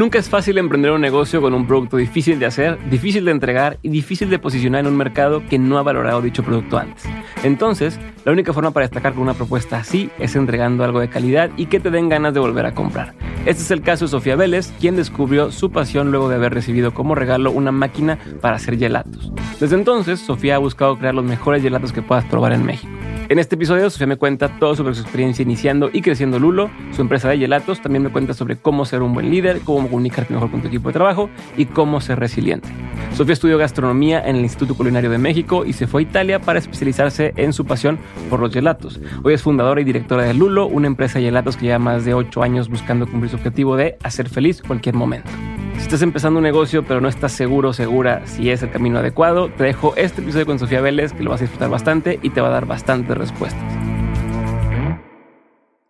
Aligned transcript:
Nunca 0.00 0.18
es 0.18 0.30
fácil 0.30 0.56
emprender 0.56 0.92
un 0.92 1.02
negocio 1.02 1.42
con 1.42 1.52
un 1.52 1.66
producto 1.66 1.98
difícil 1.98 2.38
de 2.38 2.46
hacer, 2.46 2.78
difícil 2.88 3.26
de 3.26 3.32
entregar 3.32 3.78
y 3.82 3.90
difícil 3.90 4.30
de 4.30 4.38
posicionar 4.38 4.80
en 4.80 4.86
un 4.86 4.96
mercado 4.96 5.42
que 5.46 5.58
no 5.58 5.76
ha 5.76 5.82
valorado 5.82 6.22
dicho 6.22 6.42
producto 6.42 6.78
antes. 6.78 7.04
Entonces, 7.42 8.00
la 8.24 8.32
única 8.32 8.54
forma 8.54 8.70
para 8.70 8.86
destacar 8.86 9.12
con 9.12 9.24
una 9.24 9.34
propuesta 9.34 9.76
así 9.76 10.08
es 10.18 10.36
entregando 10.36 10.84
algo 10.84 11.00
de 11.00 11.10
calidad 11.10 11.50
y 11.58 11.66
que 11.66 11.80
te 11.80 11.90
den 11.90 12.08
ganas 12.08 12.32
de 12.32 12.40
volver 12.40 12.64
a 12.64 12.72
comprar. 12.72 13.12
Este 13.44 13.62
es 13.62 13.70
el 13.70 13.82
caso 13.82 14.06
de 14.06 14.12
Sofía 14.12 14.36
Vélez, 14.36 14.72
quien 14.80 14.96
descubrió 14.96 15.52
su 15.52 15.70
pasión 15.70 16.10
luego 16.10 16.30
de 16.30 16.36
haber 16.36 16.54
recibido 16.54 16.94
como 16.94 17.14
regalo 17.14 17.50
una 17.50 17.70
máquina 17.70 18.18
para 18.40 18.56
hacer 18.56 18.78
gelatos. 18.78 19.30
Desde 19.60 19.76
entonces, 19.76 20.18
Sofía 20.20 20.54
ha 20.54 20.58
buscado 20.60 20.96
crear 20.98 21.14
los 21.14 21.26
mejores 21.26 21.62
gelatos 21.62 21.92
que 21.92 22.00
puedas 22.00 22.24
probar 22.24 22.54
en 22.54 22.64
México. 22.64 22.99
En 23.30 23.38
este 23.38 23.54
episodio, 23.54 23.88
Sofía 23.88 24.08
me 24.08 24.16
cuenta 24.16 24.58
todo 24.58 24.74
sobre 24.74 24.92
su 24.92 25.02
experiencia 25.02 25.44
iniciando 25.44 25.88
y 25.92 26.02
creciendo 26.02 26.40
Lulo, 26.40 26.68
su 26.90 27.00
empresa 27.00 27.28
de 27.28 27.38
gelatos. 27.38 27.80
También 27.80 28.02
me 28.02 28.10
cuenta 28.10 28.34
sobre 28.34 28.56
cómo 28.56 28.84
ser 28.84 29.02
un 29.02 29.14
buen 29.14 29.30
líder, 29.30 29.60
cómo 29.60 29.88
comunicarte 29.88 30.34
mejor 30.34 30.50
con 30.50 30.62
tu 30.62 30.66
equipo 30.66 30.88
de 30.88 30.94
trabajo 30.94 31.30
y 31.56 31.66
cómo 31.66 32.00
ser 32.00 32.18
resiliente. 32.18 32.68
Sofía 33.14 33.34
estudió 33.34 33.56
gastronomía 33.56 34.20
en 34.20 34.34
el 34.34 34.42
Instituto 34.42 34.74
Culinario 34.74 35.10
de 35.10 35.18
México 35.18 35.64
y 35.64 35.74
se 35.74 35.86
fue 35.86 36.00
a 36.00 36.02
Italia 36.02 36.40
para 36.40 36.58
especializarse 36.58 37.32
en 37.36 37.52
su 37.52 37.64
pasión 37.64 38.00
por 38.28 38.40
los 38.40 38.52
gelatos. 38.52 38.98
Hoy 39.22 39.34
es 39.34 39.42
fundadora 39.42 39.80
y 39.80 39.84
directora 39.84 40.24
de 40.24 40.34
Lulo, 40.34 40.66
una 40.66 40.88
empresa 40.88 41.20
de 41.20 41.26
gelatos 41.26 41.56
que 41.56 41.66
lleva 41.66 41.78
más 41.78 42.04
de 42.04 42.14
8 42.14 42.42
años 42.42 42.68
buscando 42.68 43.06
cumplir 43.06 43.30
su 43.30 43.36
objetivo 43.36 43.76
de 43.76 43.96
hacer 44.02 44.28
feliz 44.28 44.60
cualquier 44.60 44.96
momento. 44.96 45.30
Si 45.80 45.84
estás 45.84 46.02
empezando 46.02 46.38
un 46.38 46.44
negocio 46.44 46.84
pero 46.84 47.00
no 47.00 47.08
estás 47.08 47.32
seguro 47.32 47.70
o 47.70 47.72
segura 47.72 48.26
si 48.26 48.50
es 48.50 48.62
el 48.62 48.70
camino 48.70 48.98
adecuado, 48.98 49.48
te 49.48 49.64
dejo 49.64 49.96
este 49.96 50.20
episodio 50.20 50.44
con 50.44 50.58
Sofía 50.58 50.82
Vélez 50.82 51.14
que 51.14 51.22
lo 51.22 51.30
vas 51.30 51.40
a 51.40 51.44
disfrutar 51.44 51.70
bastante 51.70 52.20
y 52.22 52.30
te 52.30 52.42
va 52.42 52.48
a 52.48 52.50
dar 52.50 52.66
bastantes 52.66 53.16
respuestas. 53.16 53.64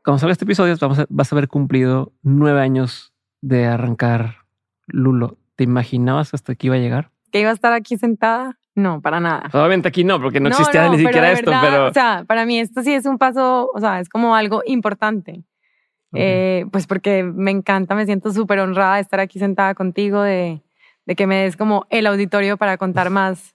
Cuando 0.05 0.19
salga 0.21 0.33
este 0.33 0.45
episodio 0.45 0.77
vamos 0.81 1.01
a, 1.01 1.07
vas 1.09 1.33
a 1.33 1.35
haber 1.35 1.49
cumplido 1.49 2.13
nueve 2.23 2.61
años 2.61 3.13
de 3.43 3.67
arrancar 3.67 4.37
Lulo. 4.87 5.39
¿Te 5.57 5.65
imaginabas 5.65 6.35
hasta 6.35 6.53
aquí 6.53 6.69
iba 6.69 6.77
a 6.77 6.79
llegar? 6.79 7.11
¿Que 7.33 7.41
iba 7.41 7.51
a 7.51 7.55
estar 7.55 7.73
aquí 7.73 7.99
sentada? 7.99 8.59
No, 8.77 9.01
para 9.01 9.19
nada. 9.19 9.51
Obviamente 9.53 9.89
aquí 9.89 10.05
no, 10.05 10.21
porque 10.21 10.39
no, 10.39 10.51
existía 10.51 10.89
ni 10.89 10.99
siquiera 10.99 11.33
esto, 11.33 11.51
pero... 11.61 11.89
O 11.89 11.93
sea, 11.93 12.25
para 12.27 12.47
mí 12.47 12.61
esto 12.61 12.83
sí 12.83 12.95
es 12.95 13.07
un 13.07 13.19
paso, 13.19 13.69
o 13.75 13.81
sea, 13.81 13.99
es 13.99 14.09
como 14.09 14.37
algo 14.37 14.63
importante. 14.65 15.43
Eh, 16.13 16.67
pues 16.73 16.87
porque 16.87 17.23
me 17.23 17.51
encanta, 17.51 17.95
me 17.95 18.05
siento 18.05 18.33
súper 18.33 18.59
honrada 18.59 18.97
de 18.97 19.03
estar 19.03 19.21
aquí 19.21 19.39
sentada 19.39 19.75
contigo, 19.75 20.23
de, 20.23 20.61
de, 21.07 21.15
que 21.15 21.27
me 21.27 21.43
des 21.43 21.57
como 21.57 21.87
el 21.91 22.07
auditorio 22.07 22.57
para 22.57 22.77
contar 22.79 23.11
más 23.11 23.55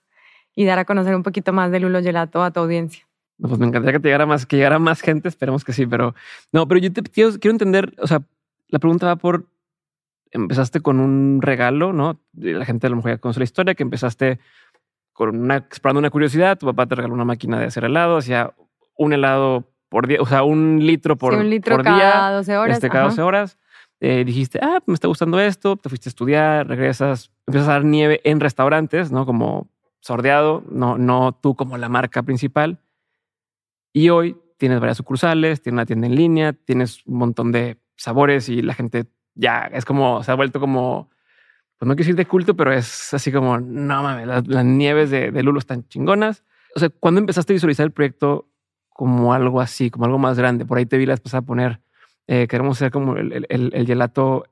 y 0.56 0.66
dar 0.66 0.80
a 0.80 0.86
conocer 0.86 1.16
un 1.16 1.24
poquito 1.24 1.52
más 1.52 1.72
de 1.72 1.82
Lulo 1.82 2.02
Gelato 2.02 2.44
a 2.44 2.52
tu 2.52 2.62
audiencia. 2.62 3.06
pues 3.40 3.60
me 3.60 3.68
encantaría 3.68 3.94
que 3.98 4.00
te 4.00 4.08
llegara 4.08 4.26
más, 4.26 4.46
que 4.46 4.56
llegara 4.56 4.80
más 4.80 5.02
gente, 5.02 5.28
esperemos 5.28 5.66
que 5.66 5.74
sí, 5.74 5.86
pero 5.86 6.16
no, 6.54 6.68
pero 6.68 6.80
yo 6.80 6.94
te 6.94 7.02
quiero, 7.04 7.32
quiero 7.32 7.52
entender, 7.52 7.94
o 7.98 8.08
sea, 8.08 8.22
la 8.70 8.80
pregunta 8.80 9.06
va 9.06 9.18
por, 9.18 9.48
empezaste 10.32 10.80
con 10.80 11.02
un 11.02 11.42
regalo, 11.42 11.92
¿no? 11.92 12.22
La 12.34 12.66
gente 12.66 12.88
a 12.88 12.90
lo 12.90 12.96
mejor 12.96 13.12
ya 13.12 13.18
conoce 13.18 13.40
la 13.40 13.46
historia, 13.46 13.76
que 13.76 13.84
empezaste 13.84 14.40
con 15.12 15.38
una, 15.38 15.58
explorando 15.58 16.00
una 16.00 16.10
curiosidad, 16.10 16.58
tu 16.58 16.66
papá 16.66 16.86
te 16.86 16.96
regaló 16.96 17.14
una 17.14 17.26
máquina 17.26 17.60
de 17.60 17.66
hacer 17.66 17.84
helado, 17.84 18.18
hacía 18.18 18.54
un 18.98 19.14
helado 19.14 19.75
por 19.96 20.08
día, 20.08 20.18
o 20.20 20.26
sea, 20.26 20.44
un 20.44 20.86
litro 20.86 21.18
por, 21.18 21.34
un 21.34 21.50
litro 21.50 21.78
por 21.78 21.86
cada 21.86 21.96
día. 22.28 22.36
12 22.36 22.58
horas. 22.58 22.76
Este, 22.76 22.90
cada 22.90 23.06
12 23.06 23.22
horas. 23.22 23.58
Eh, 24.02 24.26
dijiste, 24.26 24.60
ah, 24.62 24.80
me 24.86 24.94
está 24.94 25.08
gustando 25.08 25.40
esto, 25.40 25.78
te 25.78 25.88
fuiste 25.88 26.10
a 26.10 26.12
estudiar, 26.12 26.68
regresas, 26.68 27.32
empiezas 27.48 27.70
a 27.70 27.72
dar 27.72 27.86
nieve 27.86 28.20
en 28.26 28.42
restaurantes, 28.42 29.14
¿no? 29.14 29.26
Como 29.26 29.70
sordeado, 30.02 30.66
no, 30.70 30.98
no 30.98 31.40
tú 31.42 31.56
como 31.56 31.78
la 31.78 31.88
marca 31.88 32.24
principal. 32.24 32.82
Y 33.94 34.10
hoy 34.10 34.36
tienes 34.58 34.82
varias 34.82 34.98
sucursales, 34.98 35.62
tienes 35.62 35.76
una 35.76 35.86
tienda 35.86 36.08
en 36.08 36.16
línea, 36.16 36.52
tienes 36.52 37.08
un 37.08 37.18
montón 37.18 37.54
de 37.54 37.78
sabores 37.96 38.50
y 38.50 38.62
la 38.62 38.74
gente 38.74 39.06
ya 39.34 39.70
es 39.72 39.86
como, 39.86 40.24
se 40.24 40.32
ha 40.34 40.36
vuelto 40.36 40.60
como, 40.60 41.10
pues 41.78 41.88
no 41.88 41.96
quiero 41.96 42.08
decir 42.08 42.16
de 42.18 42.26
culto, 42.26 42.58
pero 42.58 42.74
es 42.74 43.14
así 43.14 43.32
como, 43.32 43.62
no 43.62 44.04
mames, 44.04 44.28
las, 44.28 44.66
nieves 44.66 45.10
de, 45.10 45.32
de 45.32 45.42
Lulo 45.42 45.60
están 45.60 45.88
chingonas. 45.88 46.44
O 46.76 46.82
sea, 46.82 46.90
cuando 46.90 47.22
empezaste 47.22 47.54
a 47.54 47.56
visualizar 47.56 47.86
el 47.86 47.94
proyecto, 47.94 48.50
como 48.96 49.34
algo 49.34 49.60
así, 49.60 49.92
como 49.92 50.06
algo 50.06 50.18
más 50.18 50.40
grande. 50.40 50.66
Por 50.66 50.78
ahí 50.78 50.86
te 50.86 50.98
vi 50.98 51.06
la 51.06 51.16
a 51.34 51.42
poner, 51.42 51.82
eh, 52.28 52.48
queremos 52.48 52.78
ser 52.78 52.92
como 52.92 53.18
el, 53.18 53.46
el, 53.50 53.72
el, 53.74 53.86
gelato. 53.86 54.46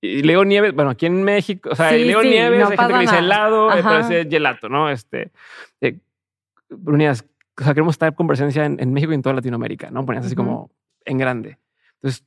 Y 0.00 0.22
Leo 0.22 0.42
Nieves, 0.46 0.72
bueno, 0.72 0.90
aquí 0.90 1.04
en 1.04 1.22
México, 1.22 1.68
o 1.70 1.76
sea, 1.76 1.92
Leo 1.92 2.22
Nieves, 2.22 2.66
hay 2.70 2.78
gente 2.78 2.94
que 2.94 3.00
dice 3.00 3.18
helado, 3.18 3.68
parece 3.68 4.26
gelato, 4.26 4.70
¿no? 4.70 4.88
Este, 4.88 5.30
eh, 5.82 5.98
unías, 6.86 7.26
o 7.58 7.62
sea, 7.62 7.74
queremos 7.74 7.92
estar 7.92 8.14
con 8.14 8.26
presencia 8.26 8.64
en, 8.64 8.80
en, 8.80 8.90
México 8.94 9.12
y 9.12 9.16
en 9.16 9.22
toda 9.22 9.34
Latinoamérica, 9.34 9.90
¿no? 9.90 10.06
Ponías 10.06 10.24
así 10.24 10.34
como 10.34 10.70
en 11.04 11.18
grande. 11.18 11.58
Entonces, 11.96 12.24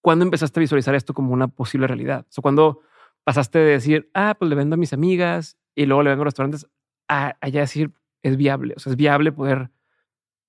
¿cuándo 0.00 0.24
empezaste 0.24 0.58
a 0.58 0.62
visualizar 0.62 0.96
esto 0.96 1.14
como 1.14 1.32
una 1.32 1.46
posible 1.46 1.86
realidad? 1.86 2.26
O 2.28 2.32
sea, 2.32 2.42
cuando 2.42 2.80
pasaste 3.22 3.60
de 3.60 3.70
decir, 3.70 4.10
ah, 4.12 4.34
pues 4.36 4.48
le 4.48 4.56
vendo 4.56 4.74
a 4.74 4.76
mis 4.76 4.92
amigas 4.92 5.56
y 5.76 5.86
luego 5.86 6.02
le 6.02 6.10
vendo 6.10 6.22
a 6.22 6.24
restaurantes, 6.24 6.66
a 7.06 7.36
allá 7.40 7.60
decir, 7.60 7.92
es 8.24 8.36
viable, 8.36 8.74
o 8.76 8.80
sea, 8.80 8.90
es 8.90 8.96
viable 8.96 9.30
poder 9.30 9.70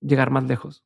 llegar 0.00 0.30
más 0.30 0.44
lejos? 0.44 0.84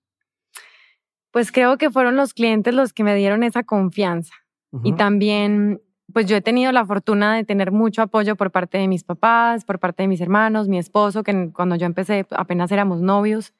Pues 1.30 1.50
creo 1.50 1.78
que 1.78 1.90
fueron 1.90 2.16
los 2.16 2.32
clientes 2.32 2.74
los 2.74 2.92
que 2.92 3.04
me 3.04 3.14
dieron 3.14 3.42
esa 3.42 3.64
confianza. 3.64 4.34
Y 4.82 4.94
también, 4.94 5.80
pues 6.12 6.26
yo 6.26 6.36
he 6.36 6.40
tenido 6.40 6.72
la 6.72 6.84
fortuna 6.84 7.36
de 7.36 7.44
tener 7.44 7.70
mucho 7.70 8.02
apoyo 8.02 8.34
por 8.34 8.50
parte 8.50 8.76
de 8.76 8.88
mis 8.88 9.04
papás, 9.04 9.64
por 9.64 9.78
parte 9.78 10.02
de 10.02 10.08
mis 10.08 10.20
hermanos, 10.20 10.66
mi 10.66 10.78
esposo, 10.78 11.22
que 11.22 11.52
cuando 11.52 11.76
yo 11.76 11.86
empecé 11.86 12.26
apenas 12.30 12.72
éramos 12.72 13.00
novios. 13.00 13.54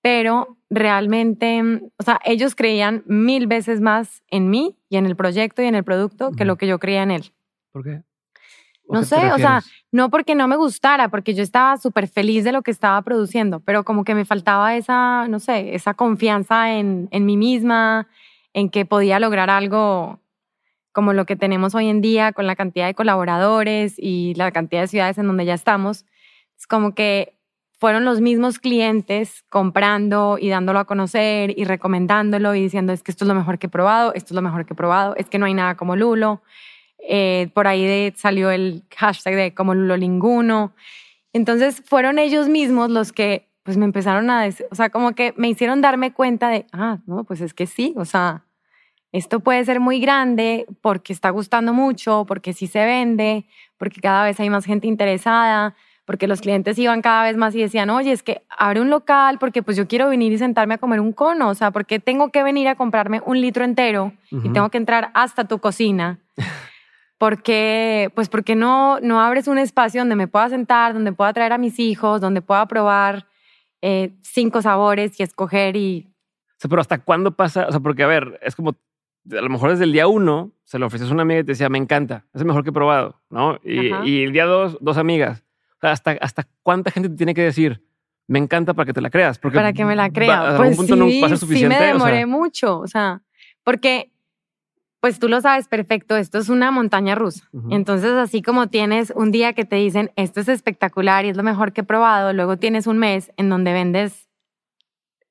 Pero 0.00 0.56
realmente, 0.70 1.62
o 1.98 2.02
sea, 2.02 2.18
ellos 2.24 2.54
creían 2.54 3.02
mil 3.06 3.46
veces 3.46 3.82
más 3.82 4.22
en 4.28 4.48
mí 4.48 4.78
y 4.88 4.96
en 4.96 5.04
el 5.04 5.16
proyecto 5.16 5.60
y 5.60 5.66
en 5.66 5.74
el 5.74 5.84
producto 5.84 6.32
que 6.32 6.46
lo 6.46 6.56
que 6.56 6.66
yo 6.66 6.78
creía 6.78 7.02
en 7.02 7.10
él. 7.10 7.32
¿Por 7.72 7.84
qué? 7.84 8.02
No 8.88 9.04
sé, 9.04 9.32
o 9.32 9.38
sea, 9.38 9.62
no 9.92 10.10
porque 10.10 10.34
no 10.34 10.48
me 10.48 10.56
gustara, 10.56 11.08
porque 11.08 11.34
yo 11.34 11.42
estaba 11.42 11.76
súper 11.76 12.08
feliz 12.08 12.44
de 12.44 12.52
lo 12.52 12.62
que 12.62 12.70
estaba 12.70 13.00
produciendo, 13.02 13.60
pero 13.60 13.84
como 13.84 14.04
que 14.04 14.14
me 14.14 14.24
faltaba 14.24 14.76
esa, 14.76 15.28
no 15.28 15.40
sé, 15.40 15.74
esa 15.74 15.94
confianza 15.94 16.72
en, 16.72 17.08
en 17.10 17.26
mí 17.26 17.36
misma, 17.36 18.08
en 18.52 18.70
que 18.70 18.86
podía 18.86 19.20
lograr 19.20 19.50
algo 19.50 20.20
como 20.92 21.12
lo 21.12 21.26
que 21.26 21.36
tenemos 21.36 21.74
hoy 21.74 21.88
en 21.88 22.00
día 22.00 22.32
con 22.32 22.46
la 22.46 22.56
cantidad 22.56 22.86
de 22.86 22.94
colaboradores 22.94 23.94
y 23.98 24.34
la 24.34 24.50
cantidad 24.50 24.80
de 24.80 24.88
ciudades 24.88 25.18
en 25.18 25.26
donde 25.26 25.44
ya 25.44 25.54
estamos. 25.54 26.06
Es 26.58 26.66
como 26.66 26.94
que 26.94 27.38
fueron 27.78 28.04
los 28.04 28.20
mismos 28.20 28.58
clientes 28.58 29.44
comprando 29.48 30.38
y 30.40 30.48
dándolo 30.48 30.80
a 30.80 30.86
conocer 30.86 31.54
y 31.56 31.64
recomendándolo 31.64 32.54
y 32.54 32.62
diciendo 32.62 32.92
es 32.92 33.04
que 33.04 33.12
esto 33.12 33.24
es 33.24 33.28
lo 33.28 33.36
mejor 33.36 33.60
que 33.60 33.68
he 33.68 33.70
probado, 33.70 34.12
esto 34.14 34.34
es 34.34 34.34
lo 34.34 34.42
mejor 34.42 34.66
que 34.66 34.72
he 34.72 34.76
probado, 34.76 35.14
es 35.16 35.28
que 35.28 35.38
no 35.38 35.46
hay 35.46 35.54
nada 35.54 35.76
como 35.76 35.94
Lulo. 35.94 36.42
Eh, 37.10 37.48
por 37.54 37.66
ahí 37.66 38.12
salió 38.16 38.50
el 38.50 38.84
hashtag 38.94 39.34
de 39.34 39.54
como 39.54 39.74
lo 39.74 39.96
linguno. 39.96 40.74
Entonces 41.32 41.82
fueron 41.86 42.18
ellos 42.18 42.48
mismos 42.50 42.90
los 42.90 43.12
que 43.12 43.48
pues 43.62 43.78
me 43.78 43.86
empezaron 43.86 44.28
a 44.30 44.42
decir, 44.42 44.66
o 44.70 44.74
sea, 44.74 44.90
como 44.90 45.14
que 45.14 45.34
me 45.36 45.48
hicieron 45.48 45.80
darme 45.80 46.12
cuenta 46.12 46.48
de, 46.48 46.66
ah, 46.72 46.98
no, 47.06 47.24
pues 47.24 47.40
es 47.40 47.52
que 47.54 47.66
sí, 47.66 47.94
o 47.96 48.04
sea, 48.04 48.44
esto 49.12 49.40
puede 49.40 49.64
ser 49.64 49.80
muy 49.80 50.00
grande 50.00 50.66
porque 50.80 51.12
está 51.12 51.30
gustando 51.30 51.72
mucho, 51.72 52.24
porque 52.26 52.52
sí 52.52 52.66
se 52.66 52.84
vende, 52.84 53.46
porque 53.78 54.00
cada 54.00 54.24
vez 54.24 54.38
hay 54.40 54.50
más 54.50 54.64
gente 54.64 54.86
interesada, 54.86 55.74
porque 56.04 56.26
los 56.26 56.40
clientes 56.40 56.78
iban 56.78 57.02
cada 57.02 57.24
vez 57.24 57.36
más 57.36 57.54
y 57.54 57.60
decían, 57.60 57.90
oye, 57.90 58.12
es 58.12 58.22
que 58.22 58.42
abre 58.48 58.80
un 58.80 58.90
local 58.90 59.38
porque 59.38 59.62
pues 59.62 59.76
yo 59.76 59.86
quiero 59.86 60.08
venir 60.08 60.32
y 60.32 60.38
sentarme 60.38 60.74
a 60.74 60.78
comer 60.78 61.00
un 61.00 61.12
cono, 61.12 61.48
o 61.48 61.54
sea, 61.54 61.70
porque 61.70 62.00
tengo 62.00 62.30
que 62.30 62.42
venir 62.42 62.68
a 62.68 62.74
comprarme 62.74 63.22
un 63.24 63.40
litro 63.40 63.64
entero 63.64 64.12
y 64.30 64.48
tengo 64.50 64.70
que 64.70 64.78
entrar 64.78 65.10
hasta 65.14 65.44
tu 65.44 65.58
cocina. 65.58 66.18
porque, 67.18 68.10
pues 68.14 68.28
porque 68.28 68.54
no, 68.54 69.00
no 69.00 69.20
abres 69.20 69.48
un 69.48 69.58
espacio 69.58 70.00
donde 70.00 70.16
me 70.16 70.28
pueda 70.28 70.48
sentar, 70.48 70.94
donde 70.94 71.12
pueda 71.12 71.32
traer 71.32 71.52
a 71.52 71.58
mis 71.58 71.78
hijos, 71.80 72.20
donde 72.20 72.40
pueda 72.40 72.66
probar 72.66 73.26
eh, 73.82 74.14
cinco 74.22 74.62
sabores 74.62 75.18
y 75.18 75.24
escoger 75.24 75.76
y... 75.76 76.06
O 76.08 76.60
sea, 76.60 76.68
pero 76.70 76.80
¿hasta 76.80 76.98
cuándo 76.98 77.32
pasa? 77.32 77.66
O 77.68 77.70
sea, 77.72 77.80
porque 77.80 78.04
a 78.04 78.06
ver, 78.06 78.38
es 78.42 78.54
como, 78.54 78.70
a 78.70 79.40
lo 79.40 79.48
mejor 79.48 79.70
desde 79.70 79.84
el 79.84 79.92
día 79.92 80.06
uno 80.06 80.52
se 80.64 80.78
lo 80.78 80.86
ofreces 80.86 81.10
a 81.10 81.12
una 81.12 81.22
amiga 81.22 81.40
y 81.40 81.44
te 81.44 81.52
decía, 81.52 81.68
me 81.68 81.78
encanta, 81.78 82.24
es 82.32 82.40
el 82.40 82.46
mejor 82.46 82.62
que 82.62 82.70
he 82.70 82.72
probado, 82.72 83.20
¿no? 83.30 83.58
Y, 83.64 83.92
y 84.08 84.22
el 84.22 84.32
día 84.32 84.46
dos, 84.46 84.78
dos 84.80 84.96
amigas. 84.96 85.44
O 85.76 85.80
sea, 85.80 85.92
¿hasta, 85.92 86.12
¿hasta 86.20 86.48
cuánta 86.62 86.90
gente 86.90 87.08
te 87.08 87.16
tiene 87.16 87.34
que 87.34 87.42
decir? 87.42 87.84
Me 88.26 88.38
encanta 88.38 88.74
para 88.74 88.86
que 88.86 88.92
te 88.92 89.00
la 89.00 89.10
creas. 89.10 89.38
Porque 89.38 89.56
para 89.56 89.72
que 89.72 89.84
me 89.84 89.96
la 89.96 90.10
crea. 90.10 90.54
pues 90.56 90.76
punto 90.76 90.94
sí, 90.94 91.00
no 91.00 91.06
va 91.06 91.26
a 91.26 91.28
ser 91.30 91.38
suficiente. 91.38 91.74
Sí 91.74 91.80
me 91.80 91.86
demoré 91.86 92.26
mucho, 92.26 92.78
o 92.78 92.86
sea, 92.86 93.22
porque 93.64 94.12
pues 95.00 95.18
tú 95.18 95.28
lo 95.28 95.40
sabes 95.40 95.68
perfecto, 95.68 96.16
esto 96.16 96.38
es 96.38 96.48
una 96.48 96.70
montaña 96.70 97.14
rusa. 97.14 97.48
Entonces, 97.70 98.12
así 98.12 98.42
como 98.42 98.68
tienes 98.68 99.12
un 99.14 99.30
día 99.30 99.52
que 99.52 99.64
te 99.64 99.76
dicen, 99.76 100.10
esto 100.16 100.40
es 100.40 100.48
espectacular 100.48 101.24
y 101.24 101.28
es 101.28 101.36
lo 101.36 101.42
mejor 101.42 101.72
que 101.72 101.82
he 101.82 101.84
probado, 101.84 102.32
luego 102.32 102.56
tienes 102.56 102.86
un 102.86 102.98
mes 102.98 103.30
en 103.36 103.48
donde 103.48 103.72
vendes 103.72 104.28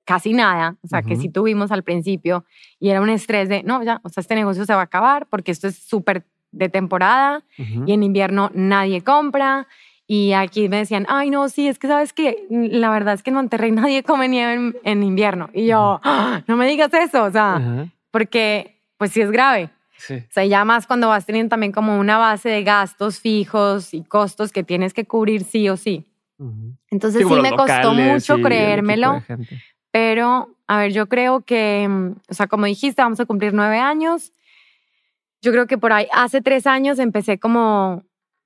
casi 0.05 0.31
nada, 0.31 0.77
o 0.81 0.87
sea, 0.87 1.01
que 1.01 1.17
sí 1.17 1.27
tuvimos 1.27 1.69
al 1.73 1.83
principio, 1.83 2.45
y 2.79 2.89
era 2.89 3.01
un 3.01 3.09
estrés 3.09 3.49
de, 3.49 3.61
no, 3.63 3.83
ya, 3.83 3.99
o 4.03 4.09
sea, 4.09 4.21
este 4.21 4.35
negocio 4.35 4.65
se 4.65 4.73
va 4.73 4.79
a 4.79 4.85
acabar 4.85 5.27
porque 5.27 5.51
esto 5.51 5.67
es 5.67 5.75
súper 5.75 6.23
de 6.51 6.69
temporada 6.69 7.43
y 7.57 7.91
en 7.91 8.03
invierno 8.03 8.49
nadie 8.53 9.01
compra. 9.01 9.67
Y 10.09 10.31
aquí 10.31 10.69
me 10.69 10.77
decían, 10.77 11.05
ay, 11.09 11.29
no, 11.29 11.49
sí, 11.49 11.67
es 11.67 11.77
que 11.77 11.89
sabes 11.89 12.13
que 12.13 12.47
la 12.49 12.89
verdad 12.89 13.13
es 13.15 13.23
que 13.23 13.31
en 13.31 13.35
Monterrey 13.35 13.71
nadie 13.73 14.03
come 14.03 14.29
nieve 14.29 14.73
en, 14.83 15.03
invierno. 15.03 15.49
Y 15.53 15.65
yo, 15.65 15.99
¡Ah! 16.03 16.43
no 16.47 16.55
me 16.55 16.67
digas 16.67 16.93
eso, 16.93 17.25
o 17.25 17.31
sea, 17.31 17.89
porque 18.09 18.76
pues 18.97 19.11
sí 19.11 19.21
es 19.21 19.31
grave. 19.31 19.69
O 20.09 20.29
sea, 20.29 20.45
ya 20.45 20.63
más 20.63 20.85
cuando 20.85 21.07
vas 21.07 21.25
teniendo 21.25 21.49
también 21.49 21.71
como 21.71 21.99
una 21.99 22.17
base 22.17 22.49
de 22.49 22.63
gastos 22.63 23.19
fijos 23.19 23.93
y 23.93 24.03
costos 24.03 24.51
que 24.51 24.63
tienes 24.63 24.93
que 24.93 25.05
cubrir 25.05 25.43
sí 25.43 25.69
o 25.69 25.77
sí. 25.77 26.05
Entonces 26.91 27.27
sí, 27.27 27.41
me 27.41 27.51
costó 27.51 27.93
mucho 27.93 28.37
creérmelo, 28.39 29.23
pero 29.91 30.55
a 30.67 30.77
ver, 30.77 30.91
yo 30.91 31.07
creo 31.07 31.41
que, 31.41 31.89
o 32.29 32.33
sea, 32.33 32.47
como 32.47 32.67
dijiste, 32.67 33.01
vamos 33.01 33.19
a 33.19 33.25
cumplir 33.25 33.53
nueve 33.53 33.79
años. 33.79 34.33
Yo 35.41 35.51
creo 35.51 35.65
que 35.65 35.77
por 35.77 35.93
ahí, 35.93 36.07
hace 36.13 36.41
tres 36.41 36.67
años 36.67 36.99
empecé 36.99 37.39
como 37.39 38.03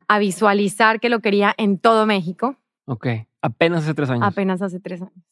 a 0.07 0.19
visualizar 0.19 0.99
que 0.99 1.09
lo 1.09 1.19
quería 1.19 1.53
en 1.57 1.77
todo 1.77 2.05
México. 2.05 2.57
Ok, 2.85 3.07
apenas 3.41 3.83
hace 3.83 3.93
tres 3.93 4.09
años. 4.09 4.23
Apenas 4.23 4.61
hace 4.61 4.79
tres 4.79 5.01
años. 5.01 5.25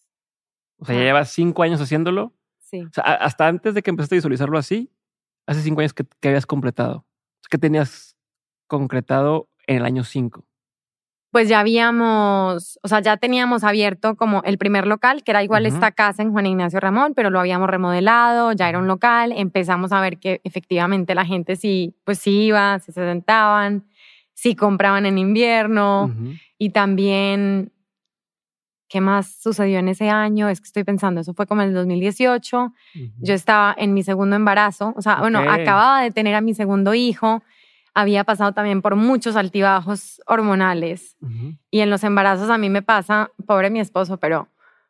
O 0.79 0.85
sea, 0.85 0.95
ya 0.95 1.01
llevas 1.01 1.31
cinco 1.31 1.63
años 1.63 1.79
haciéndolo. 1.79 2.33
Sí. 2.59 2.81
O 2.81 2.89
sea, 2.91 3.03
hasta 3.03 3.47
antes 3.47 3.73
de 3.73 3.81
que 3.81 3.89
empezaste 3.89 4.15
a 4.15 4.17
visualizarlo 4.17 4.57
así, 4.57 4.91
hace 5.49 5.61
cinco 5.61 5.81
años 5.81 5.93
que, 5.93 6.05
habías 6.23 6.45
completado. 6.45 7.05
¿Qué 7.49 7.57
tenías 7.57 8.15
concretado 8.67 9.49
en 9.67 9.77
el 9.77 9.85
año 9.85 10.03
cinco? 10.03 10.45
pues 11.31 11.47
ya 11.47 11.59
habíamos, 11.59 12.79
o 12.81 12.87
sea, 12.87 13.01
ya 13.01 13.17
teníamos 13.17 13.63
abierto 13.63 14.15
como 14.15 14.41
el 14.45 14.57
primer 14.57 14.87
local, 14.87 15.23
que 15.23 15.29
era 15.29 15.43
igual 15.43 15.67
esta 15.67 15.91
casa 15.91 16.23
en 16.23 16.31
Juan 16.31 16.47
Ignacio 16.47 16.79
Ramón, 16.79 17.13
pero 17.13 17.29
lo 17.29 17.39
habíamos 17.39 17.69
remodelado, 17.69 18.51
ya 18.53 18.67
era 18.67 18.79
un 18.79 18.87
local, 18.87 19.31
empezamos 19.35 19.91
a 19.91 20.01
ver 20.01 20.17
que 20.17 20.41
efectivamente 20.43 21.13
la 21.13 21.25
gente 21.25 21.55
sí, 21.55 21.93
pues 22.03 22.17
sí 22.17 22.45
iba, 22.45 22.79
se 22.79 22.93
sentaban, 22.93 23.85
sí 24.33 24.55
compraban 24.55 25.05
en 25.05 25.19
invierno 25.19 26.11
y 26.57 26.71
también, 26.71 27.71
¿qué 28.89 28.99
más 28.99 29.35
sucedió 29.41 29.79
en 29.79 29.87
ese 29.87 30.09
año? 30.09 30.49
Es 30.49 30.59
que 30.59 30.65
estoy 30.65 30.83
pensando, 30.83 31.21
eso 31.21 31.33
fue 31.33 31.45
como 31.45 31.61
en 31.61 31.69
el 31.69 31.73
2018, 31.73 32.73
yo 33.19 33.33
estaba 33.33 33.73
en 33.77 33.93
mi 33.93 34.03
segundo 34.03 34.35
embarazo, 34.35 34.93
o 34.97 35.01
sea, 35.01 35.19
bueno, 35.19 35.39
acababa 35.39 36.01
de 36.01 36.11
tener 36.11 36.35
a 36.35 36.41
mi 36.41 36.53
segundo 36.53 36.93
hijo, 36.93 37.43
había 37.93 38.23
pasado 38.23 38.51
también 38.51 38.81
por 38.81 38.95
muchos 38.95 39.35
altibajos 39.35 40.21
hormonales 40.25 41.17
y 41.71 41.79
en 41.79 41.89
los 41.89 42.03
embarazos 42.03 42.49
a 42.49 42.57
mí 42.57 42.69
me 42.69 42.81
pasa, 42.81 43.31
pobre 43.45 43.69
mi 43.69 43.79
esposo, 43.79 44.17
pero 44.17 44.49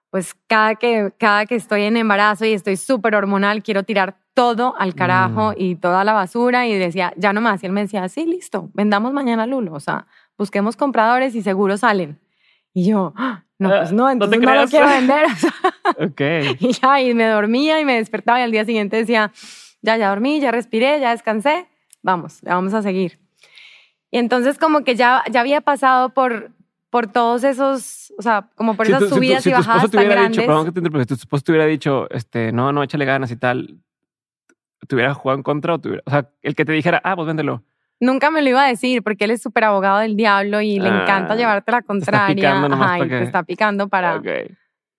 pues 0.09 0.35
cada 0.47 0.75
que, 0.75 1.13
cada 1.17 1.45
que 1.45 1.55
estoy 1.55 1.83
en 1.83 1.97
embarazo 1.97 2.45
y 2.45 2.53
estoy 2.53 2.77
súper 2.77 3.15
hormonal, 3.15 3.61
quiero 3.61 3.83
tirar 3.83 4.17
todo 4.33 4.73
al 4.77 4.95
carajo 4.95 5.51
mm. 5.51 5.55
y 5.57 5.75
toda 5.75 6.03
la 6.03 6.13
basura 6.13 6.65
y 6.65 6.73
decía, 6.77 7.13
ya 7.17 7.33
no 7.33 7.41
más. 7.41 7.61
Y 7.61 7.65
él 7.67 7.73
me 7.73 7.81
decía, 7.81 8.07
sí, 8.09 8.25
listo, 8.25 8.69
vendamos 8.73 9.13
mañana 9.13 9.45
Lulo, 9.45 9.73
o 9.73 9.79
sea, 9.79 10.07
busquemos 10.37 10.75
compradores 10.75 11.35
y 11.35 11.41
seguro 11.41 11.77
salen. 11.77 12.19
Y 12.73 12.87
yo, 12.87 13.13
ah, 13.17 13.43
no, 13.59 13.69
pues 13.69 13.91
no, 13.91 14.09
entonces 14.09 14.39
no, 14.39 14.55
lo 14.55 14.67
quiero 14.67 14.87
vender. 14.87 15.25
ok. 15.99 16.57
Y 16.59 16.71
ya, 16.71 17.01
y 17.01 17.13
me 17.13 17.25
dormía 17.27 17.79
y 17.81 17.85
me 17.85 17.95
despertaba 17.95 18.39
y 18.39 18.43
al 18.43 18.51
día 18.51 18.63
siguiente 18.63 18.95
decía, 18.95 19.33
ya, 19.81 19.97
ya 19.97 20.09
dormí, 20.09 20.39
ya 20.39 20.51
respiré, 20.51 20.99
ya 21.01 21.11
descansé, 21.11 21.67
vamos, 22.01 22.39
vamos 22.41 22.73
a 22.73 22.81
seguir. 22.81 23.19
Y 24.11 24.17
entonces 24.17 24.57
como 24.57 24.83
que 24.85 24.95
ya, 24.95 25.23
ya 25.29 25.41
había 25.41 25.59
pasado 25.59 26.13
por, 26.13 26.51
por 26.89 27.07
todos 27.07 27.43
esos, 27.43 28.13
o 28.17 28.21
sea, 28.21 28.49
como 28.55 28.75
por 28.75 28.87
esas 28.87 29.09
subidas 29.09 29.45
y 29.45 29.51
bajadas 29.51 29.91
tan 29.91 30.07
grandes. 30.07 30.37
Dicho, 30.37 30.47
perdón 30.47 30.73
que 30.73 30.81
te 30.81 30.99
si 30.99 31.05
tu 31.05 31.13
esposo 31.15 31.43
te 31.43 31.51
hubiera 31.51 31.67
dicho, 31.67 32.09
este, 32.11 32.53
no, 32.53 32.71
no, 32.71 32.81
échale 32.81 33.03
ganas 33.03 33.29
y 33.29 33.35
tal, 33.35 33.77
¿te 34.87 34.95
hubiera 34.95 35.13
jugado 35.13 35.37
en 35.37 35.43
contra 35.43 35.75
o, 35.75 35.81
o 36.05 36.09
sea, 36.09 36.29
el 36.41 36.55
que 36.55 36.63
te 36.63 36.71
dijera, 36.71 37.01
ah, 37.03 37.15
pues 37.17 37.27
véndelo? 37.27 37.63
Nunca 37.99 38.31
me 38.31 38.41
lo 38.41 38.49
iba 38.49 38.63
a 38.63 38.67
decir 38.67 39.03
porque 39.03 39.25
él 39.25 39.31
es 39.31 39.41
súper 39.41 39.65
abogado 39.65 39.99
del 39.99 40.15
diablo 40.15 40.61
y 40.61 40.79
le 40.79 40.87
encanta 40.87 41.33
ah, 41.33 41.35
llevarte 41.35 41.71
la 41.71 41.81
contraria. 41.81 42.63
Ajá, 42.63 42.99
y 42.99 43.09
te 43.09 43.23
está 43.23 43.43
picando 43.43 43.89
para... 43.89 44.21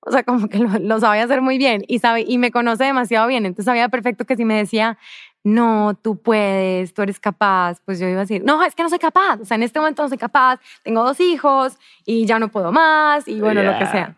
O 0.02 0.11
sea, 0.11 0.23
como 0.23 0.49
que 0.49 0.58
lo, 0.58 0.79
lo, 0.79 0.99
sabía 0.99 1.25
hacer 1.25 1.43
muy 1.43 1.58
bien 1.58 1.85
y, 1.87 1.99
sabe, 1.99 2.25
y 2.26 2.38
me 2.38 2.50
conoce 2.50 2.85
demasiado 2.85 3.26
bien. 3.29 3.44
Entonces 3.44 3.67
sabía 3.67 3.91
perfecto 3.91 4.25
que 4.25 4.35
si 4.35 4.47
me 4.47 4.55
decía, 4.55 4.97
no, 5.43 5.94
tú 6.00 6.20
puedes, 6.20 6.93
tú 6.93 7.02
eres 7.02 7.19
capaz, 7.19 7.81
pues 7.85 7.99
yo 7.99 8.06
iba 8.06 8.19
a 8.19 8.20
decir, 8.20 8.43
no, 8.44 8.62
es 8.62 8.75
que 8.75 8.82
no 8.82 8.88
soy 8.88 8.99
capaz, 8.99 9.41
o 9.41 9.44
sea, 9.44 9.55
en 9.55 9.62
este 9.62 9.79
momento 9.79 10.02
no 10.02 10.08
soy 10.08 10.19
capaz, 10.19 10.61
tengo 10.82 11.02
dos 11.02 11.19
hijos 11.20 11.79
y 12.05 12.26
ya 12.26 12.38
no 12.38 12.49
puedo 12.49 12.73
más 12.73 13.26
y 13.26 13.41
bueno, 13.41 13.62
lo 13.62 13.79
que 13.79 13.87
sea. 13.87 14.17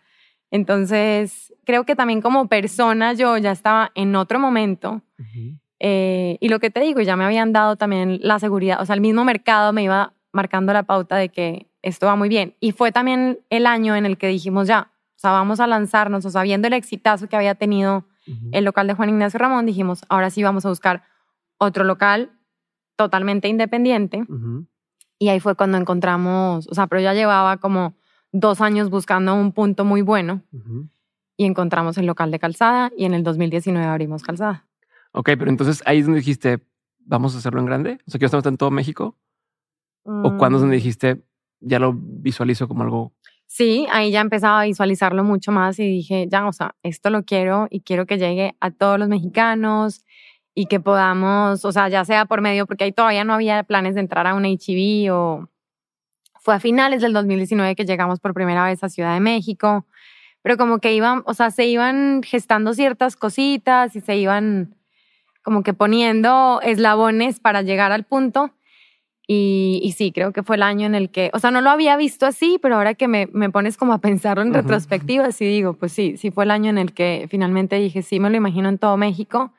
Entonces, 0.50 1.54
creo 1.64 1.84
que 1.84 1.96
también 1.96 2.20
como 2.20 2.48
persona 2.48 3.12
yo 3.14 3.38
ya 3.38 3.52
estaba 3.52 3.90
en 3.94 4.14
otro 4.16 4.38
momento 4.38 5.02
eh, 5.84 6.38
y 6.38 6.48
lo 6.48 6.60
que 6.60 6.70
te 6.70 6.78
digo, 6.78 7.00
ya 7.00 7.16
me 7.16 7.24
habían 7.24 7.52
dado 7.52 7.74
también 7.74 8.20
la 8.22 8.38
seguridad, 8.38 8.80
o 8.80 8.86
sea, 8.86 8.94
el 8.94 9.00
mismo 9.00 9.24
mercado 9.24 9.72
me 9.72 9.82
iba 9.82 10.12
marcando 10.32 10.72
la 10.72 10.84
pauta 10.84 11.16
de 11.16 11.28
que 11.28 11.66
esto 11.82 12.06
va 12.06 12.14
muy 12.14 12.28
bien. 12.28 12.54
Y 12.60 12.70
fue 12.70 12.92
también 12.92 13.40
el 13.50 13.66
año 13.66 13.96
en 13.96 14.06
el 14.06 14.16
que 14.16 14.28
dijimos 14.28 14.68
ya, 14.68 14.92
o 15.16 15.18
sea, 15.18 15.32
vamos 15.32 15.58
a 15.58 15.66
lanzarnos, 15.66 16.24
o 16.24 16.30
sea, 16.30 16.42
viendo 16.42 16.68
el 16.68 16.74
exitazo 16.74 17.28
que 17.28 17.34
había 17.34 17.56
tenido 17.56 18.06
el 18.52 18.64
local 18.64 18.86
de 18.86 18.94
Juan 18.94 19.08
Ignacio 19.08 19.40
Ramón, 19.40 19.66
dijimos, 19.66 20.02
ahora 20.08 20.30
sí 20.30 20.44
vamos 20.44 20.64
a 20.64 20.68
buscar 20.68 21.02
otro 21.58 21.82
local 21.82 22.30
totalmente 22.94 23.48
independiente. 23.48 24.24
Y 25.18 25.30
ahí 25.30 25.40
fue 25.40 25.56
cuando 25.56 25.78
encontramos, 25.78 26.68
o 26.68 26.74
sea, 26.76 26.86
pero 26.86 27.02
ya 27.02 27.12
llevaba 27.12 27.56
como 27.56 27.94
dos 28.30 28.60
años 28.60 28.88
buscando 28.88 29.34
un 29.34 29.50
punto 29.50 29.84
muy 29.84 30.02
bueno 30.02 30.42
y 31.36 31.44
encontramos 31.44 31.98
el 31.98 32.06
local 32.06 32.30
de 32.30 32.38
calzada 32.38 32.92
y 32.96 33.04
en 33.04 33.14
el 33.14 33.24
2019 33.24 33.84
abrimos 33.84 34.22
calzada. 34.22 34.68
Ok, 35.12 35.30
pero 35.38 35.50
entonces 35.50 35.82
ahí 35.86 35.98
es 35.98 36.06
donde 36.06 36.20
dijiste, 36.20 36.60
vamos 36.98 37.34
a 37.34 37.38
hacerlo 37.38 37.60
en 37.60 37.66
grande. 37.66 37.98
O 38.06 38.10
sea, 38.10 38.18
que 38.18 38.24
estamos 38.24 38.46
en 38.46 38.56
todo 38.56 38.70
México. 38.70 39.16
¿O 40.04 40.36
cuándo 40.36 40.58
es 40.58 40.62
donde 40.62 40.76
mm. 40.76 40.80
dijiste, 40.80 41.22
ya 41.60 41.78
lo 41.78 41.92
visualizo 41.94 42.66
como 42.66 42.82
algo? 42.82 43.12
Sí, 43.46 43.86
ahí 43.92 44.10
ya 44.10 44.20
empezaba 44.20 44.62
a 44.62 44.64
visualizarlo 44.64 45.22
mucho 45.24 45.52
más 45.52 45.78
y 45.78 45.86
dije, 45.86 46.26
ya, 46.28 46.46
o 46.46 46.52
sea, 46.52 46.74
esto 46.82 47.10
lo 47.10 47.24
quiero 47.24 47.68
y 47.70 47.82
quiero 47.82 48.06
que 48.06 48.18
llegue 48.18 48.56
a 48.60 48.70
todos 48.70 48.98
los 48.98 49.08
mexicanos 49.08 50.04
y 50.54 50.66
que 50.66 50.80
podamos, 50.80 51.64
o 51.64 51.70
sea, 51.70 51.88
ya 51.88 52.04
sea 52.04 52.24
por 52.24 52.40
medio, 52.40 52.66
porque 52.66 52.84
ahí 52.84 52.92
todavía 52.92 53.24
no 53.24 53.34
había 53.34 53.62
planes 53.62 53.94
de 53.94 54.00
entrar 54.00 54.26
a 54.26 54.34
un 54.34 54.44
HIV 54.44 55.12
o 55.12 55.48
fue 56.40 56.54
a 56.54 56.60
finales 56.60 57.02
del 57.02 57.12
2019 57.12 57.76
que 57.76 57.84
llegamos 57.84 58.20
por 58.20 58.34
primera 58.34 58.64
vez 58.64 58.82
a 58.82 58.88
Ciudad 58.88 59.14
de 59.14 59.20
México, 59.20 59.86
pero 60.42 60.56
como 60.56 60.78
que 60.78 60.94
iban, 60.94 61.22
o 61.26 61.34
sea, 61.34 61.50
se 61.50 61.66
iban 61.66 62.22
gestando 62.22 62.74
ciertas 62.74 63.16
cositas 63.16 63.94
y 63.94 64.00
se 64.00 64.16
iban 64.16 64.74
como 65.42 65.62
que 65.62 65.74
poniendo 65.74 66.60
eslabones 66.62 67.40
para 67.40 67.62
llegar 67.62 67.92
al 67.92 68.04
punto. 68.04 68.50
Y, 69.34 69.94
sí, 69.96 70.12
creo 70.12 70.32
que 70.32 70.42
fue 70.42 70.56
el 70.56 70.62
año 70.62 70.84
en 70.86 70.94
el 70.94 71.10
que, 71.10 71.30
o 71.32 71.38
sea, 71.38 71.50
no 71.50 71.62
lo 71.62 71.70
había 71.70 71.96
visto 71.96 72.26
así, 72.26 72.58
pero 72.60 72.74
ahora 72.74 72.92
que 72.94 73.08
me, 73.08 73.28
me 73.32 73.48
pones 73.48 73.78
como 73.78 73.94
a 73.94 73.98
pensarlo 73.98 74.42
en 74.42 74.52
retrospectiva, 74.52 75.32
sí 75.32 75.46
digo, 75.46 75.72
pues 75.72 75.92
sí, 75.92 76.18
sí 76.18 76.30
fue 76.30 76.44
el 76.44 76.50
año 76.50 76.68
en 76.68 76.76
el 76.76 76.92
que 76.92 77.26
finalmente 77.30 77.76
dije, 77.76 78.02
sí, 78.02 78.20
me 78.20 78.28
lo 78.28 78.36
imagino 78.36 78.68
en 78.68 78.76
todo 78.76 78.98
México 78.98 79.52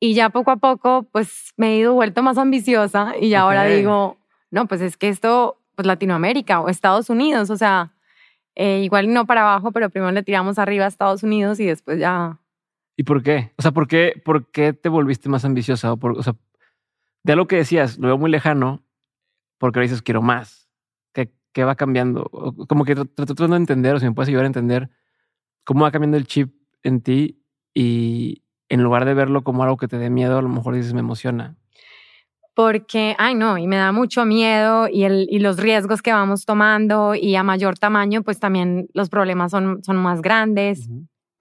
y 0.00 0.14
ya 0.14 0.28
poco 0.28 0.50
a 0.50 0.56
poco, 0.56 1.06
pues 1.12 1.54
me 1.56 1.72
he 1.72 1.78
ido 1.78 1.94
vuelto 1.94 2.22
más 2.22 2.36
ambiciosa 2.36 3.14
y 3.18 3.32
ahora 3.34 3.64
digo, 3.64 4.18
no, 4.50 4.66
pues 4.66 4.80
es 4.80 4.96
que 4.96 5.08
esto, 5.08 5.56
pues 5.74 5.86
Latinoamérica 5.86 6.60
o 6.60 6.68
Estados 6.68 7.08
Unidos, 7.08 7.48
o 7.48 7.56
sea, 7.56 7.92
eh, 8.54 8.82
igual 8.84 9.12
no 9.12 9.26
para 9.26 9.40
abajo, 9.42 9.72
pero 9.72 9.90
primero 9.90 10.12
le 10.12 10.22
tiramos 10.22 10.58
arriba 10.58 10.84
a 10.84 10.88
Estados 10.88 11.22
Unidos 11.22 11.58
y 11.58 11.66
después 11.66 11.98
ya. 11.98 12.38
¿Y 12.96 13.04
por 13.04 13.22
qué? 13.22 13.52
O 13.56 13.62
sea, 13.62 13.72
¿por 13.72 13.88
qué, 13.88 14.20
por 14.24 14.50
qué 14.50 14.72
te 14.72 14.88
volviste 14.88 15.28
más 15.28 15.44
ambiciosa? 15.44 15.92
O, 15.92 15.96
por, 15.96 16.18
o 16.18 16.22
sea, 16.22 16.36
de 17.24 17.36
lo 17.36 17.46
que 17.46 17.56
decías, 17.56 17.98
lo 17.98 18.08
veo 18.08 18.18
muy 18.18 18.30
lejano, 18.30 18.84
porque 19.58 19.80
dices 19.80 20.02
quiero 20.02 20.22
más. 20.22 20.68
¿Qué, 21.12 21.32
qué 21.52 21.64
va 21.64 21.74
cambiando? 21.74 22.30
Como 22.68 22.84
que 22.84 22.94
tratando 22.94 23.48
de 23.48 23.56
entender, 23.56 23.94
o 23.94 23.98
si 23.98 24.06
me 24.06 24.12
puedes 24.12 24.28
ayudar 24.28 24.44
a 24.44 24.48
entender 24.48 24.90
cómo 25.64 25.84
va 25.84 25.90
cambiando 25.90 26.16
el 26.16 26.26
chip 26.26 26.54
en 26.82 27.00
ti 27.00 27.42
y, 27.72 28.42
en 28.68 28.82
lugar 28.82 29.04
de 29.04 29.14
verlo 29.14 29.42
como 29.42 29.62
algo 29.62 29.76
que 29.76 29.88
te 29.88 29.98
dé 29.98 30.10
miedo, 30.10 30.38
a 30.38 30.42
lo 30.42 30.48
mejor 30.48 30.74
dices, 30.74 30.94
me 30.94 31.00
emociona. 31.00 31.56
Porque, 32.54 33.16
ay 33.18 33.34
no, 33.34 33.58
y 33.58 33.66
me 33.66 33.76
da 33.76 33.90
mucho 33.90 34.24
miedo 34.24 34.86
y, 34.88 35.04
el, 35.04 35.26
y 35.28 35.40
los 35.40 35.56
riesgos 35.56 36.02
que 36.02 36.12
vamos 36.12 36.44
tomando 36.44 37.16
y 37.16 37.34
a 37.34 37.42
mayor 37.42 37.78
tamaño, 37.78 38.22
pues 38.22 38.38
también 38.38 38.88
los 38.94 39.08
problemas 39.08 39.50
son, 39.50 39.82
son 39.82 39.96
más 39.96 40.22
grandes. 40.22 40.88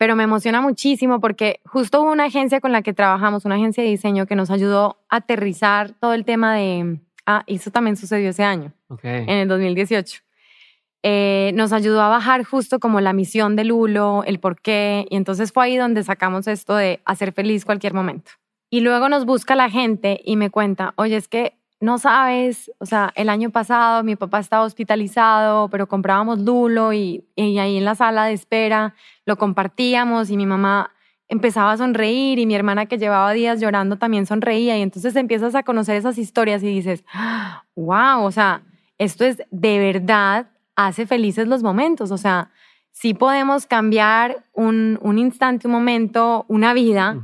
Pero 0.03 0.17
me 0.17 0.24
emociona 0.24 0.60
muchísimo 0.60 1.22
porque 1.22 1.62
justo 1.63 2.01
hubo 2.01 2.12
una 2.12 2.25
agencia 2.25 2.60
con 2.60 2.74
la 2.74 2.81
que 2.81 2.91
trabajamos, 2.91 3.45
una 3.45 3.55
agencia 3.55 3.81
de 3.81 3.89
diseño 3.89 4.25
que 4.25 4.36
nos 4.36 4.51
ayudó 4.51 4.98
a 5.07 5.15
aterrizar 5.15 5.91
todo 5.91 6.13
el 6.13 6.25
tema 6.25 6.53
de... 6.53 7.00
Ah, 7.25 7.45
eso 7.48 7.72
también 7.72 7.95
sucedió 7.95 8.31
ese 8.31 8.43
año, 8.43 8.74
en 9.01 9.29
el 9.29 9.48
2018. 9.48 10.19
Eh, 11.03 11.53
nos 11.55 11.72
ayudó 11.72 12.01
a 12.01 12.10
bajar 12.10 12.43
justo 12.43 12.81
como 12.81 13.00
la 13.00 13.13
misión 13.13 13.55
del 13.55 13.69
Lulo, 13.69 14.25
el 14.25 14.41
por 14.41 14.60
qué, 14.60 15.05
y 15.10 15.15
entonces 15.15 15.53
fue 15.53 15.63
ahí 15.63 15.77
donde 15.77 16.03
sacamos 16.03 16.50
esto 16.50 16.75
de 16.75 17.00
hacer 17.05 17.31
feliz 17.31 17.63
cualquier 17.63 17.93
momento. 17.93 18.31
Y 18.69 18.81
luego 18.81 19.07
nos 19.07 19.24
busca 19.24 19.55
la 19.55 19.69
gente 19.69 20.19
y 20.25 20.36
me 20.36 20.50
cuenta, 20.50 20.93
oye, 20.98 21.15
es 21.15 21.29
que 21.29 21.53
no 21.83 21.97
sabes, 21.97 22.71
o 22.79 22.85
sea, 22.85 23.11
el 23.15 23.27
año 23.27 23.49
pasado 23.49 24.03
mi 24.03 24.15
papá 24.15 24.39
estaba 24.39 24.63
hospitalizado, 24.63 25.67
pero 25.67 25.87
comprábamos 25.87 26.39
Lulo 26.39 26.93
y, 26.93 27.25
y 27.35 27.57
ahí 27.59 27.77
en 27.77 27.83
la 27.83 27.93
sala 27.93 28.25
de 28.25 28.33
espera 28.33 28.95
lo 29.25 29.37
compartíamos 29.37 30.29
y 30.29 30.37
mi 30.37 30.45
mamá 30.45 30.91
empezaba 31.27 31.73
a 31.73 31.77
sonreír 31.77 32.39
y 32.39 32.45
mi 32.45 32.55
hermana 32.55 32.85
que 32.85 32.97
llevaba 32.97 33.33
días 33.33 33.59
llorando 33.59 33.97
también 33.97 34.25
sonreía 34.25 34.77
y 34.77 34.81
entonces 34.81 35.13
empiezas 35.17 35.55
a 35.55 35.63
conocer 35.63 35.97
esas 35.97 36.17
historias 36.17 36.63
y 36.63 36.67
dices, 36.67 37.03
wow, 37.75 38.23
o 38.23 38.31
sea, 38.31 38.63
esto 38.97 39.25
es 39.25 39.43
de 39.51 39.79
verdad 39.79 40.47
hace 40.77 41.05
felices 41.05 41.47
los 41.47 41.63
momentos. 41.63 42.11
O 42.11 42.17
sea, 42.17 42.51
sí 42.91 43.13
podemos 43.13 43.65
cambiar 43.65 44.45
un, 44.53 44.99
un 45.01 45.19
instante, 45.19 45.67
un 45.67 45.73
momento, 45.73 46.45
una 46.47 46.73
vida 46.73 47.17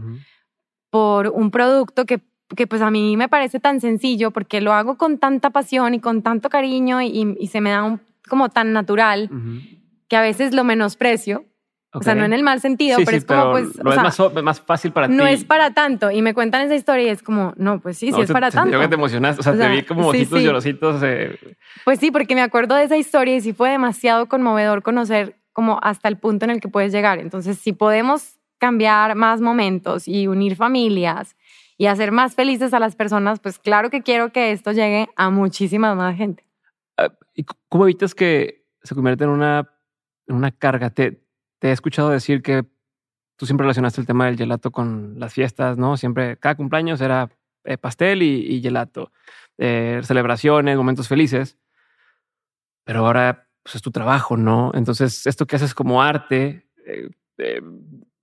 por 0.89 1.27
un 1.27 1.51
producto 1.51 2.05
que 2.05 2.19
que 2.55 2.67
pues 2.67 2.81
a 2.81 2.91
mí 2.91 3.15
me 3.17 3.29
parece 3.29 3.59
tan 3.59 3.79
sencillo 3.79 4.31
porque 4.31 4.61
lo 4.61 4.73
hago 4.73 4.97
con 4.97 5.17
tanta 5.17 5.49
pasión 5.51 5.93
y 5.93 5.99
con 5.99 6.21
tanto 6.21 6.49
cariño 6.49 7.01
y, 7.01 7.47
se 7.47 7.61
me 7.61 7.69
da 7.69 7.83
un, 7.83 8.01
como 8.27 8.49
tan 8.49 8.73
natural 8.73 9.29
que 10.07 10.15
a 10.15 10.21
veces 10.21 10.53
lo 10.53 10.63
menosprecio. 10.63 11.45
O 11.91 12.03
sea, 12.03 12.13
no 12.13 12.23
en 12.23 12.33
el 12.33 12.43
mal 12.43 12.61
sentido, 12.61 12.99
pero 13.03 13.17
es 13.17 13.25
como 13.25 13.51
pues... 13.51 13.83
No 13.83 13.91
es 13.91 14.43
más, 14.43 14.61
fácil 14.61 14.91
para 14.91 15.07
ti. 15.07 15.13
No 15.13 15.25
es 15.25 15.43
para 15.43 15.73
tanto. 15.73 16.11
Y 16.11 16.21
me 16.21 16.35
cuentan 16.35 16.61
esa 16.61 16.75
historia 16.75 17.05
y 17.05 17.09
es 17.09 17.23
como, 17.23 17.53
no, 17.57 17.79
pues 17.79 17.97
sí, 17.97 18.11
sí 18.11 18.21
es 18.21 18.31
para 18.31 18.51
tanto. 18.51 18.71
Yo 18.71 18.79
que 18.79 18.87
te 18.87 18.93
emocionaste, 18.93 19.39
o 19.39 19.43
sea, 19.43 19.57
te 19.57 19.67
vi 19.69 19.81
como 19.81 20.07
ojitos 20.07 20.39
llorositos. 20.39 21.01
Pues 21.83 21.99
sí, 21.99 22.11
porque 22.11 22.35
me 22.35 22.41
acuerdo 22.41 22.75
de 22.75 22.83
esa 22.83 22.95
historia 22.95 23.35
y 23.35 23.41
sí 23.41 23.53
fue 23.53 23.71
demasiado 23.71 24.27
conmovedor 24.27 24.83
conocer 24.83 25.35
como 25.51 25.79
hasta 25.81 26.07
el 26.09 26.17
punto 26.17 26.45
en 26.45 26.51
el 26.51 26.61
que 26.61 26.67
puedes 26.67 26.91
llegar. 26.91 27.17
Entonces, 27.17 27.57
si 27.57 27.73
podemos 27.73 28.37
cambiar 28.59 29.15
más 29.15 29.41
momentos 29.41 30.07
y 30.07 30.27
unir 30.27 30.55
familias 30.55 31.35
y 31.79 31.87
hacer 31.87 32.11
más 32.11 32.35
felices 32.35 32.73
a 32.73 32.79
las 32.79 32.97
personas, 32.97 33.39
pues 33.39 33.57
claro 33.57 33.89
que 33.89 34.03
quiero 34.03 34.33
que 34.33 34.51
esto 34.51 34.73
llegue 34.73 35.07
a 35.15 35.29
muchísima 35.29 35.95
más 35.95 36.17
gente. 36.17 36.43
Ah, 36.97 37.13
¿Y 37.33 37.45
cómo 37.69 37.85
evitas 37.85 38.13
que 38.13 38.65
se 38.83 38.93
convierta 38.93 39.23
en 39.23 39.29
una, 39.29 39.71
en 40.27 40.35
una 40.35 40.51
carga? 40.51 40.89
Te, 40.89 41.23
he 41.61 41.71
escuchado 41.71 42.09
decir 42.09 42.41
que 42.41 42.65
tú 43.37 43.45
siempre 43.45 43.63
relacionaste 43.63 44.01
el 44.01 44.07
tema 44.07 44.25
del 44.25 44.35
gelato 44.35 44.71
con 44.71 45.17
las 45.19 45.33
fiestas, 45.33 45.77
¿no? 45.77 45.95
Siempre, 45.95 46.35
cada 46.35 46.55
cumpleaños 46.55 46.99
era 46.99 47.29
eh, 47.63 47.77
pastel 47.77 48.23
y, 48.23 48.61
gelato, 48.61 49.13
eh, 49.57 50.01
celebraciones, 50.03 50.75
momentos 50.75 51.07
felices. 51.07 51.57
Pero 52.83 53.05
ahora 53.05 53.47
pues, 53.63 53.75
es 53.75 53.81
tu 53.81 53.91
trabajo, 53.91 54.35
¿no? 54.35 54.71
Entonces, 54.73 55.25
esto 55.25 55.47
que 55.47 55.55
haces 55.55 55.73
como 55.73 56.03
arte, 56.03 56.67
eh, 56.85 57.61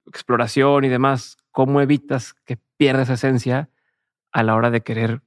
exploración 0.06 0.84
y 0.84 0.90
demás, 0.90 1.38
¿cómo 1.56 1.80
evitas 1.80 2.34
que 2.44 2.58
pierdas 2.76 3.08
esencia 3.08 3.70
a 4.30 4.42
la 4.42 4.56
hora 4.56 4.70
de 4.70 4.82
querer 4.82 5.22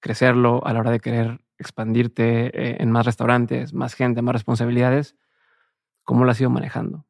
crecerlo, 0.00 0.66
a 0.66 0.72
la 0.72 0.80
hora 0.80 0.90
de 0.90 1.00
querer 1.00 1.42
expandirte 1.58 2.46
eh, 2.46 2.76
en 2.80 2.90
más 2.90 3.04
restaurantes, 3.04 3.74
más 3.74 3.92
gente, 3.92 4.22
más 4.22 4.32
responsabilidades? 4.32 5.16
¿Cómo 6.02 6.24
lo 6.24 6.30
has 6.30 6.40
ido 6.40 6.48
manejando? 6.48 7.04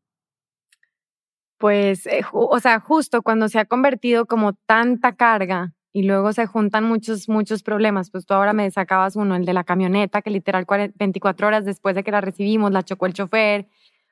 Pues, 1.58 2.08
eh, 2.08 2.24
o 2.32 2.58
sea, 2.58 2.80
justo 2.80 3.22
cuando 3.22 3.48
se 3.48 3.60
ha 3.60 3.66
convertido 3.66 4.26
como 4.26 4.54
tanta 4.54 5.14
carga 5.14 5.72
y 5.92 6.02
luego 6.02 6.32
se 6.32 6.46
juntan 6.46 6.82
muchos, 6.82 7.28
muchos 7.28 7.62
problemas, 7.62 8.10
pues 8.10 8.26
tú 8.26 8.34
ahora 8.34 8.52
me 8.52 8.68
sacabas 8.72 9.14
uno, 9.14 9.36
el 9.36 9.44
de 9.44 9.52
la 9.52 9.62
camioneta, 9.62 10.22
que 10.22 10.30
literal 10.30 10.66
24 10.96 11.46
horas 11.46 11.64
después 11.64 11.94
de 11.94 12.02
que 12.02 12.10
la 12.10 12.20
recibimos, 12.20 12.72
la 12.72 12.82
chocó 12.82 13.06
el 13.06 13.14
chofer, 13.14 13.68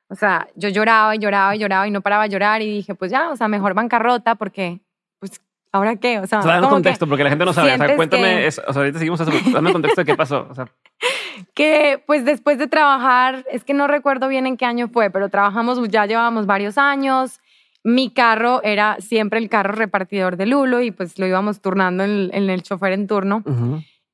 o 0.09 0.15
sea, 0.15 0.47
yo 0.55 0.69
lloraba 0.69 1.15
y 1.15 1.19
lloraba 1.19 1.55
y 1.55 1.59
lloraba 1.59 1.87
y 1.87 1.91
no 1.91 2.01
paraba 2.01 2.23
de 2.23 2.29
llorar 2.29 2.61
y 2.61 2.67
dije, 2.67 2.95
pues 2.95 3.11
ya, 3.11 3.31
o 3.31 3.35
sea, 3.35 3.47
mejor 3.47 3.73
bancarrota 3.73 4.35
porque, 4.35 4.79
pues, 5.19 5.41
¿ahora 5.71 5.95
qué? 5.95 6.19
O 6.19 6.27
sea, 6.27 6.39
o 6.39 6.43
sea 6.43 6.61
contexto 6.61 7.07
porque 7.07 7.23
la 7.23 7.29
gente 7.29 7.45
no 7.45 7.53
sabe. 7.53 7.73
O 7.73 7.77
sea, 7.77 7.95
cuéntame, 7.95 8.47
o 8.47 8.51
sea, 8.51 8.63
ahorita 8.67 8.99
seguimos 8.99 9.19
eso, 9.19 9.31
dame 9.51 9.71
contexto 9.71 10.01
de 10.01 10.05
qué 10.05 10.15
pasó. 10.15 10.47
O 10.49 10.53
sea. 10.53 10.67
que, 11.55 12.03
pues, 12.05 12.23
después 12.23 12.59
de 12.59 12.67
trabajar, 12.67 13.45
es 13.51 13.63
que 13.63 13.73
no 13.73 13.87
recuerdo 13.87 14.27
bien 14.27 14.45
en 14.45 14.57
qué 14.57 14.65
año 14.65 14.89
fue, 14.89 15.09
pero 15.09 15.29
trabajamos, 15.29 15.79
ya 15.89 16.05
llevábamos 16.05 16.45
varios 16.45 16.77
años. 16.77 17.39
Mi 17.83 18.11
carro 18.11 18.63
era 18.63 18.97
siempre 18.99 19.39
el 19.39 19.49
carro 19.49 19.73
repartidor 19.73 20.37
de 20.37 20.47
Lulo 20.47 20.81
y 20.81 20.91
pues 20.91 21.19
lo 21.19 21.27
íbamos 21.27 21.61
turnando 21.61 22.03
en, 22.03 22.31
el 22.31 22.63
chofer 22.63 22.93
en 22.93 23.05
turno. 23.05 23.43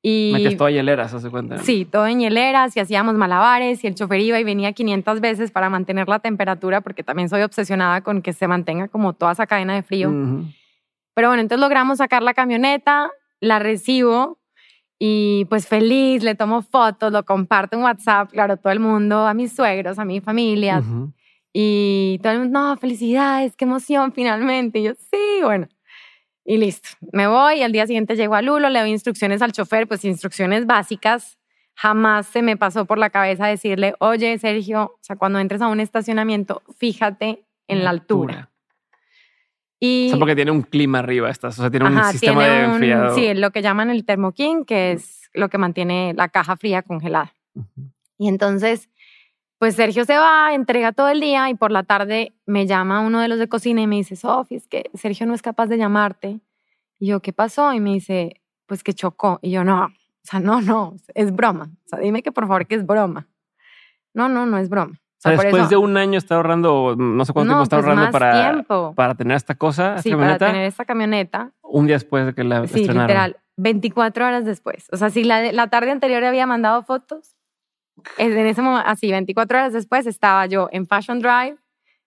Y, 0.03 0.31
Metías 0.33 0.57
todo 0.57 0.67
en 0.67 0.75
hieleras, 0.75 1.11
¿se 1.11 1.29
cuenta? 1.29 1.59
Sí, 1.59 1.85
todo 1.85 2.07
en 2.07 2.19
hieleras 2.19 2.75
y 2.75 2.79
hacíamos 2.79 3.13
malabares 3.15 3.83
y 3.83 3.87
el 3.87 3.93
chofer 3.93 4.19
iba 4.21 4.39
y 4.39 4.43
venía 4.43 4.73
500 4.73 5.21
veces 5.21 5.51
para 5.51 5.69
mantener 5.69 6.07
la 6.07 6.17
temperatura 6.19 6.81
porque 6.81 7.03
también 7.03 7.29
soy 7.29 7.43
obsesionada 7.43 8.01
con 8.01 8.23
que 8.23 8.33
se 8.33 8.47
mantenga 8.47 8.87
como 8.87 9.13
toda 9.13 9.33
esa 9.33 9.45
cadena 9.45 9.75
de 9.75 9.83
frío. 9.83 10.09
Pero 11.13 11.27
bueno, 11.27 11.41
entonces 11.41 11.61
logramos 11.61 11.99
sacar 11.99 12.23
la 12.23 12.33
camioneta, 12.33 13.11
la 13.39 13.59
recibo 13.59 14.39
y 14.97 15.45
pues 15.49 15.67
feliz, 15.67 16.23
le 16.23 16.35
tomo 16.35 16.63
fotos, 16.63 17.11
lo 17.11 17.23
comparto 17.23 17.75
en 17.75 17.83
WhatsApp, 17.83 18.31
claro, 18.31 18.57
todo 18.57 18.73
el 18.73 18.79
mundo, 18.79 19.27
a 19.27 19.33
mis 19.33 19.53
suegros, 19.53 19.99
a 19.99 20.05
mi 20.05 20.19
familia. 20.19 20.81
Y 21.53 22.19
todo 22.23 22.33
el 22.33 22.39
mundo, 22.39 22.59
no, 22.59 22.77
felicidades, 22.77 23.55
qué 23.55 23.65
emoción 23.65 24.13
finalmente. 24.13 24.79
Y 24.79 24.83
yo, 24.83 24.93
sí, 24.95 25.41
bueno. 25.43 25.67
Y 26.43 26.57
listo, 26.57 26.89
me 27.11 27.27
voy, 27.27 27.61
al 27.61 27.71
día 27.71 27.85
siguiente 27.85 28.15
llego 28.15 28.35
a 28.35 28.41
Lulo, 28.41 28.69
le 28.69 28.79
doy 28.79 28.89
instrucciones 28.89 29.41
al 29.41 29.51
chofer, 29.51 29.87
pues 29.87 30.03
instrucciones 30.05 30.65
básicas. 30.65 31.37
Jamás 31.75 32.27
se 32.27 32.41
me 32.41 32.57
pasó 32.57 32.85
por 32.85 32.97
la 32.97 33.09
cabeza 33.09 33.47
decirle, 33.47 33.95
oye, 33.99 34.37
Sergio, 34.39 34.83
o 34.83 34.99
sea, 35.01 35.15
cuando 35.15 35.39
entres 35.39 35.61
a 35.61 35.67
un 35.67 35.79
estacionamiento, 35.79 36.63
fíjate 36.77 37.45
en 37.67 37.83
la 37.83 37.91
altura. 37.91 38.49
Y, 39.79 40.07
o 40.07 40.09
sea, 40.09 40.19
porque 40.19 40.35
tiene 40.35 40.51
un 40.51 40.61
clima 40.61 40.99
arriba, 40.99 41.29
estas, 41.29 41.57
o 41.57 41.61
sea, 41.61 41.71
tiene 41.71 41.87
un 41.87 42.03
sistema 42.05 42.45
de 42.45 42.63
enfriado. 42.65 43.15
sí, 43.15 43.33
lo 43.33 43.51
que 43.51 43.61
llaman 43.61 43.89
el 43.89 44.05
termoquín, 44.05 44.63
que 44.65 44.91
es 44.91 45.29
lo 45.33 45.49
que 45.49 45.57
mantiene 45.57 46.13
la 46.15 46.29
caja 46.29 46.55
fría 46.55 46.83
congelada. 46.83 47.33
Y 48.17 48.27
entonces, 48.27 48.89
pues 49.61 49.75
Sergio 49.75 50.05
se 50.05 50.17
va, 50.17 50.55
entrega 50.55 50.91
todo 50.91 51.09
el 51.09 51.19
día 51.19 51.47
y 51.51 51.53
por 51.53 51.69
la 51.69 51.83
tarde 51.83 52.33
me 52.47 52.65
llama 52.65 53.01
uno 53.01 53.19
de 53.19 53.27
los 53.27 53.37
de 53.37 53.47
cocina 53.47 53.79
y 53.79 53.85
me 53.85 53.97
dice, 53.97 54.15
Sofi, 54.15 54.55
es 54.55 54.67
que 54.67 54.89
Sergio 54.95 55.27
no 55.27 55.35
es 55.35 55.43
capaz 55.43 55.67
de 55.67 55.77
llamarte. 55.77 56.39
Y 56.97 57.05
yo, 57.05 57.19
¿qué 57.19 57.31
pasó? 57.31 57.71
Y 57.71 57.79
me 57.79 57.91
dice, 57.91 58.41
pues 58.65 58.83
que 58.83 58.95
chocó. 58.95 59.37
Y 59.43 59.51
yo, 59.51 59.63
no, 59.63 59.85
o 59.85 59.91
sea, 60.23 60.39
no, 60.39 60.61
no, 60.61 60.95
es 61.13 61.31
broma. 61.31 61.69
O 61.85 61.89
sea, 61.89 61.99
dime 61.99 62.23
que 62.23 62.31
por 62.31 62.47
favor 62.47 62.65
que 62.65 62.73
es 62.73 62.87
broma. 62.87 63.27
No, 64.15 64.29
no, 64.29 64.47
no 64.47 64.57
es 64.57 64.67
broma. 64.67 64.93
O 64.93 65.21
sea, 65.21 65.33
después 65.33 65.69
de 65.69 65.77
un 65.77 65.95
año 65.95 66.17
está 66.17 66.37
ahorrando, 66.37 66.95
no 66.97 67.23
sé 67.23 67.31
cuánto 67.31 67.51
tiempo 67.51 67.61
está 67.61 67.77
pues 67.77 67.87
ahorrando 67.87 68.11
para, 68.11 68.93
para 68.95 69.13
tener 69.13 69.37
esta 69.37 69.53
cosa, 69.53 69.99
sí, 69.99 70.11
para 70.15 70.39
tener 70.39 70.65
esta 70.65 70.85
camioneta. 70.85 71.51
Un 71.61 71.85
día 71.85 71.97
después 71.97 72.25
de 72.25 72.33
que 72.33 72.43
la 72.43 72.65
sí, 72.67 72.87
literal, 72.87 73.37
24 73.57 74.25
horas 74.25 74.43
después. 74.43 74.87
O 74.91 74.97
sea, 74.97 75.11
si 75.11 75.23
la, 75.23 75.51
la 75.51 75.67
tarde 75.67 75.91
anterior 75.91 76.23
había 76.23 76.47
mandado 76.47 76.81
fotos, 76.81 77.35
en 78.17 78.37
ese 78.45 78.61
momento, 78.61 78.87
así, 78.87 79.11
24 79.11 79.57
horas 79.57 79.73
después, 79.73 80.05
estaba 80.05 80.45
yo 80.45 80.69
en 80.71 80.85
Fashion 80.87 81.19
Drive 81.19 81.57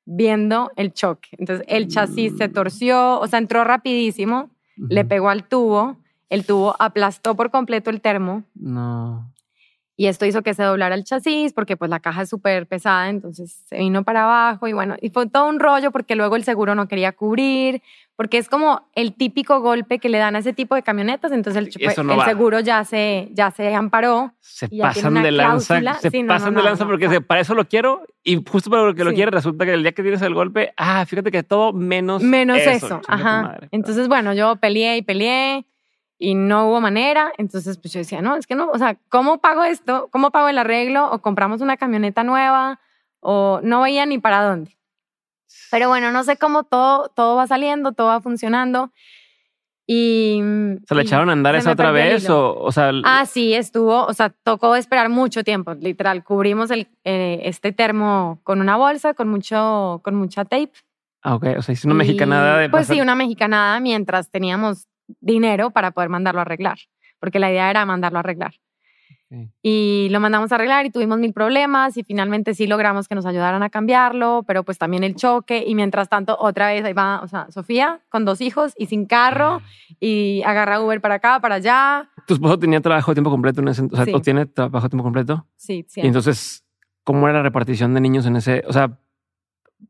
viendo 0.05 0.71
el 0.77 0.93
choque. 0.93 1.31
Entonces, 1.33 1.65
el 1.69 1.89
chasis 1.89 2.37
se 2.37 2.49
torció, 2.49 3.21
o 3.21 3.27
sea, 3.27 3.39
entró 3.39 3.65
rapidísimo, 3.65 4.51
le 4.77 5.05
pegó 5.05 5.29
al 5.31 5.45
tubo, 5.45 5.97
el 6.29 6.45
tubo 6.45 6.75
aplastó 6.79 7.35
por 7.35 7.51
completo 7.51 7.91
el 7.91 8.01
termo. 8.01 8.43
No. 8.55 9.31
Y 9.97 10.07
esto 10.07 10.27
hizo 10.27 10.43
que 10.43 10.55
se 10.55 10.65
doblara 10.65 10.97
el 10.97 11.05
chasis 11.05 11.53
porque 11.53 11.77
pues 11.77 11.89
la 11.89 12.01
caja 12.01 12.23
es 12.23 12.29
súper 12.29 12.67
pesada, 12.67 13.09
entonces 13.09 13.63
se 13.67 13.79
vino 13.79 14.03
para 14.03 14.25
abajo 14.25 14.67
y 14.67 14.73
bueno, 14.73 14.97
y 15.01 15.11
fue 15.11 15.29
todo 15.29 15.49
un 15.49 15.61
rollo 15.61 15.93
porque 15.93 16.17
luego 16.17 16.35
el 16.35 16.43
seguro 16.43 16.75
no 16.75 16.89
quería 16.89 17.13
cubrir, 17.13 17.81
porque 18.17 18.39
es 18.39 18.49
como 18.49 18.89
el 18.95 19.15
típico 19.15 19.61
golpe 19.61 19.99
que 19.99 20.09
le 20.09 20.19
dan 20.19 20.37
a 20.37 20.39
ese 20.39 20.53
tipo 20.53 20.75
de 20.75 20.83
camionetas, 20.83 21.33
entonces 21.33 21.75
el, 21.77 22.11
el 22.11 22.21
seguro 22.25 22.61
ya 22.61 22.85
se, 22.85 23.29
ya 23.33 23.51
se 23.51 23.75
amparó. 23.75 24.33
Se 24.41 24.69
pasan 24.69 25.15
de 25.15 25.33
lanza, 25.33 25.81
se 26.01 26.25
pasan 26.25 26.55
de 26.55 26.63
lanza 26.63 26.87
porque 26.87 27.21
para 27.21 27.41
eso 27.41 27.55
lo 27.55 27.67
quiero 27.67 28.03
y 28.23 28.43
justo 28.49 28.71
para 28.71 28.85
lo 28.85 28.95
que 28.95 29.05
lo 29.05 29.13
quiero 29.13 29.31
resulta 29.31 29.65
que 29.65 29.75
el 29.75 29.83
día 29.83 29.93
que 29.93 30.03
tienes 30.03 30.23
el 30.23 30.35
golpe, 30.35 30.73
ah, 30.77 31.05
fíjate 31.07 31.31
que 31.31 31.43
todo 31.43 31.73
menos 31.73 32.23
Menos 32.23 32.59
eso, 32.59 33.01
ajá. 33.09 33.59
Entonces 33.71 34.09
bueno, 34.09 34.33
yo 34.33 34.57
peleé 34.57 34.97
y 34.97 35.03
peleé 35.03 35.67
y 36.19 36.35
no 36.35 36.69
hubo 36.69 36.81
manera. 36.81 37.33
Entonces, 37.39 37.79
pues 37.79 37.93
yo 37.93 37.99
decía, 37.99 38.23
no, 38.23 38.37
es 38.37 38.47
que 38.47 38.55
no, 38.55 38.71
o 38.71 38.79
sea, 38.79 38.97
¿cómo 39.09 39.39
pago 39.39 39.65
esto? 39.65 40.09
¿Cómo 40.11 40.31
pago 40.31 40.49
el 40.49 40.59
arreglo? 40.59 41.11
¿O 41.11 41.21
compramos 41.21 41.61
una 41.61 41.77
camioneta 41.77 42.25
nueva? 42.25 42.81
O 43.21 43.61
no 43.63 43.83
veía 43.83 44.07
ni 44.07 44.19
para 44.19 44.43
dónde. 44.43 44.77
Pero 45.71 45.89
bueno, 45.89 46.13
no 46.13 46.25
sé 46.25 46.37
cómo 46.37 46.65
todo, 46.65 47.09
todo 47.09 47.37
va 47.37 47.47
saliendo, 47.47 47.93
todo 47.93 48.09
va 48.09 48.21
funcionando. 48.21 48.93
Y. 49.87 50.41
¿Se 50.89 50.95
le 50.95 51.03
echaron 51.03 51.29
a 51.29 51.33
andar 51.33 51.55
esa 51.57 51.73
otra 51.73 51.91
vez? 51.91 52.29
O, 52.31 52.59
o, 52.59 52.73
sea, 52.73 52.91
ah, 53.05 53.27
sí, 53.27 53.55
estuvo. 53.55 54.07
O 54.07 54.15
sea, 54.15 54.31
tocó 54.31 54.77
esperar 54.77 55.11
mucho 55.11 55.45
tiempo, 55.45 55.75
literal. 55.75 56.25
Cubrimos 56.25 56.71
el, 56.71 56.89
eh, 57.05 57.41
este 57.45 57.73
termo 57.73 58.41
con 58.45 58.61
una 58.61 58.77
bolsa, 58.77 59.15
con, 59.15 59.29
mucho, 59.29 60.01
con 60.03 60.15
mucha 60.15 60.45
tape. 60.45 60.73
Ah, 61.23 61.35
ok. 61.35 61.47
O 61.59 61.63
sea, 61.63 61.75
hice 61.75 61.87
una 61.87 61.97
mexicanada 61.97 62.59
de. 62.59 62.71
Pues 62.71 62.87
sí, 62.87 63.01
una 63.01 63.15
mexicanada 63.15 63.79
mientras 63.81 64.31
teníamos 64.31 64.89
dinero 65.21 65.71
para 65.71 65.91
poder 65.91 66.09
mandarlo 66.09 66.41
a 66.41 66.43
arreglar, 66.43 66.79
porque 67.21 67.39
la 67.39 67.51
idea 67.51 67.69
era 67.69 67.85
mandarlo 67.85 68.19
a 68.19 68.21
arreglar. 68.21 68.55
Y 69.63 70.09
lo 70.11 70.21
mandamos 70.21 70.53
a 70.53 70.55
arreglar 70.57 70.87
y 70.87 70.91
tuvimos 70.91 71.19
mil 71.19 71.33
problemas 71.33 71.97
y 71.97 72.05
finalmente 72.05 72.55
sí 72.55 72.67
logramos 72.67 73.09
que 73.09 73.15
nos 73.15 73.27
ayudaran 73.27 73.63
a 73.63 73.71
cambiarlo, 73.71 74.45
pero 74.47 74.63
pues 74.63 74.79
también 74.79 75.05
el 75.05 75.15
choque 75.15 75.65
y 75.67 75.75
mientras 75.75 76.09
tanto 76.09 76.37
otra 76.39 76.69
vez 76.69 76.85
ahí 76.85 76.93
va, 76.93 77.21
o 77.23 77.29
sea, 77.29 77.51
Sofía 77.51 78.01
con 78.09 78.25
dos 78.25 78.41
hijos 78.41 78.75
y 78.77 78.87
sin 78.87 79.07
carro 79.07 79.63
y 80.01 80.43
agarra 80.45 80.81
Uber 80.81 81.01
para 81.01 81.17
acá, 81.17 81.41
para 81.41 81.57
allá. 81.57 82.11
¿Tu 82.27 82.35
esposo 82.35 82.59
tenía 82.59 82.81
trabajo 82.81 83.11
de 83.11 83.15
tiempo 83.17 83.31
completo 83.31 83.61
en 83.61 83.69
ese 83.69 83.83
o 83.83 83.97
sea, 83.97 84.21
tiene 84.21 84.47
trabajo 84.47 84.87
de 84.87 84.91
tiempo 84.91 85.05
completo? 85.05 85.47
Sí, 85.57 85.85
sí. 85.89 86.01
Y 86.03 86.07
entonces, 86.07 86.65
¿cómo 87.03 87.29
era 87.29 87.39
la 87.39 87.43
repartición 87.43 87.95
de 87.95 88.01
niños 88.01 88.27
en 88.27 88.37
ese, 88.37 88.65
o 88.67 88.73
sea, 88.73 88.99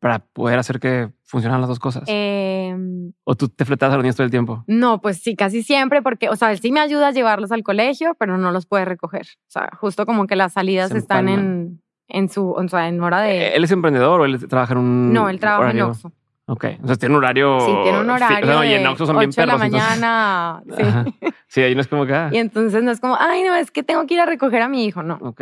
para 0.00 0.18
poder 0.20 0.58
hacer 0.58 0.80
que 0.80 1.10
funcionaran 1.22 1.60
las 1.60 1.68
dos 1.68 1.78
cosas? 1.78 2.04
Em, 2.06 3.12
¿O 3.24 3.34
tú 3.34 3.48
te 3.48 3.64
fletabas 3.64 3.94
a 3.94 3.96
los 3.96 4.04
niños 4.04 4.16
todo 4.16 4.24
el 4.24 4.30
tiempo? 4.30 4.64
No, 4.66 5.00
pues 5.00 5.18
sí, 5.22 5.36
casi 5.36 5.62
siempre, 5.62 6.02
porque, 6.02 6.28
o 6.28 6.36
sea, 6.36 6.50
él 6.52 6.58
sí 6.58 6.72
me 6.72 6.80
ayuda 6.80 7.08
a 7.08 7.10
llevarlos 7.12 7.52
al 7.52 7.62
colegio, 7.62 8.14
pero 8.18 8.38
no 8.38 8.52
los 8.52 8.66
puede 8.66 8.84
recoger. 8.84 9.26
O 9.46 9.50
sea, 9.50 9.70
justo 9.80 10.06
como 10.06 10.26
que 10.26 10.36
las 10.36 10.52
salidas 10.54 10.90
están 10.92 11.28
en, 11.28 11.82
en 12.08 12.28
su, 12.28 12.50
o 12.50 12.68
sea, 12.68 12.88
en 12.88 13.02
hora 13.02 13.20
de... 13.22 13.54
¿Él 13.54 13.64
es 13.64 13.70
emprendedor 13.70 14.20
o 14.20 14.24
él 14.24 14.48
trabaja 14.48 14.72
en 14.74 14.78
un... 14.78 15.12
No, 15.12 15.28
él 15.28 15.38
trabaja 15.40 15.70
en 15.70 15.80
Oxxo. 15.82 16.12
Ok, 16.46 16.66
o 16.82 16.86
sea, 16.86 16.96
tiene 16.96 17.14
un 17.14 17.18
horario. 17.24 17.58
Sí, 17.60 17.72
tiene 17.84 18.00
un 18.00 18.10
horario. 18.10 18.46
No, 18.46 18.60
de 18.60 18.68
y 18.68 18.72
en 18.74 18.86
Oxxo 18.86 19.06
son 19.06 19.16
bien 19.18 19.30
8 19.30 19.40
de 19.40 19.46
la 19.46 19.52
perros. 19.54 19.66
entonces- 19.66 20.00
mañana. 20.00 20.62
Sí. 21.20 21.30
Sí, 21.46 21.62
ahí 21.62 21.74
no 21.74 21.80
es 21.80 21.88
como 21.88 22.04
que. 22.04 22.12
ah, 22.14 22.28
Y 22.32 22.36
entonces 22.36 22.82
no 22.82 22.90
es 22.90 23.00
como, 23.00 23.16
ay, 23.18 23.44
no, 23.44 23.54
es 23.54 23.70
que 23.70 23.82
tengo 23.82 24.04
que 24.06 24.14
ir 24.14 24.20
a 24.20 24.26
recoger 24.26 24.60
a 24.60 24.68
mi 24.68 24.84
hijo, 24.84 25.02
no. 25.02 25.18
Ok. 25.22 25.40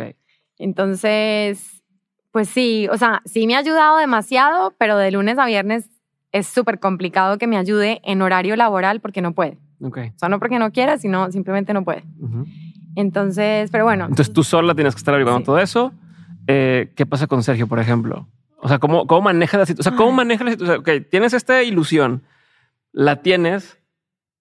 Entonces, 0.59 1.82
pues 2.33 2.49
sí, 2.49 2.87
o 2.91 2.97
sea, 2.97 3.21
sí 3.23 3.47
me 3.47 3.55
ha 3.55 3.59
ayudado 3.59 3.97
demasiado, 3.97 4.73
pero 4.77 4.97
de 4.97 5.11
lunes 5.11 5.37
a 5.37 5.45
viernes 5.45 5.87
es 6.33 6.47
súper 6.47 6.79
complicado 6.79 7.37
que 7.37 7.47
me 7.47 7.57
ayude 7.57 8.01
en 8.03 8.21
horario 8.23 8.55
laboral 8.57 8.99
porque 8.99 9.21
no 9.21 9.33
puede. 9.33 9.57
Ok. 9.81 9.99
O 10.15 10.19
sea, 10.19 10.29
no 10.29 10.39
porque 10.39 10.57
no 10.59 10.71
quiera, 10.71 10.97
sino 10.97 11.31
simplemente 11.31 11.73
no 11.73 11.83
puede. 11.85 12.03
Entonces, 12.95 13.69
pero 13.71 13.85
bueno. 13.85 14.05
Entonces 14.05 14.33
tú 14.33 14.43
sola 14.43 14.75
tienes 14.75 14.95
que 14.95 14.99
estar 14.99 15.13
averiguando 15.13 15.41
Sí. 15.41 15.45
todo 15.45 15.59
eso. 15.59 15.93
Eh, 16.47 16.91
¿Qué 16.95 17.05
pasa 17.05 17.27
con 17.27 17.43
Sergio, 17.43 17.67
por 17.67 17.79
ejemplo? 17.79 18.27
O 18.57 18.67
sea, 18.67 18.79
¿cómo, 18.79 19.07
cómo 19.07 19.21
manejas 19.21 19.59
la 19.59 19.65
situación? 19.65 19.93
O 19.93 19.95
sea, 19.95 19.97
¿cómo 19.97 20.11
Ay. 20.11 20.17
manejas 20.17 20.45
la 20.45 20.51
situación? 20.51 20.79
Ok, 20.79 20.89
tienes 21.09 21.33
esta 21.33 21.61
ilusión, 21.63 22.23
la 22.91 23.21
tienes, 23.21 23.77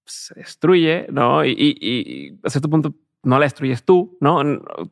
se 0.05 0.35
destruye, 0.35 1.07
¿no? 1.11 1.45
Y, 1.45 1.51
y, 1.51 1.77
y 1.81 2.39
a 2.45 2.51
cierto 2.51 2.69
punto 2.69 2.95
no 3.23 3.39
la 3.39 3.45
destruyes 3.45 3.85
tú, 3.85 4.17
¿no? 4.21 4.43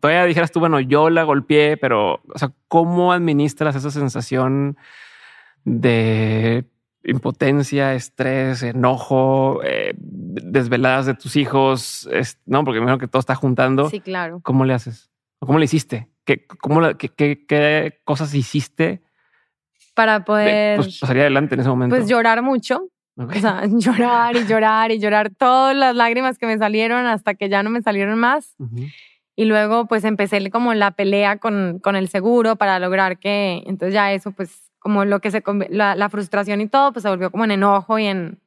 Todavía 0.00 0.24
dijeras 0.24 0.52
tú, 0.52 0.60
bueno, 0.60 0.78
yo 0.80 1.10
la 1.10 1.24
golpeé, 1.24 1.76
pero, 1.76 2.14
o 2.32 2.38
sea, 2.38 2.52
¿cómo 2.68 3.12
administras 3.12 3.74
esa 3.76 3.90
sensación 3.90 4.76
de 5.64 6.64
impotencia, 7.04 7.94
estrés, 7.94 8.62
enojo, 8.62 9.60
eh, 9.64 9.94
desveladas 9.96 11.06
de 11.06 11.14
tus 11.14 11.36
hijos, 11.36 12.08
es- 12.12 12.38
¿no? 12.46 12.62
Porque 12.64 12.78
me 12.80 12.84
imagino 12.84 12.98
que 12.98 13.08
todo 13.08 13.20
está 13.20 13.34
juntando. 13.34 13.88
Sí, 13.88 14.00
claro. 14.00 14.40
¿Cómo 14.42 14.64
le 14.64 14.74
haces? 14.74 15.10
¿O 15.38 15.46
¿Cómo 15.46 15.58
le 15.58 15.64
hiciste? 15.64 16.08
¿Qué, 16.24 16.46
cómo 16.46 16.80
la- 16.80 16.94
qué, 16.94 17.08
qué- 17.08 17.46
qué 17.46 18.00
cosas 18.04 18.34
hiciste? 18.34 19.02
Para 19.94 20.18
de, 20.20 20.24
poder, 20.24 20.76
pues, 20.76 20.98
pasaría 21.00 21.22
adelante 21.22 21.54
en 21.54 21.60
ese 21.60 21.68
momento. 21.70 21.96
pues 21.96 22.08
llorar 22.08 22.42
mucho. 22.42 22.82
Ok. 23.20 23.36
O 23.36 23.40
sea, 23.40 23.62
llorar 23.66 24.36
y 24.36 24.46
llorar 24.46 24.90
y 24.90 24.98
llorar 24.98 25.30
todas 25.30 25.76
las 25.76 25.94
lágrimas 25.94 26.38
que 26.38 26.46
me 26.46 26.56
salieron 26.56 27.06
hasta 27.06 27.34
que 27.34 27.48
ya 27.48 27.62
no 27.62 27.70
me 27.70 27.82
salieron 27.82 28.18
más. 28.18 28.54
Ujú. 28.58 28.86
Y 29.36 29.44
luego 29.44 29.86
pues 29.86 30.04
empecé 30.04 30.50
como 30.50 30.74
la 30.74 30.92
pelea 30.92 31.38
con, 31.38 31.78
con 31.80 31.96
el 31.96 32.08
seguro 32.08 32.56
para 32.56 32.78
lograr 32.78 33.18
que, 33.18 33.62
entonces 33.66 33.94
ya 33.94 34.12
eso 34.12 34.32
pues 34.32 34.70
como 34.78 35.04
lo 35.04 35.20
que 35.20 35.30
se, 35.30 35.42
la, 35.68 35.94
la 35.94 36.08
frustración 36.08 36.60
y 36.60 36.66
todo 36.66 36.92
pues 36.92 37.02
se 37.02 37.08
volvió 37.08 37.30
como 37.30 37.44
en 37.44 37.50
enojo 37.52 37.98
y 37.98 38.06
en, 38.06 38.38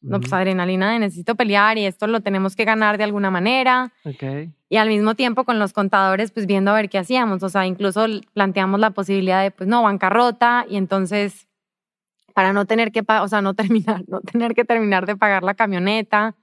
no, 0.00 0.20
pues 0.20 0.32
adrenalina 0.32 0.92
de 0.92 1.00
necesito 1.00 1.34
pelear 1.34 1.76
y 1.76 1.86
esto 1.86 2.06
lo 2.06 2.20
tenemos 2.20 2.54
que 2.54 2.64
ganar 2.64 2.98
de 2.98 3.04
alguna 3.04 3.30
manera. 3.30 3.92
Ok. 4.04 4.22
Y 4.68 4.76
al 4.76 4.88
mismo 4.88 5.14
tiempo 5.14 5.44
con 5.44 5.58
los 5.58 5.72
contadores 5.72 6.30
pues 6.30 6.46
viendo 6.46 6.70
a 6.70 6.74
ver 6.74 6.88
qué 6.88 6.98
hacíamos. 6.98 7.42
O 7.42 7.48
sea, 7.48 7.66
incluso 7.66 8.06
planteamos 8.32 8.78
la 8.78 8.90
posibilidad 8.90 9.42
de 9.42 9.50
pues 9.50 9.68
no, 9.68 9.82
bancarrota 9.82 10.66
y 10.68 10.76
entonces 10.76 11.47
para 12.38 12.52
no 12.52 12.66
tener 12.66 12.92
que, 12.92 13.02
o 13.04 13.26
sea, 13.26 13.42
no 13.42 13.54
terminar, 13.54 14.04
no 14.06 14.20
tener 14.20 14.54
que 14.54 14.64
terminar 14.64 15.06
de 15.06 15.16
pagar 15.16 15.42
la 15.42 15.54
camioneta. 15.54 16.36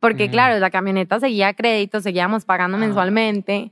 Porque 0.00 0.30
claro, 0.30 0.58
la 0.58 0.70
camioneta 0.70 1.20
seguía 1.20 1.48
a 1.48 1.52
crédito, 1.52 2.00
seguíamos 2.00 2.46
pagando 2.46 2.78
Ah. 2.78 2.80
mensualmente. 2.80 3.70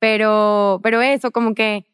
Pero, 0.00 0.80
pero 0.82 1.00
eso, 1.00 1.30
como 1.30 1.54
que 1.54 1.86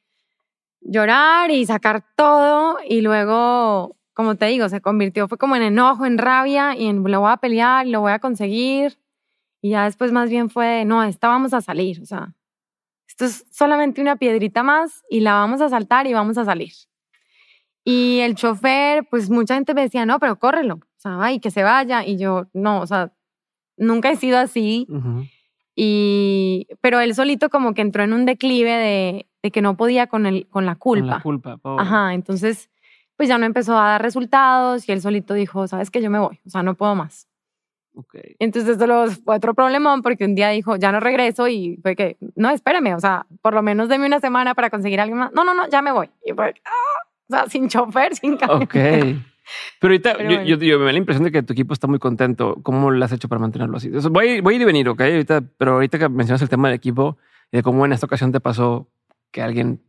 llorar 0.80 1.50
y 1.50 1.66
sacar 1.66 2.04
todo 2.16 2.78
y 2.88 3.02
luego, 3.02 3.96
como 4.14 4.36
te 4.36 4.46
digo, 4.46 4.66
se 4.70 4.80
convirtió, 4.80 5.28
fue 5.28 5.36
como 5.36 5.56
en 5.56 5.62
enojo, 5.64 6.06
en 6.06 6.16
rabia 6.16 6.74
y 6.74 6.86
en 6.86 7.02
lo 7.02 7.20
voy 7.20 7.32
a 7.32 7.36
pelear, 7.36 7.86
lo 7.86 8.00
voy 8.00 8.12
a 8.12 8.18
conseguir. 8.18 8.98
Y 9.60 9.72
ya 9.72 9.84
después 9.84 10.10
más 10.10 10.30
bien 10.30 10.48
fue, 10.48 10.86
no, 10.86 11.04
esta 11.04 11.28
vamos 11.28 11.52
a 11.52 11.60
salir, 11.60 12.00
o 12.00 12.06
sea, 12.06 12.32
esto 13.06 13.26
es 13.26 13.44
solamente 13.50 14.00
una 14.00 14.16
piedrita 14.16 14.62
más 14.62 15.04
y 15.10 15.20
la 15.20 15.34
vamos 15.34 15.60
a 15.60 15.68
saltar 15.68 16.06
y 16.06 16.14
vamos 16.14 16.38
a 16.38 16.46
salir. 16.46 16.72
Y 17.88 18.18
el 18.18 18.34
chofer, 18.34 19.06
pues 19.08 19.30
mucha 19.30 19.54
gente 19.54 19.72
me 19.72 19.82
decía, 19.82 20.04
no, 20.06 20.18
pero 20.18 20.40
córrelo, 20.40 20.74
o 20.74 20.80
sea, 20.98 21.22
ay, 21.22 21.38
que 21.38 21.52
se 21.52 21.62
vaya. 21.62 22.04
Y 22.04 22.18
yo, 22.18 22.48
no, 22.52 22.80
o 22.80 22.86
sea, 22.88 23.12
nunca 23.76 24.10
he 24.10 24.16
sido 24.16 24.38
así. 24.38 24.88
Y, 25.76 26.66
pero 26.80 26.98
él 27.00 27.14
solito 27.14 27.48
como 27.48 27.74
que 27.74 27.82
entró 27.82 28.02
en 28.02 28.12
un 28.12 28.24
declive 28.24 28.72
de, 28.72 29.26
de 29.42 29.50
que 29.52 29.62
no 29.62 29.76
podía 29.76 30.08
con, 30.08 30.26
el, 30.26 30.48
con 30.48 30.66
la 30.66 30.74
Con 30.74 30.80
culpa. 31.00 31.06
la 31.16 31.20
culpa. 31.20 31.56
pobre. 31.58 31.82
Ajá, 31.84 32.14
entonces, 32.14 32.70
pues 33.16 33.28
ya 33.28 33.38
no 33.38 33.46
empezó 33.46 33.78
a 33.78 33.90
dar 33.90 34.02
resultados 34.02 34.88
y 34.88 34.92
él 34.92 35.00
solito 35.00 35.34
dijo, 35.34 35.68
sabes 35.68 35.90
que 35.90 36.02
yo 36.02 36.10
me 36.10 36.18
voy, 36.18 36.40
o 36.44 36.50
sea, 36.50 36.62
no 36.64 36.74
puedo 36.74 36.94
más. 36.96 37.28
Ok. 37.94 38.16
Entonces 38.40 38.72
esto 38.72 38.86
fue 39.24 39.36
otro 39.36 39.54
problemón 39.54 40.02
porque 40.02 40.24
un 40.24 40.34
día 40.34 40.48
dijo, 40.50 40.76
ya 40.76 40.90
no 40.92 41.00
regreso 41.00 41.46
y 41.48 41.78
fue 41.82 41.94
que, 41.94 42.16
no, 42.34 42.50
espérame, 42.50 42.94
o 42.94 43.00
sea, 43.00 43.26
por 43.42 43.54
lo 43.54 43.62
menos 43.62 43.88
deme 43.88 44.06
una 44.06 44.20
semana 44.20 44.54
para 44.54 44.70
conseguir 44.70 44.98
a 45.00 45.04
alguien 45.04 45.18
más. 45.18 45.32
No, 45.32 45.44
no, 45.44 45.54
no, 45.54 45.68
ya 45.68 45.82
me 45.82 45.92
voy. 45.92 46.10
Y 46.24 46.32
fue, 46.32 46.52
ah, 46.64 47.06
o 47.30 47.34
sea, 47.34 47.46
sin 47.48 47.68
chofer, 47.68 48.14
sin 48.16 48.36
camión. 48.36 48.62
Ok. 48.62 48.72
Pero 49.80 49.92
ahorita 49.92 50.14
Pero 50.16 50.28
yo, 50.30 50.36
bueno. 50.38 50.44
yo, 50.48 50.56
yo 50.56 50.78
me 50.80 50.86
da 50.86 50.92
la 50.92 50.98
impresión 50.98 51.22
de 51.24 51.30
que 51.30 51.42
tu 51.42 51.52
equipo 51.52 51.72
está 51.72 51.86
muy 51.86 51.98
contento. 52.00 52.56
¿Cómo 52.62 52.90
lo 52.90 53.04
has 53.04 53.12
hecho 53.12 53.28
para 53.28 53.38
mantenerlo 53.40 53.76
así? 53.76 53.90
Sea, 54.00 54.10
voy, 54.10 54.40
voy 54.40 54.54
a 54.54 54.56
ir 54.56 54.62
y 54.62 54.64
venir, 54.64 54.88
¿ok? 54.88 55.00
Ahorita, 55.02 55.42
pero 55.56 55.74
ahorita 55.74 55.98
que 56.00 56.08
mencionas 56.08 56.42
el 56.42 56.48
tema 56.48 56.68
del 56.68 56.76
equipo 56.76 57.16
y 57.52 57.58
de 57.58 57.62
cómo 57.62 57.84
en 57.86 57.92
esta 57.92 58.06
ocasión 58.06 58.32
te 58.32 58.40
pasó 58.40 58.88
que 59.30 59.42
alguien 59.42 59.80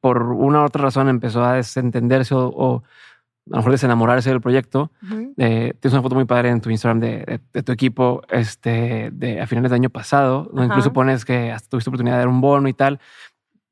por 0.00 0.22
una 0.22 0.60
u 0.60 0.64
otra 0.66 0.82
razón 0.82 1.08
empezó 1.08 1.42
a 1.44 1.54
desentenderse 1.54 2.34
o, 2.34 2.46
o 2.48 2.76
a 2.76 3.50
lo 3.50 3.56
mejor 3.56 3.72
desenamorarse 3.72 4.30
del 4.30 4.40
proyecto. 4.40 4.90
Ujú. 5.02 5.34
Eh, 5.38 5.74
tienes 5.80 5.92
una 5.94 6.02
foto 6.02 6.14
muy 6.14 6.24
padre 6.26 6.50
en 6.50 6.60
tu 6.60 6.70
Instagram 6.70 7.00
de, 7.00 7.08
de- 7.24 7.40
de 7.52 7.62
tu 7.62 7.72
equipo 7.72 8.22
este, 8.30 9.10
de, 9.12 9.40
a 9.40 9.46
finales 9.46 9.70
del 9.70 9.80
año 9.80 9.90
pasado. 9.90 10.44
donde 10.44 10.62
Ajá. 10.64 10.74
Incluso 10.74 10.92
pones 10.92 11.24
que 11.24 11.50
hasta 11.50 11.68
tuviste 11.70 11.90
oportunidad 11.90 12.16
de 12.16 12.20
dar 12.20 12.28
un 12.28 12.40
bono 12.40 12.68
y 12.68 12.72
tal. 12.74 13.00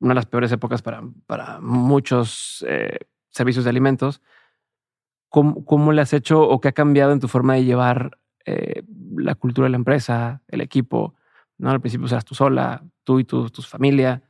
Una 0.03 0.11
de 0.11 0.15
las 0.15 0.25
peores 0.25 0.51
épocas 0.51 0.81
para, 0.81 1.01
para 1.25 1.61
muchos 1.61 2.65
eh, 2.67 2.99
servicios 3.29 3.63
de 3.63 3.69
alimentos. 3.69 4.21
¿Cómo, 5.29 5.63
¿Cómo 5.63 5.93
le 5.93 6.01
has 6.01 6.11
hecho 6.11 6.41
o 6.41 6.59
qué 6.59 6.67
ha 6.67 6.73
cambiado 6.73 7.13
en 7.13 7.21
tu 7.21 7.29
forma 7.29 7.53
de 7.53 7.63
llevar 7.63 8.19
eh, 8.45 8.83
la 9.15 9.33
cultura 9.35 9.65
de 9.65 9.71
la 9.71 9.77
empresa, 9.77 10.41
el 10.49 10.59
equipo? 10.59 11.15
¿no? 11.57 11.71
Al 11.71 11.79
principio 11.79 12.05
eras 12.07 12.25
tú 12.25 12.35
sola, 12.35 12.83
tú 13.05 13.19
y 13.19 13.23
tu, 13.23 13.49
tu 13.49 13.61
familia. 13.61 14.21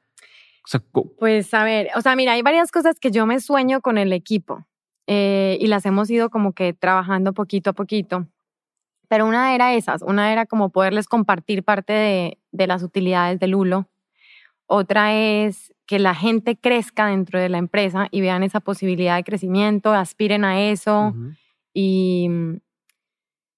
O 0.63 0.67
sea, 0.67 0.79
Pues 1.17 1.51
a 1.55 1.63
ver, 1.63 1.89
o 1.95 2.01
sea, 2.01 2.15
mira, 2.15 2.33
hay 2.33 2.43
varias 2.43 2.71
cosas 2.71 2.99
que 2.99 3.09
yo 3.09 3.25
me 3.25 3.39
sueño 3.39 3.81
con 3.81 3.97
el 3.97 4.13
equipo 4.13 4.67
eh, 5.07 5.57
y 5.59 5.65
las 5.67 5.87
hemos 5.87 6.07
ido 6.11 6.29
como 6.29 6.53
que 6.53 6.73
trabajando 6.73 7.33
poquito 7.33 7.71
a 7.71 7.73
poquito. 7.73 8.27
Pero 9.09 9.25
una 9.25 9.55
era 9.55 9.73
esas, 9.73 10.03
una 10.03 10.31
era 10.31 10.45
como 10.45 10.69
poderles 10.69 11.07
compartir 11.07 11.63
parte 11.63 11.93
de, 11.93 12.37
de 12.51 12.67
las 12.67 12.83
utilidades 12.83 13.39
del 13.39 13.51
Lulo. 13.51 13.89
Otra 14.67 15.13
es 15.13 15.73
que 15.85 15.99
la 15.99 16.15
gente 16.15 16.55
crezca 16.55 17.07
dentro 17.07 17.39
de 17.39 17.49
la 17.49 17.57
empresa 17.57 18.07
y 18.11 18.21
vean 18.21 18.43
esa 18.43 18.59
posibilidad 18.59 19.15
de 19.15 19.23
crecimiento, 19.23 19.93
aspiren 19.93 20.45
a 20.45 20.61
eso. 20.61 21.13
Y, 21.73 22.27
mm, 22.29 22.57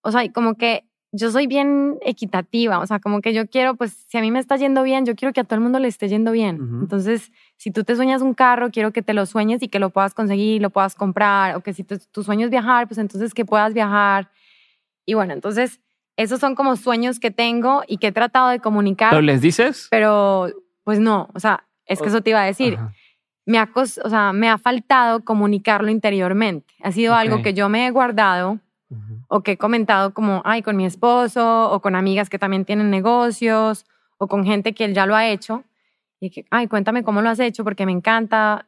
o 0.01 0.11
sea, 0.11 0.31
como 0.31 0.55
que 0.55 0.85
yo 1.11 1.31
soy 1.31 1.47
bien 1.47 1.97
equitativa, 2.01 2.79
o 2.79 2.87
sea, 2.87 2.99
como 2.99 3.21
que 3.21 3.33
yo 3.33 3.47
quiero, 3.47 3.75
pues, 3.75 3.93
si 4.07 4.17
a 4.17 4.21
mí 4.21 4.31
me 4.31 4.39
está 4.39 4.57
yendo 4.57 4.83
bien, 4.83 5.05
yo 5.05 5.15
quiero 5.15 5.33
que 5.33 5.39
a 5.39 5.43
todo 5.45 5.55
el 5.55 5.61
mundo 5.61 5.79
le 5.79 5.87
esté 5.87 6.09
yendo 6.09 6.31
bien. 6.33 6.57
Entonces, 6.81 7.31
si 7.55 7.71
tú 7.71 7.85
te 7.85 7.95
sueñas 7.95 8.21
un 8.21 8.33
carro, 8.33 8.69
quiero 8.69 8.91
que 8.91 9.01
te 9.01 9.13
lo 9.13 9.25
sueñes 9.25 9.63
y 9.63 9.69
que 9.69 9.79
lo 9.79 9.91
puedas 9.91 10.13
conseguir, 10.13 10.61
lo 10.61 10.71
puedas 10.71 10.93
comprar, 10.93 11.55
o 11.55 11.61
que 11.61 11.73
si 11.73 11.83
tu, 11.83 11.97
tu 12.11 12.23
sueño 12.23 12.45
es 12.45 12.51
viajar, 12.51 12.87
pues 12.87 12.97
entonces 12.97 13.33
que 13.33 13.45
puedas 13.45 13.73
viajar. 13.73 14.29
Y 15.05 15.13
bueno, 15.13 15.33
entonces, 15.33 15.79
esos 16.17 16.39
son 16.39 16.55
como 16.55 16.75
sueños 16.75 17.19
que 17.19 17.31
tengo 17.31 17.83
y 17.87 17.97
que 17.97 18.07
he 18.07 18.11
tratado 18.11 18.49
de 18.49 18.59
comunicar, 18.59 19.11
¿Pero 19.11 19.21
les 19.21 19.41
dices? 19.41 19.87
pero 19.89 20.49
pues 20.85 20.99
no, 20.99 21.29
o 21.33 21.39
sea, 21.41 21.65
es 21.85 22.01
que 22.01 22.07
eso 22.07 22.21
te 22.21 22.29
iba 22.29 22.41
a 22.41 22.45
decir 22.45 22.75
Ajá. 22.75 22.93
me 23.45 23.57
ha, 23.57 23.69
o 23.75 23.85
sea, 23.85 24.31
me 24.31 24.47
ha 24.47 24.57
faltado 24.57 25.25
comunicarlo 25.25 25.89
interiormente. 25.89 26.73
Ha 26.81 26.93
sido 26.93 27.13
algo 27.13 27.41
que 27.41 27.53
yo 27.53 27.67
me 27.67 27.85
he 27.87 27.91
guardado 27.91 28.59
o 29.27 29.41
que 29.41 29.53
he 29.53 29.57
comentado 29.57 30.13
como, 30.13 30.41
ay, 30.45 30.61
con 30.61 30.77
mi 30.77 30.85
esposo 30.85 31.71
o 31.71 31.81
con 31.81 31.95
amigas 31.95 32.29
que 32.29 32.39
también 32.39 32.63
tienen 32.63 32.89
negocios 32.89 33.85
o 34.17 34.27
con 34.27 34.45
gente 34.45 34.73
que 34.73 34.85
él 34.85 34.93
ya 34.93 35.05
lo 35.05 35.15
ha 35.15 35.27
hecho. 35.27 35.63
Y 36.19 36.29
que, 36.29 36.45
ay, 36.49 36.67
cuéntame 36.67 37.03
cómo 37.03 37.21
lo 37.21 37.29
has 37.29 37.39
hecho 37.39 37.63
porque 37.63 37.85
me 37.85 37.91
encanta, 37.91 38.67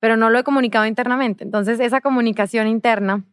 pero 0.00 0.16
no 0.16 0.28
lo 0.28 0.38
he 0.38 0.44
comunicado 0.44 0.86
internamente. 0.86 1.44
Entonces, 1.44 1.80
esa 1.80 2.00
comunicación 2.00 2.66
interna 2.66 3.24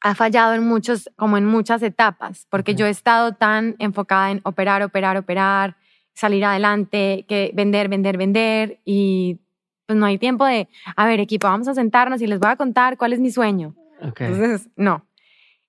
ha 0.00 0.14
fallado 0.14 0.54
en 0.54 0.66
muchos, 0.66 1.10
como 1.16 1.36
en 1.36 1.44
muchas 1.44 1.82
etapas, 1.82 2.46
porque 2.50 2.74
yo 2.74 2.86
he 2.86 2.90
estado 2.90 3.32
tan 3.32 3.76
enfocada 3.78 4.30
en 4.30 4.40
operar, 4.44 4.82
operar, 4.82 5.16
operar, 5.16 5.76
salir 6.18 6.44
adelante, 6.44 7.24
que 7.28 7.52
vender, 7.54 7.88
vender, 7.88 8.16
vender 8.16 8.80
y 8.84 9.38
pues 9.86 9.96
no 9.96 10.04
hay 10.04 10.18
tiempo 10.18 10.44
de, 10.44 10.68
a 10.96 11.06
ver, 11.06 11.20
equipo, 11.20 11.46
vamos 11.46 11.68
a 11.68 11.74
sentarnos 11.74 12.20
y 12.20 12.26
les 12.26 12.40
voy 12.40 12.50
a 12.50 12.56
contar 12.56 12.98
cuál 12.98 13.12
es 13.12 13.20
mi 13.20 13.30
sueño. 13.30 13.74
Ok. 14.02 14.22
Entonces, 14.22 14.68
no. 14.76 15.06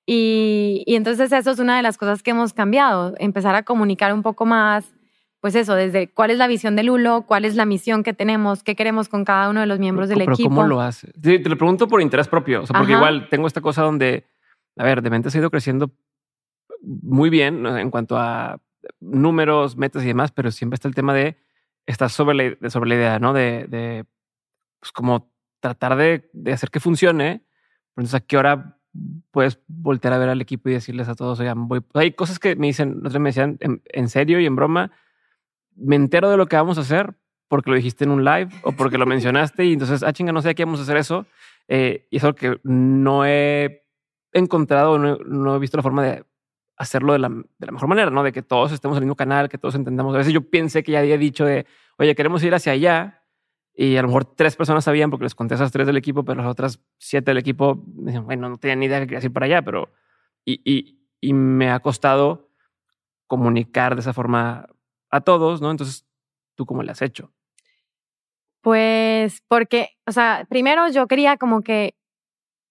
Y, 0.07 0.83
y 0.87 0.95
entonces 0.95 1.31
eso 1.31 1.51
es 1.51 1.59
una 1.59 1.77
de 1.77 1.83
las 1.83 1.97
cosas 1.97 2.23
que 2.23 2.31
hemos 2.31 2.53
cambiado, 2.53 3.13
empezar 3.19 3.53
a 3.53 3.61
comunicar 3.61 4.11
un 4.11 4.23
poco 4.23 4.47
más, 4.47 4.91
pues 5.39 5.53
eso, 5.53 5.75
desde 5.75 6.07
cuál 6.07 6.31
es 6.31 6.39
la 6.39 6.47
visión 6.47 6.75
del 6.75 6.87
Lulo, 6.87 7.25
cuál 7.27 7.45
es 7.45 7.55
la 7.55 7.65
misión 7.65 8.01
que 8.01 8.13
tenemos, 8.13 8.63
qué 8.63 8.75
queremos 8.75 9.07
con 9.07 9.23
cada 9.23 9.51
uno 9.51 9.59
de 9.59 9.67
los 9.67 9.77
miembros 9.77 10.09
del 10.09 10.17
Pero 10.17 10.33
equipo. 10.33 10.49
¿cómo 10.49 10.63
lo 10.63 10.81
haces? 10.81 11.13
Sí, 11.23 11.37
te 11.37 11.47
lo 11.47 11.57
pregunto 11.57 11.87
por 11.87 12.01
interés 12.01 12.27
propio. 12.27 12.63
O 12.63 12.65
sea, 12.65 12.75
porque 12.77 12.93
Ajá. 12.93 13.01
igual 13.01 13.29
tengo 13.29 13.45
esta 13.45 13.61
cosa 13.61 13.83
donde, 13.83 14.25
a 14.77 14.83
ver, 14.83 15.03
de 15.03 15.11
mente 15.11 15.29
ha 15.31 15.37
ido 15.37 15.51
creciendo 15.51 15.91
muy 16.81 17.29
bien 17.29 17.67
en 17.67 17.91
cuanto 17.91 18.17
a 18.17 18.59
números, 18.99 19.77
metas 19.77 20.03
y 20.03 20.07
demás, 20.07 20.31
pero 20.31 20.51
siempre 20.51 20.75
está 20.75 20.87
el 20.87 20.95
tema 20.95 21.13
de 21.13 21.37
estar 21.85 22.09
sobre 22.09 22.35
la, 22.35 22.43
de- 22.59 22.69
sobre 22.69 22.89
la 22.89 22.95
idea, 22.95 23.19
¿no? 23.19 23.33
De, 23.33 23.65
de 23.67 24.05
pues 24.79 24.91
como 24.91 25.31
tratar 25.59 25.95
de, 25.95 26.29
hacer 26.51 26.69
que 26.69 26.79
funcione. 26.79 27.43
Entonces, 27.95 28.15
¿a 28.15 28.19
qué 28.21 28.37
hora 28.37 28.77
puedes 29.31 29.59
voltear 29.67 30.13
a 30.13 30.17
ver 30.17 30.29
al 30.29 30.41
equipo 30.41 30.69
y 30.69 30.73
decirles 30.73 31.07
a 31.09 31.15
todos, 31.15 31.39
oigan, 31.39 31.67
voy. 31.67 31.81
Hay 31.93 32.13
cosas 32.13 32.39
que 32.39 32.55
me 32.55 32.67
dicen, 32.67 32.97
otros 32.99 33.19
me 33.19 33.29
decían 33.29 33.57
en, 33.59 34.09
serio 34.09 34.39
y 34.39 34.45
en 34.45 34.55
broma, 34.55 34.91
me 35.75 35.95
entero 35.95 36.29
de 36.29 36.37
lo 36.37 36.47
que 36.47 36.55
vamos 36.55 36.77
a 36.77 36.81
hacer 36.81 37.15
porque 37.47 37.69
lo 37.69 37.75
dijiste 37.75 38.03
en 38.03 38.11
un 38.11 38.23
live 38.23 38.49
o 38.63 38.71
porque 38.71 38.97
lo 38.97 39.05
mencionaste 39.05 39.65
y 39.65 39.73
entonces, 39.73 40.03
ah, 40.03 40.13
chinga, 40.13 40.31
no 40.31 40.41
sé 40.41 40.55
qué 40.55 40.65
vamos 40.65 40.79
a 40.79 40.83
hacer 40.83 40.97
eso. 40.97 41.25
Eh, 41.67 42.07
y 42.09 42.17
eso 42.17 42.33
que 42.33 42.59
no 42.63 43.25
he 43.25 43.83
encontrado, 44.33 44.97
no, 44.97 45.17
no, 45.17 45.55
he 45.55 45.59
visto 45.59 45.77
la 45.77 45.83
forma 45.83 46.03
de 46.03 46.23
hacerlo 46.79 47.13
de 47.13 47.19
la, 47.19 47.29
de 47.29 47.65
la, 47.65 47.71
mejor 47.71 47.89
manera, 47.89 48.09
¿no? 48.09 48.23
De 48.23 48.31
que 48.31 48.41
todos 48.41 48.71
estemos 48.71 48.97
en 48.97 49.03
el 49.03 49.05
mismo 49.05 49.15
canal, 49.15 49.49
que 49.49 49.57
todos 49.57 49.75
entendamos. 49.75 50.15
A 50.15 50.17
veces 50.17 50.33
yo 50.33 50.49
pensé 50.49 50.81
que 50.81 50.93
ya 50.93 50.99
había 50.99 51.17
dicho 51.17 51.45
de, 51.45 51.67
oye, 51.97 52.15
queremos 52.15 52.41
ir 52.43 52.55
hacia 52.55 52.71
allá, 52.71 53.19
y 53.75 53.97
a 53.97 54.01
lo 54.01 54.07
mejor 54.07 54.25
tres 54.25 54.55
personas 54.55 54.83
sabían 54.83 55.09
porque 55.09 55.25
les 55.25 55.35
conté 55.35 55.53
a 55.53 55.55
esas 55.55 55.71
tres 55.71 55.87
del 55.87 55.97
equipo, 55.97 56.23
pero 56.23 56.41
las 56.41 56.51
otras 56.51 56.81
siete 56.97 57.31
del 57.31 57.37
equipo 57.37 57.75
bueno, 57.85 58.49
no 58.49 58.57
tenía 58.57 58.75
ni 58.75 58.85
idea 58.87 58.99
que 58.99 59.07
quería 59.07 59.23
ir 59.23 59.33
para 59.33 59.45
allá, 59.45 59.61
pero... 59.61 59.91
Y, 60.45 60.61
y, 60.65 60.99
y, 61.21 61.33
me 61.33 61.69
ha 61.69 61.79
costado 61.79 62.49
comunicar 63.27 63.95
de 63.95 64.01
esa 64.01 64.13
forma 64.13 64.67
a 65.11 65.21
todos, 65.21 65.61
¿no? 65.61 65.69
Entonces, 65.69 66.07
¿tú 66.55 66.65
cómo 66.65 66.81
le 66.81 66.91
has 66.91 67.01
hecho? 67.01 67.31
Pues 68.61 69.43
porque, 69.47 69.91
o 70.07 70.11
sea, 70.11 70.45
primero 70.49 70.89
yo 70.89 71.07
quería 71.07 71.37
como 71.37 71.61
que 71.61 71.95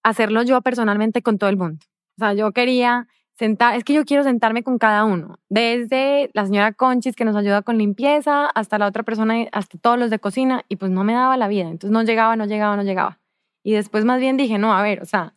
hacerlo 0.02 0.42
yo 0.42 0.60
personalmente 0.62 1.22
con 1.22 1.38
todo 1.38 1.50
el 1.50 1.56
mundo. 1.56 1.78
O 2.16 2.20
sea, 2.20 2.34
yo 2.34 2.52
quería 2.52 3.06
es 3.40 3.84
que 3.84 3.94
yo 3.94 4.04
quiero 4.04 4.24
sentarme 4.24 4.62
con 4.62 4.78
cada 4.78 5.04
uno, 5.04 5.38
desde 5.48 6.30
la 6.34 6.44
señora 6.46 6.72
Conchis 6.72 7.14
que 7.14 7.24
nos 7.24 7.36
ayuda 7.36 7.62
con 7.62 7.78
limpieza, 7.78 8.46
hasta 8.46 8.78
la 8.78 8.86
otra 8.86 9.02
persona, 9.02 9.46
hasta 9.52 9.78
todos 9.78 9.98
los 9.98 10.10
de 10.10 10.18
cocina, 10.18 10.64
y 10.68 10.76
pues 10.76 10.90
no 10.90 11.04
me 11.04 11.12
daba 11.12 11.36
la 11.36 11.48
vida, 11.48 11.68
entonces 11.68 11.90
no 11.90 12.02
llegaba, 12.02 12.36
no 12.36 12.46
llegaba, 12.46 12.76
no 12.76 12.82
llegaba. 12.82 13.18
Y 13.62 13.72
después 13.72 14.04
más 14.04 14.18
bien 14.20 14.36
dije, 14.36 14.58
no, 14.58 14.72
a 14.72 14.82
ver, 14.82 15.02
o 15.02 15.04
sea, 15.04 15.34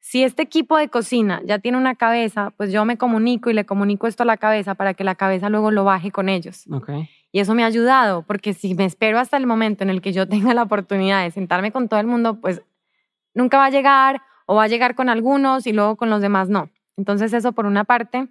si 0.00 0.24
este 0.24 0.42
equipo 0.42 0.76
de 0.76 0.88
cocina 0.88 1.40
ya 1.44 1.58
tiene 1.58 1.78
una 1.78 1.94
cabeza, 1.94 2.52
pues 2.56 2.72
yo 2.72 2.84
me 2.84 2.96
comunico 2.96 3.50
y 3.50 3.54
le 3.54 3.66
comunico 3.66 4.06
esto 4.06 4.22
a 4.22 4.26
la 4.26 4.36
cabeza 4.36 4.74
para 4.74 4.94
que 4.94 5.04
la 5.04 5.14
cabeza 5.14 5.48
luego 5.48 5.70
lo 5.70 5.84
baje 5.84 6.10
con 6.10 6.28
ellos. 6.28 6.64
Okay. 6.70 7.08
Y 7.32 7.40
eso 7.40 7.54
me 7.54 7.62
ha 7.62 7.66
ayudado, 7.66 8.22
porque 8.22 8.54
si 8.54 8.74
me 8.74 8.84
espero 8.84 9.18
hasta 9.18 9.36
el 9.36 9.46
momento 9.46 9.84
en 9.84 9.90
el 9.90 10.00
que 10.00 10.12
yo 10.12 10.28
tenga 10.28 10.54
la 10.54 10.62
oportunidad 10.62 11.22
de 11.22 11.30
sentarme 11.30 11.72
con 11.72 11.88
todo 11.88 12.00
el 12.00 12.06
mundo, 12.06 12.40
pues 12.40 12.62
nunca 13.34 13.58
va 13.58 13.66
a 13.66 13.70
llegar 13.70 14.22
o 14.46 14.54
va 14.54 14.64
a 14.64 14.68
llegar 14.68 14.94
con 14.94 15.08
algunos 15.08 15.66
y 15.66 15.72
luego 15.72 15.96
con 15.96 16.10
los 16.10 16.22
demás 16.22 16.48
no. 16.48 16.70
Entonces 16.98 17.32
eso 17.32 17.52
por 17.52 17.64
una 17.64 17.84
parte. 17.84 18.28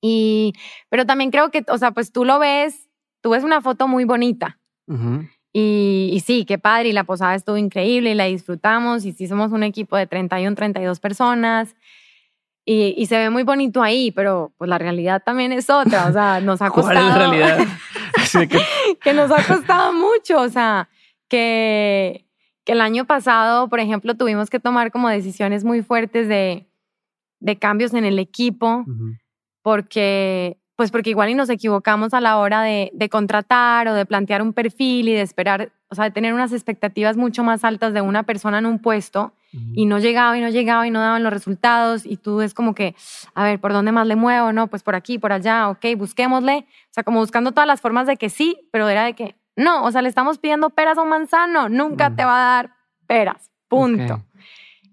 Y, 0.00 0.54
pero 0.88 1.06
también 1.06 1.30
creo 1.30 1.50
que, 1.50 1.64
o 1.68 1.78
sea, 1.78 1.92
pues 1.92 2.10
tú 2.10 2.24
lo 2.24 2.38
ves, 2.38 2.88
tú 3.20 3.30
ves 3.30 3.44
una 3.44 3.60
foto 3.60 3.86
muy 3.86 4.04
bonita. 4.04 4.58
y, 5.52 6.10
y, 6.12 6.20
sí, 6.20 6.44
qué 6.44 6.58
padre, 6.58 6.88
y 6.88 6.92
la 6.92 7.04
posada 7.04 7.34
estuvo 7.34 7.56
increíble 7.56 8.10
y 8.10 8.14
la 8.14 8.24
disfrutamos, 8.24 9.04
y 9.04 9.12
sí 9.12 9.28
somos 9.28 9.52
un 9.52 9.62
equipo 9.62 9.96
de 9.96 10.06
31, 10.06 10.56
32 10.56 10.98
personas, 11.00 11.76
y, 12.66 12.94
y 12.96 13.06
se 13.06 13.16
ve 13.16 13.30
muy 13.30 13.44
bonito 13.44 13.82
ahí, 13.82 14.10
pero 14.10 14.52
pues 14.58 14.68
la 14.68 14.78
realidad 14.78 15.22
también 15.24 15.52
es 15.52 15.70
otra, 15.70 16.06
o 16.06 16.12
sea, 16.12 16.40
nos 16.40 16.60
ha 16.60 16.70
costado... 16.70 16.98
¿Cuál 17.00 17.34
es 17.34 17.40
la 17.40 17.46
realidad? 17.46 17.66
que... 18.50 18.60
que 19.00 19.12
nos 19.14 19.30
ha 19.30 19.42
costado 19.46 19.92
mucho, 19.92 20.40
o 20.40 20.48
sea, 20.48 20.88
que, 21.28 22.26
que 22.64 22.72
el 22.72 22.80
año 22.80 23.06
pasado, 23.06 23.68
por 23.68 23.80
ejemplo, 23.80 24.14
tuvimos 24.16 24.50
que 24.50 24.60
tomar 24.60 24.90
como 24.90 25.08
decisiones 25.08 25.64
muy 25.64 25.82
fuertes 25.82 26.28
de 26.28 26.66
de 27.44 27.58
cambios 27.58 27.92
en 27.92 28.06
el 28.06 28.18
equipo, 28.18 28.86
porque, 29.60 30.56
pues 30.76 30.90
porque 30.90 31.10
igual 31.10 31.28
y 31.28 31.34
nos 31.34 31.50
equivocamos 31.50 32.14
a 32.14 32.22
la 32.22 32.38
hora 32.38 32.62
de, 32.62 32.90
contratar 33.10 33.86
o 33.86 33.94
de 33.94 34.06
plantear 34.06 34.40
un 34.40 34.54
perfil 34.54 35.10
y 35.10 35.12
de 35.12 35.20
esperar, 35.20 35.70
o 35.90 35.94
sea, 35.94 36.04
de 36.04 36.10
tener 36.10 36.32
unas 36.32 36.54
expectativas 36.54 37.18
mucho 37.18 37.44
más 37.44 37.62
altas 37.62 37.92
de 37.92 38.00
una 38.00 38.22
persona 38.22 38.58
en 38.58 38.66
un 38.66 38.78
puesto 38.78 39.34
y 39.74 39.84
no 39.84 39.98
llegaba 39.98 40.36
y 40.38 40.40
no 40.40 40.48
llegaba 40.48 40.86
y 40.86 40.90
no 40.90 41.00
daban 41.00 41.22
los 41.22 41.32
resultados 41.32 42.06
y 42.06 42.16
tú 42.16 42.40
es 42.40 42.54
como 42.54 42.74
que, 42.74 42.96
a 43.34 43.44
ver, 43.44 43.60
¿por 43.60 43.74
dónde 43.74 43.92
más 43.92 44.06
le 44.06 44.16
muevo? 44.16 44.52
No, 44.52 44.68
pues 44.68 44.82
por 44.82 44.94
aquí, 44.94 45.18
por 45.18 45.32
allá, 45.32 45.68
ok, 45.68 45.84
busquémosle. 45.98 46.66
O 46.66 46.92
sea, 46.92 47.04
como 47.04 47.20
buscando 47.20 47.52
todas 47.52 47.66
las 47.66 47.82
formas 47.82 48.06
de 48.06 48.16
que 48.16 48.30
sí, 48.30 48.56
pero 48.72 48.88
era 48.88 49.04
de 49.04 49.12
que 49.12 49.36
no, 49.54 49.84
o 49.84 49.92
sea, 49.92 50.00
le 50.00 50.08
estamos 50.08 50.38
pidiendo 50.38 50.70
peras 50.70 50.96
a 50.96 51.02
un 51.02 51.10
manzano, 51.10 51.68
nunca 51.68 52.16
te 52.16 52.24
va 52.24 52.38
a 52.38 52.54
dar 52.54 52.74
peras, 53.06 53.52
punto. 53.68 54.24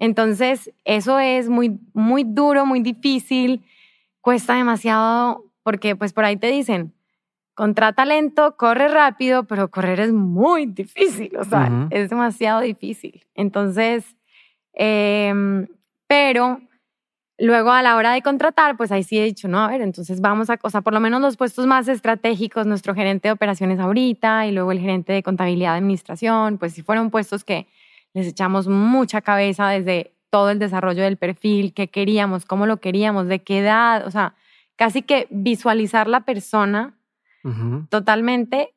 Entonces, 0.01 0.71
eso 0.83 1.19
es 1.19 1.47
muy, 1.47 1.79
muy 1.93 2.23
duro, 2.23 2.65
muy 2.65 2.79
difícil, 2.79 3.63
cuesta 4.19 4.55
demasiado 4.55 5.45
porque 5.61 5.95
pues 5.95 6.11
por 6.11 6.25
ahí 6.25 6.37
te 6.37 6.47
dicen, 6.47 6.91
contrata 7.53 8.03
lento, 8.03 8.57
corre 8.57 8.87
rápido, 8.87 9.43
pero 9.43 9.69
correr 9.69 9.99
es 9.99 10.11
muy 10.11 10.65
difícil, 10.65 11.37
o 11.37 11.43
sea, 11.43 11.87
es 11.91 12.09
demasiado 12.09 12.61
difícil. 12.61 13.27
Entonces, 13.35 14.17
em, 14.73 15.67
pero 16.07 16.59
luego 17.37 17.69
a 17.69 17.83
la 17.83 17.95
hora 17.95 18.13
de 18.13 18.23
contratar, 18.23 18.77
pues 18.77 18.91
ahí 18.91 19.03
sí 19.03 19.19
he 19.19 19.23
dicho, 19.23 19.47
no, 19.47 19.59
a 19.59 19.67
ver, 19.67 19.81
entonces 19.81 20.19
vamos 20.19 20.49
a, 20.49 20.57
o 20.63 20.69
sea, 20.71 20.81
por 20.81 20.93
lo 20.93 20.99
menos 20.99 21.21
los 21.21 21.37
puestos 21.37 21.67
más 21.67 21.87
estratégicos, 21.87 22.65
nuestro 22.65 22.95
gerente 22.95 23.27
de 23.27 23.33
operaciones 23.33 23.79
ahorita 23.79 24.47
y 24.47 24.51
luego 24.51 24.71
el 24.71 24.79
gerente 24.79 25.13
de 25.13 25.21
contabilidad 25.21 25.73
de 25.73 25.77
administración, 25.77 26.57
pues 26.57 26.73
si 26.73 26.81
fueron 26.81 27.11
puestos 27.11 27.43
que 27.43 27.67
les 28.13 28.27
echamos 28.27 28.67
mucha 28.67 29.21
cabeza 29.21 29.69
desde 29.69 30.13
todo 30.29 30.49
el 30.49 30.59
desarrollo 30.59 31.03
del 31.03 31.17
perfil, 31.17 31.73
qué 31.73 31.89
queríamos, 31.89 32.45
cómo 32.45 32.65
lo 32.65 32.77
queríamos, 32.77 33.27
de 33.27 33.43
qué 33.43 33.59
edad, 33.59 34.07
o 34.07 34.11
sea, 34.11 34.33
casi 34.75 35.01
que 35.01 35.27
visualizar 35.29 36.07
la 36.07 36.21
persona 36.21 36.97
totalmente, 37.89 38.75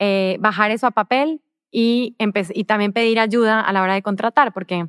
eh, 0.00 0.36
bajar 0.40 0.70
eso 0.72 0.86
a 0.88 0.90
papel 0.90 1.40
y, 1.70 2.16
y 2.54 2.64
también 2.64 2.92
pedir 2.92 3.20
ayuda 3.20 3.60
a 3.60 3.72
la 3.72 3.82
hora 3.82 3.94
de 3.94 4.02
contratar, 4.02 4.52
porque 4.52 4.88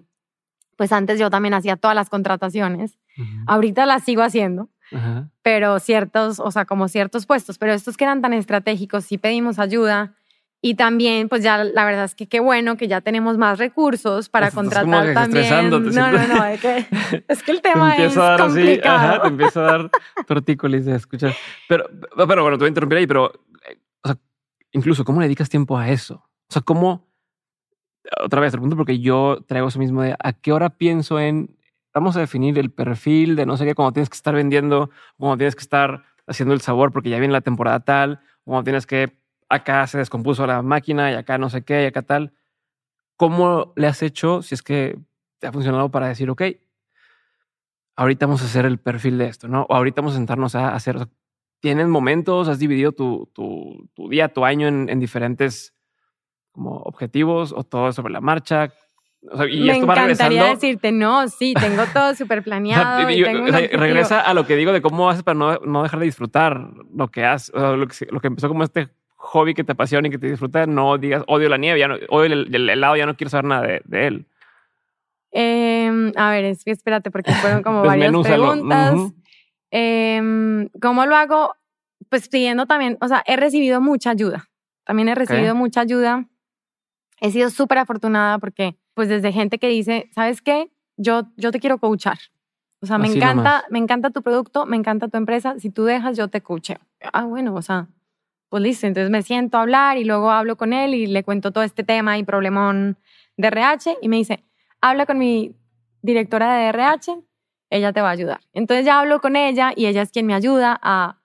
pues 0.76 0.92
antes 0.92 1.20
yo 1.20 1.30
también 1.30 1.54
hacía 1.54 1.76
todas 1.76 1.96
las 1.96 2.10
contrataciones, 2.10 2.98
ahorita 3.46 3.86
las 3.86 4.04
sigo 4.04 4.24
haciendo, 4.24 4.70
pero 5.44 5.80
ciertos, 5.80 6.40
o 6.40 6.52
sea, 6.52 6.66
como 6.66 6.88
ciertos 6.88 7.26
puestos, 7.26 7.58
pero 7.58 7.74
estos 7.74 7.98
que 7.98 8.04
eran 8.04 8.22
tan 8.22 8.34
estratégicos, 8.34 9.06
sí 9.06 9.18
pedimos 9.18 9.60
ayuda 9.60 10.16
y 10.66 10.76
también, 10.76 11.28
pues 11.28 11.44
ya 11.44 11.62
la 11.62 11.84
verdad 11.84 12.06
es 12.06 12.16
que 12.16 12.28
qué 12.28 12.40
bueno 12.40 12.78
que 12.78 12.88
ya 12.88 13.02
tenemos 13.02 13.38
más 13.38 13.60
recursos 13.60 14.30
para 14.30 14.50
contratar 14.50 15.14
también. 15.14 15.70
No, 15.70 15.82
no, 15.82 16.10
no, 16.10 16.46
es 16.46 16.62
que, 16.62 16.88
es 17.28 17.44
que 17.44 17.52
el 17.52 17.62
tema 17.62 17.98
es 17.98 18.16
a 18.16 18.22
dar 18.22 18.40
complicado. 18.40 18.98
Así, 18.98 19.08
ajá, 19.10 19.22
te 19.24 19.28
empiezo 19.28 19.60
a 19.60 19.64
dar 19.64 19.92
tortícolis 20.26 20.86
de 20.86 20.96
escuchar. 20.96 21.34
Pero, 21.68 21.90
pero 22.16 22.44
bueno, 22.44 22.52
te 22.52 22.62
voy 22.62 22.68
a 22.68 22.70
interrumpir 22.70 22.98
ahí, 23.00 23.06
pero 23.06 23.26
o 23.26 24.08
sea, 24.08 24.18
incluso, 24.72 25.04
¿cómo 25.04 25.20
le 25.20 25.26
dedicas 25.26 25.50
tiempo 25.50 25.78
a 25.78 25.90
eso? 25.90 26.24
O 26.50 26.54
sea, 26.54 26.62
¿cómo? 26.62 27.10
Otra 28.24 28.40
vez, 28.40 28.54
el 28.54 28.62
punto 28.62 28.78
porque 28.78 29.00
yo 29.00 29.44
traigo 29.46 29.68
eso 29.68 29.80
mismo 29.80 30.02
de 30.02 30.16
a 30.18 30.32
qué 30.32 30.54
hora 30.54 30.70
pienso 30.70 31.20
en, 31.20 31.58
vamos 31.94 32.16
a 32.16 32.22
definir 32.22 32.58
el 32.58 32.72
perfil 32.72 33.36
de 33.36 33.46
no 33.46 33.58
sé 33.58 33.66
qué, 33.66 33.76
cuando 33.76 33.92
tienes 33.92 34.10
que 34.10 34.16
estar 34.16 34.34
vendiendo, 34.34 34.92
cuando 35.18 35.36
tienes 35.36 35.58
que 35.58 35.62
estar 35.62 36.06
haciendo 36.26 36.54
el 36.54 36.62
sabor 36.62 36.94
porque 36.94 37.10
ya 37.10 37.20
viene 37.20 37.34
la 37.34 37.42
temporada 37.42 37.82
tal, 37.82 38.22
cuando 38.46 38.64
tienes 38.64 38.88
que 38.88 39.22
acá 39.54 39.86
se 39.88 39.98
descompuso 39.98 40.46
la 40.48 40.62
máquina 40.62 41.12
y 41.12 41.16
acá 41.16 41.38
no 41.38 41.50
sé 41.50 41.64
qué 41.64 41.84
y 41.84 41.86
acá 41.86 42.02
tal. 42.02 42.34
¿Cómo 43.18 43.74
le 43.76 43.88
has 43.88 44.02
hecho 44.02 44.42
si 44.42 44.56
es 44.56 44.62
que 44.62 44.98
te 45.40 45.48
ha 45.48 45.52
funcionado 45.52 45.90
para 45.90 46.08
decir, 46.08 46.30
ok, 46.30 46.42
ahorita 47.96 48.26
vamos 48.26 48.42
a 48.42 48.46
hacer 48.46 48.66
el 48.66 48.80
perfil 48.80 49.18
de 49.18 49.28
esto, 49.28 49.48
¿no? 49.48 49.66
O 49.70 49.76
ahorita 49.76 50.02
vamos 50.02 50.14
a 50.14 50.18
sentarnos 50.18 50.56
a 50.56 50.74
hacer... 50.74 51.08
¿Tienes 51.60 51.88
momentos? 51.88 52.50
¿Has 52.50 52.60
dividido 52.60 52.92
tu, 52.92 53.30
tu, 53.34 53.90
tu 53.94 54.10
día, 54.10 54.28
tu 54.28 54.44
año 54.44 54.68
en, 54.68 54.90
en, 54.90 55.00
diferentes 55.00 55.74
como 56.52 56.76
objetivos 56.76 57.54
o 57.56 57.64
todo 57.64 57.94
sobre 57.94 58.12
la 58.12 58.20
marcha? 58.20 58.74
O 59.32 59.38
sea, 59.38 59.48
y 59.48 59.62
Me 59.62 59.72
esto 59.72 59.86
encantaría 59.86 60.44
decirte, 60.44 60.92
no, 60.92 61.30
sí, 61.30 61.54
tengo 61.54 61.84
todo 61.94 62.16
súper 62.16 62.44
planeado. 62.44 63.10
y 63.10 63.24
tengo 63.24 63.46
regresa 63.46 64.20
a 64.20 64.34
lo 64.34 64.46
que 64.46 64.58
digo 64.58 64.74
de 64.74 64.82
cómo 64.82 65.10
haces 65.10 65.24
para 65.24 65.40
no, 65.40 65.58
no 65.60 65.84
dejar 65.84 66.00
de 66.00 66.06
disfrutar 66.06 66.70
lo 66.94 67.08
que 67.10 67.24
haces, 67.24 67.56
lo 67.56 67.88
que, 67.88 68.08
lo 68.10 68.20
que 68.20 68.28
empezó 68.28 68.50
como 68.50 68.66
este 68.66 68.90
hobby 69.24 69.54
que 69.54 69.64
te 69.64 69.72
apasiona 69.72 70.08
y 70.08 70.12
que 70.12 70.18
te 70.18 70.30
disfruta, 70.30 70.66
no 70.66 70.98
digas 70.98 71.24
odio 71.28 71.48
la 71.48 71.58
nieve, 71.58 71.80
ya 71.80 71.88
no, 71.88 71.96
odio 72.10 72.34
el, 72.34 72.70
helado, 72.70 72.98
ya 72.98 73.06
no 73.06 73.16
quiero 73.16 73.30
saber 73.30 73.46
nada 73.46 73.68
de, 73.84 74.08
él. 74.08 74.28
Em, 75.32 76.12
a 76.16 76.30
ver, 76.30 76.46
espérate, 76.66 77.10
porque 77.10 77.32
fueron 77.34 77.64
como 77.64 77.82
varias 77.84 78.12
preguntas. 78.12 79.14
Em, 79.72 80.70
¿Cómo 80.82 81.06
lo 81.06 81.16
hago? 81.16 81.56
Pues 82.10 82.28
pidiendo 82.28 82.68
también, 82.68 82.98
o 83.02 83.08
sea, 83.08 83.24
he 83.26 83.38
recibido 83.38 83.82
mucha 83.82 84.12
ayuda. 84.12 84.50
También 84.84 85.08
he 85.08 85.16
recibido 85.16 85.56
mucha 85.56 85.82
ayuda. 85.82 86.28
He 87.22 87.32
sido 87.32 87.50
súper 87.50 87.78
afortunada 87.78 88.38
porque, 88.38 88.78
pues, 88.94 89.08
desde 89.08 89.32
gente 89.32 89.58
que 89.58 89.70
dice, 89.70 90.10
¿sabes 90.14 90.42
qué? 90.42 90.70
Yo, 90.98 91.24
yo 91.38 91.52
te 91.52 91.60
quiero 91.62 91.78
coachar. 91.78 92.20
O 92.82 92.86
sea, 92.86 92.98
me 92.98 93.08
encanta, 93.08 93.64
me 93.70 93.80
encanta 93.80 94.10
tu 94.10 94.22
producto, 94.22 94.66
me 94.66 94.76
encanta 94.76 95.08
tu 95.08 95.18
empresa. 95.18 95.58
Si 95.58 95.70
tú 95.70 95.86
dejas, 95.86 96.18
yo 96.18 96.28
te 96.28 96.42
coacheo. 96.42 96.80
Ah, 97.14 97.24
bueno, 97.24 97.56
o 97.56 97.62
sea, 97.62 97.88
pues 98.54 98.62
listo, 98.62 98.86
entonces 98.86 99.10
me 99.10 99.24
siento 99.24 99.58
a 99.58 99.62
hablar 99.62 99.98
y 99.98 100.04
luego 100.04 100.30
hablo 100.30 100.58
con 100.58 100.74
él 100.74 100.94
y 100.94 101.08
le 101.08 101.24
cuento 101.24 101.52
todo 101.52 101.64
este 101.64 101.84
tema 101.84 102.20
y 102.20 102.24
problemón 102.24 103.00
de 103.36 103.48
RH 103.48 103.98
y 104.00 104.10
me 104.10 104.18
dice, 104.18 104.44
habla 104.80 105.08
con 105.08 105.18
mi 105.18 105.56
directora 106.04 106.54
de 106.54 106.68
RH, 106.68 107.18
ella 107.72 107.94
te 107.94 108.02
va 108.02 108.10
a 108.10 108.12
ayudar. 108.12 108.42
Entonces 108.54 108.86
ya 108.86 109.00
hablo 109.00 109.22
con 109.22 109.36
ella 109.36 109.74
y 109.76 109.88
ella 109.88 110.04
es 110.04 110.12
quien 110.12 110.28
me 110.28 110.36
ayuda 110.36 110.80
a 110.84 111.18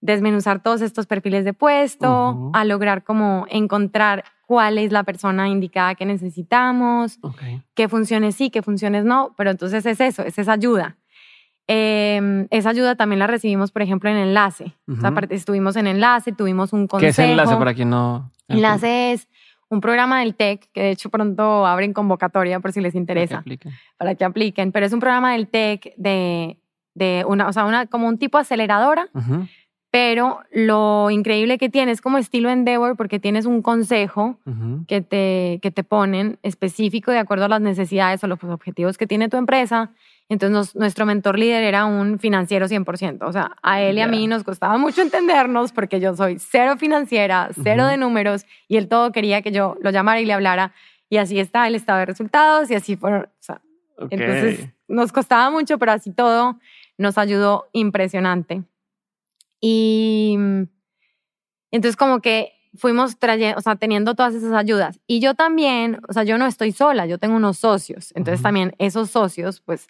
desmenuzar 0.00 0.62
todos 0.62 0.80
estos 0.80 1.08
perfiles 1.08 1.44
de 1.44 1.54
puesto, 1.54 2.52
a 2.54 2.64
lograr 2.64 3.02
como 3.02 3.46
encontrar 3.50 4.22
cuál 4.46 4.78
es 4.78 4.92
la 4.92 5.02
persona 5.02 5.48
indicada 5.48 5.96
que 5.96 6.06
necesitamos, 6.06 7.18
qué 7.74 7.88
funciones 7.88 8.36
sí, 8.36 8.48
qué 8.48 8.62
funciones 8.62 9.04
no, 9.04 9.34
pero 9.36 9.50
entonces 9.50 9.84
es 9.86 10.00
eso, 10.00 10.22
es 10.22 10.38
esa 10.38 10.52
ayuda. 10.52 10.96
Em, 11.68 12.46
esa 12.50 12.70
ayuda 12.70 12.94
también 12.94 13.18
la 13.18 13.26
recibimos, 13.26 13.72
por 13.72 13.82
ejemplo, 13.82 14.08
en 14.08 14.16
Enlace. 14.16 14.72
estuvimos 15.30 15.76
en 15.76 15.86
Enlace, 15.88 16.32
tuvimos 16.32 16.72
un 16.72 16.86
consejo. 16.86 17.06
¿Qué 17.06 17.22
es 17.22 17.30
Enlace 17.30 17.56
para 17.56 17.74
quien 17.74 17.90
no? 17.90 18.30
Enlace 18.48 19.12
es 19.12 19.28
un 19.68 19.80
programa 19.80 20.20
del 20.20 20.34
TEC, 20.34 20.70
que 20.72 20.82
de 20.82 20.90
hecho 20.90 21.10
pronto 21.10 21.66
abren 21.66 21.92
convocatoria 21.92 22.60
por 22.60 22.72
si 22.72 22.80
les 22.80 22.94
interesa. 22.94 23.36
Para 23.36 23.42
que 23.42 23.48
apliquen. 23.48 23.72
Para 23.96 24.14
que 24.14 24.24
apliquen. 24.24 24.72
Pero 24.72 24.86
es 24.86 24.92
un 24.92 25.00
programa 25.00 25.32
del 25.32 25.48
TEC 25.48 25.94
de, 25.96 26.58
de 26.94 27.24
una, 27.26 27.48
o 27.48 27.52
sea, 27.52 27.64
una, 27.64 27.86
como 27.86 28.06
un 28.06 28.18
tipo 28.18 28.38
aceleradora, 28.38 29.08
pero 29.90 30.40
lo 30.52 31.10
increíble 31.10 31.58
que 31.58 31.68
tiene 31.68 31.90
es 31.92 32.00
como 32.00 32.18
estilo 32.18 32.50
Endeavor 32.50 32.96
porque 32.96 33.18
tienes 33.18 33.46
un 33.46 33.62
consejo 33.62 34.38
que, 34.86 35.00
te, 35.00 35.58
que 35.62 35.70
te 35.70 35.84
ponen 35.84 36.38
específico 36.42 37.10
de 37.10 37.18
acuerdo 37.18 37.46
a 37.46 37.48
las 37.48 37.60
necesidades 37.60 38.22
o 38.22 38.26
los 38.26 38.42
objetivos 38.44 38.98
que 38.98 39.06
tiene 39.06 39.28
tu 39.28 39.36
empresa. 39.36 39.90
Entonces 40.28 40.74
nuestro 40.74 41.06
mentor 41.06 41.38
líder 41.38 41.62
era 41.62 41.84
un 41.84 42.18
financiero 42.18 42.66
100%. 42.66 43.18
O 43.22 43.32
sea, 43.32 43.52
a 43.62 43.80
él 43.80 43.98
y 43.98 44.00
a 44.00 44.08
mí 44.08 44.26
nos 44.26 44.42
costaba 44.42 44.76
mucho 44.76 45.02
entendernos 45.02 45.70
porque 45.72 46.00
yo 46.00 46.16
soy 46.16 46.38
cero 46.38 46.76
financiera, 46.76 47.50
cero 47.62 47.86
de 47.86 47.96
números 47.96 48.44
y 48.66 48.76
él 48.76 48.88
todo 48.88 49.12
quería 49.12 49.42
que 49.42 49.52
yo 49.52 49.76
lo 49.80 49.90
llamara 49.90 50.20
y 50.20 50.26
le 50.26 50.32
hablara. 50.32 50.72
Y 51.08 51.18
así 51.18 51.38
está 51.38 51.68
el 51.68 51.76
estado 51.76 52.00
de 52.00 52.06
resultados 52.06 52.70
y 52.70 52.74
así 52.74 52.96
fueron. 52.96 53.22
O 53.22 53.28
sea, 53.38 53.60
Entonces 54.10 54.68
nos 54.88 55.12
costaba 55.12 55.50
mucho, 55.50 55.78
pero 55.78 55.92
así 55.92 56.10
todo 56.10 56.58
nos 56.98 57.18
ayudó 57.18 57.68
impresionante. 57.72 58.64
Y 59.60 60.36
entonces 61.70 61.96
como 61.96 62.20
que 62.20 62.55
fuimos 62.76 63.18
trayendo, 63.18 63.58
o 63.58 63.60
sea, 63.60 63.76
teniendo 63.76 64.14
todas 64.14 64.34
esas 64.34 64.52
ayudas. 64.52 65.00
Y 65.06 65.20
yo 65.20 65.34
también, 65.34 66.00
o 66.08 66.12
sea, 66.12 66.24
yo 66.24 66.38
no 66.38 66.46
estoy 66.46 66.72
sola, 66.72 67.06
yo 67.06 67.18
tengo 67.18 67.36
unos 67.36 67.58
socios. 67.58 68.12
Entonces 68.14 68.42
también 68.42 68.74
esos 68.78 69.10
socios, 69.10 69.60
pues 69.60 69.88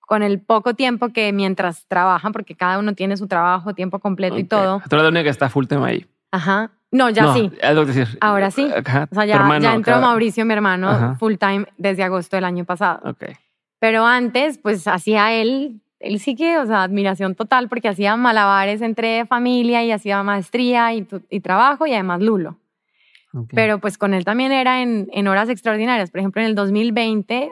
con 0.00 0.22
el 0.22 0.40
poco 0.40 0.74
tiempo 0.74 1.10
que 1.10 1.32
mientras 1.32 1.86
trabajan, 1.86 2.32
porque 2.32 2.54
cada 2.54 2.78
uno 2.78 2.94
tiene 2.94 3.16
su 3.16 3.26
trabajo, 3.26 3.74
tiempo 3.74 3.98
completo 3.98 4.38
y 4.38 4.44
todo. 4.44 4.82
Tú 4.88 4.96
eres 4.96 5.02
la 5.04 5.08
única 5.08 5.24
que 5.24 5.30
está 5.30 5.48
full 5.48 5.66
time 5.66 5.86
ahí. 5.86 6.06
Ajá. 6.30 6.70
No, 6.90 7.10
ya 7.10 7.32
sí. 7.32 7.50
decir, 7.50 8.18
Ahora 8.20 8.50
sí. 8.50 8.70
o 8.70 8.82
sea, 9.14 9.24
ya, 9.24 9.58
ya 9.60 9.74
entró 9.74 10.00
Mauricio, 10.00 10.44
mi 10.44 10.52
hermano, 10.52 11.16
full 11.18 11.34
time 11.34 11.66
desde 11.76 12.04
agosto 12.04 12.36
del 12.36 12.44
año 12.44 12.64
pasado. 12.64 13.00
Okay. 13.10 13.34
Pero 13.80 14.06
antes, 14.06 14.58
pues 14.58 14.86
hacía 14.86 15.32
él 15.32 15.80
él 16.00 16.20
sí 16.20 16.34
que, 16.34 16.58
o 16.58 16.66
sea, 16.66 16.82
admiración 16.82 17.34
total 17.34 17.68
porque 17.68 17.88
hacía 17.88 18.16
malabares 18.16 18.82
entre 18.82 19.26
familia 19.26 19.82
y 19.84 19.90
hacía 19.90 20.22
maestría 20.22 20.92
y, 20.94 21.04
trabajo 21.40 21.86
y 21.86 21.94
además 21.94 22.20
Lulo. 22.20 22.58
Pero 23.50 23.80
pues 23.80 23.98
con 23.98 24.14
él 24.14 24.24
también 24.24 24.52
era 24.52 24.80
en, 24.80 25.08
en, 25.12 25.26
horas 25.26 25.48
extraordinarias. 25.48 26.12
Por 26.12 26.20
ejemplo, 26.20 26.40
en 26.40 26.46
el 26.46 26.54
2020, 26.54 27.50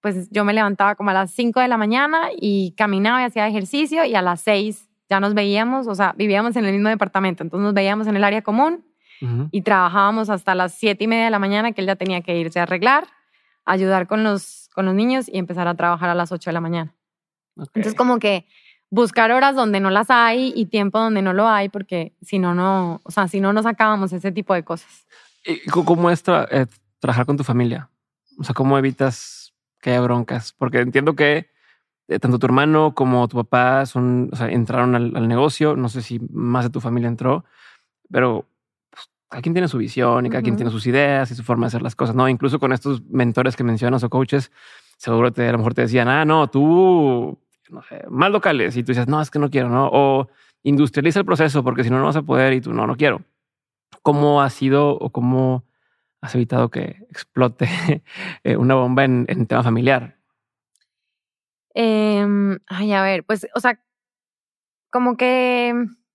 pues 0.00 0.30
yo 0.30 0.44
me 0.44 0.52
levantaba 0.52 0.94
como 0.94 1.10
a 1.10 1.12
las 1.12 1.32
5 1.32 1.58
de 1.58 1.66
la 1.66 1.76
mañana 1.76 2.28
y 2.36 2.72
caminaba 2.76 3.22
y 3.22 3.24
hacía 3.24 3.48
ejercicio 3.48 4.04
y 4.04 4.14
a 4.14 4.22
las 4.22 4.42
6 4.42 4.88
ya 5.08 5.20
nos 5.20 5.34
veíamos, 5.34 5.86
o 5.86 5.94
sea, 5.94 6.14
vivíamos 6.16 6.56
en 6.56 6.64
el 6.64 6.72
mismo 6.72 6.88
departamento, 6.88 7.42
entonces 7.42 7.64
nos 7.64 7.74
veíamos 7.74 8.06
en 8.06 8.16
el 8.16 8.24
área 8.24 8.42
común 8.42 8.84
y 9.50 9.62
trabajábamos 9.62 10.28
hasta 10.28 10.54
las 10.54 10.74
7 10.74 11.02
y 11.02 11.06
media 11.06 11.24
de 11.24 11.30
la 11.30 11.38
mañana 11.38 11.72
que 11.72 11.80
él 11.80 11.86
ya 11.86 11.96
tenía 11.96 12.20
que 12.20 12.36
irse 12.36 12.60
a 12.60 12.64
arreglar, 12.64 13.06
ayudar 13.64 14.06
con 14.06 14.22
los, 14.22 14.68
con 14.74 14.84
los 14.84 14.94
niños 14.94 15.28
y 15.28 15.38
empezar 15.38 15.66
a 15.66 15.74
trabajar 15.74 16.10
a 16.10 16.14
las 16.14 16.30
8 16.30 16.50
de 16.50 16.52
la 16.52 16.60
mañana. 16.60 16.94
Entonces, 17.56 17.94
como 17.94 18.18
que 18.18 18.46
buscar 18.90 19.32
horas 19.32 19.56
donde 19.56 19.80
no 19.80 19.90
las 19.90 20.10
hay 20.10 20.52
y 20.54 20.66
tiempo 20.66 20.98
donde 20.98 21.22
no 21.22 21.32
lo 21.32 21.48
hay, 21.48 21.68
porque 21.68 22.14
si 22.22 22.38
no, 22.38 22.54
no, 22.54 23.00
o 23.02 23.10
sea, 23.10 23.26
si 23.28 23.40
no 23.40 23.52
nos 23.52 23.66
acabamos 23.66 24.12
ese 24.12 24.30
tipo 24.30 24.54
de 24.54 24.62
cosas. 24.62 25.06
¿Y 25.44 25.68
¿Cómo 25.68 26.10
es 26.10 26.22
eh, 26.28 26.66
trabajar 27.00 27.26
con 27.26 27.36
tu 27.36 27.44
familia? 27.44 27.90
O 28.38 28.44
sea, 28.44 28.54
¿cómo 28.54 28.78
evitas 28.78 29.52
que 29.80 29.90
haya 29.90 30.00
broncas? 30.00 30.52
Porque 30.56 30.78
entiendo 30.78 31.14
que 31.14 31.50
eh, 32.08 32.18
tanto 32.18 32.38
tu 32.38 32.46
hermano 32.46 32.94
como 32.94 33.26
tu 33.28 33.36
papá 33.36 33.84
son, 33.86 34.30
o 34.32 34.36
sea, 34.36 34.48
entraron 34.48 34.94
al, 34.94 35.28
negocio. 35.28 35.76
No 35.76 35.88
sé 35.88 36.02
si 36.02 36.20
más 36.30 36.64
de 36.64 36.70
tu 36.70 36.80
familia 36.80 37.08
entró, 37.08 37.44
pero 38.10 38.46
pues, 38.90 39.08
cada 39.28 39.42
quien 39.42 39.54
tiene 39.54 39.68
su 39.68 39.78
visión 39.78 40.26
y 40.26 40.30
cada 40.30 40.42
quien 40.42 40.56
tiene 40.56 40.70
sus 40.70 40.86
ideas 40.86 41.30
y 41.30 41.34
su 41.34 41.42
forma 41.42 41.66
de 41.66 41.68
hacer 41.68 41.82
las 41.82 41.96
cosas, 41.96 42.14
¿no? 42.14 42.28
Incluso 42.28 42.58
con 42.58 42.72
estos 42.72 43.02
mentores 43.06 43.56
que 43.56 43.64
mencionas 43.64 44.04
o 44.04 44.10
coaches, 44.10 44.52
seguro 44.98 45.32
te, 45.32 45.48
a 45.48 45.52
lo 45.52 45.58
mejor 45.58 45.74
te 45.74 45.82
decían, 45.82 46.08
ah, 46.08 46.24
no, 46.24 46.48
tú 46.48 47.38
no 47.70 47.82
sé, 47.82 48.04
más 48.10 48.30
locales 48.30 48.76
y 48.76 48.82
tú 48.82 48.92
dices, 48.92 49.08
no, 49.08 49.20
es 49.20 49.30
que 49.30 49.38
no 49.38 49.50
quiero, 49.50 49.68
¿no? 49.68 49.88
O 49.92 50.28
industrializa 50.62 51.20
el 51.20 51.26
proceso 51.26 51.62
porque 51.62 51.84
si 51.84 51.90
no, 51.90 51.98
no 51.98 52.06
vas 52.06 52.16
a 52.16 52.22
poder 52.22 52.52
y 52.52 52.60
tú 52.60 52.72
no, 52.72 52.86
no 52.86 52.96
quiero. 52.96 53.22
¿Cómo 54.02 54.42
ha 54.42 54.50
sido 54.50 54.90
o 54.90 55.10
cómo 55.10 55.64
has 56.20 56.34
evitado 56.34 56.70
que 56.70 57.04
explote 57.10 57.68
eh, 58.44 58.56
una 58.56 58.74
bomba 58.74 59.04
en, 59.04 59.24
en 59.28 59.46
tema 59.46 59.62
familiar? 59.62 60.18
Em, 61.74 62.58
ay, 62.66 62.92
a 62.92 63.02
ver, 63.02 63.24
pues, 63.24 63.46
o 63.54 63.60
sea, 63.60 63.80
como 64.90 65.16
que 65.16 65.74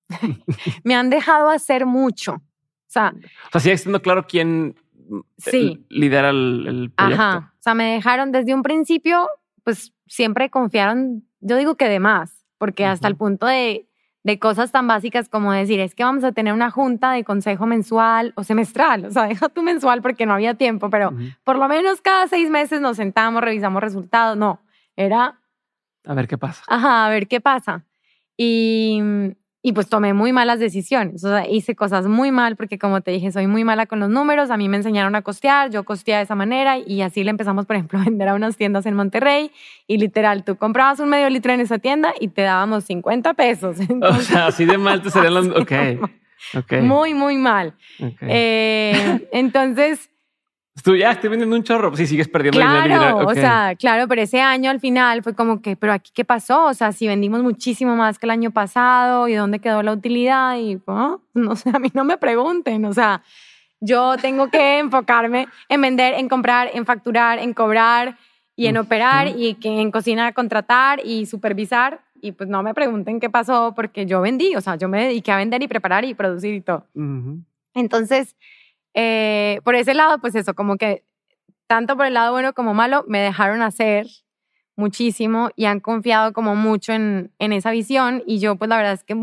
me 0.83 0.95
han 0.95 1.09
dejado 1.09 1.49
hacer 1.49 1.85
mucho. 1.85 2.33
O 2.33 2.91
sea, 2.91 3.13
o 3.13 3.51
sea, 3.51 3.61
sigue 3.61 3.77
siendo 3.77 4.01
claro 4.01 4.25
quién 4.25 4.75
eh, 4.95 5.21
sí. 5.37 5.85
lidera 5.89 6.29
el, 6.29 6.65
el 6.67 6.91
proyecto. 6.91 7.21
Ajá. 7.21 7.53
O 7.59 7.61
sea, 7.61 7.73
me 7.75 7.93
dejaron 7.93 8.31
desde 8.31 8.55
un 8.55 8.63
principio, 8.63 9.27
pues 9.63 9.93
siempre 10.07 10.49
confiaron 10.49 11.28
yo 11.41 11.57
digo 11.57 11.75
que 11.75 11.89
de 11.89 11.99
más, 11.99 12.45
porque 12.57 12.85
hasta 12.85 13.07
el 13.07 13.15
punto 13.15 13.45
de, 13.45 13.87
de 14.23 14.39
cosas 14.39 14.71
tan 14.71 14.87
básicas 14.87 15.29
como 15.29 15.51
decir, 15.51 15.79
es 15.79 15.95
que 15.95 16.03
vamos 16.03 16.23
a 16.23 16.31
tener 16.31 16.53
una 16.53 16.71
junta 16.71 17.11
de 17.11 17.23
consejo 17.23 17.65
mensual 17.65 18.33
o 18.35 18.43
semestral, 18.43 19.05
o 19.05 19.11
sea, 19.11 19.23
deja 19.23 19.49
tu 19.49 19.63
mensual 19.63 20.01
porque 20.01 20.25
no 20.25 20.33
había 20.33 20.55
tiempo, 20.55 20.89
pero 20.89 21.13
por 21.43 21.57
lo 21.57 21.67
menos 21.67 22.01
cada 22.01 22.27
seis 22.27 22.49
meses 22.49 22.81
nos 22.81 22.97
sentamos, 22.97 23.41
revisamos 23.41 23.81
resultados, 23.81 24.37
no, 24.37 24.61
era... 24.95 25.39
A 26.05 26.13
ver 26.13 26.27
qué 26.27 26.37
pasa. 26.37 26.63
Ajá, 26.67 27.05
a 27.05 27.09
ver 27.09 27.27
qué 27.27 27.41
pasa. 27.41 27.85
Y, 28.37 29.01
y 29.61 29.73
pues 29.73 29.89
tomé 29.89 30.13
muy 30.13 30.31
malas 30.31 30.59
decisiones, 30.59 31.23
o 31.23 31.29
sea, 31.29 31.47
hice 31.47 31.75
cosas 31.75 32.07
muy 32.07 32.31
mal 32.31 32.55
porque 32.55 32.79
como 32.79 33.01
te 33.01 33.11
dije, 33.11 33.31
soy 33.31 33.47
muy 33.47 33.65
mala 33.65 33.87
con 33.87 33.99
los 33.99 34.09
números, 34.09 34.51
a 34.51 34.57
mí 34.57 34.69
me 34.69 34.77
enseñaron 34.77 35.15
a 35.15 35.21
costear, 35.21 35.69
yo 35.69 35.83
costeé 35.83 36.15
de 36.15 36.21
esa 36.23 36.35
manera 36.35 36.77
y 36.77 37.01
así 37.01 37.23
le 37.23 37.31
empezamos, 37.31 37.65
por 37.65 37.75
ejemplo, 37.75 37.99
a 37.99 38.05
vender 38.05 38.29
a 38.29 38.35
unas 38.35 38.55
tiendas 38.55 38.85
en 38.85 38.95
Monterrey 38.95 39.51
y 39.87 39.97
literal, 39.97 40.43
tú 40.43 40.55
comprabas 40.55 40.99
un 40.99 41.09
medio 41.09 41.29
litro 41.29 41.51
en 41.51 41.59
esa 41.59 41.77
tienda 41.77 42.13
y 42.19 42.29
te 42.29 42.43
dábamos 42.43 42.85
50 42.85 43.33
pesos. 43.33 43.77
o 44.01 44.13
sea, 44.15 44.47
así 44.47 44.65
de 44.65 44.77
mal 44.77 45.01
te 45.01 45.11
serían 45.11 45.33
los... 45.33 45.49
Ok. 45.59 45.71
okay. 46.55 46.81
Muy, 46.81 47.13
muy 47.13 47.37
mal. 47.37 47.75
Eh, 48.21 49.27
entonces 49.33 50.09
Tú 50.83 50.95
ya 50.95 51.11
estoy 51.11 51.29
vendiendo 51.29 51.55
un 51.55 51.63
chorro, 51.63 51.95
si 51.95 52.07
sigues 52.07 52.27
perdiendo 52.27 52.59
claro, 52.59 52.83
dinero. 52.83 53.17
O 53.27 53.33
sea, 53.33 53.75
claro, 53.77 54.07
pero 54.07 54.21
ese 54.21 54.39
año 54.39 54.71
al 54.71 54.79
final 54.79 55.23
fue 55.23 55.35
como 55.35 55.61
que, 55.61 55.75
pero 55.75 55.93
aquí 55.93 56.11
qué 56.13 56.23
pasó? 56.23 56.65
O 56.67 56.73
sea, 56.73 56.91
si 56.91 57.07
vendimos 57.07 57.43
muchísimo 57.43 57.95
más 57.95 58.17
que 58.17 58.25
el 58.25 58.31
año 58.31 58.51
pasado 58.51 59.27
y 59.27 59.33
dónde 59.33 59.59
quedó 59.59 59.83
la 59.83 59.91
utilidad 59.91 60.57
y 60.57 60.79
no 61.33 61.55
sé, 61.55 61.71
a 61.73 61.79
mí 61.79 61.91
no 61.93 62.05
me 62.05 62.17
pregunten, 62.17 62.85
o 62.85 62.93
sea, 62.93 63.23
yo 63.81 64.15
tengo 64.17 64.49
que 64.49 64.79
enfocarme 64.79 65.47
en 65.67 65.81
vender, 65.81 66.13
en 66.13 66.29
comprar, 66.29 66.69
en 66.73 66.85
facturar, 66.85 67.39
en 67.39 67.53
cobrar 67.53 68.17
y 68.55 68.67
en 68.67 68.77
operar 68.77 69.27
y 69.27 69.55
que 69.55 69.81
en 69.81 69.91
cocinar, 69.91 70.33
contratar 70.33 71.01
y 71.05 71.25
supervisar 71.25 72.01
y 72.21 72.33
pues 72.33 72.49
no 72.49 72.61
me 72.63 72.73
pregunten 72.73 73.19
qué 73.19 73.29
pasó 73.29 73.73
porque 73.75 74.05
yo 74.05 74.21
vendí, 74.21 74.55
o 74.55 74.61
sea, 74.61 74.75
yo 74.75 74.89
me 74.89 75.05
dediqué 75.05 75.31
a 75.31 75.37
vender 75.37 75.63
y 75.63 75.67
preparar 75.67 76.05
y 76.05 76.13
producir 76.13 76.53
y 76.53 76.61
todo. 76.61 76.85
Entonces, 77.73 78.35
eh, 78.93 79.59
por 79.63 79.75
ese 79.75 79.93
lado, 79.93 80.19
pues 80.19 80.35
eso, 80.35 80.53
como 80.53 80.77
que 80.77 81.03
tanto 81.67 81.95
por 81.97 82.05
el 82.07 82.15
lado 82.15 82.31
bueno 82.33 82.53
como 82.53 82.73
malo, 82.73 83.05
me 83.07 83.19
dejaron 83.19 83.61
hacer 83.61 84.07
muchísimo 84.75 85.49
y 85.55 85.65
han 85.65 85.79
confiado 85.81 86.33
como 86.33 86.55
mucho 86.55 86.93
en, 86.93 87.31
en 87.39 87.53
esa 87.53 87.71
visión 87.71 88.23
y 88.25 88.39
yo 88.39 88.55
pues 88.55 88.69
la 88.69 88.77
verdad 88.77 88.93
es 88.93 89.03
que 89.03 89.15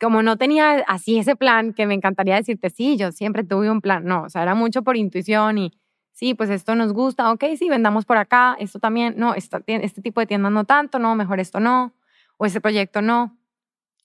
como 0.00 0.22
no 0.22 0.36
tenía 0.36 0.84
así 0.86 1.18
ese 1.18 1.34
plan, 1.36 1.72
que 1.72 1.86
me 1.86 1.94
encantaría 1.94 2.36
decirte, 2.36 2.70
sí, 2.70 2.96
yo 2.96 3.10
siempre 3.12 3.42
tuve 3.44 3.70
un 3.70 3.80
plan, 3.80 4.04
no, 4.04 4.22
o 4.24 4.28
sea, 4.28 4.42
era 4.42 4.54
mucho 4.54 4.82
por 4.82 4.96
intuición 4.96 5.58
y 5.58 5.72
sí, 6.12 6.34
pues 6.34 6.50
esto 6.50 6.74
nos 6.74 6.92
gusta, 6.92 7.32
ok, 7.32 7.44
sí, 7.58 7.68
vendamos 7.68 8.04
por 8.04 8.16
acá, 8.18 8.56
esto 8.60 8.78
también, 8.78 9.14
no, 9.16 9.34
este 9.34 10.02
tipo 10.02 10.20
de 10.20 10.26
tiendas 10.26 10.52
no 10.52 10.64
tanto, 10.64 10.98
no, 10.98 11.14
mejor 11.16 11.40
esto 11.40 11.58
no, 11.58 11.94
o 12.36 12.46
ese 12.46 12.60
proyecto 12.60 13.02
no. 13.02 13.36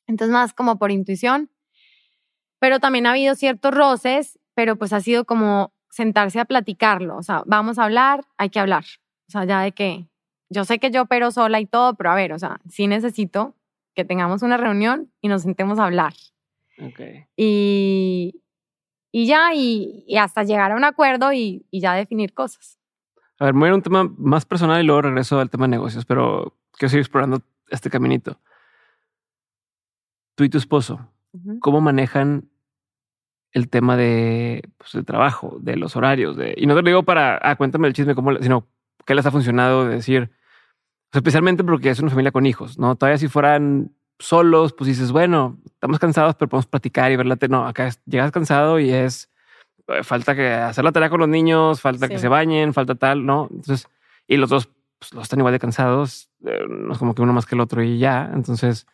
Entonces, 0.07 0.33
más 0.33 0.53
como 0.53 0.77
por 0.79 0.91
intuición 0.91 1.49
pero 2.63 2.79
también 2.79 3.05
ha 3.07 3.09
habido 3.09 3.35
ciertos 3.35 3.73
roces, 3.73 4.39
pero 4.53 4.77
pues 4.77 4.93
ha 4.93 5.01
sido 5.01 5.25
como 5.25 5.73
sentarse 5.89 6.39
a 6.39 6.45
platicarlo, 6.45 7.17
o 7.17 7.21
sea, 7.21 7.43
vamos 7.45 7.77
a 7.77 7.83
hablar, 7.83 8.23
hay 8.37 8.51
que 8.51 8.61
hablar, 8.61 8.85
o 9.27 9.31
sea, 9.31 9.43
ya 9.43 9.59
de 9.59 9.73
que 9.73 10.07
yo 10.49 10.63
sé 10.63 10.79
que 10.79 10.89
yo 10.89 11.01
opero 11.01 11.29
sola 11.31 11.59
y 11.59 11.65
todo, 11.65 11.95
pero 11.95 12.11
a 12.11 12.15
ver, 12.15 12.31
o 12.31 12.39
sea, 12.39 12.61
sí 12.69 12.87
necesito 12.87 13.53
que 13.93 14.05
tengamos 14.05 14.43
una 14.43 14.55
reunión 14.55 15.11
y 15.19 15.27
nos 15.27 15.41
sentemos 15.41 15.77
a 15.77 15.83
hablar. 15.83 16.13
Okay. 16.79 17.25
Y, 17.35 18.41
y 19.11 19.25
ya, 19.25 19.53
y, 19.53 20.05
hasta 20.17 20.43
llegar 20.43 20.71
a 20.71 20.77
un 20.77 20.85
acuerdo 20.85 21.33
y, 21.33 21.65
y, 21.69 21.81
ya 21.81 21.95
definir 21.95 22.33
cosas. 22.33 22.79
A 23.39 23.43
ver, 23.43 23.55
voy 23.55 23.65
a 23.65 23.67
ir 23.67 23.71
a 23.73 23.75
un 23.75 23.81
tema 23.81 24.09
más 24.17 24.45
personal 24.45 24.81
y 24.81 24.85
luego 24.85 25.01
regreso 25.01 25.37
al 25.37 25.49
tema 25.49 25.65
de 25.65 25.71
negocios, 25.71 26.05
pero 26.05 26.55
quiero 26.77 26.91
seguir 26.91 27.01
explorando 27.01 27.41
este 27.71 27.89
caminito. 27.89 28.39
tú 30.35 30.45
y 30.45 30.49
tu 30.49 30.57
esposo, 30.57 31.09
¿cómo 31.59 31.81
manejan 31.81 32.52
el 33.53 33.69
tema 33.69 33.95
de 33.95 34.69
pues, 34.77 34.95
el 34.95 35.05
trabajo, 35.05 35.57
de 35.61 35.77
los 35.77 35.95
horarios? 35.95 36.35
De, 36.35 36.53
y 36.57 36.65
no 36.67 36.75
te 36.75 36.81
lo 36.81 36.87
digo 36.87 37.03
para, 37.03 37.39
ah, 37.41 37.55
cuéntame 37.55 37.87
el 37.87 37.93
chisme, 37.93 38.15
cómo, 38.15 38.35
sino 38.41 38.67
qué 39.05 39.15
les 39.15 39.25
ha 39.25 39.31
funcionado 39.31 39.85
de 39.87 39.95
decir, 39.95 40.31
especialmente 41.11 41.63
porque 41.63 41.89
es 41.89 41.99
una 41.99 42.09
familia 42.09 42.31
con 42.31 42.45
hijos, 42.45 42.77
¿no? 42.77 42.95
Todavía 42.95 43.17
si 43.17 43.27
fueran 43.27 43.91
solos, 44.19 44.73
pues 44.73 44.87
dices, 44.87 45.11
bueno, 45.11 45.57
estamos 45.65 45.99
cansados, 45.99 46.35
pero 46.35 46.49
podemos 46.49 46.67
platicar 46.67 47.11
y 47.11 47.15
ver 47.15 47.25
la. 47.25 47.37
No, 47.49 47.67
acá 47.67 47.89
llegas 48.05 48.31
cansado 48.31 48.79
y 48.79 48.91
es 48.91 49.29
eh, 49.87 50.03
falta 50.03 50.35
que 50.35 50.53
hacer 50.53 50.83
la 50.83 50.91
tarea 50.91 51.09
con 51.09 51.19
los 51.19 51.29
niños, 51.29 51.81
falta 51.81 52.07
que 52.07 52.19
se 52.19 52.27
bañen, 52.27 52.73
falta 52.73 52.95
tal, 52.95 53.25
¿no? 53.25 53.47
Entonces, 53.51 53.87
y 54.27 54.37
los 54.37 54.49
dos 54.49 54.69
pues, 54.99 55.13
los 55.13 55.23
están 55.23 55.39
igual 55.39 55.53
de 55.53 55.59
cansados, 55.59 56.29
eh, 56.45 56.65
no 56.69 56.93
es 56.93 56.97
como 56.97 57.13
que 57.13 57.21
uno 57.21 57.33
más 57.33 57.45
que 57.45 57.55
el 57.55 57.61
otro 57.61 57.83
y 57.83 57.97
ya. 57.99 58.31
Entonces, 58.33 58.87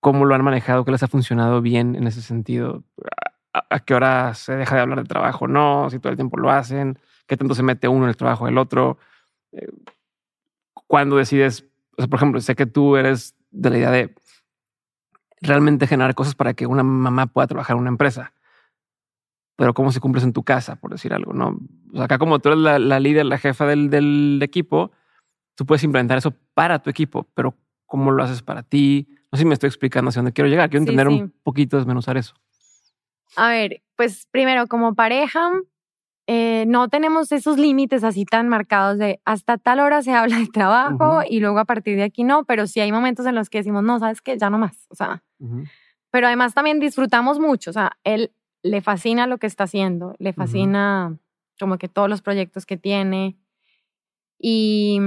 ¿cómo 0.00 0.24
lo 0.24 0.34
han 0.34 0.42
manejado? 0.42 0.84
¿Qué 0.84 0.90
les 0.90 1.02
ha 1.02 1.08
funcionado 1.08 1.60
bien 1.62 1.94
en 1.94 2.08
ese 2.08 2.22
sentido? 2.22 2.82
¿A, 3.52 3.80
qué 3.80 3.94
hora 3.94 4.34
se 4.34 4.56
deja 4.56 4.76
de 4.76 4.80
hablar 4.80 5.02
de 5.02 5.08
trabajo? 5.08 5.46
No, 5.46 5.90
si 5.90 5.98
todo 5.98 6.10
el 6.10 6.16
tiempo 6.16 6.38
lo 6.38 6.50
hacen, 6.50 6.98
qué 7.26 7.36
tanto 7.36 7.54
se 7.54 7.62
mete 7.62 7.86
uno 7.88 8.04
en 8.04 8.08
el 8.08 8.16
trabajo 8.16 8.46
del 8.46 8.56
otro. 8.56 8.98
Eh, 9.52 9.68
cuando 10.86 11.16
decides, 11.16 11.66
o 11.96 12.02
sea, 12.02 12.08
por 12.08 12.18
ejemplo, 12.18 12.40
sé 12.40 12.54
que 12.54 12.66
tú 12.66 12.96
eres 12.96 13.34
de 13.50 13.70
la 13.70 13.78
idea 13.78 13.90
de 13.90 14.14
realmente 15.42 15.86
generar 15.86 16.14
cosas 16.14 16.34
para 16.34 16.54
que 16.54 16.66
una 16.66 16.82
mamá 16.82 17.26
pueda 17.26 17.46
trabajar 17.46 17.76
en 17.76 17.80
una 17.80 17.90
empresa. 17.90 18.32
Pero 19.56 19.74
cómo 19.74 19.92
se 19.92 20.00
cumples 20.00 20.24
en 20.24 20.32
tu 20.32 20.44
casa, 20.44 20.76
por 20.76 20.90
decir 20.90 21.12
algo, 21.12 21.34
¿no? 21.34 21.58
O 21.92 21.96
sea, 21.96 22.04
acá 22.04 22.18
como 22.18 22.38
tú 22.38 22.48
eres 22.48 22.60
la, 22.60 23.00
líder, 23.00 23.26
la 23.26 23.38
jefa 23.38 23.66
del, 23.66 23.90
del, 23.90 24.40
equipo, 24.42 24.92
tú 25.54 25.66
puedes 25.66 25.84
implementar 25.84 26.16
eso 26.16 26.32
para 26.54 26.80
tu 26.80 26.88
equipo, 26.88 27.26
pero 27.34 27.54
¿cómo 27.84 28.10
lo 28.12 28.22
haces 28.22 28.40
para 28.42 28.62
ti? 28.62 29.08
No 29.30 29.36
sé 29.36 29.42
si 29.42 29.46
me 29.46 29.54
estoy 29.54 29.68
explicando 29.68 30.08
hacia 30.08 30.20
dónde 30.20 30.32
quiero 30.32 30.48
llegar. 30.48 30.70
Quiero 30.70 30.82
entender 30.82 31.08
un 31.08 31.34
poquito, 31.42 31.76
desmenuzar 31.76 32.16
eso. 32.16 32.34
A 33.36 33.48
ver, 33.48 33.82
pues 33.96 34.26
primero, 34.30 34.66
como 34.66 34.94
pareja, 34.94 35.50
eh, 36.26 36.64
no 36.68 36.88
tenemos 36.88 37.32
esos 37.32 37.58
límites 37.58 38.04
así 38.04 38.24
tan 38.24 38.48
marcados 38.48 38.98
de 38.98 39.20
hasta 39.24 39.58
tal 39.58 39.80
hora 39.80 40.02
se 40.02 40.12
habla 40.12 40.38
de 40.38 40.46
trabajo 40.46 41.22
y 41.28 41.40
luego 41.40 41.58
a 41.58 41.64
partir 41.64 41.96
de 41.96 42.04
aquí 42.04 42.22
no, 42.22 42.44
pero 42.44 42.66
sí 42.66 42.80
hay 42.80 42.92
momentos 42.92 43.26
en 43.26 43.34
los 43.34 43.50
que 43.50 43.58
decimos, 43.58 43.82
no, 43.82 43.98
sabes 43.98 44.20
que 44.20 44.38
ya 44.38 44.48
no 44.48 44.58
más, 44.58 44.86
o 44.88 44.94
sea, 44.94 45.22
pero 46.10 46.28
además 46.28 46.54
también 46.54 46.78
disfrutamos 46.78 47.40
mucho, 47.40 47.70
o 47.70 47.72
sea, 47.72 47.98
él 48.04 48.32
le 48.62 48.80
fascina 48.80 49.26
lo 49.26 49.38
que 49.38 49.48
está 49.48 49.64
haciendo, 49.64 50.14
le 50.18 50.32
fascina 50.32 51.18
como 51.58 51.76
que 51.76 51.88
todos 51.88 52.08
los 52.08 52.22
proyectos 52.22 52.66
que 52.66 52.76
tiene 52.76 53.36
y, 54.38 55.00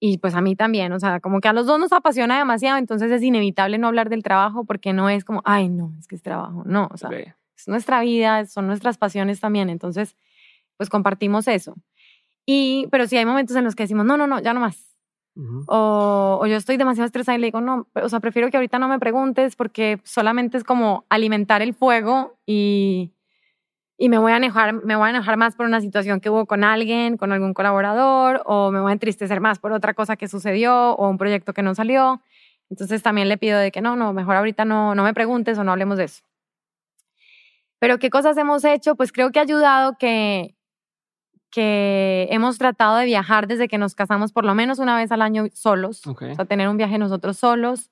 y 0.00 0.18
pues 0.18 0.34
a 0.34 0.40
mí 0.40 0.56
también, 0.56 0.92
o 0.92 0.98
sea, 0.98 1.20
como 1.20 1.40
que 1.40 1.48
a 1.48 1.52
los 1.52 1.66
dos 1.66 1.78
nos 1.78 1.92
apasiona 1.92 2.38
demasiado, 2.38 2.78
entonces 2.78 3.12
es 3.12 3.22
inevitable 3.22 3.78
no 3.78 3.86
hablar 3.86 4.08
del 4.08 4.22
trabajo 4.22 4.64
porque 4.64 4.92
no 4.92 5.10
es 5.10 5.24
como, 5.24 5.42
ay, 5.44 5.68
no, 5.68 5.94
es 5.98 6.08
que 6.08 6.16
es 6.16 6.22
trabajo, 6.22 6.62
no, 6.64 6.88
o 6.90 6.96
sea 6.96 7.10
es 7.60 7.68
nuestra 7.68 8.00
vida, 8.00 8.46
son 8.46 8.66
nuestras 8.66 8.98
pasiones 8.98 9.40
también, 9.40 9.70
entonces, 9.70 10.16
pues 10.76 10.88
compartimos 10.88 11.46
eso. 11.48 11.74
Y, 12.46 12.88
pero 12.90 13.06
sí 13.06 13.16
hay 13.16 13.26
momentos 13.26 13.56
en 13.56 13.64
los 13.64 13.74
que 13.74 13.84
decimos, 13.84 14.06
no, 14.06 14.16
no, 14.16 14.26
no, 14.26 14.40
ya 14.40 14.54
no 14.54 14.60
más. 14.60 14.96
o, 15.68 16.38
o, 16.42 16.46
yo 16.46 16.56
estoy 16.56 16.76
demasiado 16.76 17.06
estresada 17.06 17.36
y 17.36 17.40
le 17.40 17.46
digo, 17.48 17.60
no, 17.60 17.86
o 17.94 18.08
sea, 18.08 18.20
prefiero 18.20 18.50
que 18.50 18.56
ahorita 18.56 18.78
no 18.78 18.88
me 18.88 18.98
preguntes 18.98 19.56
porque 19.56 20.00
solamente 20.04 20.56
es 20.56 20.64
como 20.64 21.04
alimentar 21.08 21.62
el 21.62 21.74
fuego 21.74 22.38
y, 22.46 23.12
y 24.02 24.08
me 24.08 24.16
voy 24.16 24.32
a 24.32 24.38
enojar, 24.38 24.72
me 24.72 24.96
voy 24.96 25.08
a 25.08 25.10
enojar 25.10 25.36
más 25.36 25.54
por 25.54 25.66
una 25.66 25.82
situación 25.82 26.20
que 26.20 26.30
hubo 26.30 26.46
con 26.46 26.64
alguien, 26.64 27.18
con 27.18 27.32
algún 27.32 27.52
colaborador, 27.52 28.40
o 28.46 28.70
me 28.70 28.80
voy 28.80 28.88
a 28.88 28.92
entristecer 28.94 29.42
más 29.42 29.58
por 29.58 29.72
otra 29.72 29.92
cosa 29.92 30.16
que 30.16 30.26
sucedió 30.26 30.92
o 30.94 31.10
un 31.10 31.18
proyecto 31.18 31.52
que 31.52 31.60
no 31.60 31.74
salió. 31.74 32.22
Entonces 32.70 33.02
también 33.02 33.28
le 33.28 33.36
pido 33.36 33.58
de 33.58 33.70
que 33.70 33.82
no, 33.82 33.96
no, 33.96 34.14
mejor 34.14 34.36
ahorita 34.36 34.64
no, 34.64 34.94
no 34.94 35.04
me 35.04 35.12
preguntes 35.12 35.58
o 35.58 35.64
no 35.64 35.72
hablemos 35.72 35.98
de 35.98 36.04
eso. 36.04 36.22
Pero 37.78 37.98
¿qué 37.98 38.08
cosas 38.08 38.38
hemos 38.38 38.64
hecho? 38.64 38.94
Pues 38.94 39.12
creo 39.12 39.32
que 39.32 39.38
ha 39.38 39.42
ayudado 39.42 39.98
que, 39.98 40.56
que 41.50 42.26
hemos 42.30 42.56
tratado 42.56 42.96
de 42.96 43.04
viajar 43.04 43.48
desde 43.48 43.68
que 43.68 43.76
nos 43.76 43.94
casamos 43.94 44.32
por 44.32 44.46
lo 44.46 44.54
menos 44.54 44.78
una 44.78 44.96
vez 44.96 45.12
al 45.12 45.20
año 45.20 45.48
solos, 45.52 46.06
o 46.06 46.14
sea, 46.14 46.46
tener 46.46 46.70
un 46.70 46.78
viaje 46.78 46.96
nosotros 46.96 47.36
solos. 47.36 47.90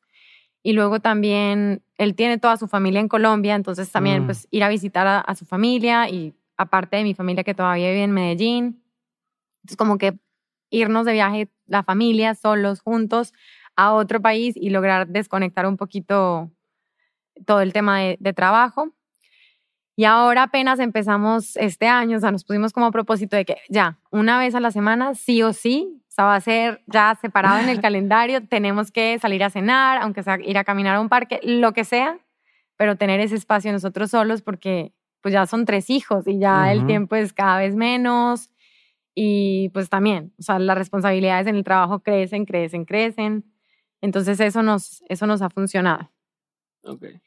Y 0.62 0.72
luego 0.72 1.00
también 1.00 1.82
él 1.96 2.14
tiene 2.14 2.38
toda 2.38 2.56
su 2.56 2.68
familia 2.68 3.00
en 3.00 3.08
Colombia, 3.08 3.54
entonces 3.54 3.90
también 3.90 4.22
mm. 4.22 4.26
pues 4.26 4.48
ir 4.50 4.64
a 4.64 4.68
visitar 4.68 5.06
a, 5.06 5.20
a, 5.20 5.34
su 5.34 5.44
familia 5.44 6.08
y 6.08 6.34
aparte 6.56 6.96
de 6.96 7.04
mi 7.04 7.14
familia 7.14 7.44
que 7.44 7.54
todavía 7.54 7.90
vive 7.90 8.02
en 8.02 8.12
Medellín. 8.12 8.82
Entonces 9.62 9.76
como 9.76 9.98
que 9.98 10.18
irnos 10.70 11.06
de 11.06 11.12
viaje 11.12 11.48
la 11.66 11.82
familia 11.82 12.34
solos, 12.34 12.80
juntos, 12.80 13.32
a 13.76 13.92
otro 13.92 14.20
país 14.20 14.56
y 14.56 14.70
lograr 14.70 15.06
desconectar 15.06 15.66
un 15.66 15.76
poquito 15.76 16.50
todo 17.46 17.60
el 17.60 17.72
tema 17.72 18.00
de, 18.00 18.16
de 18.18 18.32
trabajo. 18.32 18.92
Y 19.94 20.04
ahora 20.04 20.44
apenas 20.44 20.78
empezamos 20.78 21.56
este 21.56 21.86
año, 21.86 22.16
o 22.16 22.20
sea, 22.20 22.30
nos 22.30 22.44
pusimos 22.44 22.72
como 22.72 22.92
propósito 22.92 23.36
de 23.36 23.44
que 23.44 23.56
ya, 23.68 23.98
una 24.10 24.38
vez 24.38 24.54
a 24.54 24.60
la 24.60 24.70
semana, 24.70 25.14
sí 25.14 25.42
o 25.42 25.52
sí, 25.52 26.00
sea, 26.18 26.24
va 26.26 26.34
a 26.34 26.40
ser 26.40 26.82
ya 26.86 27.16
separado 27.20 27.60
en 27.60 27.68
el 27.68 27.80
calendario, 27.82 28.46
tenemos 28.46 28.90
que 28.90 29.18
salir 29.18 29.44
a 29.44 29.50
cenar, 29.50 29.98
aunque 30.02 30.22
sea 30.22 30.38
ir 30.40 30.58
a 30.58 30.64
caminar 30.64 30.96
a 30.96 31.00
un 31.00 31.08
parque, 31.08 31.40
lo 31.42 31.72
que 31.72 31.84
sea, 31.84 32.18
pero 32.76 32.96
tener 32.96 33.20
ese 33.20 33.34
espacio 33.34 33.72
nosotros 33.72 34.10
solos 34.10 34.42
porque 34.42 34.92
pues 35.20 35.32
ya 35.32 35.46
son 35.46 35.64
tres 35.64 35.90
hijos 35.90 36.26
y 36.26 36.38
ya 36.38 36.72
el 36.72 36.86
tiempo 36.86 37.16
es 37.16 37.32
cada 37.32 37.58
vez 37.58 37.74
menos 37.74 38.50
y 39.14 39.70
pues 39.70 39.88
también, 39.88 40.32
o 40.38 40.42
sea, 40.42 40.58
las 40.58 40.78
responsabilidades 40.78 41.48
en 41.48 41.56
el 41.56 41.64
trabajo 41.64 42.00
crecen, 42.00 42.44
crecen, 42.44 42.84
crecen. 42.84 43.44
Entonces 44.00 44.38
eso 44.38 44.62
nos, 44.62 45.02
eso 45.08 45.26
nos 45.26 45.42
ha 45.42 45.50
funcionado. 45.50 46.08
Okay. 46.82 47.20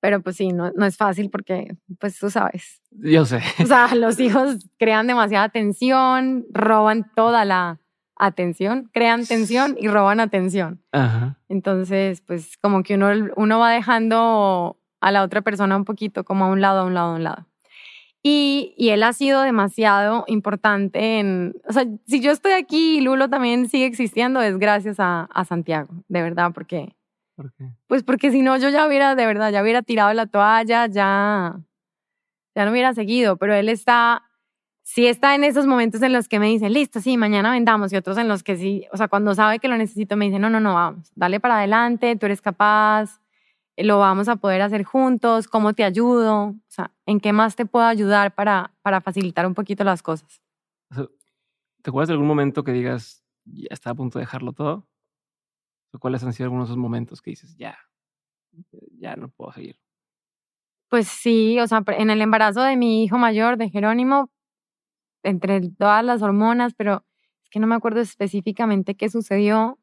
Pero 0.00 0.20
pues 0.22 0.36
sí, 0.36 0.48
no, 0.48 0.70
no 0.72 0.84
es 0.84 0.98
fácil 0.98 1.30
porque, 1.30 1.76
pues 1.98 2.18
tú 2.18 2.30
sabes. 2.30 2.82
Yo 2.90 3.24
sé. 3.24 3.40
O 3.62 3.66
sea, 3.66 3.94
los 3.94 4.20
hijos 4.20 4.68
crean 4.78 5.06
demasiada 5.06 5.48
tensión, 5.48 6.46
roban 6.52 7.10
toda 7.14 7.46
la 7.46 7.79
atención, 8.20 8.90
crean 8.92 9.26
tensión 9.26 9.76
y 9.80 9.88
roban 9.88 10.20
atención. 10.20 10.82
Ajá. 10.92 11.38
Entonces, 11.48 12.20
pues 12.20 12.56
como 12.58 12.82
que 12.82 12.94
uno, 12.94 13.08
uno 13.36 13.58
va 13.58 13.70
dejando 13.70 14.78
a 15.00 15.10
la 15.10 15.22
otra 15.22 15.40
persona 15.40 15.76
un 15.76 15.84
poquito 15.84 16.24
como 16.24 16.44
a 16.44 16.48
un 16.48 16.60
lado, 16.60 16.80
a 16.80 16.84
un 16.84 16.94
lado, 16.94 17.12
a 17.12 17.14
un 17.16 17.24
lado. 17.24 17.46
Y, 18.22 18.74
y, 18.76 18.90
él 18.90 19.02
ha 19.02 19.14
sido 19.14 19.40
demasiado 19.40 20.24
importante 20.26 21.18
en, 21.18 21.54
o 21.66 21.72
sea, 21.72 21.86
si 22.06 22.20
yo 22.20 22.32
estoy 22.32 22.52
aquí 22.52 22.98
y 22.98 23.00
Lulo 23.00 23.30
también 23.30 23.66
sigue 23.70 23.86
existiendo, 23.86 24.42
es 24.42 24.58
gracias 24.58 25.00
a, 25.00 25.22
a 25.22 25.46
Santiago, 25.46 25.88
de 26.06 26.20
verdad, 26.20 26.52
porque 26.52 26.94
pues 27.86 28.02
porque 28.02 28.30
si 28.30 28.42
no, 28.42 28.56
yo 28.58 28.68
ya 28.68 28.86
hubiera, 28.86 29.14
de 29.14 29.26
verdad, 29.26 29.50
ya 29.50 29.62
hubiera 29.62 29.82
tirado 29.82 30.12
la 30.12 30.26
toalla, 30.26 30.86
ya, 30.86 31.60
ya 32.54 32.64
no 32.64 32.70
hubiera 32.70 32.94
seguido, 32.94 33.36
pero 33.36 33.54
él 33.54 33.70
está, 33.70 34.29
sí 34.92 35.06
está 35.06 35.36
en 35.36 35.44
esos 35.44 35.68
momentos 35.68 36.02
en 36.02 36.12
los 36.12 36.26
que 36.26 36.40
me 36.40 36.48
dice, 36.48 36.68
listo, 36.68 37.00
sí, 37.00 37.16
mañana 37.16 37.52
vendamos, 37.52 37.92
y 37.92 37.96
otros 37.96 38.18
en 38.18 38.26
los 38.26 38.42
que 38.42 38.56
sí, 38.56 38.86
o 38.92 38.96
sea, 38.96 39.06
cuando 39.06 39.32
sabe 39.36 39.60
que 39.60 39.68
lo 39.68 39.76
necesito, 39.76 40.16
me 40.16 40.24
dice, 40.24 40.40
no, 40.40 40.50
no, 40.50 40.58
no, 40.58 40.74
vamos, 40.74 41.12
dale 41.14 41.38
para 41.38 41.58
adelante, 41.58 42.16
tú 42.16 42.26
eres 42.26 42.42
capaz, 42.42 43.20
lo 43.76 44.00
vamos 44.00 44.28
a 44.28 44.34
poder 44.34 44.62
hacer 44.62 44.82
juntos, 44.82 45.46
¿cómo 45.46 45.74
te 45.74 45.84
ayudo? 45.84 46.48
O 46.48 46.56
sea, 46.66 46.90
¿en 47.06 47.20
qué 47.20 47.32
más 47.32 47.54
te 47.54 47.66
puedo 47.66 47.84
ayudar 47.84 48.34
para, 48.34 48.74
para 48.82 49.00
facilitar 49.00 49.46
un 49.46 49.54
poquito 49.54 49.84
las 49.84 50.02
cosas? 50.02 50.42
¿Te 51.82 51.90
acuerdas 51.90 52.08
de 52.08 52.14
algún 52.14 52.26
momento 52.26 52.64
que 52.64 52.72
digas, 52.72 53.24
ya 53.44 53.68
está 53.70 53.90
a 53.90 53.94
punto 53.94 54.18
de 54.18 54.24
dejarlo 54.24 54.52
todo? 54.52 54.88
¿Cuáles 56.00 56.24
han 56.24 56.32
sido 56.32 56.46
algunos 56.46 56.66
de 56.66 56.72
esos 56.72 56.82
momentos 56.82 57.22
que 57.22 57.30
dices, 57.30 57.56
ya, 57.56 57.78
ya 58.98 59.14
no 59.14 59.28
puedo 59.28 59.52
seguir? 59.52 59.78
Pues 60.88 61.06
sí, 61.06 61.60
o 61.60 61.66
sea, 61.68 61.84
en 61.86 62.10
el 62.10 62.20
embarazo 62.20 62.62
de 62.62 62.76
mi 62.76 63.04
hijo 63.04 63.18
mayor, 63.18 63.56
de 63.56 63.70
Jerónimo, 63.70 64.30
entre 65.22 65.60
todas 65.70 66.04
las 66.04 66.22
hormonas, 66.22 66.74
pero 66.74 67.04
es 67.42 67.50
que 67.50 67.60
no 67.60 67.66
me 67.66 67.74
acuerdo 67.74 68.00
específicamente 68.00 68.94
qué 68.94 69.08
sucedió 69.08 69.78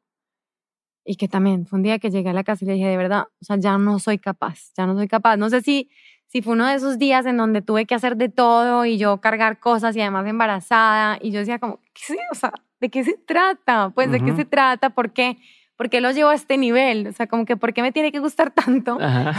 y 1.04 1.16
que 1.16 1.28
también 1.28 1.66
fue 1.66 1.78
un 1.78 1.82
día 1.82 1.98
que 1.98 2.10
llegué 2.10 2.30
a 2.30 2.34
la 2.34 2.44
casa 2.44 2.64
y 2.64 2.68
le 2.68 2.74
dije, 2.74 2.86
de 2.86 2.96
verdad, 2.96 3.24
o 3.40 3.44
sea, 3.44 3.56
ya 3.56 3.78
no 3.78 3.98
soy 3.98 4.18
capaz, 4.18 4.72
ya 4.76 4.86
no 4.86 4.94
soy 4.94 5.08
capaz. 5.08 5.36
No 5.36 5.48
sé 5.48 5.62
si, 5.62 5.90
si 6.26 6.42
fue 6.42 6.52
uno 6.52 6.66
de 6.66 6.74
esos 6.74 6.98
días 6.98 7.24
en 7.26 7.36
donde 7.36 7.62
tuve 7.62 7.86
que 7.86 7.94
hacer 7.94 8.16
de 8.16 8.28
todo 8.28 8.84
y 8.84 8.98
yo 8.98 9.20
cargar 9.20 9.58
cosas 9.58 9.96
y 9.96 10.00
además 10.00 10.26
embarazada 10.26 11.18
y 11.20 11.30
yo 11.30 11.40
decía 11.40 11.58
como, 11.58 11.80
¿qué, 11.94 12.16
o 12.30 12.34
sea, 12.34 12.52
¿de 12.80 12.90
qué 12.90 13.04
se 13.04 13.14
trata? 13.14 13.90
Pues, 13.94 14.10
¿de 14.10 14.20
qué 14.20 14.34
se 14.34 14.44
trata? 14.44 14.90
¿Por 14.90 15.12
qué? 15.12 15.38
¿por 15.78 15.88
qué 15.88 16.00
lo 16.00 16.10
llevo 16.10 16.30
a 16.30 16.34
este 16.34 16.58
nivel? 16.58 17.06
O 17.06 17.12
sea, 17.12 17.28
como 17.28 17.46
que, 17.46 17.56
¿por 17.56 17.72
qué 17.72 17.80
me 17.80 17.92
tiene 17.92 18.12
que 18.12 18.18
gustar 18.18 18.50
tanto? 18.50 18.98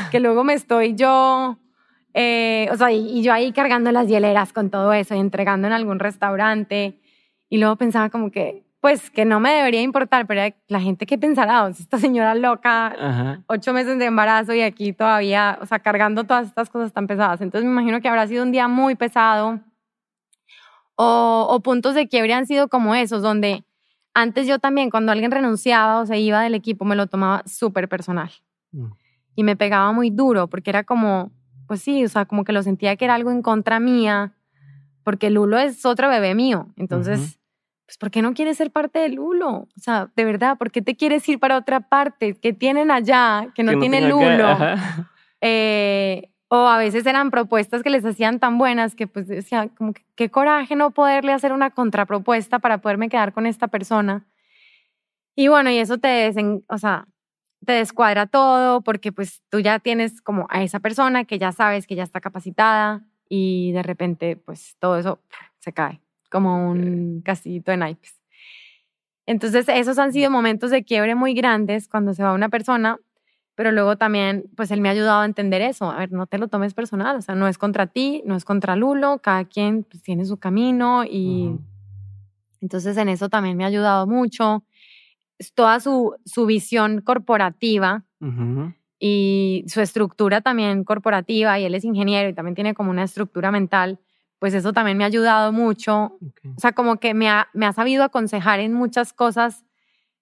Que 0.09 0.19
luego 0.19 0.43
me 0.43 0.53
estoy 0.53 0.95
yo, 0.95 1.59
eh, 2.13 2.67
o 2.71 2.75
sea, 2.75 2.91
y, 2.91 3.21
yo 3.21 3.33
ahí 3.33 3.51
cargando 3.51 3.91
las 3.91 4.07
hieleras 4.07 4.53
con 4.53 4.69
todo 4.69 4.93
eso 4.93 5.15
y 5.15 5.19
entregando 5.19 5.67
en 5.67 5.73
algún 5.73 5.99
restaurante. 5.99 6.99
Y 7.49 7.57
luego 7.57 7.75
pensaba 7.75 8.09
como 8.09 8.31
que, 8.31 8.63
pues, 8.81 9.09
que 9.09 9.25
no 9.25 9.39
me 9.39 9.51
debería 9.51 9.81
importar, 9.81 10.27
pero 10.27 10.55
la 10.67 10.79
gente 10.79 11.05
que 11.05 11.17
pensará, 11.17 11.63
o 11.63 11.73
sea, 11.73 11.83
esta 11.83 11.97
señora 11.99 12.35
loca, 12.35 13.43
ocho 13.47 13.73
meses 13.73 13.97
de 13.99 14.05
embarazo 14.05 14.53
y 14.53 14.61
aquí 14.61 14.93
todavía, 14.93 15.57
o 15.61 15.65
sea, 15.65 15.79
cargando 15.79 16.23
todas 16.23 16.47
estas 16.47 16.69
cosas 16.69 16.93
tan 16.93 17.07
pesadas. 17.07 17.41
Entonces 17.41 17.65
me 17.65 17.71
imagino 17.71 18.01
que 18.01 18.07
habrá 18.07 18.27
sido 18.27 18.43
un 18.43 18.51
día 18.51 18.67
muy 18.67 18.95
pesado. 18.95 19.59
O, 20.95 21.47
o 21.49 21.59
puntos 21.61 21.95
de 21.95 22.09
quiebre 22.09 22.33
han 22.33 22.45
sido 22.45 22.67
como 22.67 22.93
esos, 22.93 23.21
donde 23.21 23.63
antes 24.13 24.47
yo 24.47 24.59
también, 24.59 24.89
cuando 24.89 25.13
alguien 25.13 25.31
renunciaba 25.31 26.01
o 26.01 26.05
se 26.05 26.19
iba 26.19 26.41
del 26.41 26.55
equipo, 26.55 26.83
me 26.83 26.97
lo 26.97 27.07
tomaba 27.07 27.43
súper 27.45 27.87
personal. 27.87 28.31
Mm. 28.71 28.91
y 29.35 29.43
me 29.43 29.55
pegaba 29.55 29.91
muy 29.91 30.09
duro 30.09 30.47
porque 30.47 30.69
era 30.69 30.83
como, 30.83 31.31
pues 31.69 31.83
sí, 31.83 32.03
o 32.03 32.09
sea, 32.09 32.25
como 32.25 32.43
que 32.43 32.51
lo 32.51 32.63
sentía 32.63 32.95
que 32.95 33.05
era 33.05 33.13
algo 33.13 33.29
en 33.29 33.43
contra 33.43 33.79
mía, 33.79 34.33
porque 35.03 35.29
Lulo 35.29 35.59
es 35.59 35.85
otro 35.85 36.09
bebé 36.09 36.33
mío. 36.33 36.69
Entonces, 36.77 37.37
pues, 37.85 37.99
¿por 37.99 38.09
qué 38.09 38.23
no 38.23 38.33
quieres 38.33 38.57
ser 38.57 38.71
parte 38.71 38.97
de 38.97 39.09
Lulo? 39.09 39.49
O 39.49 39.79
sea, 39.79 40.09
de 40.15 40.25
verdad, 40.25 40.57
¿por 40.57 40.71
qué 40.71 40.81
te 40.81 40.95
quieres 40.95 41.29
ir 41.29 41.37
para 41.39 41.57
otra 41.57 41.81
parte? 41.81 42.33
que 42.33 42.53
tienen 42.53 42.89
allá 42.89 43.49
que 43.53 43.61
no, 43.61 43.79
tiene 43.79 44.01
Lulo? 44.09 44.57
Eh, 45.41 46.31
o 46.49 46.67
a 46.67 46.79
veces 46.79 47.05
eran 47.05 47.29
propuestas 47.29 47.83
que 47.83 47.91
les 47.91 48.03
hacían 48.03 48.39
tan 48.39 48.57
buenas 48.57 48.95
que 48.95 49.07
pues 49.07 49.27
decía, 49.27 49.69
como 49.69 49.93
que 49.93 50.01
qué 50.15 50.29
coraje 50.29 50.75
no 50.75 50.91
poderle 50.91 51.33
hacer 51.33 51.53
una 51.53 51.69
contrapropuesta 51.69 52.57
para 52.57 52.79
poderme 52.79 53.09
quedar 53.09 53.31
con 53.31 53.45
esta 53.45 53.67
persona. 53.67 54.25
Y 55.35 55.47
bueno, 55.47 55.69
y 55.69 55.77
eso 55.77 55.99
te, 55.99 56.33
o 56.67 56.77
sea, 56.79 57.07
te 57.65 57.73
descuadra 57.73 58.25
todo 58.25 58.81
porque 58.81 59.11
pues 59.11 59.41
tú 59.49 59.59
ya 59.59 59.79
tienes 59.79 60.21
como 60.21 60.47
a 60.49 60.63
esa 60.63 60.79
persona 60.79 61.25
que 61.25 61.39
ya 61.39 61.51
sabes 61.51 61.87
que 61.87 61.95
ya 61.95 62.03
está 62.03 62.21
capacitada 62.21 63.03
y 63.27 63.71
de 63.73 63.83
repente 63.83 64.37
pues 64.37 64.75
todo 64.79 64.97
eso 64.97 65.19
se 65.59 65.73
cae 65.73 66.01
como 66.29 66.69
un 66.69 67.21
castillito 67.23 67.71
de 67.71 67.77
naipes. 67.77 68.19
Entonces 69.25 69.67
esos 69.69 69.99
han 69.99 70.13
sido 70.13 70.31
momentos 70.31 70.71
de 70.71 70.83
quiebre 70.83 71.15
muy 71.15 71.33
grandes 71.33 71.87
cuando 71.87 72.13
se 72.13 72.23
va 72.23 72.33
una 72.33 72.49
persona, 72.49 72.97
pero 73.55 73.71
luego 73.71 73.97
también 73.97 74.45
pues 74.55 74.71
él 74.71 74.81
me 74.81 74.89
ha 74.89 74.93
ayudado 74.93 75.21
a 75.21 75.25
entender 75.25 75.61
eso, 75.61 75.91
a 75.91 75.97
ver, 75.97 76.11
no 76.11 76.25
te 76.27 76.37
lo 76.37 76.47
tomes 76.47 76.73
personal, 76.73 77.17
o 77.17 77.21
sea, 77.21 77.35
no 77.35 77.47
es 77.47 77.57
contra 77.57 77.87
ti, 77.87 78.23
no 78.25 78.35
es 78.35 78.45
contra 78.45 78.75
Lulo, 78.75 79.19
cada 79.19 79.45
quien 79.45 79.83
pues, 79.83 80.01
tiene 80.01 80.25
su 80.25 80.37
camino 80.37 81.03
y 81.03 81.59
entonces 82.61 82.97
en 82.97 83.09
eso 83.09 83.29
también 83.29 83.57
me 83.57 83.65
ha 83.65 83.67
ayudado 83.67 84.07
mucho 84.07 84.63
toda 85.55 85.79
su, 85.79 86.15
su 86.25 86.45
visión 86.45 87.01
corporativa 87.01 88.05
y 88.99 89.63
su 89.67 89.81
estructura 89.81 90.41
también 90.41 90.83
corporativa, 90.83 91.59
y 91.59 91.65
él 91.65 91.75
es 91.75 91.85
ingeniero 91.85 92.29
y 92.29 92.33
también 92.33 92.55
tiene 92.55 92.73
como 92.73 92.91
una 92.91 93.03
estructura 93.03 93.51
mental, 93.51 93.99
pues 94.39 94.53
eso 94.53 94.73
también 94.73 94.97
me 94.97 95.03
ha 95.03 95.07
ayudado 95.07 95.51
mucho. 95.51 96.17
O 96.55 96.59
sea, 96.59 96.73
como 96.73 96.97
que 96.97 97.13
me 97.13 97.29
ha, 97.29 97.47
me 97.53 97.65
ha 97.65 97.73
sabido 97.73 98.03
aconsejar 98.03 98.59
en 98.59 98.73
muchas 98.73 99.13
cosas 99.13 99.65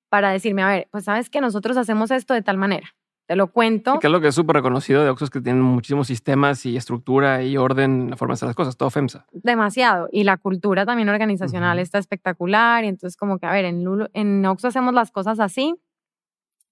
para 0.09 0.32
decirme, 0.32 0.63
a 0.63 0.68
ver, 0.68 0.88
pues 0.91 1.05
sabes 1.05 1.30
que 1.30 1.41
nosotros 1.41 1.78
hacemos 1.78 2.11
esto 2.11 2.34
de 2.34 2.41
tal 2.41 2.57
manera. 2.57 2.95
Te 3.28 3.36
lo 3.36 3.51
cuento. 3.51 3.99
que 3.99 4.07
es 4.07 4.11
lo 4.11 4.21
que 4.21 4.30
es 4.30 4.36
súper 4.36 4.55
reconocido 4.55 5.03
de 5.03 5.09
Oxos 5.09 5.30
que 5.30 5.41
tienen 5.41 5.61
muchísimos 5.61 6.07
sistemas 6.07 6.65
y 6.65 6.78
estructura 6.78 7.43
y 7.43 7.57
orden 7.57 8.03
en 8.03 8.09
la 8.11 8.15
forma 8.15 8.32
de 8.32 8.36
hacer 8.36 8.47
las 8.47 8.55
cosas, 8.55 8.78
todo 8.78 8.89
FEMSA. 8.89 9.25
Demasiado. 9.34 10.07
Y 10.13 10.23
la 10.23 10.38
cultura 10.38 10.86
también 10.86 11.09
organizacional 11.09 11.78
está 11.80 11.97
espectacular. 11.97 12.86
Y 12.86 12.88
entonces, 12.88 13.17
como 13.17 13.38
que, 13.38 13.45
a 13.45 13.51
ver, 13.51 13.65
en, 13.65 13.86
en 14.13 14.45
Oxo 14.45 14.69
hacemos 14.69 14.93
las 14.93 15.11
cosas 15.11 15.41
así, 15.41 15.75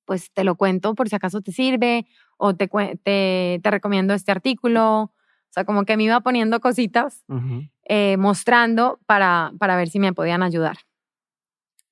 pues 0.05 0.31
te 0.31 0.45
lo 0.45 0.55
cuento 0.55 0.95
por 0.95 1.09
si 1.09 1.15
acaso 1.17 1.41
te 1.41 1.51
sirve 1.51 2.05
o 2.37 2.55
te, 2.55 2.69
te, 3.03 3.59
te 3.61 3.71
recomiendo 3.71 4.13
este 4.13 4.31
artículo. 4.31 5.01
O 5.01 5.11
sea, 5.49 5.65
como 5.65 5.83
que 5.83 5.97
me 5.97 6.03
iba 6.03 6.21
poniendo 6.21 6.61
cositas, 6.61 7.25
eh, 7.83 8.15
mostrando 8.17 8.99
para, 9.05 9.51
para 9.59 9.75
ver 9.75 9.89
si 9.89 9.99
me 9.99 10.13
podían 10.13 10.41
ayudar. 10.41 10.77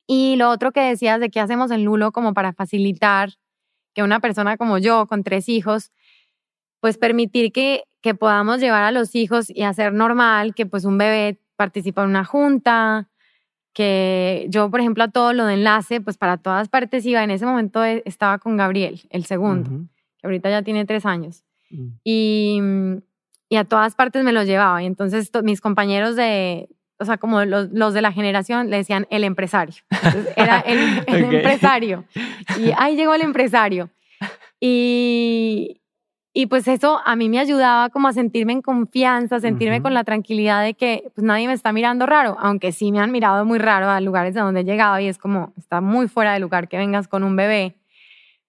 Y 0.08 0.38
lo 0.38 0.50
otro 0.50 0.72
que 0.72 0.82
decías 0.82 1.20
de 1.20 1.30
qué 1.30 1.42
hacemos 1.42 1.70
en 1.72 1.84
Lulo 1.84 2.14
como 2.14 2.34
para 2.34 2.54
facilitar 2.54 3.34
que 3.94 4.04
una 4.04 4.20
persona 4.20 4.58
como 4.58 4.78
yo, 4.78 5.08
con 5.08 5.24
tres 5.24 5.50
hijos, 5.50 5.92
pues 6.80 6.98
permitir 6.98 7.52
que, 7.52 7.84
que 8.02 8.16
podamos 8.16 8.60
llevar 8.60 8.84
a 8.84 8.92
los 8.92 9.16
hijos 9.16 9.50
y 9.50 9.64
hacer 9.64 9.94
normal 9.94 10.54
que 10.54 10.66
pues 10.66 10.86
un 10.86 10.98
bebé 10.98 11.40
participa 11.56 12.04
en 12.04 12.10
una 12.10 12.26
junta, 12.26 13.08
que 13.74 14.46
yo, 14.50 14.70
por 14.70 14.80
ejemplo, 14.80 15.04
a 15.04 15.08
todo 15.10 15.34
lo 15.34 15.46
de 15.46 15.56
enlace, 15.56 16.00
pues 16.00 16.18
para 16.18 16.38
todas 16.38 16.70
partes 16.70 17.06
iba. 17.06 17.24
En 17.24 17.32
ese 17.32 17.46
momento 17.46 17.84
e, 17.84 18.04
estaba 18.06 18.38
con 18.38 18.56
Gabriel, 18.56 19.02
el 19.10 19.26
segundo, 19.26 19.70
que 20.18 20.28
ahorita 20.28 20.50
ya 20.50 20.62
tiene 20.62 20.86
tres 20.86 21.06
años. 21.06 21.44
Mm. 21.72 21.88
Y, 22.04 22.62
y, 23.50 23.56
a 23.56 23.64
todas 23.66 23.96
partes 23.96 24.24
me 24.24 24.32
lo 24.32 24.44
llevaba. 24.44 24.84
Y 24.84 24.86
entonces 24.86 25.32
mis 25.44 25.60
compañeros 25.60 26.16
de, 26.16 26.70
o 27.04 27.06
sea, 27.06 27.18
como 27.18 27.44
los, 27.46 27.70
los, 27.72 27.94
de 27.94 28.02
la 28.02 28.12
generación 28.12 28.70
le 28.70 28.78
decían 28.78 29.06
el 29.10 29.24
empresario. 29.24 29.76
era 30.36 30.60
el, 30.62 31.04
empresario. 31.08 32.06
Y 32.58 32.72
ahí 32.78 32.96
llegó 32.96 33.14
el 33.14 33.22
empresario. 33.22 33.90
Y, 34.60 35.82
y 36.34 36.48
pues 36.48 36.68
eso 36.68 37.02
a 37.06 37.16
mí 37.16 37.28
me 37.28 37.40
ayudaba 37.40 37.90
como 37.90 38.08
a 38.08 38.14
sentirme 38.14 38.54
en 38.54 38.62
confianza, 38.62 39.40
sentirme 39.40 39.82
con 39.82 39.94
la 39.94 40.04
tranquilidad 40.04 40.64
de 40.64 40.74
que 40.74 41.12
pues 41.14 41.24
nadie 41.24 41.48
me 41.48 41.54
está 41.54 41.74
mirando 41.74 42.06
raro, 42.06 42.38
aunque 42.40 42.72
sí 42.72 42.92
me 42.92 43.00
han 43.00 43.12
mirado 43.12 43.44
muy 43.44 43.60
raro 43.60 43.90
a 43.90 44.00
lugares 44.00 44.34
de 44.34 44.40
donde 44.40 44.62
he 44.62 44.64
llegado 44.64 45.00
y 45.00 45.08
es 45.08 45.18
como, 45.18 45.54
está 45.58 45.82
muy 45.82 46.08
fuera 46.08 46.34
de 46.34 46.40
lugar 46.40 46.70
que 46.70 46.78
vengas 46.78 47.08
con 47.08 47.24
un 47.24 47.36
bebé. 47.36 47.76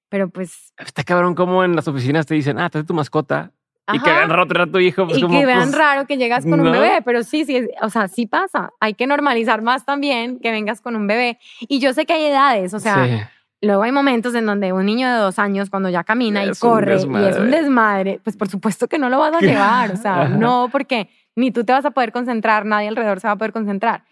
Pero 0.09 0.29
pues... 0.29 0.73
Está 0.79 1.03
cabrón 1.03 1.35
como 1.35 1.65
en 1.65 1.75
las 1.75 1.89
oficinas 1.89 2.27
te 2.27 2.35
dicen, 2.35 2.61
ah, 2.61 2.71
trae 2.71 2.85
tu 2.85 2.95
mascota 2.95 3.51
y 3.93 3.99
que 3.99 4.11
vean 4.11 4.31
raro 4.31 4.63
a 4.63 4.67
tu 4.67 4.79
hijo. 4.79 5.07
Pues, 5.07 5.19
y 5.19 5.27
que 5.27 5.47
vean 5.47 5.71
pues, 5.71 5.75
raro 5.77 6.07
que 6.07 6.17
llegas 6.17 6.45
con 6.45 6.61
un 6.61 6.73
bebé, 6.73 7.03
pero 7.05 7.23
sí, 7.23 7.45
sí, 7.45 7.69
o 7.83 7.91
sea, 7.91 8.09
sí 8.09 8.27
pasa. 8.27 8.71
Hay 8.81 8.95
que 8.95 9.07
normalizar 9.07 9.61
más 9.61 9.85
también 9.85 10.39
que 10.39 10.51
vengas 10.51 10.81
con 10.81 10.97
un 10.97 11.07
bebé. 11.07 11.39
Y 11.61 11.81
yo 11.81 11.93
sé 11.93 12.07
que 12.07 12.15
hay 12.15 12.25
edades, 12.25 12.73
o 12.73 12.81
sea, 12.81 13.31
luego 13.61 13.83
hay 13.83 13.93
momentos 13.93 14.35
en 14.35 14.47
donde 14.47 14.73
un 14.73 14.87
niño 14.87 15.09
de 15.09 15.17
dos 15.17 15.39
años, 15.39 15.69
cuando 15.69 15.91
ya 15.91 16.03
camina 16.03 16.45
y 16.45 16.53
corre 16.53 16.95
y 16.95 16.97
es 16.97 17.05
un 17.39 17.51
desmadre, 17.51 18.21
pues 18.25 18.37
por 18.37 18.49
supuesto 18.49 18.89
que 18.89 18.99
no 18.99 19.11
lo 19.11 19.19
vas 19.19 19.35
a 19.35 19.41
llevar, 19.41 19.93
o 19.93 19.97
sea, 19.97 20.29
no, 20.29 20.69
porque 20.73 21.11
ni 21.37 21.51
tú 21.51 21.65
te 21.65 21.73
vas 21.73 21.85
a 21.85 21.91
poder 21.91 22.13
concentrar, 22.13 22.65
nadie 22.65 22.89
alrededor 22.89 23.21
se 23.21 23.27
va 23.27 23.33
a 23.33 23.37
poder 23.37 23.53
concentrar. 23.53 24.05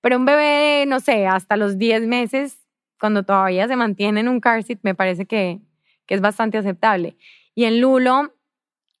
Pero 0.00 0.16
un 0.16 0.24
bebé, 0.24 0.86
no 0.86 1.00
sé, 1.00 1.26
hasta 1.26 1.58
los 1.58 1.76
10 1.76 2.06
meses, 2.06 2.58
cuando 2.98 3.22
todavía 3.22 3.68
se 3.68 3.76
mantiene 3.76 4.20
en 4.20 4.28
un 4.28 4.40
car 4.40 4.62
seat, 4.62 4.78
me 4.82 4.94
parece 4.94 5.26
que, 5.26 5.60
que 6.06 6.14
es 6.14 6.22
bastante 6.22 6.56
aceptable. 6.56 7.16
Y 7.54 7.64
en 7.64 7.82
Lulo, 7.82 8.32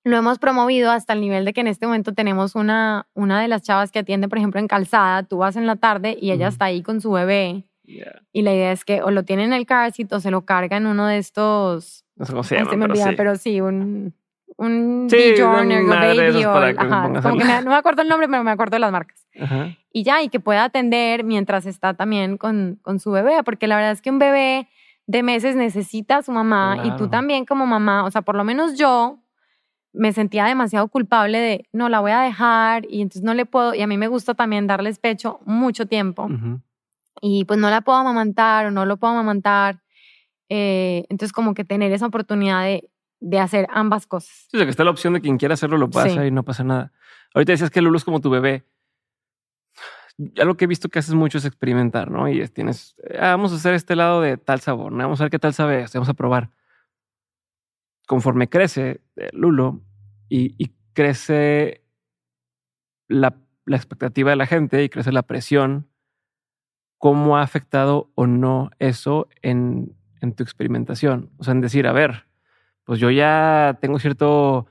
lo 0.04 0.16
hemos 0.16 0.38
promovido 0.38 0.90
hasta 0.90 1.12
el 1.12 1.20
nivel 1.20 1.44
de 1.44 1.52
que 1.52 1.60
en 1.60 1.66
este 1.66 1.86
momento 1.86 2.12
tenemos 2.14 2.54
una, 2.54 3.06
una 3.14 3.40
de 3.40 3.48
las 3.48 3.62
chavas 3.62 3.90
que 3.92 3.98
atiende, 3.98 4.28
por 4.28 4.38
ejemplo, 4.38 4.60
en 4.60 4.68
calzada, 4.68 5.22
tú 5.24 5.38
vas 5.38 5.56
en 5.56 5.66
la 5.66 5.76
tarde 5.76 6.16
y 6.20 6.30
ella 6.30 6.48
está 6.48 6.66
ahí 6.66 6.82
con 6.82 7.00
su 7.00 7.10
bebé. 7.12 7.64
Y 8.32 8.42
la 8.42 8.54
idea 8.54 8.72
es 8.72 8.84
que 8.84 9.02
o 9.02 9.10
lo 9.10 9.24
tiene 9.24 9.44
en 9.44 9.52
el 9.52 9.66
car 9.66 9.90
seat 9.92 10.12
o 10.12 10.20
se 10.20 10.30
lo 10.30 10.44
carga 10.44 10.76
en 10.76 10.86
uno 10.86 11.06
de 11.06 11.18
estos... 11.18 12.04
No 12.16 12.24
sé 12.24 12.32
cómo 12.32 12.44
se 12.44 12.56
llama, 12.56 12.70
pero, 12.70 12.94
sí. 12.94 13.02
pero 13.16 13.36
sí, 13.36 13.60
un... 13.60 14.14
Un 14.56 15.06
sí, 15.08 15.34
Journey, 15.38 15.86
Baby 15.86 16.44
o, 16.44 16.52
ajá, 16.52 17.10
como 17.22 17.38
que 17.38 17.44
no 17.44 17.70
me 17.70 17.76
acuerdo 17.76 18.02
el 18.02 18.08
nombre, 18.08 18.28
pero 18.28 18.44
me 18.44 18.50
acuerdo 18.50 18.74
de 18.76 18.80
las 18.80 18.92
marcas. 18.92 19.26
Y 19.90 20.02
ya, 20.02 20.22
y 20.22 20.28
que 20.28 20.38
pueda 20.38 20.64
atender 20.64 21.24
mientras 21.24 21.64
está 21.64 21.94
también 21.94 22.36
con, 22.36 22.78
con 22.82 23.00
su 23.00 23.10
bebé, 23.10 23.42
porque 23.42 23.66
la 23.66 23.76
verdad 23.76 23.92
es 23.92 24.02
que 24.02 24.10
un 24.10 24.18
bebé 24.18 24.68
de 25.06 25.22
meses 25.22 25.56
necesita 25.56 26.18
a 26.18 26.22
su 26.22 26.30
mamá 26.30 26.82
y 26.84 26.90
tú 26.96 27.08
también 27.08 27.46
como 27.46 27.64
mamá, 27.64 28.04
o 28.04 28.10
sea, 28.10 28.20
por 28.20 28.36
lo 28.36 28.44
menos 28.44 28.76
yo, 28.76 29.18
me 29.92 30.12
sentía 30.12 30.44
demasiado 30.44 30.88
culpable 30.88 31.38
de, 31.38 31.68
no, 31.72 31.88
la 31.88 32.00
voy 32.00 32.12
a 32.12 32.20
dejar 32.20 32.86
y 32.88 33.02
entonces 33.02 33.22
no 33.22 33.34
le 33.34 33.46
puedo, 33.46 33.74
y 33.74 33.82
a 33.82 33.86
mí 33.86 33.96
me 33.96 34.08
gusta 34.08 34.34
también 34.34 34.66
darles 34.66 34.98
pecho 34.98 35.40
mucho 35.44 35.86
tiempo. 35.86 36.28
Y 37.20 37.44
pues 37.44 37.58
no 37.58 37.70
la 37.70 37.80
puedo 37.80 37.98
amamantar 37.98 38.66
o 38.66 38.70
no 38.70 38.86
lo 38.86 38.96
puedo 38.96 39.12
amamantar. 39.12 39.82
Eh, 40.48 41.04
entonces 41.08 41.32
como 41.32 41.54
que 41.54 41.64
tener 41.64 41.92
esa 41.92 42.06
oportunidad 42.06 42.64
de, 42.64 42.90
de 43.20 43.38
hacer 43.38 43.66
ambas 43.70 44.06
cosas. 44.06 44.46
Sí, 44.50 44.56
o 44.56 44.58
sea, 44.58 44.66
que 44.66 44.70
está 44.70 44.84
la 44.84 44.90
opción 44.90 45.12
de 45.14 45.20
quien 45.20 45.38
quiera 45.38 45.54
hacerlo 45.54 45.78
lo 45.78 45.90
pasa 45.90 46.26
y 46.26 46.30
no 46.30 46.44
pasa 46.44 46.64
nada. 46.64 46.92
Ahorita 47.34 47.52
decías 47.52 47.70
que 47.70 47.82
Lulu 47.82 47.96
es 47.96 48.04
como 48.04 48.20
tu 48.20 48.30
bebé. 48.30 48.64
Algo 50.38 50.56
que 50.56 50.64
he 50.64 50.68
visto 50.68 50.88
que 50.88 50.98
haces 50.98 51.14
mucho 51.14 51.38
es 51.38 51.44
experimentar, 51.44 52.10
¿no? 52.10 52.28
Y 52.28 52.46
tienes, 52.48 52.94
ah, 53.18 53.30
vamos 53.30 53.52
a 53.52 53.56
hacer 53.56 53.74
este 53.74 53.96
lado 53.96 54.20
de 54.20 54.36
tal 54.36 54.60
sabor, 54.60 54.92
¿no? 54.92 54.98
Vamos 54.98 55.20
a 55.20 55.24
ver 55.24 55.30
qué 55.30 55.38
tal 55.38 55.54
sabe, 55.54 55.86
vamos 55.94 56.08
a 56.08 56.14
probar 56.14 56.50
conforme 58.10 58.48
crece 58.48 59.02
eh, 59.14 59.28
Lulo 59.32 59.82
y, 60.28 60.72
crece 60.94 61.84
la, 63.06 63.36
expectativa 63.68 64.30
de 64.30 64.36
la 64.36 64.46
gente 64.46 64.82
y 64.82 64.88
crece 64.88 65.12
la 65.12 65.22
presión, 65.22 65.88
¿cómo 66.98 67.36
ha 67.36 67.42
afectado 67.42 68.10
o 68.16 68.26
no 68.26 68.70
eso 68.80 69.28
en, 69.42 69.94
tu 70.34 70.42
experimentación? 70.42 71.30
O 71.38 71.44
sea, 71.44 71.52
en 71.52 71.60
decir, 71.60 71.86
a 71.86 71.92
ver, 71.92 72.26
pues 72.82 72.98
yo 72.98 73.12
ya 73.12 73.78
tengo 73.80 74.00
cierto, 74.00 74.66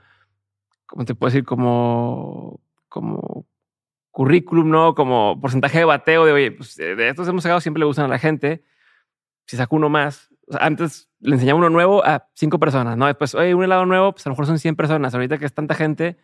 ¿cómo 0.85 1.05
te 1.05 1.15
puedo 1.15 1.31
decir? 1.31 1.45
Como, 1.45 2.59
como 2.89 3.47
currículum, 4.11 4.69
¿no? 4.69 4.95
Como 4.95 5.39
porcentaje 5.39 5.77
de 5.77 5.85
bateo 5.85 6.25
de, 6.25 6.33
oye, 6.33 6.51
pues 6.51 6.75
de 6.75 7.07
estos 7.07 7.25
hemos 7.29 7.43
sacado, 7.43 7.61
siempre 7.61 7.79
le 7.79 7.85
gustan 7.85 8.03
a 8.03 8.09
la 8.09 8.19
gente. 8.19 8.65
Si 9.45 9.55
saco 9.55 9.77
uno 9.77 9.87
más, 9.87 10.28
antes 10.59 11.09
le 11.19 11.35
enseñaba 11.35 11.59
uno 11.59 11.69
nuevo 11.69 12.05
a 12.05 12.27
cinco 12.33 12.59
personas, 12.59 12.97
¿no? 12.97 13.05
Después, 13.07 13.35
oye, 13.35 13.53
un 13.53 13.63
helado 13.63 13.85
nuevo, 13.85 14.13
pues 14.13 14.25
a 14.25 14.29
lo 14.29 14.33
mejor 14.33 14.47
son 14.47 14.59
100 14.59 14.75
personas. 14.75 15.13
Ahorita 15.13 15.37
que 15.37 15.45
es 15.45 15.53
tanta 15.53 15.75
gente, 15.75 16.17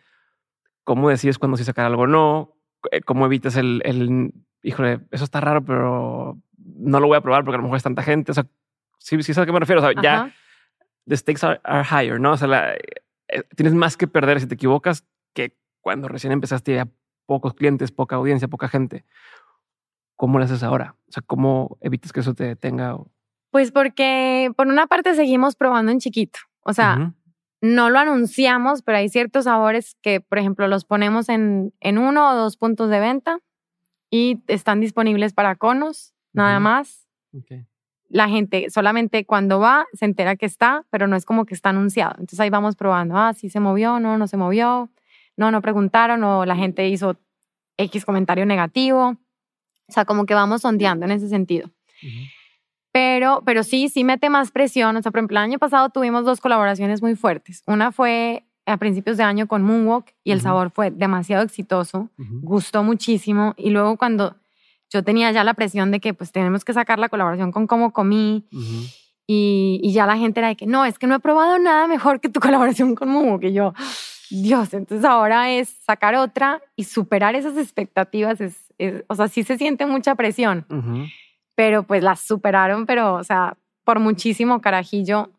¿cómo 0.84 1.08
decides 1.10 1.38
cuándo 1.38 1.56
sí 1.56 1.64
sacar 1.64 1.86
algo 1.86 2.02
o 2.02 2.06
no? 2.06 2.56
Eh, 2.90 3.00
¿Cómo 3.02 3.26
evitas 3.26 3.56
el, 3.56 3.82
el, 3.84 4.32
híjole, 4.62 5.00
eso 5.10 5.24
está 5.24 5.40
raro, 5.40 5.64
pero 5.64 6.38
no 6.56 7.00
lo 7.00 7.06
voy 7.06 7.16
a 7.16 7.20
probar 7.20 7.44
porque 7.44 7.56
a 7.56 7.58
lo 7.58 7.64
mejor 7.64 7.76
es 7.76 7.82
tanta 7.82 8.02
gente? 8.02 8.32
O 8.32 8.34
sea, 8.34 8.46
sí, 8.98 9.22
sí 9.22 9.34
sabes 9.34 9.44
a 9.44 9.46
qué 9.46 9.52
me 9.52 9.60
refiero. 9.60 9.80
O 9.80 9.84
sea, 9.84 10.02
ya 10.02 10.32
the 11.06 11.16
stakes 11.16 11.44
are, 11.44 11.84
higher, 11.84 12.20
¿no? 12.20 12.32
O 12.32 12.36
sea, 12.36 12.74
eh, 12.74 13.42
tienes 13.54 13.74
más 13.74 13.96
que 13.96 14.06
perder 14.06 14.40
si 14.40 14.46
te 14.46 14.54
equivocas 14.54 15.04
que 15.34 15.56
cuando 15.80 16.08
recién 16.08 16.32
empezaste 16.32 16.80
a 16.80 16.88
pocos 17.26 17.54
clientes, 17.54 17.92
poca 17.92 18.16
audiencia, 18.16 18.48
poca 18.48 18.68
gente. 18.68 19.04
¿Cómo 20.16 20.38
lo 20.38 20.44
haces 20.44 20.62
ahora? 20.62 20.96
O 21.08 21.12
sea, 21.12 21.22
¿cómo 21.26 21.78
evitas 21.80 22.12
que 22.12 22.20
eso 22.20 22.34
te 22.34 22.44
detenga? 22.44 22.96
Pues 23.56 23.72
porque 23.72 24.52
por 24.54 24.66
una 24.66 24.86
parte 24.86 25.14
seguimos 25.14 25.56
probando 25.56 25.90
en 25.90 25.98
chiquito. 25.98 26.40
O 26.60 26.74
sea, 26.74 27.14
no 27.62 27.88
lo 27.88 27.98
anunciamos, 27.98 28.82
pero 28.82 28.98
hay 28.98 29.08
ciertos 29.08 29.44
sabores 29.44 29.96
que, 30.02 30.20
por 30.20 30.36
ejemplo, 30.36 30.68
los 30.68 30.84
ponemos 30.84 31.30
en, 31.30 31.72
en 31.80 31.96
uno 31.96 32.28
o 32.28 32.34
dos 32.34 32.58
puntos 32.58 32.90
de 32.90 33.00
venta 33.00 33.38
y 34.10 34.42
están 34.46 34.80
disponibles 34.80 35.32
para 35.32 35.56
conos, 35.56 36.12
nada 36.34 36.60
más. 36.60 37.08
La 38.10 38.28
gente 38.28 38.68
solamente 38.68 39.24
cuando 39.24 39.58
va 39.58 39.86
se 39.94 40.04
entera 40.04 40.36
que 40.36 40.44
está, 40.44 40.84
pero 40.90 41.06
no 41.06 41.16
es 41.16 41.24
como 41.24 41.46
que 41.46 41.54
está 41.54 41.70
anunciado. 41.70 42.12
Entonces 42.16 42.40
ahí 42.40 42.50
vamos 42.50 42.76
probando, 42.76 43.16
ah, 43.16 43.32
sí 43.32 43.48
se 43.48 43.60
movió, 43.60 43.98
no, 44.00 44.18
no 44.18 44.26
se 44.26 44.36
movió, 44.36 44.90
no, 45.38 45.50
no 45.50 45.62
preguntaron 45.62 46.22
o 46.24 46.44
la 46.44 46.56
gente 46.56 46.86
hizo 46.90 47.16
X 47.78 48.04
comentario 48.04 48.44
negativo. 48.44 49.16
O 49.88 49.92
sea, 49.92 50.04
como 50.04 50.26
que 50.26 50.34
vamos 50.34 50.60
sondeando 50.60 51.06
en 51.06 51.12
ese 51.12 51.30
sentido. 51.30 51.70
Pero, 52.96 53.42
pero 53.44 53.62
sí, 53.62 53.90
sí 53.90 54.04
mete 54.04 54.30
más 54.30 54.50
presión. 54.50 54.96
O 54.96 55.02
sea, 55.02 55.12
por 55.12 55.18
ejemplo, 55.18 55.36
el 55.36 55.44
año 55.44 55.58
pasado 55.58 55.90
tuvimos 55.90 56.24
dos 56.24 56.40
colaboraciones 56.40 57.02
muy 57.02 57.14
fuertes. 57.14 57.62
Una 57.66 57.92
fue 57.92 58.46
a 58.64 58.78
principios 58.78 59.18
de 59.18 59.22
año 59.22 59.46
con 59.46 59.62
Moonwalk 59.62 60.14
y 60.24 60.30
el 60.30 60.40
sabor 60.40 60.70
fue 60.70 60.90
demasiado 60.90 61.44
exitoso, 61.44 62.08
gustó 62.16 62.82
muchísimo. 62.82 63.52
Y 63.58 63.68
luego 63.68 63.98
cuando 63.98 64.36
yo 64.88 65.04
tenía 65.04 65.30
ya 65.30 65.44
la 65.44 65.52
presión 65.52 65.90
de 65.90 66.00
que 66.00 66.14
pues 66.14 66.32
tenemos 66.32 66.64
que 66.64 66.72
sacar 66.72 66.98
la 66.98 67.10
colaboración 67.10 67.52
con 67.52 67.66
Cómo 67.66 67.92
Comí 67.92 68.46
y, 69.26 69.78
y, 69.82 69.92
ya 69.92 70.06
la 70.06 70.16
gente 70.16 70.40
era 70.40 70.48
de 70.48 70.56
que 70.56 70.66
no, 70.66 70.86
es 70.86 70.98
que 70.98 71.06
no 71.06 71.16
he 71.16 71.20
probado 71.20 71.58
nada 71.58 71.86
mejor 71.88 72.18
que 72.18 72.30
tu 72.30 72.40
colaboración 72.40 72.94
con 72.94 73.10
Moonwalk. 73.10 73.44
Y 73.44 73.52
yo, 73.52 73.74
Dios, 74.30 74.72
entonces 74.72 75.04
ahora 75.04 75.50
es 75.50 75.68
sacar 75.84 76.14
otra 76.14 76.62
y 76.76 76.84
superar 76.84 77.34
esas 77.34 77.58
expectativas. 77.58 78.40
Es, 78.40 78.72
o 79.06 79.14
sea, 79.14 79.28
sí 79.28 79.42
se 79.42 79.58
siente 79.58 79.84
mucha 79.84 80.14
presión 80.14 80.64
pero 81.56 81.82
pues 81.82 82.04
las 82.04 82.20
superaron, 82.20 82.86
pero, 82.86 83.14
o 83.14 83.24
sea, 83.24 83.56
por 83.82 83.98
muchísimo 83.98 84.60
Carajillo 84.60 85.30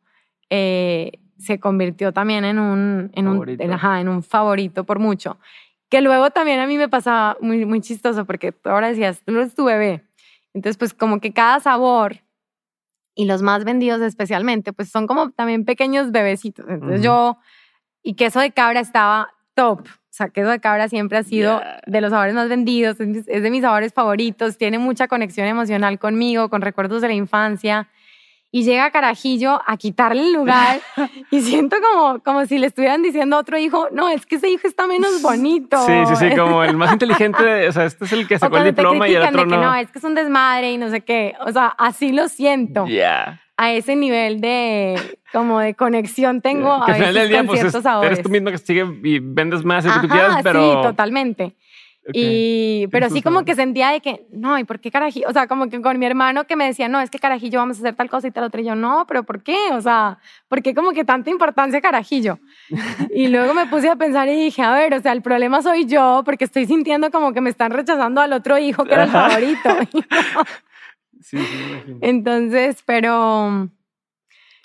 eh, 0.50 1.12
se 1.38 1.60
convirtió 1.60 2.12
también 2.12 2.44
en 2.44 2.60
un, 2.60 3.12
en 3.14 3.28
un, 3.28 3.48
en 3.48 4.10
un 4.10 4.24
favorito 4.24 4.84
por 4.84 5.00
mucho. 5.00 5.38
Que 5.90 6.02
luego 6.02 6.32
también 6.32 6.60
a 6.60 6.68
mí 6.68 6.76
me 6.76 6.90
pasaba 6.90 7.38
muy, 7.40 7.66
muy 7.66 7.80
chistoso 7.80 8.26
porque 8.26 8.54
ahora 8.66 8.90
decías, 8.90 9.22
tú 9.24 9.38
eres 9.38 9.56
tu 9.56 9.64
bebé. 9.64 10.04
Entonces, 10.54 10.78
pues 10.78 10.94
como 10.94 11.22
que 11.22 11.32
cada 11.32 11.60
sabor 11.60 12.18
y 13.14 13.26
los 13.26 13.42
más 13.42 13.64
vendidos 13.64 14.02
especialmente, 14.02 14.74
pues 14.74 14.90
son 14.90 15.08
como 15.08 15.32
también 15.32 15.66
pequeños 15.66 16.12
bebecitos. 16.12 16.66
Entonces 16.68 17.02
yo, 17.02 17.38
y 18.02 18.16
queso 18.16 18.40
de 18.40 18.52
cabra 18.52 18.80
estaba 18.80 19.30
top 19.54 19.88
sea, 20.18 20.30
queso 20.30 20.50
de 20.50 20.60
cabra 20.60 20.90
siempre 20.90 21.18
ha 21.18 21.24
sido 21.24 21.62
de 21.86 22.02
los 22.02 22.10
sabores 22.12 22.34
más 22.34 22.50
vendidos, 22.50 22.98
es 23.00 23.44
de 23.44 23.52
mis 23.52 23.62
sabores 23.62 23.94
favoritos, 23.94 24.58
tiene 24.58 24.80
mucha 24.80 25.08
conexión 25.08 25.48
emocional 25.48 26.00
conmigo, 26.00 26.50
con 26.50 26.62
recuerdos 26.62 27.02
de 27.02 27.10
la 27.10 27.14
infancia. 27.14 27.88
Y 28.50 28.64
llega 28.64 28.92
Carajillo 28.92 29.62
a 29.68 29.78
quitarle 29.78 30.22
el 30.22 30.34
lugar 30.34 30.80
y 31.32 31.42
siento 31.42 31.76
como, 31.82 32.20
como 32.24 32.46
si 32.46 32.58
le 32.58 32.68
estuvieran 32.68 33.04
diciendo 33.04 33.36
a 33.36 33.40
otro 33.40 33.58
hijo, 33.58 33.90
no, 33.92 34.10
es 34.10 34.26
que 34.26 34.38
ese 34.38 34.50
hijo 34.50 34.68
está 34.68 34.88
menos 34.88 35.22
bonito. 35.22 35.78
Sí, 35.86 35.94
sí, 36.08 36.16
sí, 36.16 36.36
como 36.36 36.64
el 36.64 36.78
más 36.78 36.94
inteligente, 36.94 37.68
o 37.68 37.72
sea, 37.72 37.86
este 37.86 38.06
es 38.06 38.14
el 38.14 38.28
que 38.28 38.40
sacó 38.40 38.58
el 38.58 38.64
diploma 38.64 39.08
y 39.08 39.16
el 39.16 39.24
otro 39.24 39.46
no. 39.46 39.62
no, 39.62 39.76
es 39.76 39.92
que 39.92 40.00
es 40.00 40.04
un 40.04 40.16
desmadre 40.16 40.72
y 40.72 40.78
no 40.78 40.90
sé 40.90 41.02
qué. 41.02 41.36
O 41.46 41.52
sea, 41.52 41.68
así 41.68 42.12
lo 42.12 42.30
siento. 42.30 42.88
Ya 42.88 43.42
a 43.58 43.74
ese 43.74 43.96
nivel 43.96 44.40
de 44.40 44.96
como 45.34 45.60
de 45.60 45.74
conexión 45.74 46.42
tengo 46.42 46.72
a 46.72 46.88
veces 46.88 47.14
del 47.14 47.30
día, 47.30 47.40
con 47.40 47.48
pues, 47.48 47.60
ciertos 47.60 47.84
sabores. 47.84 48.12
Eres 48.12 48.24
tú 48.24 48.30
mismo 48.30 48.52
que 48.52 48.58
sigue 48.60 48.86
y 49.04 49.20
vendes 49.20 49.66
más 49.66 49.84
que 49.84 50.00
tú 50.00 50.08
quieras, 50.08 50.38
pero... 50.44 50.62
Sí, 50.62 50.88
totalmente. 50.88 51.56
Y, 52.14 52.88
pero 52.88 53.10
sí 53.10 53.22
como 53.22 53.44
que 53.44 53.54
sentía 53.54 53.90
de 53.90 54.00
que, 54.00 54.26
no, 54.32 54.58
¿y 54.58 54.64
por 54.64 54.80
qué 54.80 54.92
carajillo? 54.92 55.28
O 55.28 55.34
sea, 55.34 55.48
como 55.48 55.70
que 55.70 55.82
con 55.82 56.00
mi 56.00 56.06
hermano 56.06 56.46
que 56.46 56.56
me 56.56 56.66
decía, 56.66 56.88
no, 56.88 57.02
es 57.02 57.10
que 57.10 57.20
carajillo 57.20 57.60
vamos 57.60 57.78
a 57.78 57.80
hacer 57.82 57.96
tal 57.96 58.10
cosa 58.10 58.28
y 58.28 58.32
tal 58.32 58.46
otra. 58.46 58.62
Y 58.62 58.66
yo, 58.66 58.76
no, 58.76 59.06
pero 59.08 59.24
¿por 59.24 59.44
qué? 59.44 59.58
O 59.74 59.82
sea, 59.82 60.20
¿por 60.48 60.62
qué 60.62 60.74
como 60.74 60.92
que 60.92 61.04
tanta 61.04 61.30
importancia 61.30 61.82
carajillo? 61.82 62.40
y 63.14 63.28
luego 63.28 63.54
me 63.54 63.66
puse 63.66 63.90
a 63.90 63.98
pensar 63.98 64.30
y 64.30 64.36
dije, 64.36 64.62
a 64.62 64.74
ver, 64.74 64.94
o 64.94 65.02
sea, 65.02 65.12
el 65.12 65.22
problema 65.22 65.62
soy 65.62 65.86
yo 65.86 66.22
porque 66.24 66.46
estoy 66.46 66.66
sintiendo 66.66 67.12
como 67.12 67.34
que 67.34 67.42
me 67.42 67.50
están 67.50 67.72
rechazando 67.72 68.22
al 68.22 68.32
otro 68.32 68.58
hijo 68.58 68.86
que 68.86 68.94
era 68.94 69.04
el 69.04 69.10
favorito. 69.10 69.70
Sí, 71.22 71.38
sí, 71.38 71.98
Entonces, 72.02 72.84
pero, 72.86 73.70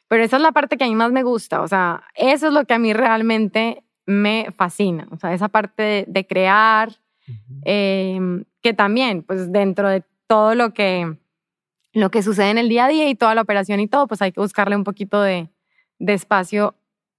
pero 0.09 0.25
esa 0.25 0.37
es 0.37 0.43
la 0.43 0.53
parte 0.53 0.77
que 0.77 0.85
a 0.85 0.89
mí 0.89 0.95
más 0.95 1.13
me 1.13 1.23
gusta. 1.23 1.63
O 1.63 1.69
sea, 1.69 2.05
eso 2.15 2.49
es 2.49 2.53
lo 2.53 2.65
que 2.65 2.75
a 2.75 2.79
mí 2.79 2.93
realmente 2.93 3.83
me 4.07 4.49
fascina. 4.57 5.09
O 5.11 5.17
sea, 5.17 5.33
esa 5.33 5.49
parte 5.49 6.05
de, 6.07 6.27
crear, 6.27 6.93
em, 7.65 8.45
que 8.61 8.75
también, 8.75 9.23
pues 9.23 9.53
dentro 9.53 9.89
de 9.89 10.05
todo 10.27 10.55
lo 10.55 10.73
que, 10.73 11.17
lo 11.93 12.11
que 12.11 12.23
sucede 12.23 12.51
en 12.51 12.59
el 12.59 12.69
día 12.69 12.87
a 12.87 12.89
día 12.89 13.09
y 13.09 13.15
toda 13.15 13.35
la 13.35 13.43
operación 13.43 13.81
y 13.81 13.89
todo, 13.89 14.07
pues 14.07 14.23
hay 14.23 14.33
que 14.33 14.41
buscarle 14.41 14.77
un 14.77 14.85
poquito 14.85 15.21
de, 15.21 15.49
de 15.99 16.15
espacio 16.15 16.75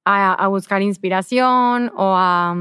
a, 0.05 0.33
a, 0.33 0.47
buscar 0.47 0.81
inspiración 0.81 1.91
o 1.95 2.15
a, 2.17 2.55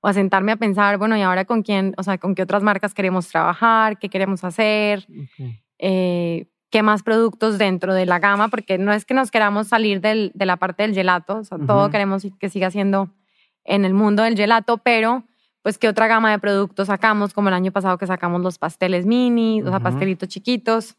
o 0.00 0.08
a 0.08 0.12
sentarme 0.12 0.52
a 0.52 0.56
pensar, 0.56 0.98
bueno, 0.98 1.16
¿y 1.16 1.22
ahora 1.22 1.44
con 1.44 1.62
quién, 1.62 1.94
o 1.96 2.02
sea, 2.02 2.18
con 2.18 2.34
qué 2.34 2.42
otras 2.42 2.62
marcas 2.62 2.94
queremos 2.94 3.28
trabajar? 3.28 3.98
¿Qué 3.98 4.08
queremos 4.08 4.44
hacer? 4.44 5.06
Eh, 5.78 6.46
qué 6.70 6.82
más 6.82 7.02
productos 7.02 7.58
dentro 7.58 7.94
de 7.94 8.06
la 8.06 8.18
gama, 8.18 8.48
porque 8.48 8.78
no 8.78 8.92
es 8.92 9.04
que 9.04 9.14
nos 9.14 9.30
queramos 9.30 9.68
salir 9.68 10.00
del, 10.00 10.32
de 10.34 10.46
la 10.46 10.56
parte 10.56 10.82
del 10.82 10.94
gelato, 10.94 11.38
o 11.38 11.44
sea, 11.44 11.58
todo 11.58 11.90
queremos 11.90 12.26
que 12.38 12.48
siga 12.48 12.70
siendo 12.70 13.10
en 13.64 13.84
el 13.84 13.94
mundo 13.94 14.22
del 14.22 14.36
gelato, 14.36 14.78
pero 14.78 15.24
pues 15.62 15.78
qué 15.78 15.88
otra 15.88 16.06
gama 16.06 16.30
de 16.30 16.38
productos 16.38 16.86
sacamos, 16.86 17.34
como 17.34 17.48
el 17.48 17.54
año 17.54 17.72
pasado 17.72 17.98
que 17.98 18.06
sacamos 18.06 18.40
los 18.40 18.56
pasteles 18.56 19.04
mini, 19.04 19.62
o 19.62 19.68
sea, 19.68 19.80
pastelitos 19.80 20.28
chiquitos. 20.28 20.96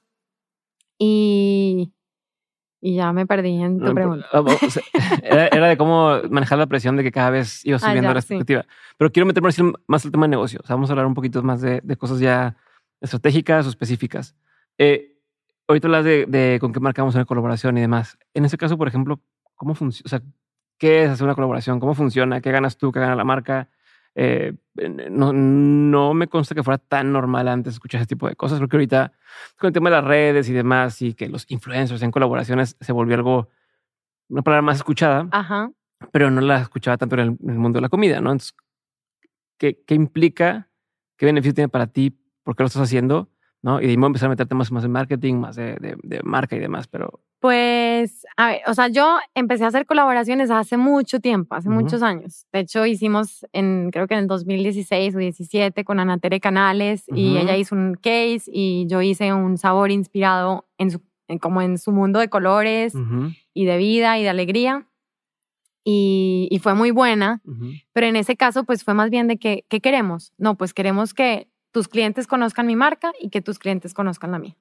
Y, 0.99 1.93
y 2.82 2.95
ya 2.95 3.13
me 3.13 3.25
perdí 3.25 3.61
en 3.61 3.80
tu 3.80 3.93
pregunta. 3.93 4.28
Ah, 4.34 4.43
era, 5.23 5.67
de 5.67 5.78
cómo 5.78 6.17
manejar 6.30 6.57
la 6.57 6.67
presión 6.67 6.97
de 6.97 7.03
que 7.03 7.13
cada 7.13 7.30
vez 7.30 7.65
iba 7.65 7.78
ah, 7.78 7.80
subiendo 7.80 8.11
la 8.11 8.19
expectativa. 8.19 8.65
Pero 8.97 9.09
quiero 9.09 9.25
meterme 9.25 9.49
más 9.88 10.03
el 10.03 10.11
tema 10.11 10.25
de 10.25 10.32
negocio. 10.32 10.59
O 10.61 10.67
sea, 10.67 10.75
vamos 10.75 10.89
a 10.89 10.93
hablar 10.93 11.05
un 11.05 11.13
poquito 11.13 11.41
más 11.43 11.61
de, 11.61 11.80
de 11.82 11.95
cosas 11.95 12.19
ya 12.19 12.57
estratégicas 12.99 13.65
o 13.67 13.69
específicas. 13.69 14.36
Eh, 14.78 15.17
ahorita 15.67 15.88
hablas 15.88 16.05
de, 16.05 16.57
con 16.59 16.73
qué 16.73 16.80
marca 16.80 17.01
vamos 17.01 17.15
a 17.15 17.19
hacer 17.19 17.28
colaboración 17.28 17.78
y 17.78 17.82
demás. 17.82 18.17
En 18.34 18.45
ese 18.45 18.57
caso, 18.57 18.78
por 18.78 18.88
ejemplo, 18.88 19.21
¿cómo 19.55 19.75
funciona? 19.75 20.03
O 20.05 20.09
sea, 20.09 20.21
¿qué 20.78 21.03
es 21.03 21.09
hacer 21.09 21.25
una 21.25 21.36
colaboración? 21.36 21.80
¿Cómo 21.80 21.93
funciona? 21.93 22.41
¿Qué 22.41 22.51
ganas 22.51 22.78
tú? 22.78 22.91
¿Qué 22.91 22.99
gana 22.99 23.15
la 23.15 23.23
marca? 23.23 23.69
Eh, 24.19 24.53
no, 25.11 25.32
no 25.32 26.13
me 26.15 26.28
consta 26.28 26.55
que 26.55 26.63
fuera 26.63 26.80
tan 26.80 27.11
normal 27.11 27.47
antes 27.47 27.75
escuchar 27.75 28.01
ese 28.01 28.07
tipo 28.07 28.28
de 28.28 28.36
cosas, 28.36 28.59
porque 28.59 28.75
ahorita 28.75 29.13
con 29.57 29.67
el 29.67 29.73
tema 29.73 29.91
de 29.91 29.95
las 29.97 30.05
redes 30.05 30.49
y 30.49 30.53
demás 30.53 31.01
y 31.03 31.13
que 31.13 31.30
los 31.30 31.45
influencers 31.49 32.01
en 32.01 32.09
colaboraciones 32.09 32.75
se 32.80 32.91
volvió 32.93 33.15
algo, 33.15 33.49
una 34.30 34.41
palabra 34.41 34.63
más 34.63 34.78
escuchada, 34.78 35.28
Ajá. 35.32 35.71
pero 36.11 36.32
no 36.32 36.41
la 36.41 36.61
escuchaba 36.61 36.97
tanto 36.97 37.13
en 37.15 37.21
el, 37.21 37.28
en 37.43 37.49
el 37.51 37.59
mundo 37.59 37.78
de 37.78 37.82
la 37.82 37.89
comida, 37.89 38.19
¿no? 38.19 38.32
Entonces, 38.32 38.55
¿qué, 39.59 39.84
¿qué 39.86 39.93
implica? 39.93 40.67
¿Qué 41.15 41.28
beneficio 41.28 41.53
tiene 41.53 41.69
para 41.69 41.86
ti? 41.86 42.19
¿Por 42.41 42.55
qué 42.55 42.63
lo 42.63 42.67
estás 42.67 42.82
haciendo? 42.82 43.30
¿No? 43.62 43.82
Y 43.82 43.88
de 43.88 43.93
empezar 43.93 44.28
a 44.28 44.30
meter 44.30 44.47
temas 44.47 44.72
más 44.72 44.84
en 44.84 44.91
marketing, 44.91 45.36
más 45.36 45.55
de, 45.55 45.76
de, 45.80 46.22
marca 46.24 46.55
y 46.55 46.60
demás, 46.60 46.88
pero... 46.88 47.22
Pues, 47.39 48.26
a 48.36 48.47
ver, 48.47 48.62
o 48.68 48.74
sea, 48.74 48.88
yo 48.88 49.18
empecé 49.36 49.64
a 49.64 49.68
hacer 49.68 49.86
colaboraciones 49.86 50.49
hace 50.49 50.76
mucho 50.76 51.20
tiempo, 51.20 51.53
hace 51.53 51.70
muchos 51.70 52.01
años. 52.01 52.47
De 52.51 52.62
hecho, 52.62 52.86
hicimos 52.86 53.45
en, 53.53 53.91
creo 53.91 54.08
que 54.08 54.16
en 54.16 54.22
el 54.22 54.28
2016 54.28 55.16
o 55.16 55.20
17 55.20 55.84
con 55.84 55.99
Ana 55.99 56.18
Tere 56.18 56.39
Canales 56.39 57.03
y 57.14 57.38
ella 57.38 57.55
hizo 57.55 57.76
un 57.76 57.93
case 57.93 58.43
y 58.47 58.88
yo 58.88 59.01
hice 59.03 59.34
un 59.34 59.58
sabor 59.58 59.91
inspirado 59.91 60.66
en 60.80 60.89
su, 60.89 61.01
como 61.39 61.62
en 61.62 61.78
su 61.78 61.91
mundo 61.91 62.20
de 62.20 62.30
colores 62.30 62.93
y 63.53 63.66
de 63.66 63.78
vida 63.78 64.18
y 64.18 64.24
de 64.24 64.30
alegría. 64.30 64.88
Y, 65.84 66.47
y 66.51 66.60
fue 66.60 66.74
muy 66.74 66.91
buena, 66.91 67.41
pero 67.93 68.08
en 68.08 68.16
ese 68.16 68.36
caso, 68.36 68.66
pues 68.66 68.84
fue 68.84 68.93
más 68.93 69.10
bien 69.10 69.28
de 69.28 69.38
que, 69.38 69.64
¿qué 69.70 69.80
queremos? 69.80 70.34
No, 70.38 70.55
pues 70.55 70.74
queremos 70.74 71.14
que 71.14 71.47
tus 71.78 71.88
clientes 71.88 72.25
conozcan 72.25 72.65
mi 72.65 72.75
marca 72.75 73.11
y 73.21 73.30
que 73.30 73.39
tus 73.39 73.59
clientes 73.59 73.93
conozcan 73.93 74.32
la 74.32 74.39
mía. 74.39 74.55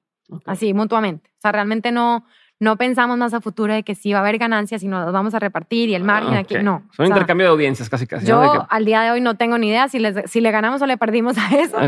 Así, 0.45 0.75
mutuamente. 0.75 1.31
O 1.39 1.41
sea, 1.41 1.51
realmente 1.51 1.91
no, 1.91 2.27
no 2.59 2.77
pensamos 2.77 3.17
más 3.17 3.33
a 3.33 3.41
futuro 3.41 3.73
de 3.73 3.81
que 3.81 3.95
sí 3.95 4.13
va 4.13 4.19
a 4.19 4.21
haber 4.21 4.37
ganancias 4.37 4.83
y 4.83 4.87
nos 4.87 5.11
vamos 5.11 5.33
a 5.33 5.39
repartir 5.39 5.89
y 5.89 5.95
el 5.95 6.03
margen 6.03 6.35
aquí. 6.35 6.59
No. 6.61 6.83
Son 6.95 7.07
intercambio 7.07 7.47
de 7.47 7.53
audiencias 7.53 7.89
casi 7.89 8.05
casi. 8.05 8.27
Yo 8.27 8.67
al 8.69 8.85
día 8.85 9.01
de 9.01 9.09
hoy 9.09 9.21
no 9.21 9.35
tengo 9.35 9.57
ni 9.57 9.69
idea 9.69 9.89
si, 9.89 9.99
si 10.27 10.41
le 10.41 10.51
ganamos 10.51 10.79
o 10.83 10.85
le 10.85 10.95
perdimos 10.95 11.39
a 11.39 11.49
eso. 11.59 11.79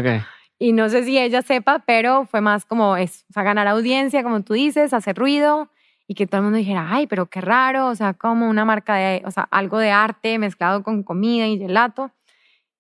Y 0.58 0.74
no 0.74 0.90
sé 0.90 1.04
si 1.04 1.20
ella 1.20 1.44
sepa, 1.44 1.84
pero 1.86 2.26
fue 2.26 2.42
más 2.42 2.66
como 2.66 2.98
eso. 2.98 3.24
O 3.30 3.34
sea, 3.34 3.44
ganar 3.44 3.68
audiencia, 3.68 4.24
como 4.24 4.42
tú 4.42 4.54
dices, 4.54 4.94
hacer 4.94 5.16
ruido 5.16 5.70
y 6.08 6.16
que 6.16 6.26
todo 6.26 6.38
el 6.38 6.46
mundo 6.46 6.58
dijera, 6.58 6.88
ay, 6.90 7.06
pero 7.06 7.28
qué 7.28 7.40
raro. 7.40 7.86
O 7.86 7.94
sea, 7.94 8.16
como 8.16 8.50
una 8.50 8.66
marca 8.66 8.96
de, 8.96 9.22
o 9.26 9.30
sea, 9.30 9.48
algo 9.52 9.78
de 9.78 9.92
arte 9.92 10.40
mezclado 10.40 10.82
con 10.82 11.04
comida 11.04 11.46
y 11.46 11.60
gelato. 11.60 12.10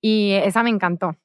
Y 0.02 0.32
esa 0.32 0.64
me 0.64 0.72
encantó. 0.72 1.16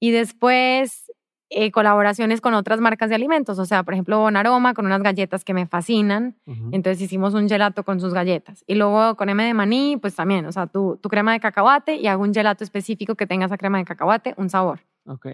Y 0.00 0.10
después 0.10 1.10
eh, 1.50 1.70
colaboraciones 1.70 2.42
con 2.42 2.52
otras 2.52 2.78
marcas 2.78 3.08
de 3.08 3.14
alimentos, 3.14 3.58
o 3.58 3.64
sea, 3.64 3.82
por 3.82 3.94
ejemplo, 3.94 4.18
Bonaroma 4.18 4.74
con 4.74 4.84
unas 4.84 5.02
galletas 5.02 5.44
que 5.44 5.54
me 5.54 5.66
fascinan. 5.66 6.36
Entonces 6.72 7.00
hicimos 7.00 7.32
un 7.32 7.48
gelato 7.48 7.84
con 7.84 8.00
sus 8.00 8.12
galletas. 8.12 8.64
Y 8.66 8.74
luego 8.74 9.16
con 9.16 9.30
M 9.30 9.42
de 9.42 9.54
maní, 9.54 9.96
pues 9.96 10.14
también, 10.14 10.44
o 10.44 10.52
sea, 10.52 10.66
tu, 10.66 10.98
tu 11.02 11.08
crema 11.08 11.32
de 11.32 11.40
cacahuate 11.40 11.96
y 11.96 12.06
hago 12.06 12.22
un 12.22 12.34
gelato 12.34 12.64
específico 12.64 13.14
que 13.14 13.26
tenga 13.26 13.46
esa 13.46 13.56
crema 13.56 13.78
de 13.78 13.86
cacahuate, 13.86 14.34
un 14.36 14.50
sabor. 14.50 14.80
Ok. 15.06 15.26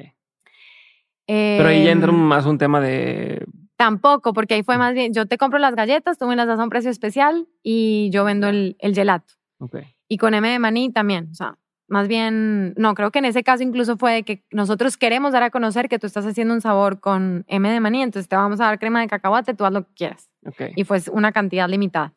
Pero 1.26 1.68
ahí 1.68 1.88
entra 1.88 2.10
em, 2.10 2.16
más 2.16 2.46
un 2.46 2.58
tema 2.58 2.80
de... 2.80 3.44
Tampoco, 3.76 4.32
porque 4.32 4.54
ahí 4.54 4.62
fue 4.62 4.78
más 4.78 4.94
bien, 4.94 5.12
yo 5.12 5.26
te 5.26 5.36
compro 5.36 5.58
las 5.58 5.74
galletas, 5.74 6.16
tú 6.16 6.26
me 6.26 6.36
las 6.36 6.46
das 6.46 6.60
a 6.60 6.62
un 6.62 6.70
precio 6.70 6.90
especial 6.90 7.48
y 7.60 8.08
yo 8.12 8.22
vendo 8.24 8.46
el, 8.46 8.76
el 8.78 8.94
gelato. 8.94 9.34
Y 10.06 10.18
con 10.18 10.34
M 10.34 10.48
de 10.48 10.58
maní 10.60 10.92
también, 10.92 11.28
o 11.32 11.34
sea, 11.34 11.58
más 11.86 12.08
bien, 12.08 12.74
no, 12.76 12.94
creo 12.94 13.10
que 13.10 13.18
en 13.18 13.26
ese 13.26 13.42
caso 13.42 13.62
incluso 13.62 13.96
fue 13.96 14.12
de 14.12 14.22
que 14.22 14.44
nosotros 14.50 14.96
queremos 14.96 15.32
dar 15.32 15.42
a 15.42 15.50
conocer 15.50 15.88
que 15.88 15.98
tú 15.98 16.06
estás 16.06 16.24
haciendo 16.26 16.54
un 16.54 16.60
sabor 16.60 17.00
con 17.00 17.44
M 17.48 17.70
de 17.70 17.80
maní, 17.80 18.02
entonces 18.02 18.28
te 18.28 18.36
vamos 18.36 18.60
a 18.60 18.64
dar 18.64 18.78
crema 18.78 19.00
de 19.00 19.08
cacahuate, 19.08 19.54
tú 19.54 19.64
haz 19.64 19.72
lo 19.72 19.86
que 19.86 19.94
quieras. 19.94 20.30
Y 20.76 20.84
fue 20.84 20.98
una 21.12 21.32
cantidad 21.32 21.68
limitada. 21.68 22.14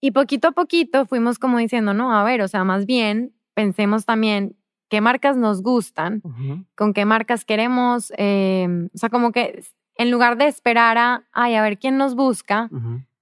Y 0.00 0.12
poquito 0.12 0.48
a 0.48 0.52
poquito 0.52 1.06
fuimos 1.06 1.38
como 1.38 1.58
diciendo, 1.58 1.92
no, 1.92 2.14
a 2.14 2.22
ver, 2.22 2.40
o 2.42 2.48
sea, 2.48 2.62
más 2.64 2.86
bien 2.86 3.34
pensemos 3.54 4.04
también 4.04 4.56
qué 4.88 5.00
marcas 5.00 5.36
nos 5.36 5.62
gustan, 5.62 6.22
con 6.76 6.94
qué 6.94 7.04
marcas 7.04 7.44
queremos, 7.44 8.12
em, 8.16 8.88
o 8.94 8.98
sea, 8.98 9.08
como 9.10 9.32
que 9.32 9.64
en 9.96 10.10
lugar 10.12 10.38
de 10.38 10.46
esperar 10.46 10.96
a, 10.98 11.26
ay, 11.32 11.56
a 11.56 11.62
ver 11.62 11.78
quién 11.78 11.98
nos 11.98 12.14
busca, 12.14 12.70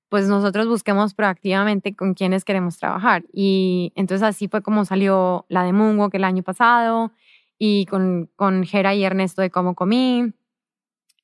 pues 0.08 0.28
nosotros 0.28 0.68
busquemos 0.68 1.14
proactivamente 1.14 1.94
con 1.94 2.14
quiénes 2.14 2.44
queremos 2.44 2.78
trabajar. 2.78 3.24
Y 3.32 3.92
entonces 3.96 4.26
así 4.26 4.48
fue 4.48 4.62
como 4.62 4.84
salió 4.84 5.46
la 5.48 5.64
de 5.64 5.72
Mungo 5.72 6.10
que 6.10 6.18
el 6.18 6.24
año 6.24 6.42
pasado 6.42 7.12
y 7.58 7.86
con, 7.86 8.30
con 8.36 8.64
Jera 8.64 8.94
y 8.94 9.04
Ernesto 9.04 9.42
de 9.42 9.50
Cómo 9.50 9.74
Comí. 9.74 10.32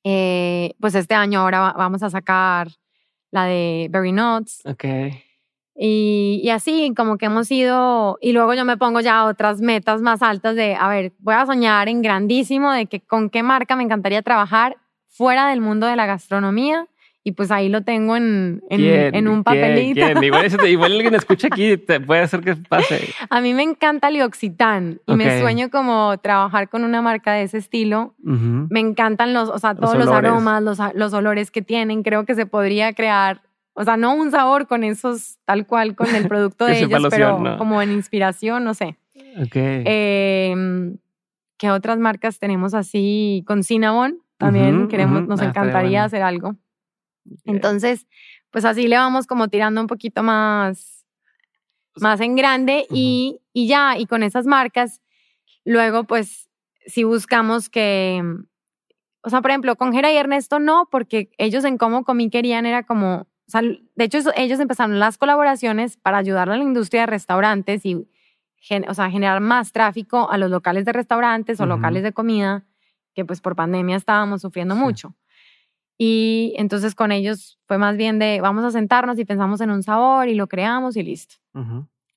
Eh, 0.03 0.73
pues 0.81 0.95
este 0.95 1.15
año 1.15 1.39
ahora 1.39 1.73
vamos 1.77 2.03
a 2.03 2.09
sacar 2.09 2.67
la 3.31 3.45
de 3.45 3.87
Berry 3.89 4.11
Nuts. 4.11 4.65
Ok. 4.65 4.85
Y, 5.75 6.39
y, 6.43 6.49
así 6.51 6.93
como 6.95 7.17
que 7.17 7.25
hemos 7.25 7.49
ido, 7.49 8.19
y 8.21 8.31
luego 8.31 8.53
yo 8.53 8.63
me 8.63 8.77
pongo 8.77 8.99
ya 8.99 9.25
otras 9.25 9.59
metas 9.59 10.03
más 10.03 10.21
altas 10.21 10.55
de, 10.55 10.75
a 10.75 10.87
ver, 10.87 11.13
voy 11.17 11.33
a 11.33 11.47
soñar 11.47 11.89
en 11.89 12.03
grandísimo 12.03 12.71
de 12.71 12.85
que 12.85 12.99
con 13.01 13.31
qué 13.31 13.41
marca 13.41 13.75
me 13.75 13.81
encantaría 13.81 14.21
trabajar 14.21 14.77
fuera 15.07 15.47
del 15.47 15.61
mundo 15.61 15.87
de 15.87 15.95
la 15.95 16.05
gastronomía 16.05 16.87
y 17.25 17.31
pues 17.31 17.51
ahí 17.51 17.69
lo 17.69 17.83
tengo 17.83 18.17
en, 18.17 18.61
en, 18.69 19.27
un 19.29 19.43
papelito. 19.45 20.01
Igual, 20.67 20.91
alguien 20.91 21.15
escucha 21.15 21.47
aquí, 21.47 21.77
te 21.77 22.01
puede 22.01 22.21
hacer 22.21 22.41
que 22.41 22.55
pase. 22.55 23.13
A 23.29 23.39
mí 23.39 23.53
me 23.53 23.63
encanta 23.63 24.11
Lioxitán 24.11 24.99
y 25.07 25.15
me 25.15 25.39
sueño 25.39 25.69
como 25.69 26.17
trabajar 26.17 26.67
con 26.67 26.83
una 26.83 27.01
marca 27.01 27.31
de 27.33 27.43
ese 27.43 27.59
estilo. 27.59 28.13
Me 28.19 28.81
encantan 28.81 29.33
los, 29.33 29.47
o 29.47 29.57
sea, 29.57 29.73
todos 29.73 29.97
los, 29.97 30.09
aromas, 30.09 30.61
los, 30.61 30.79
los 30.95 31.13
olores 31.13 31.49
que 31.49 31.61
tienen. 31.61 32.03
Creo 32.03 32.25
que 32.25 32.35
se 32.35 32.45
podría 32.45 32.93
crear, 32.93 33.41
o 33.73 33.85
sea, 33.85 33.95
no 33.95 34.15
un 34.15 34.31
sabor 34.31 34.67
con 34.67 34.83
esos 34.83 35.37
tal 35.45 35.65
cual 35.65 35.95
con 35.95 36.13
el 36.13 36.27
producto 36.27 36.65
de 36.65 36.79
ellos, 36.79 37.03
pero 37.09 37.57
como 37.57 37.81
en 37.81 37.93
inspiración, 37.93 38.65
no 38.65 38.73
sé. 38.73 38.97
Em, 39.53 40.97
¿Qué 41.57 41.71
otras 41.71 41.99
marcas 41.99 42.37
tenemos 42.37 42.73
así? 42.73 43.45
Con 43.47 43.63
Cinnabon 43.63 44.19
también 44.37 44.89
queremos, 44.89 45.25
nos 45.25 45.39
ah, 45.39 45.45
encantaría 45.45 46.03
hacer 46.03 46.21
algo. 46.21 46.57
Entonces, 47.45 48.07
pues 48.51 48.65
así 48.65 48.87
le 48.87 48.97
vamos 48.97 49.27
como 49.27 49.47
tirando 49.47 49.81
un 49.81 49.87
poquito 49.87 50.23
más, 50.23 51.05
pues 51.93 52.03
más 52.03 52.19
en 52.21 52.35
grande 52.35 52.85
y, 52.89 53.41
y 53.53 53.67
ya, 53.67 53.97
y 53.97 54.05
con 54.05 54.23
esas 54.23 54.45
marcas, 54.45 55.01
luego 55.65 56.03
pues 56.03 56.49
si 56.85 57.03
buscamos 57.03 57.69
que, 57.69 58.21
o 59.21 59.29
sea, 59.29 59.41
por 59.41 59.51
ejemplo, 59.51 59.75
con 59.75 59.93
Jera 59.93 60.11
y 60.11 60.17
Ernesto 60.17 60.59
no, 60.59 60.87
porque 60.91 61.31
ellos 61.37 61.63
en 61.63 61.77
cómo 61.77 62.03
comí 62.03 62.29
querían 62.29 62.65
era 62.65 62.83
como, 62.83 63.21
o 63.21 63.27
sea, 63.47 63.61
de 63.61 64.03
hecho 64.03 64.19
ellos 64.35 64.59
empezaron 64.59 64.99
las 64.99 65.17
colaboraciones 65.17 65.97
para 65.97 66.17
ayudar 66.17 66.49
a 66.49 66.57
la 66.57 66.63
industria 66.63 67.01
de 67.01 67.07
restaurantes 67.07 67.85
y, 67.85 67.95
o 67.95 68.93
sea, 68.93 69.09
generar 69.09 69.39
más 69.39 69.71
tráfico 69.71 70.29
a 70.29 70.37
los 70.37 70.49
locales 70.49 70.85
de 70.85 70.93
restaurantes 70.93 71.59
o 71.59 71.65
locales 71.65 72.03
de 72.03 72.13
comida, 72.13 72.65
que 73.13 73.25
pues 73.25 73.41
por 73.41 73.55
pandemia 73.55 73.95
estábamos 73.95 74.41
sufriendo 74.41 74.75
mucho. 74.75 75.15
Y 75.97 76.53
entonces 76.57 76.95
con 76.95 77.11
ellos 77.11 77.59
fue 77.67 77.77
más 77.77 77.97
bien 77.97 78.19
de 78.19 78.41
vamos 78.41 78.63
a 78.63 78.71
sentarnos 78.71 79.19
y 79.19 79.25
pensamos 79.25 79.61
en 79.61 79.71
un 79.71 79.83
sabor 79.83 80.27
y 80.27 80.35
lo 80.35 80.47
creamos 80.47 80.97
y 80.97 81.03
listo. 81.03 81.35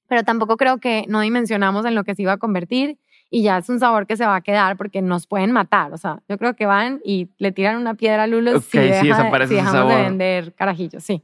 Pero 0.08 0.22
tampoco 0.22 0.56
creo 0.56 0.78
que 0.78 1.04
no 1.08 1.20
dimensionamos 1.20 1.84
en 1.84 1.94
lo 1.94 2.04
que 2.04 2.14
se 2.14 2.22
iba 2.22 2.32
a 2.32 2.36
convertir 2.38 2.98
y 3.30 3.42
ya 3.42 3.58
es 3.58 3.68
un 3.68 3.80
sabor 3.80 4.06
que 4.06 4.16
se 4.16 4.24
va 4.24 4.36
a 4.36 4.40
quedar 4.40 4.76
porque 4.76 5.02
nos 5.02 5.26
pueden 5.26 5.52
matar. 5.52 5.92
O 5.92 5.98
sea, 5.98 6.22
yo 6.28 6.38
creo 6.38 6.54
que 6.54 6.66
van 6.66 7.00
y 7.04 7.28
le 7.38 7.52
tiran 7.52 7.76
una 7.76 7.94
piedra 7.94 8.22
a 8.22 8.26
Lulo 8.26 8.60
si, 8.60 8.78
dejamos 8.78 9.88
de 9.88 10.02
vender 10.02 10.54
carajillos, 10.54 11.02
sí. 11.02 11.22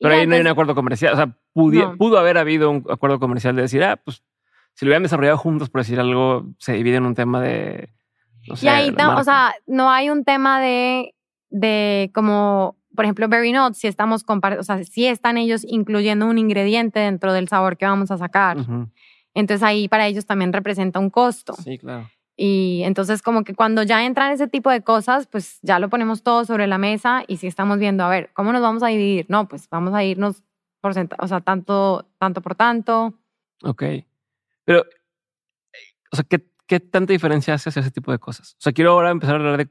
Pero 0.00 0.14
ahí 0.14 0.26
no 0.26 0.34
hay 0.34 0.40
un 0.40 0.48
acuerdo 0.48 0.74
comercial. 0.74 1.14
O 1.14 1.16
sea, 1.16 1.34
pudo 1.52 2.18
haber 2.18 2.38
habido 2.38 2.70
un 2.70 2.84
acuerdo 2.90 3.18
comercial 3.18 3.56
de 3.56 3.62
decir, 3.62 3.82
ah, 3.82 3.96
pues 3.96 4.22
si 4.74 4.84
lo 4.84 4.90
hubieran 4.90 5.02
desarrollado 5.02 5.38
juntos, 5.38 5.70
por 5.70 5.80
decir 5.80 5.98
algo, 5.98 6.46
se 6.58 6.72
divide 6.74 6.96
en 6.96 7.06
un 7.06 7.14
tema 7.14 7.40
de. 7.40 7.88
No 8.46 8.54
sé, 8.54 8.66
y 8.66 8.68
ahí, 8.68 8.94
o 8.96 9.24
sea, 9.24 9.54
no 9.66 9.90
hay 9.90 10.08
un 10.08 10.24
tema 10.24 10.60
de 10.60 11.14
de 11.50 12.10
como, 12.14 12.76
por 12.94 13.04
ejemplo, 13.04 13.28
Berry 13.28 13.52
Nuts, 13.52 13.78
si 13.78 13.86
estamos 13.86 14.24
o 14.26 14.62
sea, 14.62 14.84
si 14.84 15.06
están 15.06 15.38
ellos 15.38 15.64
incluyendo 15.66 16.26
un 16.26 16.38
ingrediente 16.38 17.00
dentro 17.00 17.32
del 17.32 17.48
sabor 17.48 17.76
que 17.76 17.86
vamos 17.86 18.10
a 18.10 18.18
sacar. 18.18 18.58
Entonces 19.34 19.62
ahí 19.62 19.88
para 19.88 20.06
ellos 20.06 20.26
también 20.26 20.52
representa 20.52 20.98
un 20.98 21.10
costo. 21.10 21.54
Sí, 21.54 21.78
claro. 21.78 22.08
Y 22.40 22.82
entonces 22.84 23.20
como 23.20 23.42
que 23.42 23.54
cuando 23.54 23.82
ya 23.82 24.06
entran 24.06 24.30
ese 24.30 24.46
tipo 24.46 24.70
de 24.70 24.82
cosas, 24.82 25.26
pues 25.26 25.58
ya 25.62 25.80
lo 25.80 25.88
ponemos 25.88 26.22
todo 26.22 26.44
sobre 26.44 26.68
la 26.68 26.78
mesa 26.78 27.24
y 27.26 27.38
si 27.38 27.48
estamos 27.48 27.78
viendo, 27.78 28.04
a 28.04 28.08
ver, 28.08 28.30
¿cómo 28.32 28.52
nos 28.52 28.62
vamos 28.62 28.82
a 28.84 28.86
dividir? 28.86 29.26
No, 29.28 29.48
pues 29.48 29.68
vamos 29.68 29.92
a 29.92 30.04
irnos 30.04 30.44
por 30.80 30.92
o 31.18 31.26
sea, 31.26 31.40
tanto, 31.40 32.08
tanto 32.18 32.40
por 32.40 32.54
tanto. 32.54 33.14
Ok. 33.64 33.82
Pero, 34.64 34.84
o 36.12 36.16
sea, 36.16 36.24
¿qué, 36.28 36.48
¿qué 36.68 36.78
tanta 36.78 37.12
diferencia 37.12 37.54
hace 37.54 37.70
hacia 37.70 37.80
ese 37.80 37.90
tipo 37.90 38.12
de 38.12 38.20
cosas? 38.20 38.52
O 38.52 38.60
sea, 38.60 38.72
quiero 38.72 38.92
ahora 38.92 39.10
empezar 39.10 39.34
a 39.34 39.38
hablar 39.38 39.56
de 39.56 39.68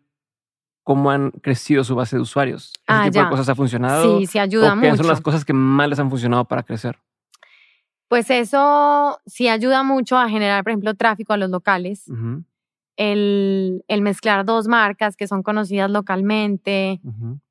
cómo 0.87 1.11
han 1.11 1.31
crecido 1.31 1.83
su 1.83 1.95
base 1.95 2.15
de 2.15 2.21
usuarios. 2.21 2.69
¿Ese 2.69 2.83
ah, 2.87 3.09
tipo 3.11 3.21
de 3.21 3.29
cosas 3.29 3.49
ha 3.49 3.55
funcionado? 3.55 4.19
Sí, 4.19 4.25
sí 4.25 4.39
ayuda 4.39 4.71
¿O 4.71 4.75
mucho. 4.77 4.95
son 4.95 5.07
las 5.07 5.19
cosas 5.19 5.43
que 5.43 5.51
más 5.51 5.89
les 5.89 5.99
han 5.99 6.09
funcionado 6.09 6.45
para 6.45 6.63
crecer? 6.63 6.97
Pues 8.07 8.29
eso 8.29 9.19
sí 9.25 9.49
ayuda 9.49 9.83
mucho 9.83 10.17
a 10.17 10.29
generar, 10.29 10.63
por 10.63 10.71
ejemplo, 10.71 10.93
tráfico 10.93 11.33
a 11.33 11.37
los 11.37 11.49
locales. 11.49 12.05
el, 12.95 13.83
el, 13.89 14.01
mezclar 14.01 14.45
dos 14.45 14.69
marcas 14.69 15.17
que 15.17 15.27
son 15.27 15.43
conocidas 15.43 15.91
localmente, 15.91 17.01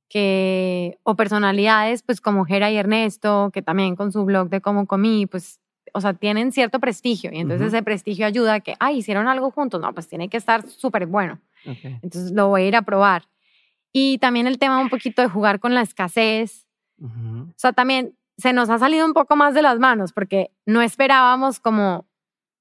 que, 0.08 0.98
o 1.02 1.14
personalidades, 1.14 2.02
pues 2.02 2.22
como 2.22 2.46
Jera 2.46 2.70
y 2.70 2.78
Ernesto, 2.78 3.50
que 3.52 3.60
también 3.60 3.96
con 3.96 4.12
su 4.12 4.24
blog 4.24 4.48
de 4.48 4.62
Cómo 4.62 4.86
Comí, 4.86 5.26
pues, 5.26 5.60
o 5.92 6.00
sea, 6.00 6.14
tienen 6.14 6.52
cierto 6.52 6.80
prestigio. 6.80 7.30
Y 7.34 7.40
entonces 7.40 7.66
ese 7.66 7.82
prestigio 7.82 8.24
ayuda 8.24 8.54
a 8.54 8.60
que, 8.60 8.76
ay, 8.80 8.96
hicieron 8.96 9.28
algo 9.28 9.50
juntos. 9.50 9.82
No, 9.82 9.92
pues 9.92 10.08
tiene 10.08 10.30
que 10.30 10.38
estar 10.38 10.66
súper 10.66 11.04
bueno. 11.04 11.38
Entonces 12.02 12.32
lo 12.32 12.48
voy 12.48 12.62
a 12.62 12.68
ir 12.68 12.76
a 12.76 12.82
probar. 12.82 13.24
Y 13.92 14.18
también 14.18 14.46
el 14.46 14.58
tema 14.58 14.78
un 14.78 14.88
poquito 14.88 15.22
de 15.22 15.28
jugar 15.28 15.60
con 15.60 15.74
la 15.74 15.82
escasez. 15.82 16.66
O 17.02 17.52
sea, 17.56 17.72
también 17.72 18.16
se 18.36 18.52
nos 18.52 18.68
ha 18.70 18.78
salido 18.78 19.06
un 19.06 19.14
poco 19.14 19.36
más 19.36 19.54
de 19.54 19.62
las 19.62 19.78
manos 19.78 20.12
porque 20.12 20.50
no 20.66 20.82
esperábamos 20.82 21.60
como 21.60 22.06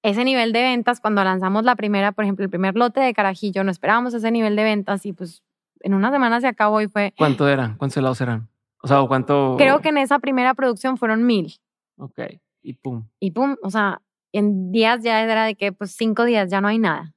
ese 0.03 0.23
nivel 0.23 0.53
de 0.53 0.61
ventas 0.61 1.01
cuando 1.01 1.23
lanzamos 1.23 1.63
la 1.63 1.75
primera, 1.75 2.11
por 2.11 2.23
ejemplo, 2.23 2.45
el 2.45 2.49
primer 2.49 2.75
lote 2.75 2.99
de 2.99 3.13
carajillo, 3.13 3.63
no 3.63 3.71
esperábamos 3.71 4.13
ese 4.13 4.29
nivel 4.31 4.55
de 4.55 4.63
ventas 4.63 5.05
y 5.05 5.13
pues 5.13 5.43
en 5.79 5.93
una 5.93 6.11
semana 6.11 6.39
se 6.39 6.47
acabó 6.47 6.79
y 6.81 6.87
fue... 6.87 7.13
¿Cuánto 7.17 7.49
eran? 7.49 7.75
¿Cuántos 7.77 7.97
helados 7.97 8.21
eran? 8.21 8.47
O 8.81 8.87
sea, 8.87 9.01
¿cuánto...? 9.07 9.55
Creo 9.57 9.81
que 9.81 9.89
en 9.89 9.97
esa 9.97 10.19
primera 10.19 10.53
producción 10.53 10.97
fueron 10.97 11.25
mil. 11.25 11.55
Ok, 11.97 12.19
y 12.61 12.73
pum. 12.73 13.07
Y 13.19 13.31
pum, 13.31 13.55
o 13.63 13.69
sea, 13.71 14.01
en 14.31 14.71
días 14.71 15.01
ya 15.03 15.21
era 15.23 15.45
de 15.45 15.55
que 15.55 15.71
pues 15.71 15.91
cinco 15.95 16.23
días 16.23 16.51
ya 16.51 16.61
no 16.61 16.67
hay 16.67 16.77
nada. 16.77 17.13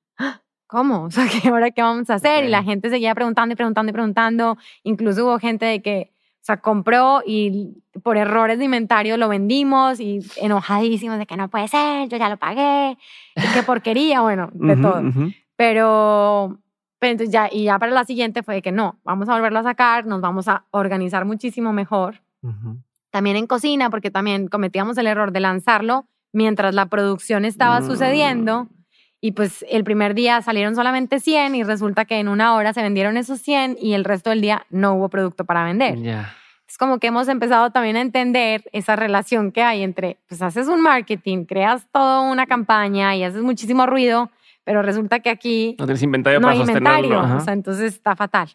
¿Cómo? 0.69 1.05
O 1.05 1.11
sea, 1.11 1.25
¿qué, 1.43 1.49
¿ahora 1.49 1.73
qué 1.73 1.83
vamos 1.83 2.09
a 2.11 2.15
hacer? 2.15 2.45
Y 2.45 2.49
la 2.49 2.63
gente 2.63 2.91
seguía 2.91 3.15
preguntando 3.17 3.55
y 3.55 3.57
preguntando 3.57 3.91
y 3.91 3.93
preguntando. 3.93 4.59
Incluso 4.85 5.25
hubo 5.25 5.41
gente 5.41 5.67
de 5.67 5.83
que, 5.83 6.13
o 6.13 6.45
sea, 6.45 6.59
compró 6.59 7.23
y 7.27 7.83
por 8.05 8.17
errores 8.17 8.59
de 8.59 8.67
inventario 8.67 9.17
lo 9.17 9.29
vendimos 9.29 9.99
y 9.99 10.21
enojadísimos 10.37 11.19
de 11.19 11.27
que 11.27 11.37
no 11.37 11.49
puede 11.49 11.67
ser, 11.67 12.09
yo 12.09 12.17
ya 12.17 12.29
lo 12.29 12.37
pagué, 12.37 12.97
y 13.35 13.55
qué 13.55 13.63
porquería, 13.65 14.21
bueno, 14.21 14.49
de 14.53 14.77
todo. 14.77 15.03
Pero, 15.57 16.59
pero 17.01 17.13
entonces 17.13 17.33
ya, 17.33 17.49
y 17.51 17.65
ya 17.65 17.79
para 17.81 17.91
la 17.91 18.05
siguiente 18.05 18.45
fue 18.45 18.55
de 18.55 18.63
que 18.63 18.71
no, 18.71 19.01
vamos 19.03 19.29
a 19.29 19.35
volverlo 19.35 19.59
a 19.59 19.65
sacar, 19.65 20.07
nos 20.07 20.21
vamos 20.21 20.47
a 20.47 20.65
organizar 20.71 21.25
muchísimo 21.25 21.73
mejor. 21.73 22.23
También 23.11 23.37
en 23.37 23.47
cocina, 23.47 23.91
porque 23.91 24.11
también 24.11 24.47
cometíamos 24.47 24.97
el 24.99 25.09
error 25.09 25.33
de 25.33 25.41
lanzarlo 25.41 26.07
mientras 26.33 26.75
la 26.75 26.87
producción 26.87 27.45
estaba 27.45 27.83
sucediendo 27.83 28.65
mm. 28.65 28.78
Y 29.21 29.33
pues 29.33 29.65
el 29.69 29.83
primer 29.83 30.15
día 30.15 30.41
salieron 30.43 30.77
solamente 30.77 31.19
100 31.19 31.57
y 31.57 31.65
resulta 31.65 32.05
que 32.05 32.21
en 32.21 32.29
una 32.29 32.55
hora 32.55 32.73
se 32.73 32.83
vendieron 32.83 33.17
esos 33.17 33.41
100 33.41 33.77
y 33.81 33.95
el 33.95 34.05
resto 34.05 34.31
del 34.31 34.41
día 34.41 34.65
no 34.71 34.95
hubo 34.95 35.09
producto 35.09 35.45
para 35.45 35.65
vender. 35.65 35.99
Es 36.69 36.77
como 36.79 36.99
que 36.99 37.09
hemos 37.09 37.29
empezado 37.29 37.71
también 37.71 37.97
a 37.97 38.01
entender 38.01 38.63
esa 38.73 38.95
relación 38.95 39.51
que 39.53 39.63
hay 39.63 39.83
entre, 39.83 40.19
pues 40.29 40.43
haces 40.43 40.69
un 40.69 40.83
marketing, 40.83 41.47
creas 41.47 41.89
toda 41.91 42.21
una 42.21 42.47
campaña 42.47 43.17
y 43.17 43.25
haces 43.25 43.43
muchísimo 43.43 43.87
ruido, 43.87 44.31
pero 44.65 44.83
resulta 44.83 45.21
que 45.21 45.31
aquí 45.31 45.75
no 45.79 45.87
tienes 45.87 46.03
inventario 46.03 46.41
para 46.41 46.53
hay 46.53 46.61
inventario, 46.61 47.21
o 47.21 47.41
sea, 47.41 47.55
entonces 47.55 47.95
está 47.95 48.15
fatal. 48.15 48.51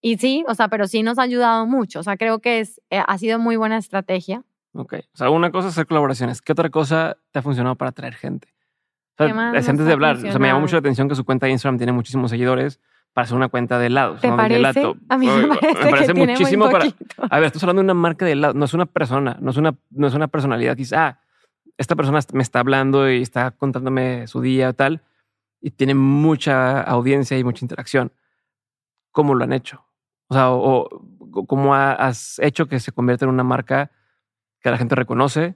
Y 0.00 0.16
sí, 0.18 0.44
o 0.46 0.54
sea, 0.54 0.68
pero 0.68 0.86
sí 0.86 1.02
nos 1.02 1.18
ha 1.18 1.22
ayudado 1.22 1.66
mucho, 1.66 1.98
o 1.98 2.02
sea, 2.04 2.16
creo 2.16 2.38
que 2.38 2.60
es, 2.60 2.80
eh, 2.88 3.02
ha 3.04 3.18
sido 3.18 3.40
muy 3.40 3.56
buena 3.56 3.78
estrategia. 3.78 4.44
Ok, 4.72 4.94
o 5.12 5.16
sea, 5.16 5.28
una 5.30 5.50
cosa 5.50 5.68
es 5.68 5.74
hacer 5.74 5.88
colaboraciones, 5.88 6.40
¿qué 6.40 6.52
otra 6.52 6.70
cosa 6.70 7.18
te 7.32 7.40
ha 7.40 7.42
funcionado 7.42 7.74
para 7.74 7.90
atraer 7.90 8.14
gente? 8.14 8.48
Antes 9.18 9.86
de 9.86 9.92
hablar, 9.92 10.16
o 10.16 10.20
sea, 10.20 10.38
me 10.38 10.48
llama 10.48 10.60
mucho 10.60 10.76
la 10.76 10.80
atención 10.80 11.08
que 11.08 11.14
su 11.14 11.24
cuenta 11.24 11.46
de 11.46 11.52
Instagram 11.52 11.78
tiene 11.78 11.92
muchísimos 11.92 12.30
seguidores 12.30 12.80
para 13.12 13.24
hacer 13.24 13.36
una 13.36 13.48
cuenta 13.48 13.78
de 13.78 13.86
helados. 13.86 14.20
¿Te 14.20 14.30
parece? 14.30 14.94
A 15.08 15.18
mí 15.18 15.26
me 15.26 15.48
parece, 15.48 16.12
que 16.12 16.14
muchísimo 16.14 16.68
tiene 16.68 16.84
muy 16.84 16.94
para. 17.16 17.28
A 17.34 17.38
ver, 17.38 17.46
estás 17.46 17.62
hablando 17.62 17.80
de 17.80 17.84
una 17.84 17.94
marca 17.94 18.24
de 18.24 18.32
helados, 18.32 18.54
no 18.54 18.64
es 18.64 18.74
una 18.74 18.86
persona, 18.86 19.36
no 19.40 19.50
es 19.50 19.56
una, 19.56 19.74
no 19.90 20.06
es 20.06 20.14
una 20.14 20.28
personalidad. 20.28 20.76
Quizá, 20.76 21.06
ah, 21.06 21.20
esta 21.76 21.96
persona 21.96 22.20
me 22.32 22.42
está 22.42 22.60
hablando 22.60 23.10
y 23.10 23.22
está 23.22 23.50
contándome 23.52 24.26
su 24.26 24.40
día 24.40 24.68
o 24.68 24.72
tal, 24.72 25.02
y 25.60 25.70
tiene 25.70 25.94
mucha 25.94 26.80
audiencia 26.82 27.38
y 27.38 27.44
mucha 27.44 27.64
interacción. 27.64 28.12
¿Cómo 29.10 29.34
lo 29.34 29.44
han 29.44 29.52
hecho? 29.52 29.84
O 30.28 30.34
sea, 30.34 30.50
o, 30.50 30.88
cómo 31.46 31.74
has 31.74 32.38
hecho 32.40 32.68
que 32.68 32.80
se 32.80 32.92
convierta 32.92 33.24
en 33.24 33.30
una 33.30 33.44
marca 33.44 33.90
que 34.60 34.70
la 34.70 34.78
gente 34.78 34.94
reconoce, 34.94 35.54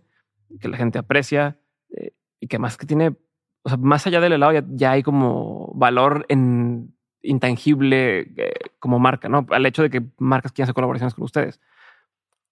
que 0.60 0.68
la 0.68 0.76
gente 0.76 0.98
aprecia 0.98 1.58
eh, 1.90 2.14
y 2.40 2.48
que 2.48 2.58
más 2.58 2.76
que 2.76 2.86
tiene, 2.86 3.16
o 3.62 3.68
sea, 3.68 3.78
más 3.78 4.06
allá 4.06 4.20
del 4.20 4.32
helado 4.32 4.52
ya, 4.74 4.90
hay 4.90 5.02
como 5.02 5.72
valor 5.74 6.26
en 6.28 6.94
intangible 7.22 8.20
eh, 8.36 8.52
como 8.78 8.98
marca, 8.98 9.28
¿no? 9.28 9.46
Al 9.50 9.66
hecho 9.66 9.82
de 9.82 9.90
que 9.90 10.02
marcas 10.18 10.52
quieran 10.52 10.66
hacer 10.66 10.74
colaboraciones 10.74 11.14
con 11.14 11.24
ustedes. 11.24 11.60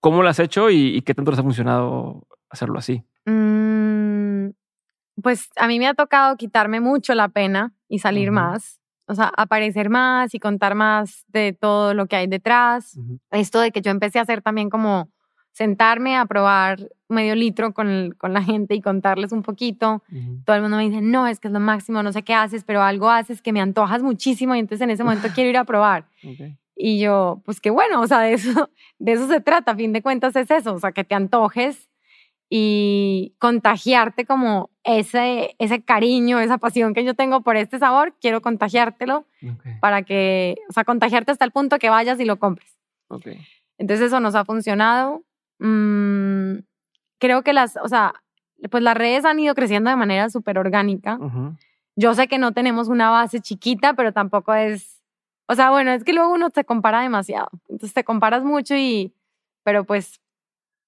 ¿Cómo 0.00 0.22
lo 0.22 0.28
has 0.28 0.38
hecho 0.38 0.70
y, 0.70 1.02
qué 1.02 1.14
tanto 1.14 1.30
les 1.30 1.40
ha 1.40 1.42
funcionado 1.42 2.26
hacerlo 2.48 2.78
así? 2.78 3.04
Mm, 3.26 4.50
pues 5.20 5.50
a 5.56 5.66
mí 5.66 5.78
me 5.78 5.88
ha 5.88 5.94
tocado 5.94 6.36
quitarme 6.36 6.80
mucho 6.80 7.14
la 7.14 7.28
pena 7.28 7.74
y 7.88 7.98
salir 7.98 8.30
más. 8.30 8.80
O 9.06 9.14
sea, 9.14 9.30
aparecer 9.36 9.90
más 9.90 10.34
y 10.34 10.38
contar 10.38 10.76
más 10.76 11.24
de 11.28 11.52
todo 11.52 11.92
lo 11.94 12.06
que 12.06 12.16
hay 12.16 12.28
detrás. 12.28 12.96
Esto 13.32 13.60
de 13.60 13.72
que 13.72 13.82
yo 13.82 13.90
empecé 13.90 14.20
a 14.20 14.22
hacer 14.22 14.40
también 14.40 14.70
como 14.70 15.10
sentarme 15.52 16.16
a 16.16 16.26
probar 16.26 16.88
medio 17.08 17.34
litro 17.34 17.74
con, 17.74 18.14
con 18.16 18.32
la 18.32 18.42
gente 18.42 18.74
y 18.74 18.80
contarles 18.80 19.32
un 19.32 19.42
poquito. 19.42 20.02
Todo 20.44 20.56
el 20.56 20.62
mundo 20.62 20.76
me 20.76 20.88
dice, 20.88 21.00
no, 21.00 21.26
es 21.26 21.40
que 21.40 21.48
es 21.48 21.52
lo 21.52 21.60
máximo, 21.60 22.02
no 22.02 22.12
sé 22.12 22.22
qué 22.22 22.34
haces, 22.34 22.64
pero 22.64 22.82
algo 22.82 23.10
haces 23.10 23.42
que 23.42 23.52
me 23.52 23.60
antojas 23.60 24.02
muchísimo 24.02 24.54
y 24.54 24.60
entonces 24.60 24.84
en 24.84 24.90
ese 24.90 25.04
momento 25.04 25.28
quiero 25.34 25.50
ir 25.50 25.56
a 25.56 25.64
probar. 25.64 26.06
Y 26.76 26.98
yo, 26.98 27.42
pues 27.44 27.60
qué 27.60 27.70
bueno, 27.70 28.00
o 28.00 28.06
sea, 28.06 28.20
de 28.20 28.32
eso, 28.34 28.70
de 28.98 29.12
eso 29.12 29.26
se 29.28 29.40
trata, 29.40 29.72
a 29.72 29.76
fin 29.76 29.92
de 29.92 30.02
cuentas 30.02 30.34
es 30.36 30.50
eso, 30.50 30.74
o 30.74 30.78
sea, 30.78 30.92
que 30.92 31.04
te 31.04 31.14
antojes 31.14 31.90
y 32.48 33.34
contagiarte 33.38 34.24
como 34.24 34.70
ese, 34.82 35.54
ese 35.58 35.82
cariño, 35.82 36.40
esa 36.40 36.58
pasión 36.58 36.94
que 36.94 37.04
yo 37.04 37.14
tengo 37.14 37.42
por 37.42 37.56
este 37.56 37.78
sabor, 37.78 38.16
quiero 38.20 38.40
contagiártelo 38.40 39.24
para 39.80 40.02
que, 40.02 40.56
o 40.68 40.72
sea, 40.72 40.84
contagiarte 40.84 41.30
hasta 41.30 41.44
el 41.44 41.52
punto 41.52 41.78
que 41.78 41.90
vayas 41.90 42.18
y 42.18 42.24
lo 42.24 42.38
compres. 42.38 42.76
Entonces 43.78 44.08
eso 44.08 44.18
nos 44.20 44.34
ha 44.34 44.44
funcionado. 44.44 45.22
Mm, 45.60 46.64
creo 47.18 47.42
que 47.42 47.52
las, 47.52 47.76
o 47.76 47.88
sea, 47.88 48.14
pues 48.70 48.82
las 48.82 48.96
redes 48.96 49.24
han 49.24 49.38
ido 49.38 49.54
creciendo 49.54 49.90
de 49.90 49.96
manera 49.96 50.28
súper 50.30 50.58
orgánica. 50.58 51.18
Yo 51.96 52.14
sé 52.14 52.28
que 52.28 52.38
no 52.38 52.52
tenemos 52.52 52.88
una 52.88 53.10
base 53.10 53.40
chiquita, 53.40 53.94
pero 53.94 54.12
tampoco 54.12 54.54
es 54.54 55.00
o 55.50 55.56
sea, 55.56 55.70
bueno, 55.70 55.90
es 55.90 56.04
que 56.04 56.12
luego 56.12 56.32
uno 56.32 56.48
se 56.54 56.64
compara 56.64 57.00
demasiado. 57.00 57.48
Entonces 57.68 57.92
te 57.92 58.04
comparas 58.04 58.44
mucho 58.44 58.76
y, 58.76 59.12
pero 59.64 59.82
pues... 59.82 60.20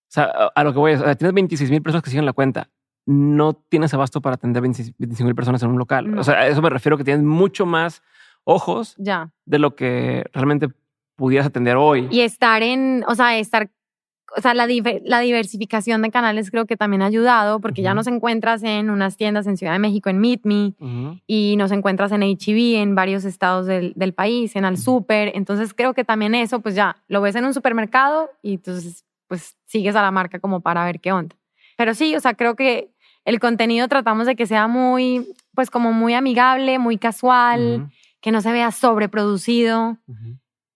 O 0.09 0.13
sea, 0.15 0.27
a 0.55 0.63
lo 0.63 0.73
que 0.73 0.79
voy 0.79 0.93
a 0.93 1.17
tienes 1.17 1.35
26 1.35 1.69
mil 1.69 1.83
personas 1.83 2.05
que 2.05 2.11
siguen 2.11 2.27
la 2.27 2.33
cuenta. 2.33 2.71
No 3.05 3.55
tienes 3.55 3.93
abasto 3.93 4.21
para 4.21 4.35
atender 4.35 4.63
25 4.63 5.25
mil 5.25 5.35
personas 5.35 5.65
en 5.65 5.71
un 5.71 5.79
local. 5.79 6.17
O 6.17 6.23
sea, 6.23 6.35
a 6.35 6.47
eso 6.47 6.63
me 6.63 6.71
refiero 6.71 6.97
que 6.97 7.03
tienes 7.03 7.25
mucho 7.25 7.67
más 7.67 8.05
ojos 8.45 8.95
ya. 8.99 9.33
de 9.47 9.59
lo 9.59 9.75
que 9.75 10.27
realmente 10.33 10.69
pudieras 11.17 11.49
atender 11.49 11.77
hoy. 11.77 12.07
Y 12.13 12.21
estar 12.21 12.63
en, 12.63 13.05
o 13.09 13.17
sea, 13.17 13.37
estar 13.37 13.69
o 14.37 14.41
sea, 14.41 14.55
la, 14.55 14.67
la, 15.05 15.21
diversificación 15.21 16.03
de 16.03 16.11
canales 16.11 16.51
creo 16.51 16.67
que 16.67 16.77
también 16.77 17.03
ha 17.03 17.07
ayudado 17.07 17.61
porque 17.61 17.83
ya 17.83 17.95
nos 17.95 18.07
encuentras 18.07 18.63
en 18.63 18.91
unas 18.91 19.17
tiendas 19.17 19.47
en 19.47 19.57
Ciudad 19.57 19.73
de 19.73 19.79
México, 19.79 20.11
en 20.11 20.19
Meet 20.19 20.41
Me, 20.45 20.75
y 21.27 21.57
nos 21.57 21.71
encuentras 21.73 22.13
en 22.13 22.23
HEB, 22.23 22.81
en 22.81 22.95
varios 22.95 23.25
estados 23.25 23.67
del, 23.67 23.93
del 23.95 24.15
país, 24.15 24.57
en 24.57 24.65
Al 24.65 24.79
Super. 24.79 25.33
Entonces 25.35 25.75
creo 25.75 25.95
que 25.95 26.05
también 26.05 26.35
eso, 26.35 26.61
pues 26.61 26.75
ya 26.75 26.97
lo 27.09 27.21
ves 27.21 27.35
en 27.35 27.45
un 27.45 27.55
supermercado 27.55 28.31
y 28.43 28.55
entonces 28.55 29.05
pues 29.29 29.57
sigues 29.67 29.97
a 29.97 30.03
la 30.03 30.11
marca 30.11 30.39
como 30.39 30.61
para 30.61 30.85
ver 30.85 31.01
qué 31.01 31.13
onda. 31.13 31.37
Pero 31.77 31.95
sí, 31.95 32.15
o 32.17 32.21
sea, 32.21 32.35
creo 32.35 32.55
que 32.55 32.91
el 33.25 33.41
contenido 33.41 33.89
tratamos 33.89 34.27
de 34.27 34.37
que 34.37 34.47
sea 34.47 34.67
muy, 34.67 35.27
pues 35.55 35.71
como 35.71 35.93
muy 35.93 36.15
amigable, 36.15 36.79
muy 36.79 36.99
casual, 36.99 37.91
que 38.21 38.33
no 38.33 38.41
se 38.41 38.53
vea 38.53 38.71
sobreproducido 38.71 39.99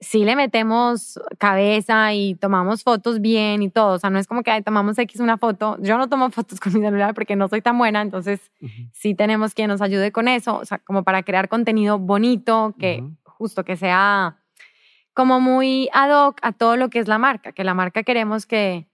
sí 0.06 0.24
le 0.24 0.36
metemos 0.36 1.20
cabeza 1.36 2.14
y 2.14 2.36
tomamos 2.36 2.84
fotos 2.84 3.20
bien 3.20 3.60
y 3.62 3.70
todo. 3.70 3.94
O 3.94 3.98
sea, 3.98 4.08
no 4.08 4.20
es 4.20 4.28
como 4.28 4.44
que 4.44 4.62
tomamos 4.62 4.96
X 4.98 5.20
una 5.20 5.36
foto. 5.36 5.76
Yo 5.80 5.98
no 5.98 6.08
tomo 6.08 6.30
fotos 6.30 6.60
con 6.60 6.72
mi 6.72 6.80
celular 6.80 7.12
porque 7.12 7.34
no 7.34 7.48
soy 7.48 7.60
tan 7.60 7.76
buena, 7.76 8.02
entonces 8.02 8.40
sí 8.92 9.14
tenemos 9.14 9.52
quien 9.52 9.68
nos 9.68 9.82
ayude 9.82 10.12
con 10.12 10.28
eso. 10.28 10.58
O 10.58 10.64
sea, 10.64 10.78
como 10.78 11.02
para 11.02 11.24
crear 11.24 11.48
contenido 11.48 11.98
bonito, 11.98 12.74
que 12.78 13.02
justo 13.24 13.64
que 13.64 13.76
sea 13.76 14.38
como 15.12 15.40
muy 15.40 15.88
ad 15.92 16.10
hoc 16.10 16.38
a 16.42 16.52
todo 16.52 16.76
lo 16.76 16.88
que 16.88 17.00
es 17.00 17.08
la 17.08 17.18
marca, 17.18 17.52
que 17.52 17.64
la 17.64 17.74
marca 17.74 18.02
queremos 18.02 18.46
que, 18.46 18.86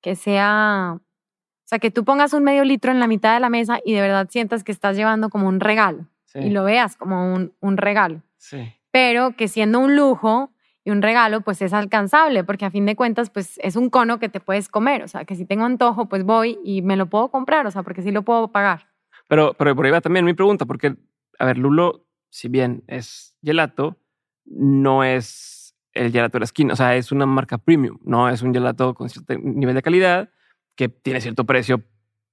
que 0.00 0.14
sea, 0.14 0.94
o 0.96 1.66
sea, 1.66 1.78
que 1.78 1.90
tú 1.90 2.04
pongas 2.04 2.32
un 2.32 2.44
medio 2.44 2.64
litro 2.64 2.90
en 2.90 3.00
la 3.00 3.06
mitad 3.06 3.34
de 3.34 3.40
la 3.40 3.50
mesa 3.50 3.80
y 3.84 3.92
de 3.92 4.00
verdad 4.00 4.28
sientas 4.30 4.64
que 4.64 4.72
estás 4.72 4.96
llevando 4.96 5.28
como 5.28 5.48
un 5.48 5.60
regalo 5.60 6.06
y 6.34 6.50
lo 6.50 6.64
veas 6.64 6.96
como 6.96 7.34
un, 7.34 7.52
un 7.60 7.76
regalo. 7.76 8.22
Sí 8.38 8.72
pero 8.94 9.34
que 9.34 9.48
siendo 9.48 9.80
un 9.80 9.96
lujo 9.96 10.52
y 10.84 10.90
un 10.90 11.00
regalo, 11.00 11.40
pues 11.40 11.62
es 11.62 11.72
alcanzable, 11.72 12.44
porque 12.44 12.66
a 12.66 12.70
fin 12.70 12.84
de 12.84 12.94
cuentas, 12.94 13.30
pues 13.30 13.58
es 13.62 13.74
un 13.74 13.88
cono 13.88 14.18
que 14.18 14.28
te 14.28 14.38
puedes 14.38 14.68
comer, 14.68 15.02
o 15.02 15.08
sea, 15.08 15.24
que 15.24 15.34
si 15.34 15.46
tengo 15.46 15.64
antojo, 15.64 16.08
pues 16.08 16.24
voy 16.24 16.58
y 16.62 16.82
me 16.82 16.96
lo 16.96 17.06
puedo 17.06 17.30
comprar, 17.30 17.66
o 17.66 17.70
sea, 17.70 17.82
porque 17.82 18.02
sí 18.02 18.12
lo 18.12 18.22
puedo 18.22 18.48
pagar. 18.48 18.88
Pero, 19.26 19.54
pero 19.54 19.74
por 19.74 19.86
ahí 19.86 19.92
va 19.92 20.02
también 20.02 20.26
mi 20.26 20.34
pregunta, 20.34 20.66
porque, 20.66 20.94
a 21.38 21.46
ver, 21.46 21.56
Lulo, 21.56 22.06
si 22.28 22.48
bien 22.48 22.84
es 22.86 23.34
gelato, 23.42 23.96
no 24.44 25.04
es 25.04 25.74
el 25.94 26.12
gelato 26.12 26.36
de 26.36 26.40
la 26.40 26.44
esquina, 26.44 26.74
o 26.74 26.76
sea, 26.76 26.96
es 26.96 27.12
una 27.12 27.24
marca 27.24 27.56
premium, 27.56 27.98
no 28.02 28.28
es 28.28 28.42
un 28.42 28.52
gelato 28.52 28.92
con 28.94 29.08
cierto 29.08 29.34
nivel 29.38 29.74
de 29.74 29.82
calidad 29.82 30.28
que 30.76 30.90
tiene 30.90 31.22
cierto 31.22 31.44
precio, 31.44 31.82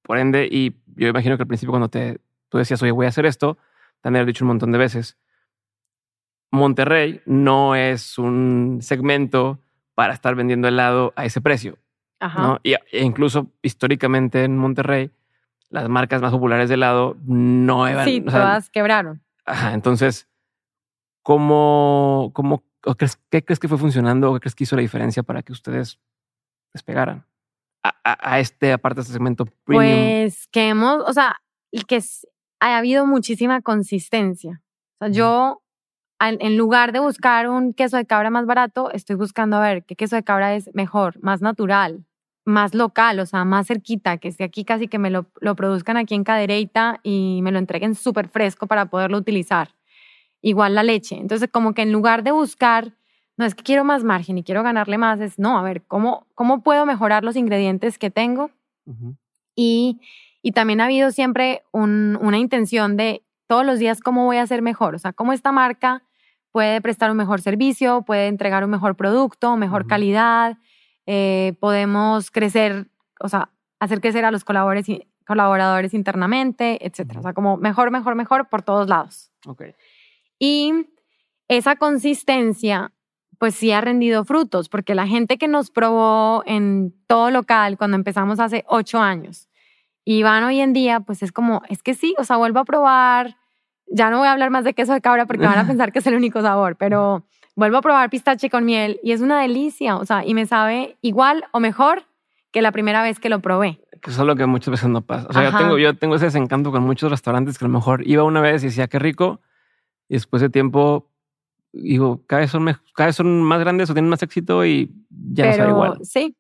por 0.02 0.18
ende, 0.18 0.50
y 0.52 0.76
yo 0.96 1.08
imagino 1.08 1.38
que 1.38 1.44
al 1.44 1.48
principio 1.48 1.72
cuando 1.72 1.88
te, 1.88 2.20
tú 2.50 2.58
decías, 2.58 2.82
oye, 2.82 2.92
voy 2.92 3.06
a 3.06 3.10
hacer 3.10 3.26
esto, 3.26 3.58
te 4.02 4.10
han 4.10 4.26
dicho 4.26 4.44
un 4.44 4.50
montón 4.50 4.74
de 4.74 4.78
veces, 4.78 5.18
Monterrey 6.52 7.22
no 7.26 7.76
es 7.76 8.18
un 8.18 8.80
segmento 8.82 9.60
para 9.96 10.14
estar 10.14 10.36
vendiendo 10.36 10.68
helado 10.68 11.14
a 11.16 11.26
ese 11.26 11.42
precio. 11.42 11.78
¿no? 12.20 12.60
Y, 12.62 12.74
e 12.74 13.04
incluso 13.04 13.48
históricamente 13.64 14.44
en 14.44 14.58
Monterrey, 14.58 15.12
las 15.70 15.90
marcas 15.90 16.22
más 16.22 16.32
populares 16.32 16.70
de 16.70 16.76
helado 16.76 17.18
no 17.26 17.88
eran. 17.88 18.06
Sí, 18.06 18.22
todas 18.22 18.70
quebraron. 18.70 19.24
Ajá, 19.46 19.74
entonces, 19.74 20.28
¿cómo, 21.24 22.32
cómo 22.34 22.64
crees, 22.98 23.20
qué 23.30 23.44
crees 23.44 23.60
que 23.60 23.68
fue 23.68 23.78
funcionando 23.78 24.30
o 24.30 24.34
qué 24.34 24.42
crees 24.42 24.56
que 24.56 24.66
hizo 24.66 24.76
la 24.76 24.82
diferencia 24.82 25.24
para 25.24 25.42
que 25.42 25.52
ustedes 25.52 26.00
despegaran 26.74 27.26
a, 27.84 27.94
a, 28.04 28.40
este, 28.40 28.74
aparte 28.74 28.98
de 28.98 29.02
este 29.02 29.14
segmento 29.14 29.46
premium? 29.64 29.86
Pues 29.86 30.48
que 30.50 30.70
hemos, 30.70 31.04
o 31.08 31.14
sea, 31.14 31.42
que 31.88 32.00
ha 32.60 32.78
habido 32.78 33.08
muchísima 33.08 33.62
consistencia. 33.62 34.62
O 35.00 35.06
sea, 35.06 35.10
yo 35.10 35.61
en 36.30 36.58
lugar 36.58 36.92
de 36.92 37.00
buscar 37.00 37.50
un 37.50 37.74
queso 37.74 37.98
de 37.98 38.06
cabra 38.06 38.30
más 38.30 38.46
barato, 38.46 38.92
estoy 38.92 39.16
buscando 39.16 39.58
a 39.58 39.62
ver 39.62 39.84
qué 39.84 39.96
queso 39.96 40.16
de 40.16 40.24
cabra 40.24 40.56
es 40.56 40.70
mejor, 40.74 41.22
más 41.24 41.42
natural, 41.42 42.06
más 42.46 42.74
local, 42.76 43.20
o 43.20 43.26
sea, 43.26 43.44
más 43.44 43.68
cerquita, 43.68 44.18
que 44.18 44.28
esté 44.28 44.44
aquí 44.44 44.64
casi 44.64 44.88
que 44.88 45.00
me 45.00 45.10
lo, 45.10 45.26
lo 45.40 45.56
produzcan 45.56 45.98
aquí 45.98 46.14
en 46.16 46.24
Cadereyta 46.24 47.00
y 47.04 47.40
me 47.42 47.52
lo 47.52 47.60
entreguen 47.60 47.96
súper 47.96 48.28
fresco 48.28 48.68
para 48.68 48.86
poderlo 48.86 49.18
utilizar. 49.18 49.70
Igual 50.42 50.76
la 50.76 50.84
leche. 50.84 51.18
Entonces, 51.18 51.50
como 51.52 51.74
que 51.74 51.84
en 51.84 51.92
lugar 51.92 52.24
de 52.24 52.32
buscar, 52.32 52.94
no 53.38 53.46
es 53.46 53.56
que 53.56 53.64
quiero 53.64 53.84
más 53.84 54.04
margen 54.04 54.38
y 54.38 54.44
quiero 54.44 54.64
ganarle 54.64 54.98
más, 54.98 55.20
es 55.22 55.40
no, 55.40 55.58
a 55.58 55.64
ver, 55.64 55.84
¿cómo, 55.84 56.28
cómo 56.36 56.62
puedo 56.62 56.86
mejorar 56.86 57.24
los 57.24 57.36
ingredientes 57.36 57.98
que 57.98 58.12
tengo? 58.12 58.52
y, 59.56 60.00
y, 60.42 60.52
también 60.52 60.82
ha 60.82 60.86
habido 60.86 61.12
siempre 61.12 61.62
un, 61.72 62.18
una 62.20 62.40
intención 62.40 62.98
de 62.98 63.24
todos 63.48 63.66
los 63.66 63.80
días 63.80 64.02
cómo 64.02 64.26
voy 64.26 64.38
a 64.38 64.48
ser 64.48 64.62
mejor, 64.62 64.96
o 64.96 65.00
sea, 65.00 65.14
cómo 65.14 65.34
esta 65.34 65.52
marca 65.52 66.04
puede 66.52 66.82
prestar 66.82 67.12
un 67.12 67.18
mejor 67.18 67.42
servicio, 67.42 68.04
puede 68.04 68.28
entregar 68.28 68.64
un 68.64 68.70
mejor 68.70 68.96
producto, 68.96 69.58
mejor 69.58 69.88
calidad, 69.88 70.58
eh, 71.06 71.56
podemos 71.60 72.32
crecer, 72.32 72.88
o 73.20 73.30
sea, 73.30 73.50
hacer 73.80 74.02
crecer 74.02 74.26
a 74.26 74.32
los 74.32 74.44
colaboradores, 74.44 75.02
colaboradores 75.26 75.94
internamente, 75.94 76.86
etcétera. 76.86 77.20
O 77.20 77.24
sea, 77.24 77.34
como 77.34 77.58
mejor, 77.58 77.92
mejor, 77.92 78.16
mejor 78.16 78.50
por 78.50 78.62
todos 78.62 78.88
lados. 78.88 79.32
Okay. 79.46 79.74
Y 80.40 80.74
esa 81.48 81.76
consistencia, 81.76 82.94
pues 83.40 83.56
sí 83.56 83.72
ha 83.72 83.82
rendido 83.82 84.24
frutos, 84.24 84.70
porque 84.70 84.96
la 84.96 85.08
gente 85.08 85.38
que 85.38 85.48
nos 85.48 85.72
probó 85.72 86.44
en 86.46 86.94
todo 87.08 87.32
local 87.32 87.78
cuando 87.78 87.96
empezamos 87.96 88.40
hace 88.40 88.64
ocho 88.68 89.00
años 89.00 89.50
y 90.04 90.24
van 90.24 90.44
hoy 90.44 90.60
en 90.60 90.74
día, 90.74 91.00
pues 91.00 91.24
es 91.24 91.32
como, 91.32 91.62
es 91.70 91.84
que 91.84 91.94
sí, 91.94 92.16
o 92.18 92.24
sea, 92.24 92.38
vuelvo 92.38 92.60
a 92.60 92.66
probar 92.66 93.38
ya 93.92 94.10
no 94.10 94.20
voy 94.20 94.28
a 94.28 94.32
hablar 94.32 94.50
más 94.50 94.64
de 94.64 94.74
queso 94.74 94.94
de 94.94 95.02
cabra 95.02 95.26
porque 95.26 95.46
van 95.46 95.60
a 95.60 95.68
pensar 95.68 95.92
que 95.92 96.00
es 96.00 96.08
el 96.08 96.16
único 96.16 96.42
sabor, 96.42 96.76
pero 96.76 97.24
vuelvo 97.56 97.78
a 97.78 97.82
probar 97.82 98.10
pistache 98.10 98.50
con 98.50 98.66
miel 98.66 99.00
y 99.04 99.12
es 99.12 99.22
una 99.22 99.42
delicia, 99.42 99.98
o 99.98 100.06
sea, 100.06 100.26
y 100.26 100.34
me 100.34 100.46
sabe 100.46 100.98
igual 101.02 101.44
o 101.52 101.60
mejor 101.60 102.04
que 102.52 102.62
la 102.62 102.72
primera 102.72 103.02
vez 103.04 103.20
que 103.20 103.30
lo 103.30 103.40
probé. 103.40 103.80
Que 104.02 104.10
eso 104.10 104.22
es 104.22 104.28
lo 104.28 104.36
que 104.36 104.46
muchas 104.46 104.72
veces 104.72 104.90
no 104.90 105.02
pasa. 105.02 105.28
O 105.30 105.34
sea, 105.34 105.50
yo 105.50 105.58
tengo, 105.58 105.78
yo 105.78 105.96
tengo 105.96 106.16
ese 106.16 106.26
desencanto 106.26 106.72
con 106.72 106.84
muchos 106.84 107.12
restaurantes 107.12 107.58
que 107.58 107.66
a 107.66 107.68
lo 107.68 107.74
mejor 107.74 108.06
iba 108.08 108.24
una 108.24 108.42
vez 108.42 108.64
y 108.64 108.68
decía 108.68 108.88
qué 108.88 109.00
rico, 109.00 109.42
y 110.10 110.16
después 110.16 110.42
de 110.42 110.50
tiempo 110.50 111.08
digo, 111.74 112.22
cada 112.28 112.42
vez 112.42 112.52
son, 112.52 112.66
cada 112.96 113.08
vez 113.08 113.16
son 113.16 113.42
más 113.44 113.60
grandes 113.60 113.90
o 113.90 113.94
tienen 113.94 114.10
más 114.10 114.24
éxito 114.24 114.66
y 114.66 114.92
ya 115.10 115.48
no 115.48 115.54
sabe 115.54 115.70
igual. 115.70 116.00
Sí, 116.04 116.36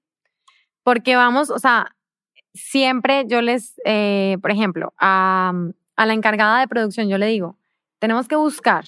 porque 0.83 1.15
vamos, 1.15 1.49
o 1.49 1.59
sea, 1.59 1.95
siempre 2.53 3.25
yo 3.27 3.41
les, 3.41 3.79
eh, 3.85 4.37
por 4.41 4.51
ejemplo, 4.51 4.93
a, 4.99 5.53
a 6.01 6.07
la 6.07 6.13
encargada 6.13 6.59
de 6.59 6.67
producción, 6.67 7.09
yo 7.09 7.19
le 7.19 7.27
digo, 7.27 7.57
tenemos 7.99 8.27
que 8.27 8.35
buscar 8.35 8.85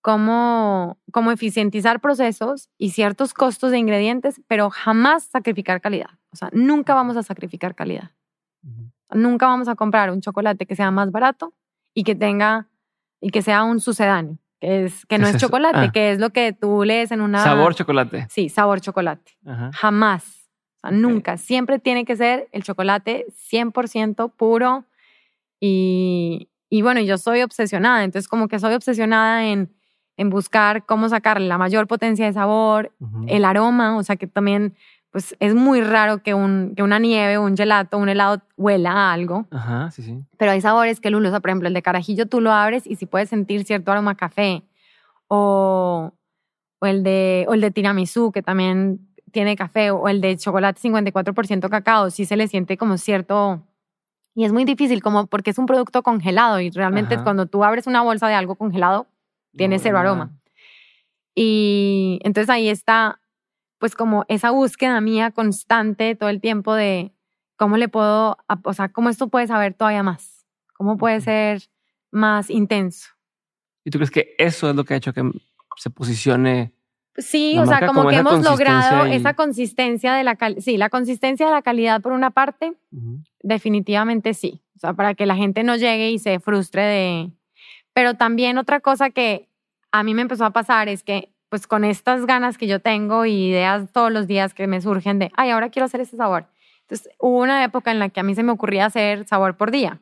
cómo, 0.00 0.96
cómo 1.10 1.32
eficientizar 1.32 1.98
procesos 1.98 2.70
y 2.78 2.90
ciertos 2.90 3.34
costos 3.34 3.72
de 3.72 3.78
ingredientes, 3.78 4.40
pero 4.46 4.70
jamás 4.70 5.24
sacrificar 5.24 5.80
calidad. 5.80 6.10
O 6.30 6.36
sea, 6.36 6.48
nunca 6.52 6.94
vamos 6.94 7.16
a 7.16 7.24
sacrificar 7.24 7.74
calidad. 7.74 8.12
Nunca 9.10 9.48
vamos 9.48 9.66
a 9.66 9.74
comprar 9.74 10.12
un 10.12 10.20
chocolate 10.20 10.64
que 10.64 10.76
sea 10.76 10.92
más 10.92 11.10
barato 11.10 11.54
y 11.92 12.04
que 12.04 12.14
tenga 12.14 12.68
y 13.20 13.30
que 13.30 13.42
sea 13.42 13.64
un 13.64 13.80
sucedáneo, 13.80 14.38
que 14.60 14.84
es 14.84 15.06
que 15.06 15.18
no 15.18 15.26
es, 15.26 15.38
chocolate, 15.38 15.78
ah. 15.78 15.90
que 15.92 16.12
es 16.12 16.20
lo 16.20 16.30
que 16.30 16.52
tú 16.52 16.84
lees 16.84 17.10
en 17.10 17.20
una 17.20 17.42
sabor 17.42 17.74
chocolate. 17.74 18.28
Sí, 18.30 18.48
sabor 18.48 18.80
chocolate. 18.80 19.32
Jamás. 19.72 20.48
O 20.76 20.80
sea, 20.82 20.90
nunca, 20.92 21.36
siempre 21.36 21.80
tiene 21.80 22.04
que 22.04 22.14
ser 22.14 22.48
el 22.52 22.62
chocolate 22.62 23.26
100% 23.50 24.30
puro 24.36 24.84
y, 25.60 26.48
y 26.70 26.82
bueno, 26.82 27.00
yo 27.00 27.18
soy 27.18 27.42
obsesionada, 27.42 28.04
entonces 28.04 28.28
como 28.28 28.48
que 28.48 28.58
soy 28.58 28.74
obsesionada 28.74 29.46
en 29.46 29.70
en 30.18 30.30
buscar 30.30 30.84
cómo 30.84 31.08
sacarle 31.08 31.46
la 31.46 31.58
mayor 31.58 31.86
potencia 31.86 32.26
de 32.26 32.32
sabor, 32.32 32.92
el 33.28 33.44
aroma, 33.44 33.96
o 33.96 34.02
sea 34.02 34.16
que 34.16 34.26
también 34.26 34.74
pues 35.10 35.34
es 35.38 35.54
muy 35.54 35.80
raro 35.80 36.22
que, 36.22 36.34
un, 36.34 36.74
que 36.76 36.82
una 36.82 36.98
nieve, 36.98 37.38
un 37.38 37.56
gelato, 37.56 37.96
un 37.96 38.08
helado 38.08 38.42
huela 38.56 38.90
a 38.92 39.12
algo. 39.12 39.46
Ajá, 39.50 39.90
sí, 39.90 40.02
sí. 40.02 40.18
Pero 40.36 40.50
hay 40.50 40.60
sabores 40.60 41.00
que 41.00 41.08
uno, 41.08 41.28
o 41.28 41.30
sea, 41.30 41.40
por 41.40 41.50
ejemplo, 41.50 41.68
el 41.68 41.72
de 41.74 41.82
carajillo 41.82 42.26
tú 42.26 42.40
lo 42.40 42.52
abres 42.52 42.86
y 42.86 42.96
si 42.96 43.06
puedes 43.06 43.30
sentir 43.30 43.64
cierto 43.64 43.90
aroma 43.90 44.10
a 44.10 44.16
café. 44.16 44.64
O, 45.28 46.12
o, 46.80 46.86
el 46.86 47.04
de, 47.04 47.46
o 47.48 47.54
el 47.54 47.60
de 47.62 47.70
tiramisú, 47.70 48.32
que 48.32 48.42
también 48.42 49.08
tiene 49.30 49.56
café, 49.56 49.92
o 49.92 50.08
el 50.08 50.20
de 50.20 50.36
chocolate 50.36 50.80
54% 50.80 51.70
cacao, 51.70 52.10
sí 52.10 52.26
se 52.26 52.36
le 52.36 52.48
siente 52.48 52.76
como 52.76 52.98
cierto... 52.98 53.62
Y 54.38 54.44
es 54.44 54.52
muy 54.52 54.64
difícil 54.64 55.02
como 55.02 55.26
porque 55.26 55.50
es 55.50 55.58
un 55.58 55.66
producto 55.66 56.04
congelado 56.04 56.60
y 56.60 56.70
realmente 56.70 57.20
cuando 57.24 57.46
tú 57.46 57.64
abres 57.64 57.88
una 57.88 58.02
bolsa 58.02 58.28
de 58.28 58.34
algo 58.34 58.54
congelado, 58.54 59.08
tiene 59.56 59.80
cero 59.80 59.98
aroma. 59.98 60.30
Y 61.34 62.20
entonces 62.22 62.48
ahí 62.48 62.68
está, 62.68 63.20
pues 63.78 63.96
como 63.96 64.24
esa 64.28 64.52
búsqueda 64.52 65.00
mía 65.00 65.32
constante 65.32 66.14
todo 66.14 66.28
el 66.28 66.40
tiempo 66.40 66.74
de 66.74 67.12
cómo 67.56 67.78
le 67.78 67.88
puedo, 67.88 68.38
o 68.62 68.72
sea, 68.74 68.90
cómo 68.90 69.08
esto 69.08 69.26
puede 69.26 69.48
saber 69.48 69.74
todavía 69.74 70.04
más, 70.04 70.46
cómo 70.72 70.98
puede 70.98 71.20
ser 71.20 71.64
más 72.12 72.48
intenso. 72.48 73.08
¿Y 73.82 73.90
tú 73.90 73.98
crees 73.98 74.12
que 74.12 74.36
eso 74.38 74.70
es 74.70 74.76
lo 74.76 74.84
que 74.84 74.94
ha 74.94 74.98
hecho 74.98 75.12
que 75.12 75.28
se 75.78 75.90
posicione? 75.90 76.77
Sí, 77.18 77.58
o 77.58 77.66
sea, 77.66 77.84
como, 77.86 78.08
que 78.08 78.16
hemos 78.16 78.44
logrado 78.44 79.04
esa 79.06 79.34
consistencia 79.34 80.14
de 80.14 80.22
la 80.22 80.36
calidad, 80.36 80.60
sí, 80.62 80.76
la 80.76 80.88
consistencia 80.88 81.46
de 81.46 81.52
la 81.52 81.62
calidad 81.62 82.00
por 82.00 82.12
una 82.12 82.30
parte, 82.30 82.74
definitivamente 83.42 84.34
sí. 84.34 84.62
O 84.76 84.78
sea, 84.78 84.92
para 84.92 85.14
que 85.14 85.26
la 85.26 85.34
gente 85.34 85.64
no 85.64 85.74
llegue 85.74 86.10
y 86.12 86.20
se 86.20 86.38
frustre 86.38 86.82
de, 86.82 87.30
pero 87.92 88.14
también 88.14 88.58
otra 88.58 88.78
cosa 88.78 89.10
que 89.10 89.48
a 89.90 90.04
mí 90.04 90.14
me 90.14 90.22
empezó 90.22 90.44
a 90.44 90.52
pasar 90.52 90.88
es 90.88 91.02
que, 91.02 91.32
pues 91.48 91.66
con 91.66 91.84
estas 91.84 92.26
ganas 92.26 92.56
que 92.56 92.68
yo 92.68 92.78
tengo 92.78 93.24
y 93.24 93.48
ideas 93.48 93.90
todos 93.92 94.12
los 94.12 94.28
días 94.28 94.54
que 94.54 94.68
me 94.68 94.80
surgen 94.80 95.18
de, 95.18 95.32
ay, 95.34 95.50
ahora 95.50 95.70
quiero 95.70 95.86
hacer 95.86 96.00
este 96.00 96.16
sabor. 96.16 96.46
Entonces, 96.82 97.10
hubo 97.18 97.40
una 97.40 97.64
época 97.64 97.90
en 97.90 97.98
la 97.98 98.08
que 98.10 98.20
a 98.20 98.22
mí 98.22 98.36
se 98.36 98.44
me 98.44 98.52
ocurría 98.52 98.86
hacer 98.86 99.26
sabor 99.26 99.56
por 99.56 99.72
día. 99.72 100.00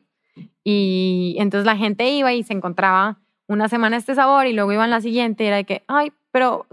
Y 0.63 1.35
entonces 1.39 1.65
la 1.65 1.75
gente 1.75 2.07
iba 2.09 2.33
y 2.33 2.43
se 2.43 2.53
encontraba 2.53 3.17
una 3.47 3.69
semana 3.69 3.97
este 3.97 4.13
sabor 4.13 4.45
y 4.45 4.53
luego 4.53 4.73
iban 4.73 4.89
la 4.89 5.01
siguiente 5.01 5.43
y 5.43 5.47
era 5.47 5.55
de 5.55 5.63
que, 5.63 5.83
ay, 5.87 6.11
pero, 6.31 6.67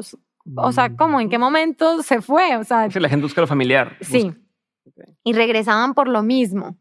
o 0.57 0.73
sea, 0.73 0.95
¿cómo? 0.97 1.21
¿En 1.21 1.29
qué 1.29 1.39
momento 1.39 2.03
se 2.03 2.21
fue? 2.21 2.57
O 2.57 2.65
sea, 2.65 2.89
la 2.89 3.09
gente 3.09 3.25
busca 3.25 3.41
lo 3.41 3.47
familiar. 3.47 3.97
Sí. 4.01 4.33
Y 5.25 5.33
regresaban 5.33 5.95
por 5.95 6.09
lo 6.09 6.23
mismo 6.23 6.77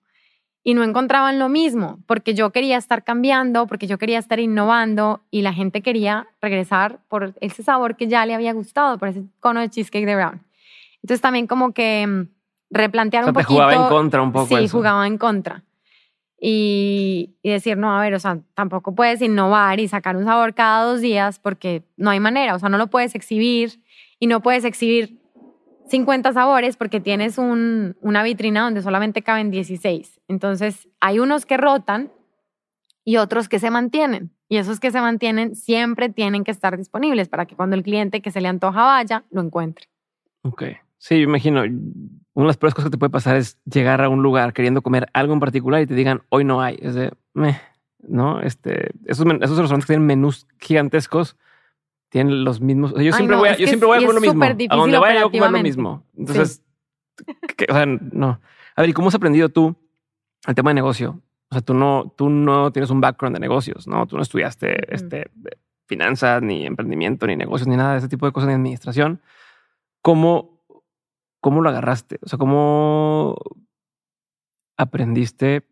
y 0.64 0.74
no 0.74 0.84
encontraban 0.84 1.39
lo 1.39 1.49
mismo, 1.49 1.99
porque 2.05 2.34
yo 2.34 2.51
quería 2.51 2.78
estar 2.78 3.03
cambiando, 3.03 3.68
porque 3.68 3.86
yo 3.86 3.97
quería 3.97 4.18
estar 4.18 4.39
innovando 4.39 5.22
y 5.30 5.41
la 5.41 5.53
gente 5.53 5.82
quería 5.82 6.28
regresar 6.41 6.99
por 7.09 7.34
ese 7.41 7.64
sabor 7.64 7.97
que 7.97 8.07
ya 8.07 8.26
le 8.26 8.34
había 8.34 8.53
gustado, 8.53 8.97
por 8.97 9.09
ese 9.09 9.24
cono 9.41 9.59
de 9.59 9.70
cheesecake 9.70 10.05
de 10.05 10.16
brown. 10.16 10.41
Entonces 11.01 11.22
también 11.22 11.47
como 11.47 11.74
que 11.74 12.07
mm, 12.07 12.28
replantear 12.70 13.26
un 13.26 13.34
poquito. 13.34 13.53
jugaba 13.53 13.74
en 13.74 13.89
contra 13.89 14.22
un 14.22 14.32
poco. 14.32 14.57
Sí, 14.57 14.68
jugaba 14.70 15.05
en 15.05 15.18
contra. 15.18 15.64
Y, 16.46 17.38
decir, 17.41 17.78
no, 17.78 17.98
a 17.98 18.02
ver, 18.02 18.14
o 18.16 18.20
sea, 18.20 18.41
tampoco 18.54 18.94
puedes 18.94 19.22
innovar 19.22 19.80
y 19.80 19.88
sacar 19.88 20.18
un 20.18 20.26
sabor 20.26 20.54
cada 20.54 20.84
dos 20.84 21.00
días 21.00 21.39
porque 21.39 21.84
no 21.96 22.10
hay 22.10 22.20
manera, 22.20 22.54
o 22.54 22.60
sea, 22.60 22.68
no 22.68 22.78
lo 22.78 22.88
puedes 22.88 23.16
exhibir 23.16 23.82
y 24.20 24.28
no 24.28 24.41
puedes 24.41 24.66
exhibir 24.66 25.22
50 25.88 26.34
sabores 26.34 26.76
porque 26.76 27.00
tienes 27.00 27.38
un, 27.38 27.96
una 28.02 28.24
vitrina 28.24 28.64
donde 28.64 28.82
solamente 28.82 29.22
caben 29.22 29.52
16. 29.52 30.20
Entonces, 30.28 30.89
hay 31.00 31.20
unos 31.20 31.46
que 31.46 31.56
rotan 31.56 32.12
y 33.06 33.16
otros 33.16 33.48
que 33.48 33.60
se 33.60 33.72
mantienen. 33.72 34.32
Y 34.50 34.58
esos 34.58 34.82
que 34.82 34.91
se 34.91 35.00
mantienen 35.00 35.56
siempre 35.56 36.10
tienen 36.10 36.44
que 36.44 36.52
estar 36.52 36.78
disponibles 36.78 37.30
para 37.30 37.46
que 37.46 37.56
cuando 37.56 37.78
el 37.78 37.84
cliente 37.84 38.22
que 38.22 38.32
se 38.32 38.41
le 38.41 38.50
antoja 38.50 38.84
vaya, 38.84 39.24
lo 39.32 39.39
encuentre. 39.39 39.88
Ok. 40.41 40.64
Sí, 40.98 41.22
imagino. 41.22 41.64
Una 42.34 42.45
de 42.45 42.47
las 42.47 42.57
peores 42.57 42.73
cosas 42.73 42.89
que 42.89 42.91
te 42.91 42.97
puede 42.97 43.11
pasar 43.11 43.36
es 43.36 43.59
llegar 43.65 44.01
a 44.01 44.09
un 44.09 44.23
lugar 44.23 44.53
queriendo 44.53 44.81
comer 44.81 45.07
algo 45.13 45.34
en 45.34 45.39
particular 45.39 45.81
y 45.81 45.88
te 45.88 45.93
digan, 45.93 46.23
hoy 46.29 46.43
no 46.43 46.61
hay. 46.61 46.79
Es 46.81 46.95
de, 46.95 47.11
meh, 47.34 47.59
¿no? 47.99 48.41
Este, 48.41 48.91
esos, 49.05 49.25
esos 49.25 49.57
restaurantes 49.57 49.86
que 49.86 49.93
tienen 49.93 50.07
menús 50.07 50.47
gigantescos 50.59 51.38
tienen 52.09 52.43
los 52.43 52.61
mismos. 52.61 52.93
yo, 52.93 53.11
siempre 53.11 53.36
voy 53.36 53.49
a, 53.49 53.57
yo 53.57 53.67
siempre 53.67 53.88
voy 53.88 53.97
a 53.97 54.01
comer 54.01 54.15
lo 54.15 54.21
mismo. 54.21 54.43
A 54.43 54.75
donde 54.75 54.97
vaya, 54.97 55.21
yo 55.21 55.31
comer 55.31 55.51
lo 55.51 55.61
mismo. 55.61 56.05
Entonces, 56.17 56.63
o 57.69 57.73
sea, 57.73 57.86
no. 57.86 58.39
A 58.75 58.81
ver, 58.81 58.89
¿y 58.89 58.93
cómo 58.93 59.07
has 59.07 59.15
aprendido 59.15 59.49
tú 59.49 59.75
el 60.47 60.55
tema 60.55 60.71
de 60.71 60.75
negocio? 60.75 61.21
O 61.49 61.55
sea, 61.55 61.61
tú 61.61 61.73
no, 61.73 62.13
tú 62.15 62.29
no 62.29 62.71
tienes 62.71 62.89
un 62.89 63.01
background 63.01 63.36
de 63.36 63.39
negocios, 63.39 63.88
¿no? 63.88 64.07
Tú 64.07 64.15
no 64.15 64.23
estudiaste 64.23 64.93
este, 64.93 65.29
finanzas, 65.86 66.41
ni 66.41 66.65
emprendimiento, 66.65 67.27
ni 67.27 67.36
negocios, 67.36 67.67
ni 67.67 67.75
nada 67.75 67.93
de 67.93 67.99
ese 67.99 68.09
tipo 68.09 68.25
de 68.25 68.31
cosas, 68.31 68.47
ni 68.47 68.55
administración. 68.55 69.21
¿Cómo, 70.01 70.53
cómo 71.44 71.62
lo 71.62 71.70
agarraste? 71.70 72.20
O 72.22 72.30
sea, 72.30 72.39
¿cómo 72.39 73.36
aprendiste 74.78 75.68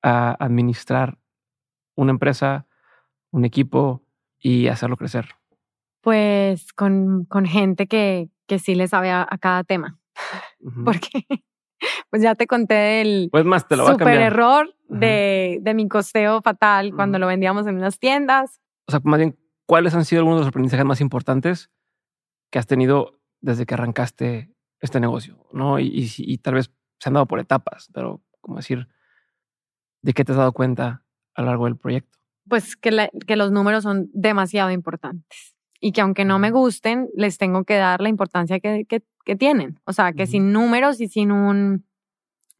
a 0.00 0.36
administrar 0.38 1.18
una 1.96 2.12
empresa, 2.12 2.66
un 3.32 3.44
equipo, 3.44 4.06
y 4.38 4.68
hacerlo 4.68 4.96
crecer? 4.96 5.26
Pues 6.02 6.72
con, 6.72 7.24
con 7.24 7.46
gente 7.46 7.88
que, 7.88 8.30
que 8.46 8.60
sí 8.60 8.76
le 8.76 8.86
sabe 8.86 9.10
a, 9.10 9.26
cada 9.40 9.64
tema. 9.64 9.98
Porque 10.84 11.26
pues 12.08 12.22
ya 12.22 12.36
te 12.36 12.46
conté 12.46 12.74
del 12.74 13.28
pues 13.32 13.44
más 13.44 13.66
te 13.66 13.76
lo 13.76 13.86
super 13.88 14.20
error 14.20 14.72
de, 14.88 15.58
de, 15.62 15.74
mi 15.74 15.88
costeo 15.88 16.40
fatal 16.42 16.94
cuando 16.94 17.18
lo 17.18 17.26
vendíamos 17.26 17.66
en 17.66 17.76
unas 17.76 17.98
tiendas. 17.98 18.60
O 18.86 18.92
sea, 18.92 19.00
más 19.02 19.18
bien, 19.18 19.36
¿cuáles 19.66 19.94
han 19.96 20.04
sido 20.04 20.20
algunos 20.20 20.38
de 20.38 20.40
los 20.42 20.48
aprendizajes 20.48 20.86
más 20.86 21.00
importantes 21.00 21.70
que 22.50 22.60
has 22.60 22.68
tenido 22.68 23.23
desde 23.44 23.66
que 23.66 23.74
arrancaste 23.74 24.54
este 24.80 25.00
negocio? 25.00 25.46
¿no? 25.52 25.78
Y, 25.78 25.86
y, 25.86 26.10
y 26.16 26.38
tal 26.38 26.54
vez 26.54 26.70
se 26.98 27.08
han 27.08 27.14
dado 27.14 27.26
por 27.26 27.40
etapas, 27.40 27.88
pero 27.92 28.22
como 28.40 28.56
decir, 28.56 28.88
¿de 30.02 30.12
qué 30.12 30.24
te 30.24 30.32
has 30.32 30.38
dado 30.38 30.52
cuenta 30.52 31.04
a 31.34 31.42
lo 31.42 31.48
largo 31.48 31.64
del 31.64 31.76
proyecto? 31.76 32.18
pues 32.48 32.76
que, 32.76 33.10
que 33.26 33.36
los 33.36 33.50
números 33.50 33.82
son 33.82 34.10
demasiado 34.12 34.70
importantes 34.70 35.56
y 35.80 35.92
que 35.92 36.00
aunque 36.00 36.24
no 36.24 36.38
me 36.38 36.50
gusten, 36.50 37.08
les 37.14 37.38
tengo 37.38 37.64
que 37.64 37.76
dar 37.76 38.00
la 38.00 38.08
importancia 38.08 38.60
que, 38.60 38.86
que, 38.86 39.02
tienen. 39.36 39.80
O 39.84 39.92
sea, 39.94 40.12
que 40.12 40.26
sin 40.26 40.52
números 40.52 41.00
y 41.00 41.08
sin 41.08 41.32
un, 41.32 41.86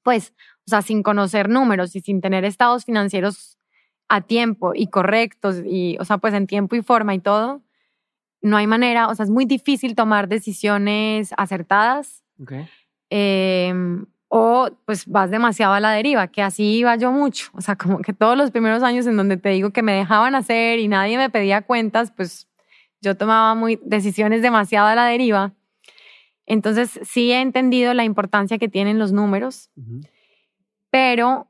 pues, 0.02 0.32
o 0.66 0.70
sea, 0.70 0.80
sin 0.80 1.02
conocer 1.02 1.50
números 1.50 1.94
y 1.94 2.00
sin 2.00 2.22
tener 2.22 2.44
estados 2.44 2.86
financieros 2.86 3.58
a 4.08 4.22
tiempo 4.22 4.72
y 4.74 4.86
correctos 4.86 5.62
y, 5.64 5.96
o 6.00 6.04
sea, 6.06 6.18
pues 6.18 6.32
en 6.32 6.46
tiempo 6.46 6.74
y 6.74 6.82
forma 6.82 7.14
y 7.14 7.18
todo, 7.18 7.62
no 8.44 8.58
hay 8.58 8.66
manera, 8.66 9.08
o 9.08 9.14
sea, 9.14 9.24
es 9.24 9.30
muy 9.30 9.46
difícil 9.46 9.94
tomar 9.94 10.28
decisiones 10.28 11.32
acertadas. 11.38 12.22
Okay. 12.40 12.68
Em, 13.08 14.04
o 14.28 14.68
pues 14.84 15.06
vas 15.06 15.30
demasiado 15.30 15.72
a 15.72 15.80
la 15.80 15.92
deriva, 15.92 16.28
que 16.28 16.42
así 16.42 16.76
iba 16.76 16.94
yo 16.96 17.10
mucho. 17.10 17.46
O 17.54 17.62
sea, 17.62 17.76
como 17.76 18.00
que 18.00 18.12
todos 18.12 18.36
los 18.36 18.50
primeros 18.50 18.82
años 18.82 19.06
en 19.06 19.16
donde 19.16 19.38
te 19.38 19.48
digo 19.48 19.70
que 19.70 19.82
me 19.82 19.94
dejaban 19.94 20.34
hacer 20.34 20.78
y 20.78 20.88
nadie 20.88 21.16
me 21.16 21.30
pedía 21.30 21.62
cuentas, 21.62 22.10
pues 22.10 22.46
yo 23.00 23.16
tomaba 23.16 23.54
muy, 23.54 23.80
decisiones 23.82 24.42
demasiado 24.42 24.88
a 24.88 24.94
la 24.94 25.06
deriva. 25.06 25.54
Entonces 26.44 27.00
sí 27.02 27.32
he 27.32 27.40
entendido 27.40 27.94
la 27.94 28.04
importancia 28.04 28.58
que 28.58 28.68
tienen 28.68 28.98
los 28.98 29.12
números, 29.12 29.70
pero, 30.90 31.48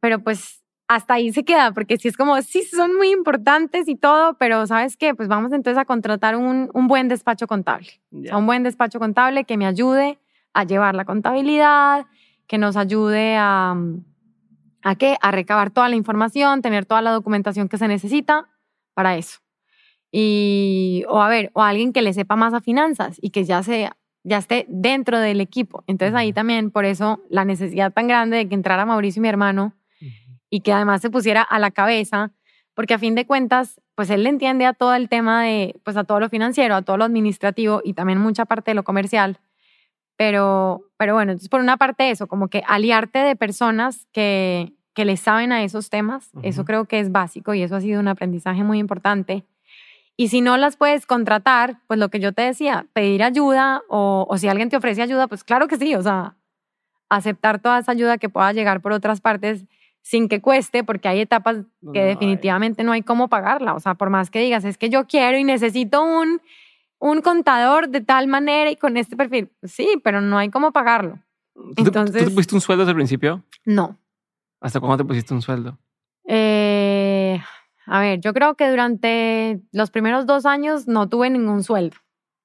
pero 0.00 0.18
pues 0.22 0.65
hasta 0.88 1.14
ahí 1.14 1.32
se 1.32 1.44
queda, 1.44 1.72
porque 1.72 1.96
sí 1.96 2.08
es 2.08 2.16
como, 2.16 2.40
sí, 2.42 2.62
son 2.62 2.96
muy 2.96 3.10
importantes 3.10 3.88
y 3.88 3.96
todo, 3.96 4.34
pero 4.34 4.66
¿sabes 4.66 4.96
qué? 4.96 5.14
Pues 5.14 5.28
vamos 5.28 5.52
entonces 5.52 5.78
a 5.78 5.84
contratar 5.84 6.36
un, 6.36 6.70
un 6.72 6.86
buen 6.86 7.08
despacho 7.08 7.46
contable. 7.46 7.88
un 8.10 8.46
buen 8.46 8.62
despacho 8.62 8.98
contable 8.98 9.44
que 9.44 9.56
me 9.56 9.66
ayude 9.66 10.18
a 10.52 10.64
llevar 10.64 10.94
la 10.94 11.04
contabilidad, 11.04 12.06
que 12.46 12.58
nos 12.58 12.76
ayude 12.76 13.36
a, 13.36 13.76
¿a 14.82 14.94
qué? 14.94 15.16
A 15.20 15.30
recabar 15.32 15.70
toda 15.70 15.88
la 15.88 15.96
información, 15.96 16.62
tener 16.62 16.86
toda 16.86 17.02
la 17.02 17.10
documentación 17.10 17.68
que 17.68 17.78
se 17.78 17.88
necesita 17.88 18.48
para 18.94 19.16
eso. 19.16 19.40
Y, 20.12 21.04
o 21.08 21.20
a 21.20 21.28
ver, 21.28 21.50
o 21.52 21.62
alguien 21.62 21.92
que 21.92 22.00
le 22.00 22.12
sepa 22.12 22.36
más 22.36 22.54
a 22.54 22.60
finanzas 22.60 23.18
y 23.20 23.30
que 23.30 23.44
ya 23.44 23.62
se, 23.64 23.90
ya 24.22 24.38
esté 24.38 24.66
dentro 24.68 25.18
del 25.18 25.40
equipo. 25.40 25.82
Entonces 25.88 26.14
ahí 26.14 26.32
también, 26.32 26.70
por 26.70 26.84
eso, 26.84 27.20
la 27.28 27.44
necesidad 27.44 27.92
tan 27.92 28.06
grande 28.06 28.36
de 28.36 28.48
que 28.48 28.54
entrara 28.54 28.86
Mauricio, 28.86 29.20
mi 29.20 29.28
hermano, 29.28 29.74
y 30.50 30.60
que 30.60 30.72
además 30.72 31.00
se 31.00 31.10
pusiera 31.10 31.42
a 31.42 31.58
la 31.58 31.70
cabeza, 31.70 32.32
porque 32.74 32.94
a 32.94 32.98
fin 32.98 33.14
de 33.14 33.26
cuentas, 33.26 33.80
pues 33.94 34.10
él 34.10 34.22
le 34.22 34.28
entiende 34.28 34.66
a 34.66 34.74
todo 34.74 34.94
el 34.94 35.08
tema 35.08 35.42
de, 35.42 35.74
pues 35.82 35.96
a 35.96 36.04
todo 36.04 36.20
lo 36.20 36.28
financiero, 36.28 36.74
a 36.74 36.82
todo 36.82 36.98
lo 36.98 37.04
administrativo 37.04 37.80
y 37.84 37.94
también 37.94 38.18
mucha 38.18 38.44
parte 38.44 38.72
de 38.72 38.74
lo 38.74 38.84
comercial. 38.84 39.38
Pero, 40.16 40.84
pero 40.96 41.14
bueno, 41.14 41.32
entonces 41.32 41.48
por 41.48 41.60
una 41.60 41.76
parte 41.76 42.10
eso, 42.10 42.26
como 42.26 42.48
que 42.48 42.62
aliarte 42.66 43.18
de 43.18 43.36
personas 43.36 44.06
que, 44.12 44.72
que 44.94 45.04
le 45.04 45.16
saben 45.16 45.52
a 45.52 45.62
esos 45.62 45.90
temas, 45.90 46.30
eso 46.42 46.64
creo 46.64 46.86
que 46.86 47.00
es 47.00 47.12
básico 47.12 47.54
y 47.54 47.62
eso 47.62 47.76
ha 47.76 47.80
sido 47.80 48.00
un 48.00 48.08
aprendizaje 48.08 48.62
muy 48.62 48.78
importante. 48.78 49.44
Y 50.18 50.28
si 50.28 50.40
no 50.40 50.56
las 50.56 50.76
puedes 50.76 51.04
contratar, 51.04 51.80
pues 51.86 52.00
lo 52.00 52.08
que 52.08 52.20
yo 52.20 52.32
te 52.32 52.42
decía, 52.42 52.86
pedir 52.94 53.22
ayuda 53.22 53.82
o, 53.88 54.26
o 54.28 54.38
si 54.38 54.48
alguien 54.48 54.70
te 54.70 54.76
ofrece 54.78 55.02
ayuda, 55.02 55.26
pues 55.26 55.44
claro 55.44 55.68
que 55.68 55.76
sí, 55.76 55.94
o 55.94 56.02
sea, 56.02 56.36
aceptar 57.10 57.60
toda 57.60 57.78
esa 57.78 57.92
ayuda 57.92 58.16
que 58.16 58.30
pueda 58.30 58.52
llegar 58.52 58.80
por 58.80 58.92
otras 58.92 59.20
partes 59.20 59.66
sin 60.06 60.28
que 60.28 60.40
cueste, 60.40 60.84
porque 60.84 61.08
hay 61.08 61.18
etapas 61.18 61.56
que 61.92 62.04
definitivamente 62.04 62.84
no 62.84 62.92
hay 62.92 63.02
cómo 63.02 63.26
pagarla. 63.26 63.74
O 63.74 63.80
sea, 63.80 63.94
por 63.94 64.08
más 64.08 64.30
que 64.30 64.38
digas, 64.38 64.64
es 64.64 64.78
que 64.78 64.88
yo 64.88 65.08
quiero 65.08 65.36
y 65.36 65.42
necesito 65.42 66.00
un, 66.00 66.40
un 67.00 67.22
contador 67.22 67.88
de 67.88 68.02
tal 68.02 68.28
manera 68.28 68.70
y 68.70 68.76
con 68.76 68.96
este 68.96 69.16
perfil. 69.16 69.50
Sí, 69.64 70.00
pero 70.04 70.20
no 70.20 70.38
hay 70.38 70.48
cómo 70.48 70.70
pagarlo. 70.70 71.18
Entonces, 71.76 72.22
¿Tú, 72.22 72.28
te 72.28 72.34
pusiste 72.36 72.54
un 72.54 72.60
sueldo 72.60 72.84
desde 72.84 72.92
el 72.92 72.96
principio? 72.98 73.42
No. 73.64 73.98
¿Hasta 74.60 74.78
cuándo 74.78 74.98
te 74.98 75.04
pusiste 75.04 75.34
un 75.34 75.42
sueldo? 75.42 75.76
Eh, 76.24 77.42
a 77.86 78.00
ver, 78.00 78.20
yo 78.20 78.32
creo 78.32 78.54
que 78.54 78.70
durante 78.70 79.60
los 79.72 79.90
primeros 79.90 80.24
dos 80.24 80.46
años 80.46 80.86
no 80.86 81.08
tuve 81.08 81.30
ningún 81.30 81.64
sueldo. 81.64 81.96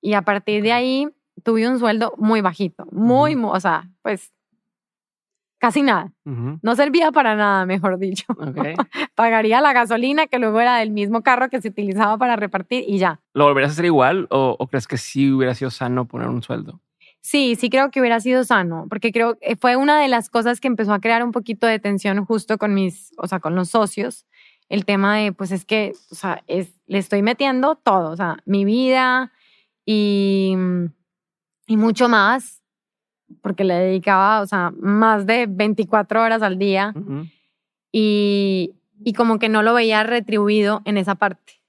Y 0.01 0.13
a 0.13 0.23
partir 0.23 0.63
de 0.63 0.71
ahí 0.71 1.09
tuve 1.43 1.69
un 1.69 1.77
sueldo 1.77 2.15
muy 2.17 2.41
bajito, 2.41 2.87
muy, 2.91 3.35
o 3.35 3.59
sea, 3.59 3.87
pues 4.01 4.31
casi 5.61 5.83
nada. 5.83 6.11
No 6.25 6.75
servía 6.75 7.11
para 7.11 7.35
nada, 7.35 7.67
mejor 7.67 7.99
dicho. 7.99 8.25
Pagaría 9.15 9.61
la 9.61 9.73
gasolina 9.73 10.25
que 10.25 10.39
luego 10.39 10.59
era 10.59 10.77
del 10.77 10.89
mismo 10.89 11.21
carro 11.21 11.49
que 11.49 11.61
se 11.61 11.69
utilizaba 11.69 12.17
para 12.17 12.35
repartir 12.35 12.83
y 12.87 12.97
ya. 12.97 13.21
¿Lo 13.35 13.45
volverías 13.45 13.69
a 13.69 13.73
hacer 13.73 13.85
igual 13.85 14.25
o, 14.31 14.55
o 14.57 14.67
crees 14.67 14.87
que 14.87 14.97
sí 14.97 15.31
hubiera 15.31 15.53
sido 15.53 15.69
sano 15.69 16.07
poner 16.07 16.29
un 16.29 16.41
sueldo? 16.41 16.81
Sí, 17.21 17.55
sí 17.55 17.69
creo 17.69 17.91
que 17.91 17.99
hubiera 17.99 18.19
sido 18.19 18.43
sano, 18.43 18.87
porque 18.89 19.11
creo 19.11 19.37
que 19.37 19.55
fue 19.55 19.75
una 19.75 20.01
de 20.01 20.07
las 20.07 20.31
cosas 20.31 20.59
que 20.59 20.67
empezó 20.67 20.93
a 20.93 20.99
crear 20.99 21.23
un 21.23 21.31
poquito 21.31 21.67
de 21.67 21.77
tensión 21.77 22.25
justo 22.25 22.57
con 22.57 22.73
mis, 22.73 23.11
o 23.17 23.27
sea, 23.27 23.39
con 23.39 23.53
los 23.53 23.69
socios, 23.69 24.25
el 24.67 24.85
tema 24.85 25.17
de, 25.17 25.31
pues 25.31 25.51
es 25.51 25.63
que, 25.63 25.93
o 26.09 26.15
sea, 26.15 26.43
es, 26.47 26.73
le 26.87 26.97
estoy 26.97 27.21
metiendo 27.21 27.75
todo, 27.75 28.09
o 28.09 28.15
sea, 28.15 28.37
mi 28.45 28.65
vida 28.65 29.31
y, 29.85 30.55
y 31.67 31.77
mucho 31.77 32.09
más, 32.09 32.60
porque 33.41 33.63
le 33.63 33.75
dedicaba, 33.75 34.41
o 34.41 34.47
sea, 34.47 34.71
más 34.79 35.25
de 35.25 35.47
24 35.47 36.21
horas 36.21 36.41
al 36.41 36.57
día 36.57 36.93
y, 37.91 38.73
y 39.03 39.13
como 39.13 39.39
que 39.39 39.49
no 39.49 39.63
lo 39.63 39.73
veía 39.73 40.03
retribuido 40.03 40.81
en 40.85 40.97
esa 40.97 41.15
parte. 41.15 41.61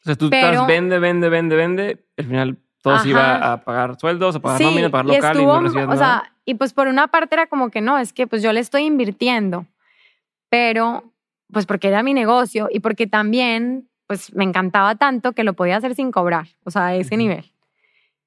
O 0.00 0.04
sea, 0.04 0.16
tú 0.16 0.26
estás 0.26 0.66
vende, 0.66 0.98
vende, 0.98 1.28
vende, 1.28 1.56
vende, 1.56 2.04
al 2.18 2.24
final 2.24 2.58
todo 2.82 2.98
se 2.98 3.08
iba 3.08 3.52
a 3.52 3.64
pagar 3.64 3.98
sueldos, 3.98 4.36
a 4.36 4.40
pagar 4.40 4.60
nómina, 4.60 4.88
a 4.88 4.90
pagar 4.90 5.06
local 5.06 5.40
y, 5.40 5.46
no 5.46 5.60
recibías 5.60 5.88
o 5.88 5.96
Sea, 5.96 6.32
y 6.44 6.54
pues 6.54 6.74
por 6.74 6.88
una 6.88 7.08
parte 7.08 7.34
era 7.34 7.46
como 7.46 7.70
que 7.70 7.80
no, 7.80 7.98
es 7.98 8.12
que 8.12 8.26
pues 8.26 8.42
yo 8.42 8.52
le 8.52 8.60
estoy 8.60 8.82
invirtiendo, 8.82 9.66
pero 10.50 11.14
pues 11.50 11.64
porque 11.64 11.88
era 11.88 12.02
mi 12.02 12.12
negocio 12.12 12.68
y 12.70 12.80
porque 12.80 13.06
también 13.06 13.88
pues 14.06 14.34
me 14.34 14.44
encantaba 14.44 14.96
tanto 14.96 15.32
que 15.32 15.44
lo 15.44 15.54
podía 15.54 15.78
hacer 15.78 15.94
sin 15.94 16.10
cobrar, 16.10 16.48
o 16.64 16.70
sea, 16.70 16.88
a 16.88 16.94
ese 16.94 17.16
nivel. 17.16 17.50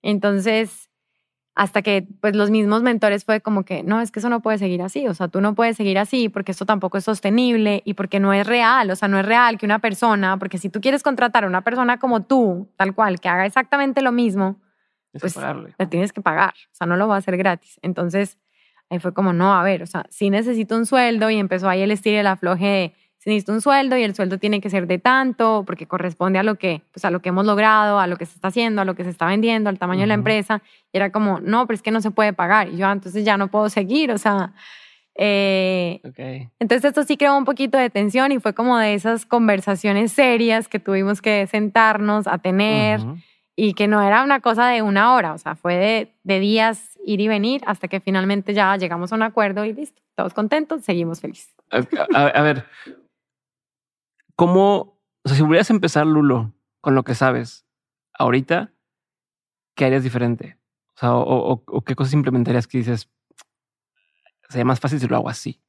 Entonces, 0.01 0.86
hasta 1.57 1.81
que 1.81 2.05
pues 2.21 2.35
los 2.35 2.51
mismos 2.51 2.83
mentores 2.83 3.25
fue 3.25 3.41
como 3.41 3.65
que, 3.65 3.81
no, 3.81 3.99
es 3.99 4.11
que 4.11 4.19
eso 4.19 4.29
no 4.29 4.41
puede 4.41 4.59
seguir 4.59 4.83
así, 4.83 5.07
o 5.07 5.15
sea, 5.15 5.27
tú 5.27 5.41
no 5.41 5.55
puedes 5.55 5.75
seguir 5.75 5.97
así 5.97 6.29
porque 6.29 6.51
esto 6.51 6.67
tampoco 6.67 6.99
es 6.99 7.03
sostenible 7.03 7.81
y 7.83 7.95
porque 7.95 8.19
no 8.19 8.31
es 8.31 8.45
real, 8.45 8.91
o 8.91 8.95
sea, 8.95 9.07
no 9.07 9.19
es 9.19 9.25
real 9.25 9.57
que 9.57 9.65
una 9.65 9.79
persona, 9.79 10.37
porque 10.37 10.59
si 10.59 10.69
tú 10.69 10.81
quieres 10.81 11.01
contratar 11.01 11.45
a 11.45 11.47
una 11.47 11.63
persona 11.63 11.97
como 11.97 12.21
tú, 12.21 12.69
tal 12.77 12.93
cual, 12.93 13.19
que 13.19 13.27
haga 13.27 13.47
exactamente 13.47 14.03
lo 14.03 14.11
mismo, 14.11 14.61
pues 15.19 15.35
le 15.79 15.87
tienes 15.87 16.13
que 16.13 16.21
pagar, 16.21 16.53
o 16.71 16.75
sea, 16.75 16.85
no 16.85 16.95
lo 16.95 17.07
va 17.07 17.15
a 17.15 17.17
hacer 17.17 17.37
gratis. 17.37 17.79
Entonces, 17.81 18.37
ahí 18.91 18.99
fue 18.99 19.15
como, 19.15 19.33
no, 19.33 19.55
a 19.55 19.63
ver, 19.63 19.81
o 19.81 19.87
sea, 19.87 20.05
sí 20.11 20.29
necesito 20.29 20.75
un 20.75 20.85
sueldo 20.85 21.31
y 21.31 21.37
empezó 21.37 21.69
ahí 21.69 21.81
el 21.81 21.89
estilo 21.89 22.17
y 22.17 22.19
el 22.19 22.27
afloje 22.27 22.65
de 22.65 22.93
se 23.19 23.29
necesita 23.29 23.51
un 23.51 23.61
sueldo 23.61 23.97
y 23.97 24.03
el 24.03 24.15
sueldo 24.15 24.37
tiene 24.37 24.61
que 24.61 24.69
ser 24.69 24.87
de 24.87 24.99
tanto 24.99 25.63
porque 25.65 25.87
corresponde 25.87 26.39
a 26.39 26.43
lo 26.43 26.55
que, 26.55 26.81
pues 26.93 27.03
a 27.03 27.11
lo 27.11 27.21
que 27.21 27.29
hemos 27.29 27.45
logrado, 27.45 27.99
a 27.99 28.07
lo 28.07 28.15
que 28.15 28.25
se 28.25 28.35
está 28.35 28.49
haciendo, 28.49 28.81
a 28.81 28.85
lo 28.85 28.95
que 28.95 29.03
se 29.03 29.09
está 29.09 29.25
vendiendo, 29.25 29.69
al 29.69 29.79
tamaño 29.79 30.01
de 30.01 30.07
la 30.07 30.13
empresa. 30.13 30.61
Y 30.93 30.97
era 30.97 31.11
como, 31.11 31.39
no, 31.39 31.65
pero 31.65 31.75
es 31.75 31.81
que 31.81 31.91
no 31.91 31.99
se 32.01 32.11
puede 32.11 32.33
pagar. 32.33 32.69
Y 32.69 32.77
yo, 32.77 32.87
ah, 32.87 32.91
entonces 32.91 33.25
ya 33.25 33.37
no 33.37 33.49
puedo 33.49 33.69
seguir, 33.69 34.11
o 34.11 34.17
sea... 34.17 34.53
Eh, 35.19 35.99
Entonces 36.59 36.85
esto 36.85 37.03
sí 37.03 37.17
creó 37.17 37.35
un 37.35 37.43
poquito 37.43 37.75
de 37.79 37.89
tensión 37.89 38.31
y 38.31 38.39
fue 38.39 38.53
como 38.53 38.77
de 38.77 38.93
esas 38.93 39.25
conversaciones 39.25 40.11
serias 40.11 40.67
que 40.67 40.77
tuvimos 40.77 41.23
que 41.23 41.47
sentarnos 41.47 42.27
a 42.27 42.37
tener 42.37 42.99
y 43.55 43.73
que 43.73 43.87
no 43.87 44.03
era 44.03 44.23
una 44.23 44.41
cosa 44.41 44.67
de 44.67 44.83
una 44.83 45.15
hora, 45.15 45.33
o 45.33 45.39
sea, 45.39 45.55
fue 45.55 45.75
de, 45.75 46.13
de 46.23 46.39
días 46.39 46.99
ir 47.03 47.19
y 47.19 47.27
venir 47.27 47.63
hasta 47.65 47.87
que 47.87 47.99
finalmente 47.99 48.53
ya 48.53 48.77
llegamos 48.77 49.11
a 49.11 49.15
un 49.15 49.23
acuerdo 49.23 49.65
y 49.65 49.73
listo, 49.73 49.99
todos 50.13 50.35
contentos, 50.35 50.85
seguimos 50.85 51.19
felices. 51.19 51.51
a 51.71 52.41
ver, 52.43 52.65
¿Cómo, 54.37 55.01
o 55.23 55.27
sea, 55.29 55.35
si 55.35 55.41
volvieras 55.41 55.71
a 55.71 55.73
empezar, 55.73 56.05
Lulo, 56.05 56.53
con 56.79 56.93
lo 56.93 57.03
que 57.03 57.15
sabes 57.15 57.65
ahorita, 58.13 58.71
¿qué 59.75 59.85
harías 59.85 60.03
diferente? 60.03 60.59
O 60.95 60.99
sea, 60.99 61.15
o, 61.15 61.83
qué 61.83 61.95
cosas 61.95 62.13
implementarías 62.13 62.67
que 62.67 62.77
dices, 62.77 63.09
sería 64.47 64.63
más 64.63 64.79
fácil 64.79 64.99
si 64.99 65.07
lo 65.07 65.15
hago 65.15 65.29
así. 65.29 65.59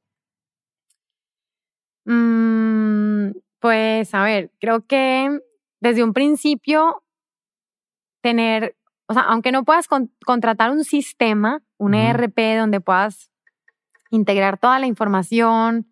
Mm, 2.05 3.31
pues, 3.59 4.13
a 4.13 4.23
ver, 4.23 4.51
creo 4.59 4.85
que 4.85 5.39
desde 5.79 6.03
un 6.03 6.13
principio 6.13 7.03
tener, 8.21 8.77
o 9.07 9.15
sea, 9.15 9.23
aunque 9.23 9.51
no 9.51 9.65
puedas 9.65 9.87
contratar 10.23 10.69
un 10.69 10.83
sistema, 10.83 11.63
un 11.77 11.95
ERP 11.95 12.37
donde 12.59 12.81
puedas 12.81 13.31
integrar 14.11 14.59
toda 14.59 14.77
la 14.77 14.85
información, 14.85 15.88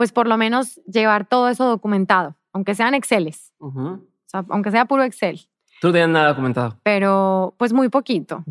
pues 0.00 0.12
por 0.12 0.26
lo 0.26 0.38
menos 0.38 0.80
llevar 0.86 1.26
todo 1.26 1.50
eso 1.50 1.66
documentado, 1.66 2.34
aunque 2.54 2.74
sean 2.74 2.94
Exceles. 2.94 3.52
o 3.58 4.00
sea, 4.24 4.46
aunque 4.48 4.70
sea 4.70 4.86
puro 4.86 5.02
Excel. 5.02 5.42
Tú 5.78 5.88
no 5.88 5.92
tenías 5.92 6.08
nada 6.08 6.28
documentado. 6.28 6.78
Pero 6.82 7.54
pues 7.58 7.74
muy 7.74 7.90
poquito. 7.90 8.42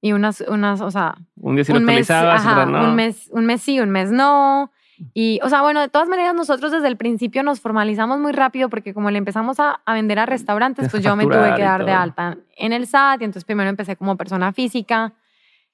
Y 0.00 0.14
unas, 0.14 0.40
unas, 0.40 0.80
o 0.80 0.90
sea... 0.90 1.14
Un 1.36 1.54
día 1.54 1.64
lo 1.68 1.76
un 1.76 1.84
mes, 1.84 2.10
no. 2.10 2.88
Un 2.88 2.96
mes, 2.96 3.30
un 3.30 3.46
mes 3.46 3.62
sí, 3.62 3.78
un 3.78 3.90
mes 3.90 4.10
no. 4.10 4.72
Y, 5.14 5.38
o 5.44 5.48
sea, 5.48 5.62
bueno, 5.62 5.80
de 5.80 5.88
todas 5.88 6.08
maneras 6.08 6.34
nosotros 6.34 6.72
desde 6.72 6.88
el 6.88 6.96
principio 6.96 7.44
nos 7.44 7.60
formalizamos 7.60 8.18
muy 8.18 8.32
rápido 8.32 8.68
porque 8.68 8.92
como 8.92 9.12
le 9.12 9.18
empezamos 9.18 9.60
a, 9.60 9.80
a 9.86 9.94
vender 9.94 10.18
a 10.18 10.26
restaurantes, 10.26 10.88
pues 10.90 11.04
yo 11.04 11.14
me 11.14 11.22
tuve 11.22 11.54
que 11.54 11.62
dar 11.62 11.84
de 11.84 11.92
alta 11.92 12.36
en 12.56 12.72
el 12.72 12.88
SAT 12.88 13.20
y 13.20 13.26
entonces 13.26 13.44
primero 13.44 13.70
empecé 13.70 13.94
como 13.94 14.16
persona 14.16 14.52
física, 14.52 15.12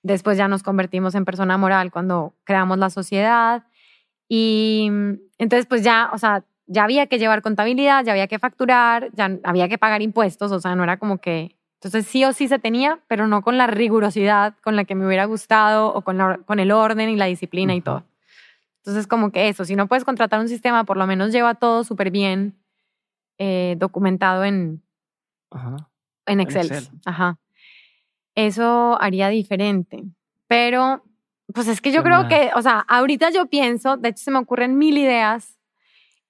después 0.03 0.37
ya 0.37 0.47
nos 0.47 0.63
convertimos 0.63 1.15
en 1.15 1.25
persona 1.25 1.57
moral 1.57 1.91
cuando 1.91 2.35
creamos 2.45 2.77
la 2.77 2.91
sociedad 2.91 3.63
y 4.35 4.89
mm, 4.91 5.19
entonces, 5.37 5.67
pues 5.67 5.83
ya, 5.83 6.09
o 6.11 6.17
sea, 6.17 6.43
ya 6.67 6.85
había 6.85 7.07
que 7.07 7.19
llevar 7.19 7.43
contabilidad, 7.43 8.03
ya 8.03 8.13
había 8.13 8.29
que 8.29 8.39
facturar, 8.39 9.11
ya 9.13 9.39
había 9.45 9.69
que 9.69 9.77
pagar 9.77 10.01
impuestos, 10.01 10.53
o 10.53 10.59
sea, 10.59 10.75
no 10.75 10.85
era 10.85 10.97
como 10.97 11.19
que... 11.19 11.55
Entonces 11.75 12.07
sí 12.07 12.25
o 12.25 12.33
sí 12.33 12.49
se 12.49 12.59
tenía, 12.59 12.99
pero 13.09 13.27
no 13.27 13.43
con 13.43 13.59
la 13.59 13.67
rigurosidad 13.67 14.55
con 14.63 14.75
la 14.75 14.85
que 14.85 14.95
me 14.95 15.07
hubiera 15.07 15.27
gustado 15.27 15.93
o 15.93 16.01
con, 16.01 16.17
la, 16.17 16.39
con 16.47 16.61
el 16.61 16.71
orden 16.71 17.11
y 17.11 17.17
la 17.17 17.27
disciplina 17.27 17.75
y 17.75 17.83
todo. 17.83 18.05
Entonces 18.79 19.07
como 19.07 19.33
que 19.33 19.49
eso, 19.49 19.67
si 19.67 19.77
no 19.77 19.87
puedes 19.87 20.07
contratar 20.07 20.41
un 20.41 20.49
sistema, 20.49 20.85
por 20.85 20.97
lo 20.97 21.07
menos 21.07 21.31
lleva 21.31 21.55
todo 21.57 21.85
súper 21.85 22.11
bien 22.11 22.57
eh, 23.37 23.77
documentado 23.79 24.45
en, 24.45 24.83
en 26.25 26.41
Excel. 26.41 26.69
en 26.69 26.73
Excel. 26.73 27.01
Ajá. 27.05 27.39
Eso 28.35 28.97
haría 28.99 29.29
diferente. 29.29 30.05
Pero 30.47 31.03
pues 31.55 31.69
es 31.69 31.81
que 31.81 31.93
yo 31.93 32.03
creo 32.03 32.29
que, 32.29 32.51
o 32.55 32.63
sea, 32.63 32.81
ahorita 32.89 33.31
yo 33.31 33.47
pienso, 33.47 33.97
de 33.97 34.11
hecho 34.11 34.25
se 34.25 34.31
me 34.31 34.39
ocurren 34.39 34.79
mil 34.79 34.99
ideas 34.99 35.59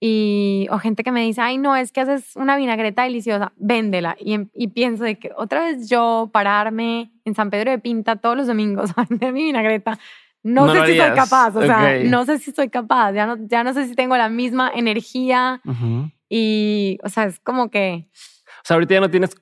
y, 0.01 0.67
o 0.71 0.79
gente 0.79 1.05
que 1.05 1.13
me 1.13 1.23
dice, 1.23 1.41
ay, 1.41 1.59
no, 1.59 1.77
es 1.77 1.93
que 1.93 2.01
haces 2.01 2.35
una 2.35 2.57
vinagreta 2.57 3.05
deliciosa, 3.05 3.53
véndela. 3.57 4.17
Y, 4.19 4.49
y 4.53 4.69
pienso 4.69 5.05
de 5.05 5.17
que 5.17 5.31
otra 5.37 5.61
vez 5.61 5.89
yo 5.89 6.31
pararme 6.33 7.13
en 7.25 7.35
San 7.35 7.51
Pedro 7.51 7.71
de 7.71 7.79
Pinta 7.79 8.17
todos 8.17 8.37
los 8.37 8.47
domingos 8.49 8.91
a 8.97 9.05
vender 9.09 9.33
mi 9.33 9.45
vinagreta, 9.45 9.99
no, 10.43 10.73
sé 10.73 10.87
si 10.87 10.99
soy 10.99 11.13
capaz, 11.13 11.57
o 11.57 11.63
sea, 11.63 12.03
no 12.05 12.25
sé 12.25 12.39
si 12.39 12.51
soy 12.51 12.69
capaz, 12.69 13.13
ya 13.13 13.27
no, 13.27 13.37
ya 13.47 13.63
no 13.63 13.73
sé 13.73 13.87
si 13.87 13.95
tengo 13.95 14.17
la 14.17 14.29
misma 14.29 14.73
energía 14.75 15.61
y, 16.29 16.99
o 17.05 17.09
sea, 17.09 17.25
es 17.25 17.39
como 17.39 17.71
que... 17.71 18.09
O 18.11 18.65
sea, 18.65 18.75
ahorita 18.75 18.95
ya 18.95 19.01
no 19.01 19.11
tienes 19.11 19.37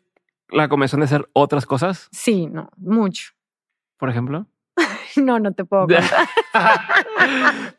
la 0.50 0.68
convención 0.68 1.00
de 1.00 1.06
hacer 1.06 1.28
otras 1.32 1.64
cosas. 1.64 2.08
Sí, 2.12 2.46
no, 2.46 2.70
mucho. 2.76 3.32
Por 3.96 4.10
ejemplo. 4.10 4.46
no, 5.22 5.38
no 5.38 5.52
te 5.52 5.64
puedo 5.64 5.86
contar. 5.88 6.26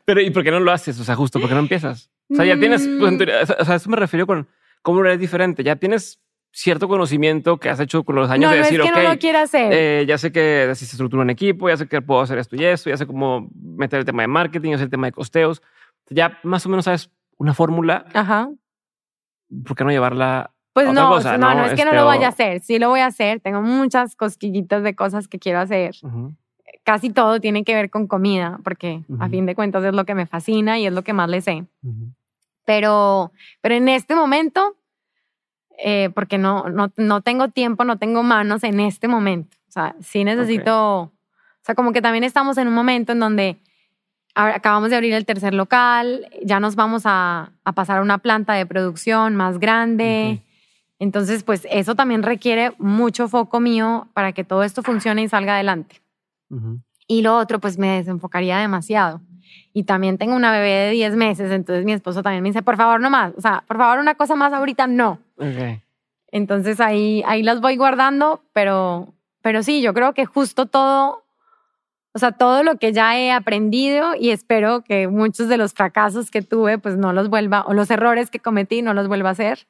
Pero, 0.06 0.22
¿y 0.22 0.30
por 0.32 0.44
qué 0.44 0.52
no 0.52 0.60
lo 0.60 0.72
haces? 0.72 1.00
O 1.00 1.04
sea, 1.04 1.16
justo, 1.16 1.40
¿por 1.40 1.50
qué 1.50 1.56
no 1.56 1.62
empiezas? 1.62 2.10
O 2.30 2.36
sea, 2.36 2.46
ya 2.46 2.58
tienes, 2.58 2.88
pues, 3.00 3.14
o 3.60 3.66
sea, 3.66 3.76
eso 3.76 3.90
me 3.90 3.98
refiero 3.98 4.26
con 4.26 4.48
cómo 4.82 5.02
eres 5.02 5.20
diferente. 5.20 5.64
Ya 5.64 5.76
tienes 5.76 6.20
cierto 6.54 6.88
conocimiento 6.88 7.58
que 7.58 7.70
has 7.70 7.80
hecho 7.80 8.04
con 8.04 8.16
los 8.16 8.30
años 8.30 8.50
no, 8.50 8.56
de 8.56 8.58
decir, 8.64 8.80
no 8.80 8.86
es 8.86 8.92
que 8.92 9.04
no 9.04 9.10
lo 9.10 9.20
quiera 9.20 9.42
hacer. 9.44 9.72
Eh, 9.74 10.06
ya 10.08 10.18
sé 10.18 10.32
que 10.32 10.68
así 10.72 10.86
se 10.86 10.92
estructura 10.94 11.24
un 11.24 11.30
equipo, 11.30 11.70
ya 11.70 11.78
sé 11.78 11.88
que 11.88 12.02
puedo 12.02 12.22
hacer 12.22 12.38
esto 12.38 12.56
y 12.56 12.64
esto, 12.66 12.90
ya 12.90 12.98
sé 12.98 13.06
cómo 13.06 13.50
meter 13.54 14.00
el 14.00 14.06
tema 14.06 14.24
de 14.24 14.28
marketing, 14.28 14.72
ya 14.72 14.78
sé 14.78 14.84
el 14.86 14.90
tema 14.90 15.08
de 15.08 15.12
costeos. 15.14 15.62
Ya 16.10 16.40
más 16.44 16.66
o 16.66 16.70
menos 16.70 16.86
sabes 16.86 17.10
una 17.38 17.54
fórmula. 17.54 18.06
Ajá. 18.14 18.50
¿Por 19.66 19.76
qué 19.76 19.84
no 19.84 19.92
llevarla 19.92 20.52
pues 20.74 20.88
otra 20.88 21.04
no, 21.04 21.10
cosa, 21.10 21.38
no, 21.38 21.54
no, 21.54 21.66
es 21.66 21.74
que 21.74 21.84
no 21.84 21.92
Este, 21.92 21.96
lo 21.96 22.04
o- 22.04 22.08
vaya 22.08 22.28
a 22.28 22.30
hacer. 22.30 22.62
Sí 22.62 22.80
lo 22.80 22.88
voy 22.90 23.02
a 23.02 23.08
hacer. 23.08 23.42
Tengo 23.42 23.62
muchas 23.62 24.16
cosquillitas 24.16 24.84
de 24.84 24.96
cosas 24.96 25.28
que 25.28 25.38
quiero 25.40 25.60
hacer. 25.60 25.96
Ujú, 26.02 26.34
Casi 26.84 27.10
todo 27.12 27.40
tiene 27.40 27.64
que 27.64 27.76
ver 27.76 27.90
con 27.90 28.08
comida, 28.08 28.60
porque 28.64 29.04
a 29.20 29.26
Ujú. 29.26 29.30
fin 29.30 29.46
de 29.46 29.56
cuentas 29.56 29.84
es 29.84 29.94
lo 29.94 30.04
que 30.06 30.16
me 30.16 30.26
fascina 30.26 30.80
y 30.80 30.88
es 30.88 30.94
lo 30.94 31.04
que 31.04 31.14
más 31.14 31.30
le 31.30 31.42
sé. 31.42 31.66
ujú. 31.84 32.12
Pero, 32.66 33.32
pero 33.62 33.76
en 33.76 33.90
este 33.90 34.16
momento, 34.16 34.76
eh, 35.84 36.10
porque 36.14 36.38
no, 36.38 36.70
no, 36.70 36.92
no 36.98 37.22
tengo 37.22 37.50
tiempo, 37.50 37.84
no 37.84 37.98
tengo 37.98 38.24
manos 38.24 38.64
en 38.64 38.80
este 38.80 39.08
momento. 39.08 39.58
O 39.68 39.72
sea, 39.72 39.96
sí 40.02 40.24
necesito, 40.24 41.02
o 41.04 41.12
sea, 41.62 41.76
como 41.76 41.92
que 41.94 42.02
también 42.02 42.24
estamos 42.24 42.58
en 42.58 42.68
un 42.68 42.74
momento 42.74 43.12
en 43.14 43.20
donde 43.20 43.58
a- 44.36 44.56
acabamos 44.56 44.90
de 44.90 44.96
abrir 44.96 45.14
el 45.14 45.26
tercer 45.26 45.54
local, 45.54 46.28
ya 46.44 46.60
nos 46.60 46.76
vamos 46.76 47.04
a, 47.06 47.52
a 47.64 47.72
pasar 47.74 48.00
a 48.00 48.02
una 48.02 48.18
planta 48.20 48.54
de 48.54 48.66
producción 48.66 49.36
más 49.36 49.60
grande. 49.60 50.40
Ok. 50.40 50.48
Entonces, 51.00 51.44
pues 51.44 51.66
eso 51.72 51.96
también 51.96 52.22
requiere 52.22 52.74
mucho 52.78 53.28
foco 53.28 53.60
mío 53.60 54.08
para 54.14 54.34
que 54.34 54.44
todo 54.44 54.64
esto 54.64 54.84
funcione 54.84 55.24
y 55.24 55.28
salga 55.30 55.56
adelante. 55.56 56.01
Y 57.08 57.22
lo 57.22 57.38
otro, 57.38 57.60
pues 57.60 57.78
me 57.78 57.98
desenfocaría 57.98 58.58
demasiado. 58.60 59.22
Y 59.74 59.84
también 59.84 60.18
tengo 60.18 60.36
una 60.36 60.52
bebé 60.52 60.70
de 60.70 60.92
10 60.92 61.16
meses, 61.16 61.52
entonces 61.52 61.86
mi 61.86 61.94
esposo 61.94 62.24
también 62.24 62.44
me 62.44 62.50
dice, 62.50 62.62
por 62.62 62.78
favor, 62.78 63.00
no 63.02 63.10
más. 63.10 63.34
O 63.38 63.42
sea, 63.42 63.64
por 63.68 63.78
favor, 63.78 64.00
una 64.00 64.16
cosa 64.16 64.36
más 64.36 64.54
ahorita, 64.54 64.88
no. 64.88 65.20
Entonces 66.32 66.80
ahí, 66.80 67.24
ahí 67.26 67.44
las 67.44 67.60
voy 67.62 67.76
guardando, 67.76 68.44
pero, 68.54 69.14
pero 69.42 69.64
sí, 69.64 69.82
yo 69.82 69.94
creo 69.94 70.14
que 70.14 70.26
justo 70.26 70.66
todo, 70.66 71.24
o 72.14 72.20
sea, 72.20 72.32
todo 72.32 72.64
lo 72.64 72.78
que 72.78 72.94
ya 72.94 73.18
he 73.18 73.32
aprendido 73.32 74.16
y 74.16 74.30
espero 74.30 74.82
que 74.82 75.08
muchos 75.08 75.50
de 75.50 75.58
los 75.58 75.74
fracasos 75.74 76.32
que 76.32 76.42
tuve, 76.42 76.78
pues 76.78 76.98
no 76.98 77.12
los 77.12 77.30
vuelva, 77.30 77.64
o 77.66 77.74
los 77.74 77.90
errores 77.92 78.30
que 78.30 78.40
cometí, 78.40 78.82
no 78.82 78.94
los 78.94 79.08
vuelva 79.08 79.30
a 79.30 79.34
hacer, 79.34 79.68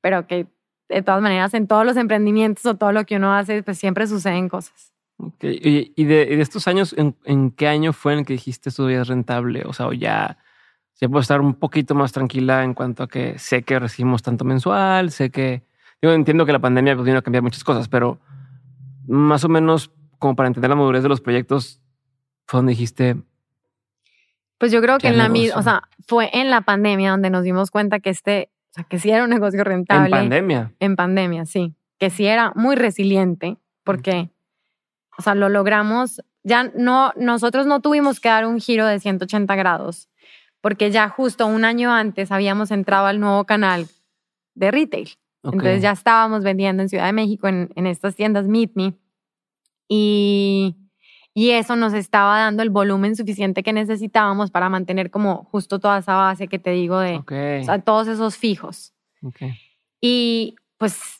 pero 0.00 0.26
que 0.28 0.46
de 0.88 1.02
todas 1.02 1.20
maneras 1.20 1.52
en 1.54 1.66
todos 1.66 1.84
los 1.84 1.96
emprendimientos 1.96 2.64
o 2.66 2.76
todo 2.76 2.92
lo 2.92 3.04
que 3.04 3.16
uno 3.16 3.34
hace, 3.34 3.62
pues 3.62 3.78
siempre 3.78 4.06
suceden 4.06 4.48
cosas. 4.48 4.92
Ok, 5.18 5.44
Y, 5.44 5.92
y 5.96 6.04
de, 6.04 6.28
y 6.30 6.36
de 6.36 6.42
estos 6.42 6.66
años, 6.68 6.94
¿en, 6.96 7.16
en 7.24 7.50
qué 7.50 7.68
año 7.68 7.92
fue 7.92 8.12
en 8.14 8.20
el 8.20 8.24
que 8.24 8.32
dijiste 8.34 8.70
esto 8.70 8.88
ya 8.88 9.02
es 9.02 9.08
rentable? 9.08 9.64
O 9.66 9.72
sea, 9.72 9.88
o 9.88 9.92
ya, 9.92 10.38
ya 11.00 11.08
puedo 11.08 11.20
estar 11.20 11.40
un 11.40 11.54
poquito 11.54 11.94
más 11.94 12.12
tranquila 12.12 12.64
en 12.64 12.74
cuanto 12.74 13.02
a 13.02 13.08
que 13.08 13.38
sé 13.38 13.62
que 13.62 13.78
recibimos 13.78 14.22
tanto 14.22 14.44
mensual, 14.44 15.10
sé 15.10 15.30
que... 15.30 15.62
Yo 16.00 16.12
entiendo 16.12 16.46
que 16.46 16.52
la 16.52 16.60
pandemia 16.60 16.94
pues, 16.94 17.04
vino 17.06 17.18
a 17.18 17.22
cambiar 17.22 17.42
muchas 17.42 17.64
cosas, 17.64 17.88
pero 17.88 18.20
más 19.08 19.42
o 19.44 19.48
menos 19.48 19.90
como 20.20 20.36
para 20.36 20.46
entender 20.46 20.70
la 20.70 20.76
madurez 20.76 21.02
de 21.02 21.08
los 21.08 21.20
proyectos, 21.20 21.80
fue 22.46 22.58
donde 22.58 22.70
dijiste, 22.70 23.16
Pues 24.58 24.70
yo 24.72 24.80
creo 24.80 24.98
que 24.98 25.08
en 25.08 25.18
la 25.18 25.28
misma, 25.28 25.58
o 25.58 25.62
sea, 25.62 25.82
fue 26.06 26.30
en 26.32 26.50
la 26.50 26.60
pandemia 26.60 27.10
donde 27.10 27.30
nos 27.30 27.42
dimos 27.42 27.70
cuenta 27.70 28.00
que 28.00 28.10
este, 28.10 28.50
o 28.70 28.74
sea, 28.74 28.84
que 28.84 28.98
sí 28.98 29.10
era 29.10 29.24
un 29.24 29.30
negocio 29.30 29.64
rentable. 29.64 30.06
en 30.06 30.10
pandemia. 30.10 30.72
En 30.78 30.96
pandemia, 30.96 31.46
sí. 31.46 31.74
Que 31.98 32.10
sí 32.10 32.26
era 32.26 32.52
muy 32.54 32.76
resiliente 32.76 33.58
porque, 33.82 34.30
o 35.18 35.22
sea, 35.22 35.34
lo 35.34 35.48
logramos. 35.50 36.22
Ya 36.44 36.64
no, 36.74 37.12
nosotros 37.16 37.66
no 37.66 37.80
tuvimos 37.80 38.20
que 38.20 38.28
dar 38.30 38.46
un 38.46 38.60
giro 38.60 38.86
de 38.86 39.00
180 39.00 39.54
grados 39.56 40.08
porque 40.60 40.90
ya 40.90 41.08
justo 41.08 41.46
un 41.46 41.64
año 41.64 41.92
antes 41.92 42.32
habíamos 42.32 42.70
entrado 42.70 43.06
al 43.06 43.20
nuevo 43.20 43.44
canal 43.44 43.86
de 44.54 44.70
retail. 44.70 45.08
Ok. 45.42 45.54
Entonces 45.54 45.82
ya 45.82 45.92
estábamos 45.92 46.42
vendiendo 46.42 46.82
en 46.82 46.88
Ciudad 46.88 47.06
de 47.06 47.12
México 47.12 47.46
en, 47.48 47.70
en 47.76 47.86
estas 47.86 48.16
tiendas 48.16 48.48
Meet 48.48 48.72
Me 48.74 48.94
y, 49.88 50.76
y 51.34 51.50
eso 51.50 51.76
nos 51.76 51.94
estaba 51.94 52.38
dando 52.38 52.62
el 52.62 52.70
volumen 52.70 53.14
suficiente 53.16 53.62
que 53.62 53.72
necesitábamos 53.72 54.50
para 54.50 54.68
mantener 54.68 55.10
como 55.10 55.44
justo 55.44 55.78
toda 55.78 55.98
esa 55.98 56.14
base 56.16 56.48
que 56.48 56.58
te 56.58 56.70
digo 56.70 56.98
de 56.98 57.16
Ok. 57.16 57.32
o 57.60 57.64
sea, 57.64 57.78
todos 57.80 58.08
esos 58.08 58.36
fijos. 58.36 58.94
ok. 59.22 59.42
Y 60.00 60.56
pues, 60.76 61.17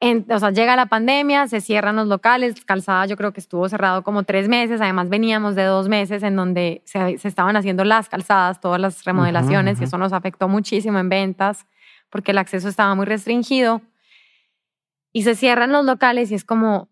en- 0.00 0.24
o 0.30 0.38
sea, 0.38 0.50
llega 0.52 0.76
la 0.76 0.86
pandemia, 0.86 1.48
se 1.48 1.60
cierran 1.60 1.96
los 1.96 2.06
locales, 2.06 2.64
Calzada 2.64 3.06
yo 3.06 3.16
creo 3.16 3.32
que 3.32 3.40
estuvo 3.40 3.68
cerrado 3.68 4.02
como 4.04 4.22
tres 4.22 4.48
meses, 4.48 4.80
además 4.80 5.08
veníamos 5.08 5.54
de 5.56 5.64
dos 5.64 5.88
meses 5.88 6.22
en 6.22 6.36
donde 6.36 6.82
se, 6.84 7.18
se 7.18 7.26
estaban 7.28 7.56
haciendo 7.56 7.84
las 7.84 8.08
calzadas, 8.08 8.60
todas 8.60 8.80
las 8.80 9.04
remodelaciones, 9.04 9.80
y 9.80 9.84
eso 9.84 9.98
nos 9.98 10.12
afectó 10.12 10.46
muchísimo 10.48 10.98
en 10.98 11.08
ventas 11.08 11.66
porque 12.10 12.30
el 12.30 12.38
acceso 12.38 12.68
estaba 12.68 12.94
muy 12.94 13.06
restringido. 13.06 13.82
Y 15.12 15.22
se 15.22 15.34
cierran 15.34 15.72
los 15.72 15.84
locales 15.84 16.30
y 16.30 16.34
es 16.34 16.44
como, 16.44 16.88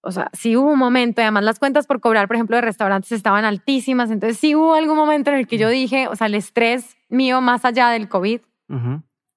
o 0.00 0.10
sea, 0.10 0.30
sí 0.32 0.56
hubo 0.56 0.70
un 0.72 0.78
momento, 0.78 1.20
y 1.20 1.24
además 1.24 1.44
las 1.44 1.58
cuentas 1.58 1.86
por 1.86 2.00
cobrar, 2.00 2.28
por 2.28 2.36
ejemplo, 2.36 2.56
de 2.56 2.62
restaurantes 2.62 3.12
estaban 3.12 3.44
altísimas, 3.44 4.10
entonces 4.10 4.38
sí 4.38 4.54
hubo 4.54 4.74
algún 4.74 4.96
momento 4.96 5.30
en 5.30 5.36
el 5.38 5.46
que 5.46 5.58
yo 5.58 5.68
dije, 5.68 6.08
o 6.08 6.16
sea, 6.16 6.28
el 6.28 6.34
estrés 6.34 6.96
mío 7.08 7.40
más 7.40 7.64
allá 7.64 7.90
del 7.90 8.08
COVID 8.08 8.40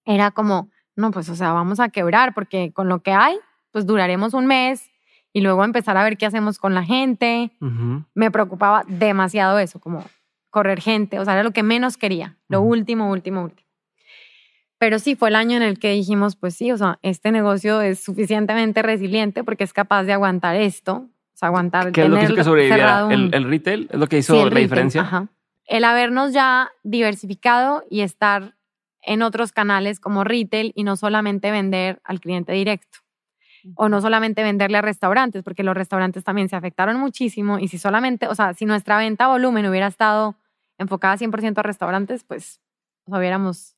era 0.06 0.32
como, 0.32 0.70
no, 1.00 1.12
pues, 1.12 1.30
o 1.30 1.36
sea, 1.36 1.54
vamos 1.54 1.80
a 1.80 1.90
quebrar 1.90 2.34
porque 2.34 2.72
con 2.74 2.88
lo 2.90 3.00
que 3.02 3.12
hay, 3.12 3.38
pues 3.72 3.86
duraremos 3.86 4.34
un 4.34 4.46
mes 4.46 4.90
y 5.34 5.42
luego 5.42 5.64
empezar 5.64 5.96
a 5.98 6.04
ver 6.04 6.18
qué 6.18 6.26
hacemos 6.26 6.58
con 6.60 6.74
la 6.74 6.84
gente. 6.84 7.52
Me 8.14 8.32
preocupaba 8.32 8.84
demasiado 8.88 9.58
eso, 9.60 9.80
como 9.80 10.04
correr 10.50 10.82
gente, 10.82 11.20
o 11.20 11.26
sea, 11.26 11.34
era 11.36 11.44
lo 11.44 11.52
que 11.52 11.64
menos 11.64 11.98
quería, 11.98 12.38
lo 12.48 12.62
último, 12.62 13.10
último, 13.12 13.44
último. 13.44 13.68
Pero 14.78 14.98
sí 15.00 15.16
fue 15.16 15.30
el 15.30 15.36
año 15.36 15.58
en 15.58 15.64
el 15.64 15.78
que 15.78 15.92
dijimos, 15.92 16.36
pues 16.36 16.56
sí, 16.56 16.72
o 16.72 16.78
sea, 16.78 17.00
este 17.02 17.32
negocio 17.32 17.82
es 17.82 18.02
suficientemente 18.04 18.82
resiliente 18.82 19.44
porque 19.44 19.64
es 19.66 19.74
capaz 19.74 20.04
de 20.04 20.14
aguantar 20.14 20.56
esto, 20.56 20.94
o 21.34 21.38
sea, 21.38 21.50
aguantar 21.50 21.92
¿Qué 21.92 22.04
es 22.04 22.10
lo 22.10 22.16
que 22.18 22.24
hizo 22.24 22.36
que 22.36 22.44
sobreviviera? 22.44 23.06
un- 23.06 23.12
¿El, 23.12 23.34
el 23.36 23.44
retail 23.50 23.90
es 23.92 24.00
lo 24.00 24.08
que 24.08 24.18
hizo 24.20 24.34
Sí, 24.34 24.40
la 24.40 24.46
retail, 24.46 24.64
diferencia? 24.66 25.02
ajá. 25.02 25.28
El 25.66 25.84
habernos 25.84 26.34
ya 26.34 26.70
diversificado 26.84 27.84
y 27.92 28.02
estar 28.02 28.56
en 29.10 29.24
otros 29.24 29.52
canales 29.52 30.00
como 30.00 30.24
retail 30.24 30.72
y 30.76 30.84
no 30.84 30.96
solamente 30.96 31.50
vender 31.50 32.00
al 32.04 32.20
cliente 32.20 32.54
directo. 32.54 33.00
O 33.76 33.90
no 33.90 34.00
solamente 34.00 34.44
venderle 34.44 34.78
a 34.78 34.82
restaurantes, 34.82 35.44
porque 35.44 35.64
los 35.64 35.76
restaurantes 35.76 36.24
también 36.24 36.48
se 36.48 36.56
afectaron 36.56 36.98
muchísimo. 36.98 37.60
Y 37.60 37.68
si 37.68 37.78
solamente, 37.78 38.28
o 38.28 38.36
sea, 38.36 38.54
si 38.54 38.66
nuestra 38.66 38.98
venta 38.98 39.26
a 39.26 39.28
volumen 39.28 39.66
hubiera 39.66 39.88
estado 39.88 40.38
enfocada 40.78 41.18
100% 41.18 41.58
a 41.58 41.64
restaurantes, 41.64 42.24
pues 42.24 42.62
sea, 43.10 43.20
hubiéramos 43.20 43.76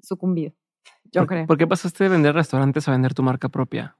sucumbido. 0.00 0.52
Yo 1.04 1.22
¿Por, 1.22 1.28
creo. 1.28 1.46
¿Por 1.46 1.58
qué 1.58 1.66
pasaste 1.66 2.04
de 2.04 2.10
vender 2.10 2.34
restaurantes 2.34 2.86
a 2.86 2.92
vender 2.92 3.14
tu 3.14 3.22
marca 3.22 3.48
propia? 3.48 3.96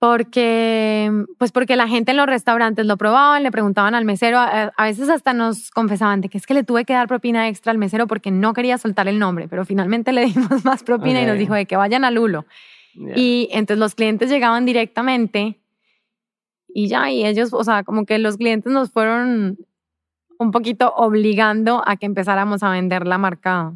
Porque, 0.00 1.12
pues 1.36 1.52
porque 1.52 1.76
la 1.76 1.86
gente 1.86 2.12
en 2.12 2.16
los 2.16 2.24
restaurantes 2.26 2.86
lo 2.86 2.96
probaban, 2.96 3.42
le 3.42 3.50
preguntaban 3.50 3.94
al 3.94 4.06
mesero, 4.06 4.38
a, 4.38 4.72
a 4.74 4.84
veces 4.84 5.10
hasta 5.10 5.34
nos 5.34 5.70
confesaban 5.70 6.22
de 6.22 6.30
que 6.30 6.38
es 6.38 6.46
que 6.46 6.54
le 6.54 6.64
tuve 6.64 6.86
que 6.86 6.94
dar 6.94 7.06
propina 7.06 7.48
extra 7.48 7.70
al 7.70 7.76
mesero 7.76 8.06
porque 8.06 8.30
no 8.30 8.54
quería 8.54 8.78
soltar 8.78 9.08
el 9.08 9.18
nombre, 9.18 9.46
pero 9.46 9.66
finalmente 9.66 10.12
le 10.14 10.24
dimos 10.24 10.64
más 10.64 10.82
propina 10.82 11.20
y 11.20 11.26
nos 11.26 11.38
dijo 11.38 11.52
de 11.54 11.66
que 11.66 11.76
vayan 11.76 12.04
a 12.04 12.10
Lulo. 12.10 12.46
Y 13.14 13.48
entonces 13.52 13.78
los 13.78 13.94
clientes 13.94 14.30
llegaban 14.30 14.64
directamente 14.64 15.60
y 16.72 16.88
ya, 16.88 17.10
y 17.10 17.26
ellos, 17.26 17.52
o 17.52 17.62
sea, 17.62 17.84
como 17.84 18.06
que 18.06 18.18
los 18.18 18.38
clientes 18.38 18.72
nos 18.72 18.90
fueron 18.90 19.58
un 20.38 20.50
poquito 20.50 20.94
obligando 20.96 21.82
a 21.86 21.96
que 21.96 22.06
empezáramos 22.06 22.62
a 22.62 22.70
vender 22.70 23.06
la 23.06 23.18
marca, 23.18 23.74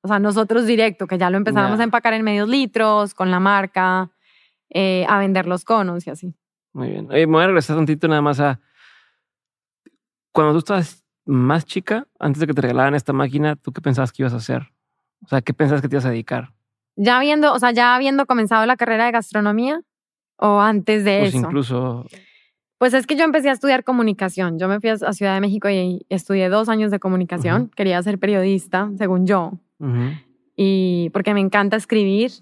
o 0.00 0.08
sea, 0.08 0.18
nosotros 0.18 0.64
directo, 0.66 1.06
que 1.06 1.18
ya 1.18 1.28
lo 1.28 1.36
empezáramos 1.36 1.76
Ya. 1.78 1.82
a 1.82 1.84
empacar 1.84 2.14
en 2.14 2.22
medios 2.22 2.48
litros, 2.48 3.12
con 3.12 3.30
la 3.30 3.38
marca, 3.38 4.08
eh, 4.70 5.04
a 5.08 5.18
vender 5.18 5.46
los 5.46 5.64
conos 5.64 6.06
y 6.06 6.10
así. 6.10 6.34
Muy 6.72 6.88
bien. 6.90 7.10
Oye, 7.10 7.26
me 7.26 7.32
voy 7.32 7.42
a 7.42 7.46
regresar 7.46 7.76
un 7.76 7.86
tantito 7.86 8.08
nada 8.08 8.22
más 8.22 8.40
a. 8.40 8.60
Cuando 10.32 10.52
tú 10.52 10.58
estabas 10.58 11.04
más 11.24 11.64
chica, 11.64 12.06
antes 12.18 12.40
de 12.40 12.46
que 12.46 12.54
te 12.54 12.60
regalaran 12.62 12.94
esta 12.94 13.12
máquina, 13.12 13.56
¿tú 13.56 13.72
qué 13.72 13.80
pensabas 13.80 14.12
que 14.12 14.22
ibas 14.22 14.32
a 14.34 14.36
hacer? 14.36 14.62
O 15.24 15.28
sea, 15.28 15.40
¿qué 15.42 15.52
pensabas 15.52 15.82
que 15.82 15.88
te 15.88 15.96
ibas 15.96 16.04
a 16.06 16.10
dedicar? 16.10 16.52
Ya 16.96 17.16
habiendo, 17.18 17.52
o 17.52 17.58
sea, 17.58 17.70
ya 17.72 17.94
habiendo 17.94 18.26
comenzado 18.26 18.64
la 18.66 18.76
carrera 18.76 19.06
de 19.06 19.12
gastronomía 19.12 19.80
o 20.36 20.60
antes 20.60 21.04
de 21.04 21.18
Pues 21.20 21.34
eso. 21.34 21.38
incluso. 21.46 22.06
Pues 22.78 22.94
es 22.94 23.06
que 23.06 23.16
yo 23.16 23.24
empecé 23.24 23.48
a 23.48 23.52
estudiar 23.52 23.82
comunicación. 23.82 24.58
Yo 24.58 24.68
me 24.68 24.78
fui 24.80 24.90
a 24.90 24.96
Ciudad 25.12 25.34
de 25.34 25.40
México 25.40 25.68
y 25.68 26.06
estudié 26.08 26.48
dos 26.48 26.68
años 26.68 26.92
de 26.92 27.00
comunicación. 27.00 27.70
Quería 27.74 28.00
ser 28.02 28.18
periodista, 28.18 28.90
según 28.98 29.26
yo. 29.26 29.52
Ujú. 29.80 30.10
y 30.60 31.08
porque 31.10 31.34
me 31.34 31.40
encanta 31.40 31.76
escribir. 31.76 32.32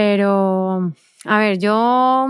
Pero, 0.00 0.92
a 1.24 1.38
ver, 1.38 1.58
yo, 1.58 2.26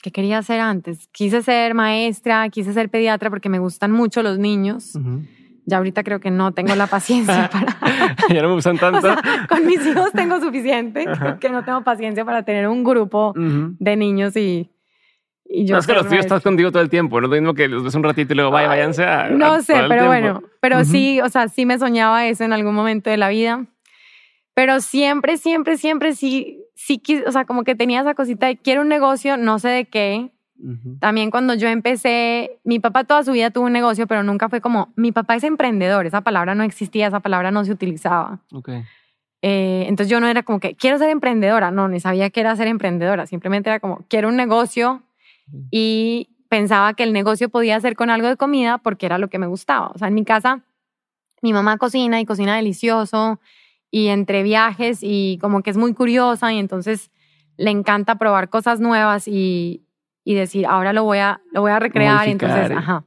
¿qué 0.00 0.10
quería 0.10 0.38
hacer 0.38 0.60
antes? 0.60 1.08
Quise 1.12 1.42
ser 1.42 1.74
maestra, 1.74 2.48
quise 2.48 2.72
ser 2.72 2.88
pediatra 2.88 3.28
porque 3.28 3.50
me 3.50 3.58
gustan 3.58 3.92
mucho 3.92 4.22
los 4.22 4.38
niños. 4.38 4.94
Ujú. 4.94 5.20
Ya 5.66 5.76
ahorita 5.76 6.04
creo 6.04 6.20
que 6.20 6.30
no 6.30 6.52
tengo 6.52 6.74
la 6.74 6.86
paciencia 6.86 7.50
para... 7.52 8.16
ya 8.30 8.40
no 8.40 8.48
me 8.48 8.54
gustan 8.54 8.76
O 8.76 8.80
tanto. 8.80 9.02
sea, 9.02 9.20
con 9.46 9.66
mis 9.66 9.84
hijos 9.86 10.10
tengo 10.12 10.40
suficiente, 10.40 11.04
Ajá. 11.06 11.38
que 11.38 11.50
no 11.50 11.62
tengo 11.66 11.84
paciencia 11.84 12.24
para 12.24 12.44
tener 12.44 12.66
un 12.66 12.82
grupo 12.82 13.34
Ujú. 13.36 13.76
de 13.78 13.94
niños 13.96 14.34
y, 14.34 14.70
y 15.44 15.66
yo... 15.66 15.74
No, 15.74 15.80
es 15.80 15.86
que 15.86 15.92
los 15.92 16.04
tíos 16.04 16.12
maestra. 16.12 16.36
estás 16.38 16.42
contigo 16.44 16.72
todo 16.72 16.82
el 16.82 16.88
tiempo. 16.88 17.20
No 17.20 17.26
es 17.26 17.30
lo 17.30 17.36
mismo 17.36 17.52
que 17.52 17.68
los 17.68 17.84
ves 17.84 17.94
un 17.94 18.04
ratito 18.04 18.32
y 18.32 18.36
luego 18.36 18.50
vaya, 18.52 18.68
váyanse 18.68 19.04
a. 19.04 19.28
No 19.28 19.52
a- 19.52 19.60
sé, 19.60 19.74
pero 19.74 19.88
tiempo. 19.88 20.06
bueno, 20.06 20.42
pero 20.62 20.76
Ujú. 20.76 20.86
sí, 20.86 21.20
o 21.20 21.28
sea, 21.28 21.48
sí 21.48 21.66
me 21.66 21.78
soñaba 21.78 22.26
eso 22.26 22.42
en 22.42 22.54
algún 22.54 22.74
momento 22.74 23.10
de 23.10 23.18
la 23.18 23.28
vida. 23.28 23.66
Pero 24.54 24.80
siempre, 24.80 25.36
siempre, 25.36 25.76
siempre 25.76 26.14
sí, 26.14 26.58
sí, 26.86 27.00
o 27.26 27.32
sea, 27.32 27.44
como 27.44 27.64
que 27.64 27.74
tenía 27.74 28.00
esa 28.00 28.14
cosita 28.14 28.46
de 28.46 28.56
quiero 28.56 28.82
un 28.82 28.88
negocio, 28.88 29.36
no 29.36 29.58
sé 29.58 29.68
de 29.68 29.84
qué. 29.86 30.30
También 31.00 31.32
cuando 31.32 31.54
yo 31.54 31.66
empecé, 31.66 32.60
mi 32.62 32.78
papá 32.78 33.02
toda 33.02 33.24
su 33.24 33.32
vida 33.32 33.50
tuvo 33.50 33.64
un 33.66 33.72
negocio, 33.72 34.06
pero 34.06 34.22
nunca 34.22 34.48
fue 34.48 34.60
como, 34.60 34.92
mi 34.94 35.10
papá 35.10 35.34
es 35.34 35.42
emprendedor, 35.42 36.06
esa 36.06 36.20
palabra 36.20 36.54
no 36.54 36.62
existía, 36.62 37.08
esa 37.08 37.18
palabra 37.18 37.50
no 37.50 37.64
se 37.64 37.72
utilizaba. 37.72 38.38
Okay. 38.52 38.84
Eh, 39.42 39.86
entonces 39.88 40.08
yo 40.08 40.20
no 40.20 40.28
era 40.28 40.44
como 40.44 40.60
que 40.60 40.76
quiero 40.76 40.98
ser 40.98 41.10
emprendedora, 41.10 41.72
no, 41.72 41.88
ni 41.88 41.98
sabía 41.98 42.30
que 42.30 42.38
era 42.38 42.54
ser 42.54 42.68
emprendedora, 42.68 43.26
simplemente 43.26 43.70
era 43.70 43.80
como 43.80 44.04
quiero 44.08 44.28
un 44.28 44.36
negocio 44.36 45.02
y 45.72 46.28
pensaba 46.48 46.94
que 46.94 47.02
el 47.02 47.12
negocio 47.12 47.48
podía 47.48 47.80
ser 47.80 47.96
con 47.96 48.08
algo 48.08 48.28
de 48.28 48.36
comida 48.36 48.78
porque 48.78 49.06
era 49.06 49.18
lo 49.18 49.28
que 49.28 49.40
me 49.40 49.48
gustaba. 49.48 49.88
O 49.88 49.98
sea, 49.98 50.06
en 50.06 50.14
mi 50.14 50.24
casa 50.24 50.62
mi 51.40 51.52
mamá 51.52 51.76
cocina 51.76 52.20
y 52.20 52.24
cocina 52.24 52.54
delicioso 52.54 53.40
y 53.94 54.08
entre 54.08 54.42
viajes 54.42 55.00
y 55.02 55.38
como 55.40 55.62
que 55.62 55.70
es 55.70 55.76
muy 55.76 55.92
curiosa 55.92 56.52
y 56.52 56.58
entonces 56.58 57.12
le 57.58 57.70
encanta 57.70 58.16
probar 58.16 58.48
cosas 58.48 58.80
nuevas 58.80 59.28
y, 59.28 59.84
y 60.24 60.34
decir, 60.34 60.66
ahora 60.66 60.94
lo 60.94 61.04
voy 61.04 61.18
a, 61.18 61.42
lo 61.52 61.60
voy 61.60 61.70
a 61.70 61.78
recrear. 61.78 62.26
entonces, 62.26 62.70
ajá. 62.72 63.04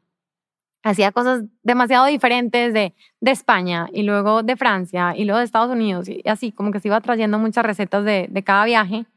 Hacía 0.84 1.12
cosas 1.12 1.44
demasiado 1.64 2.06
diferentes 2.06 2.72
de, 2.72 2.94
de 3.20 3.32
España 3.32 3.88
y 3.92 4.04
luego 4.04 4.44
de 4.44 4.56
Francia 4.56 5.16
y 5.18 5.26
luego 5.26 5.40
de 5.40 5.46
Estados 5.46 5.72
Unidos 5.72 6.08
y 6.08 6.22
así, 6.30 6.52
como 6.52 6.72
que 6.72 6.80
se 6.80 6.90
iba 6.90 7.02
trayendo 7.02 7.40
muchas 7.40 7.66
recetas 7.66 8.06
de, 8.06 8.28
de 8.30 8.44
cada 8.44 8.66
viaje. 8.66 9.08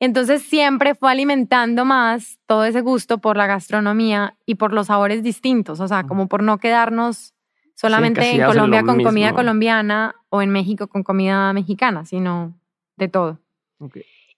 Entonces 0.00 0.42
siempre 0.42 0.94
fue 0.94 1.10
alimentando 1.10 1.86
más 1.86 2.38
todo 2.46 2.66
ese 2.66 2.82
gusto 2.82 3.16
por 3.16 3.38
la 3.38 3.46
gastronomía 3.46 4.36
y 4.44 4.56
por 4.56 4.74
los 4.74 4.88
sabores 4.88 5.22
distintos, 5.22 5.80
o 5.80 5.88
sea, 5.88 6.04
como 6.04 6.28
por 6.28 6.42
no 6.42 6.58
quedarnos 6.58 7.32
solamente 7.78 8.28
en 8.32 8.44
Colombia 8.44 8.82
con 8.82 9.02
comida 9.02 9.32
colombiana 9.32 10.16
o 10.30 10.42
en 10.42 10.50
México 10.50 10.88
con 10.88 11.04
comida 11.04 11.52
mexicana, 11.52 12.04
sino 12.04 12.58
de 12.96 13.06
todo. 13.06 13.38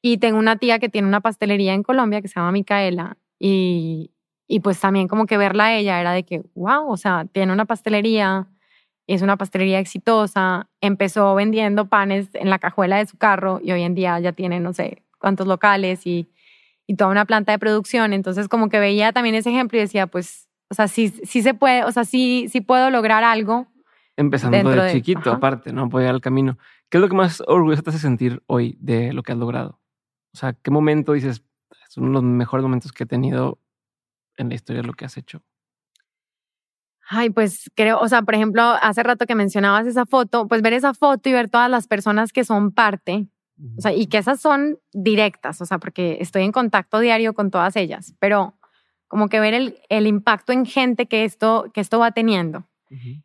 Y 0.02 0.18
tengo 0.18 0.38
una 0.38 0.56
tía 0.56 0.78
que 0.78 0.90
tiene 0.90 1.08
una 1.08 1.20
pastelería 1.20 1.72
en 1.72 1.82
Colombia 1.82 2.20
que 2.20 2.28
se 2.28 2.34
llama 2.34 2.52
Micaela 2.52 3.16
y, 3.38 4.10
y 4.46 4.60
pues 4.60 4.78
también 4.78 5.08
como 5.08 5.24
que 5.24 5.38
verla 5.38 5.66
a 5.66 5.74
ella 5.74 5.98
era 6.00 6.12
de 6.12 6.24
que, 6.24 6.42
wow, 6.54 6.90
o 6.90 6.98
sea, 6.98 7.24
tiene 7.32 7.52
una 7.54 7.64
pastelería, 7.64 8.46
es 9.06 9.22
una 9.22 9.38
pastelería 9.38 9.78
exitosa, 9.78 10.68
empezó 10.82 11.34
vendiendo 11.34 11.88
panes 11.88 12.28
en 12.34 12.50
la 12.50 12.58
cajuela 12.58 12.98
de 12.98 13.06
su 13.06 13.16
carro 13.16 13.58
y 13.64 13.72
hoy 13.72 13.82
en 13.82 13.94
día 13.94 14.20
ya 14.20 14.32
tiene, 14.32 14.60
no 14.60 14.74
sé, 14.74 15.02
cuántos 15.18 15.46
locales 15.46 16.06
y, 16.06 16.28
y 16.86 16.94
toda 16.96 17.10
una 17.10 17.24
planta 17.24 17.52
de 17.52 17.58
producción. 17.58 18.12
Entonces 18.12 18.48
como 18.48 18.68
que 18.68 18.80
veía 18.80 19.12
también 19.12 19.34
ese 19.34 19.48
ejemplo 19.48 19.78
y 19.78 19.80
decía, 19.80 20.06
pues, 20.08 20.49
o 20.70 20.74
sea, 20.74 20.88
sí, 20.88 21.08
sí 21.08 21.42
se 21.42 21.52
puede, 21.52 21.84
o 21.84 21.92
sea, 21.92 22.04
sí, 22.04 22.46
sí 22.48 22.60
puedo 22.60 22.90
lograr 22.90 23.24
algo. 23.24 23.66
Empezando 24.16 24.70
de, 24.70 24.92
chiquito, 24.92 25.32
aparte, 25.32 25.72
¿no? 25.72 25.88
Ir 26.00 26.06
al 26.06 26.20
camino. 26.20 26.58
¿Qué 26.88 26.98
es 26.98 27.00
lo 27.00 27.08
que 27.08 27.16
más 27.16 27.42
orgulloso 27.46 27.82
te 27.82 27.90
hace 27.90 27.98
sentir 27.98 28.42
hoy 28.46 28.76
de 28.80 29.12
lo 29.12 29.22
que 29.22 29.32
has 29.32 29.38
logrado? 29.38 29.80
O 30.32 30.36
sea, 30.36 30.52
¿qué 30.52 30.70
momento 30.70 31.12
dices, 31.12 31.42
es 31.88 31.96
uno 31.96 32.08
de 32.08 32.12
los 32.14 32.22
mejores 32.22 32.62
momentos 32.62 32.92
que 32.92 33.04
he 33.04 33.06
tenido 33.06 33.58
en 34.36 34.48
la 34.48 34.54
historia 34.54 34.82
de 34.82 34.86
lo 34.86 34.94
que 34.94 35.04
has 35.04 35.16
hecho? 35.16 35.42
Ay, 37.08 37.30
pues 37.30 37.70
creo, 37.74 37.98
o 37.98 38.08
sea, 38.08 38.22
por 38.22 38.34
ejemplo, 38.36 38.62
hace 38.62 39.02
rato 39.02 39.26
que 39.26 39.34
mencionabas 39.34 39.86
esa 39.86 40.06
foto, 40.06 40.46
pues 40.46 40.62
ver 40.62 40.74
esa 40.74 40.94
foto 40.94 41.28
y 41.28 41.32
ver 41.32 41.48
todas 41.48 41.68
las 41.68 41.88
personas 41.88 42.32
que 42.32 42.44
son 42.44 42.70
parte 42.70 43.26
o 43.76 43.80
sea, 43.80 43.92
y 43.92 44.06
que 44.06 44.18
esas 44.18 44.40
son 44.40 44.78
directas, 44.92 45.60
o 45.60 45.66
sea, 45.66 45.78
porque 45.78 46.18
estoy 46.20 46.42
en 46.42 46.52
contacto 46.52 46.98
diario 46.98 47.34
con 47.34 47.50
todas 47.50 47.76
ellas, 47.76 48.14
pero 48.18 48.54
como 49.10 49.28
que 49.28 49.40
ver 49.40 49.52
el, 49.52 49.78
el 49.90 50.06
impacto 50.06 50.52
en 50.52 50.64
gente 50.64 51.04
que 51.04 51.24
esto, 51.24 51.66
que 51.74 51.82
esto 51.82 51.98
va 51.98 52.12
teniendo. 52.12 52.64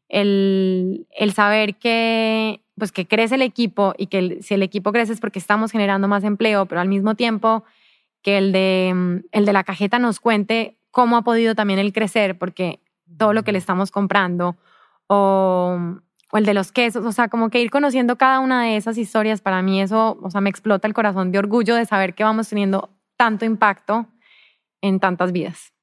el, 0.10 1.08
el, 1.18 1.34
saber 1.34 1.76
que, 1.78 2.62
pues 2.78 2.92
que 2.92 3.08
crece 3.08 3.36
el 3.36 3.42
equipo 3.42 3.94
y 3.98 4.08
que 4.08 4.42
si 4.42 4.54
el 4.54 4.62
equipo 4.62 4.92
crece 4.92 5.14
es 5.14 5.20
porque 5.20 5.40
estamos 5.40 5.72
generando 5.72 6.08
más 6.08 6.24
empleo, 6.24 6.66
pero 6.66 6.82
al 6.82 6.90
mismo 6.90 7.16
tiempo 7.16 7.64
que 8.22 8.38
el 8.38 8.52
de, 8.52 9.24
el 9.32 9.46
de 9.46 9.54
la 9.54 9.64
cajeta 9.64 9.98
nos 9.98 10.20
cuente 10.20 10.78
cómo 10.92 11.18
ha 11.18 11.24
podido 11.24 11.56
también 11.56 11.80
el 11.80 11.94
crecer, 11.94 12.38
porque 12.38 12.80
todo 13.18 13.34
lo 13.34 13.44
que 13.44 13.54
le 13.54 13.58
estamos 13.58 13.92
comprando 13.92 14.58
o 15.08 16.00
o 16.32 16.38
el 16.38 16.46
de 16.46 16.54
los 16.54 16.72
quesos, 16.72 17.06
o 17.06 17.12
sea, 17.12 17.28
como 17.28 17.50
que 17.50 17.62
ir 17.62 17.70
conociendo 17.70 18.18
cada 18.18 18.40
una 18.40 18.64
de 18.64 18.78
esas 18.78 18.98
historias, 18.98 19.42
para 19.42 19.62
mí 19.62 19.82
eso, 19.82 20.18
o 20.22 20.30
sea, 20.30 20.42
me 20.42 20.50
explota 20.50 20.88
el 20.88 20.94
corazón 20.94 21.32
de 21.32 21.40
orgullo 21.40 21.76
de 21.76 21.86
saber 21.86 22.16
que 22.16 22.24
vamos 22.24 22.50
teniendo 22.50 22.90
tanto 23.16 23.46
impacto 23.46 24.08
en 24.82 25.00
tantas 25.00 25.32
vidas. 25.32 25.75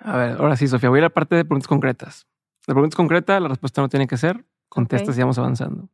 A 0.00 0.16
ver, 0.16 0.36
ahora 0.38 0.56
sí, 0.56 0.68
Sofía, 0.68 0.88
voy 0.88 1.00
a 1.00 1.02
la 1.02 1.10
parte 1.10 1.34
de 1.34 1.44
preguntas 1.44 1.68
concretas. 1.68 2.26
De 2.66 2.74
preguntas 2.74 2.96
concretas, 2.96 3.40
la 3.40 3.48
respuesta 3.48 3.80
no 3.80 3.88
tiene 3.88 4.06
que 4.06 4.16
ser, 4.16 4.44
contestas 4.68 5.16
y 5.16 5.20
vamos 5.20 5.38
avanzando. 5.38 5.88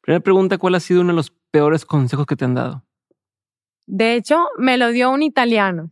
Primera 0.00 0.22
pregunta, 0.22 0.58
¿cuál 0.58 0.74
ha 0.74 0.80
sido 0.80 1.00
uno 1.00 1.12
de 1.12 1.16
los 1.16 1.30
peores 1.50 1.86
consejos 1.86 2.26
que 2.26 2.36
te 2.36 2.44
han 2.44 2.54
dado? 2.54 2.84
De 3.86 4.14
hecho, 4.14 4.48
me 4.58 4.76
lo 4.76 4.90
dio 4.90 5.10
un 5.10 5.22
italiano. 5.22 5.90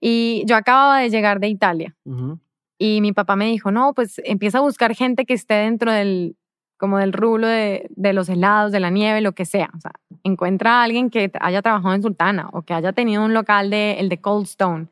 Y 0.00 0.44
yo 0.46 0.56
acababa 0.56 1.00
de 1.00 1.10
llegar 1.10 1.40
de 1.40 1.48
Italia. 1.48 1.96
Y 2.78 3.00
mi 3.00 3.12
papá 3.12 3.36
me 3.36 3.46
dijo, 3.46 3.70
no, 3.70 3.94
pues 3.94 4.20
empieza 4.24 4.58
a 4.58 4.60
buscar 4.60 4.94
gente 4.94 5.24
que 5.24 5.34
esté 5.34 5.54
dentro 5.54 5.90
del, 5.90 6.36
como 6.76 6.98
del 6.98 7.12
rulo 7.12 7.46
de, 7.46 7.86
de, 7.90 8.12
los 8.12 8.28
helados, 8.28 8.70
de 8.70 8.80
la 8.80 8.90
nieve, 8.90 9.20
lo 9.22 9.32
que 9.32 9.46
sea. 9.46 9.70
O 9.74 9.80
sea, 9.80 9.92
encuentra 10.24 10.80
a 10.80 10.84
alguien 10.84 11.10
que 11.10 11.30
haya 11.40 11.62
trabajado 11.62 11.94
en 11.94 12.02
Sultana 12.02 12.48
o 12.52 12.62
que 12.62 12.74
haya 12.74 12.92
tenido 12.92 13.24
un 13.24 13.34
local 13.34 13.70
de, 13.70 13.92
el 13.98 14.08
de 14.08 14.20
Cold 14.20 14.44
Stone. 14.44 14.88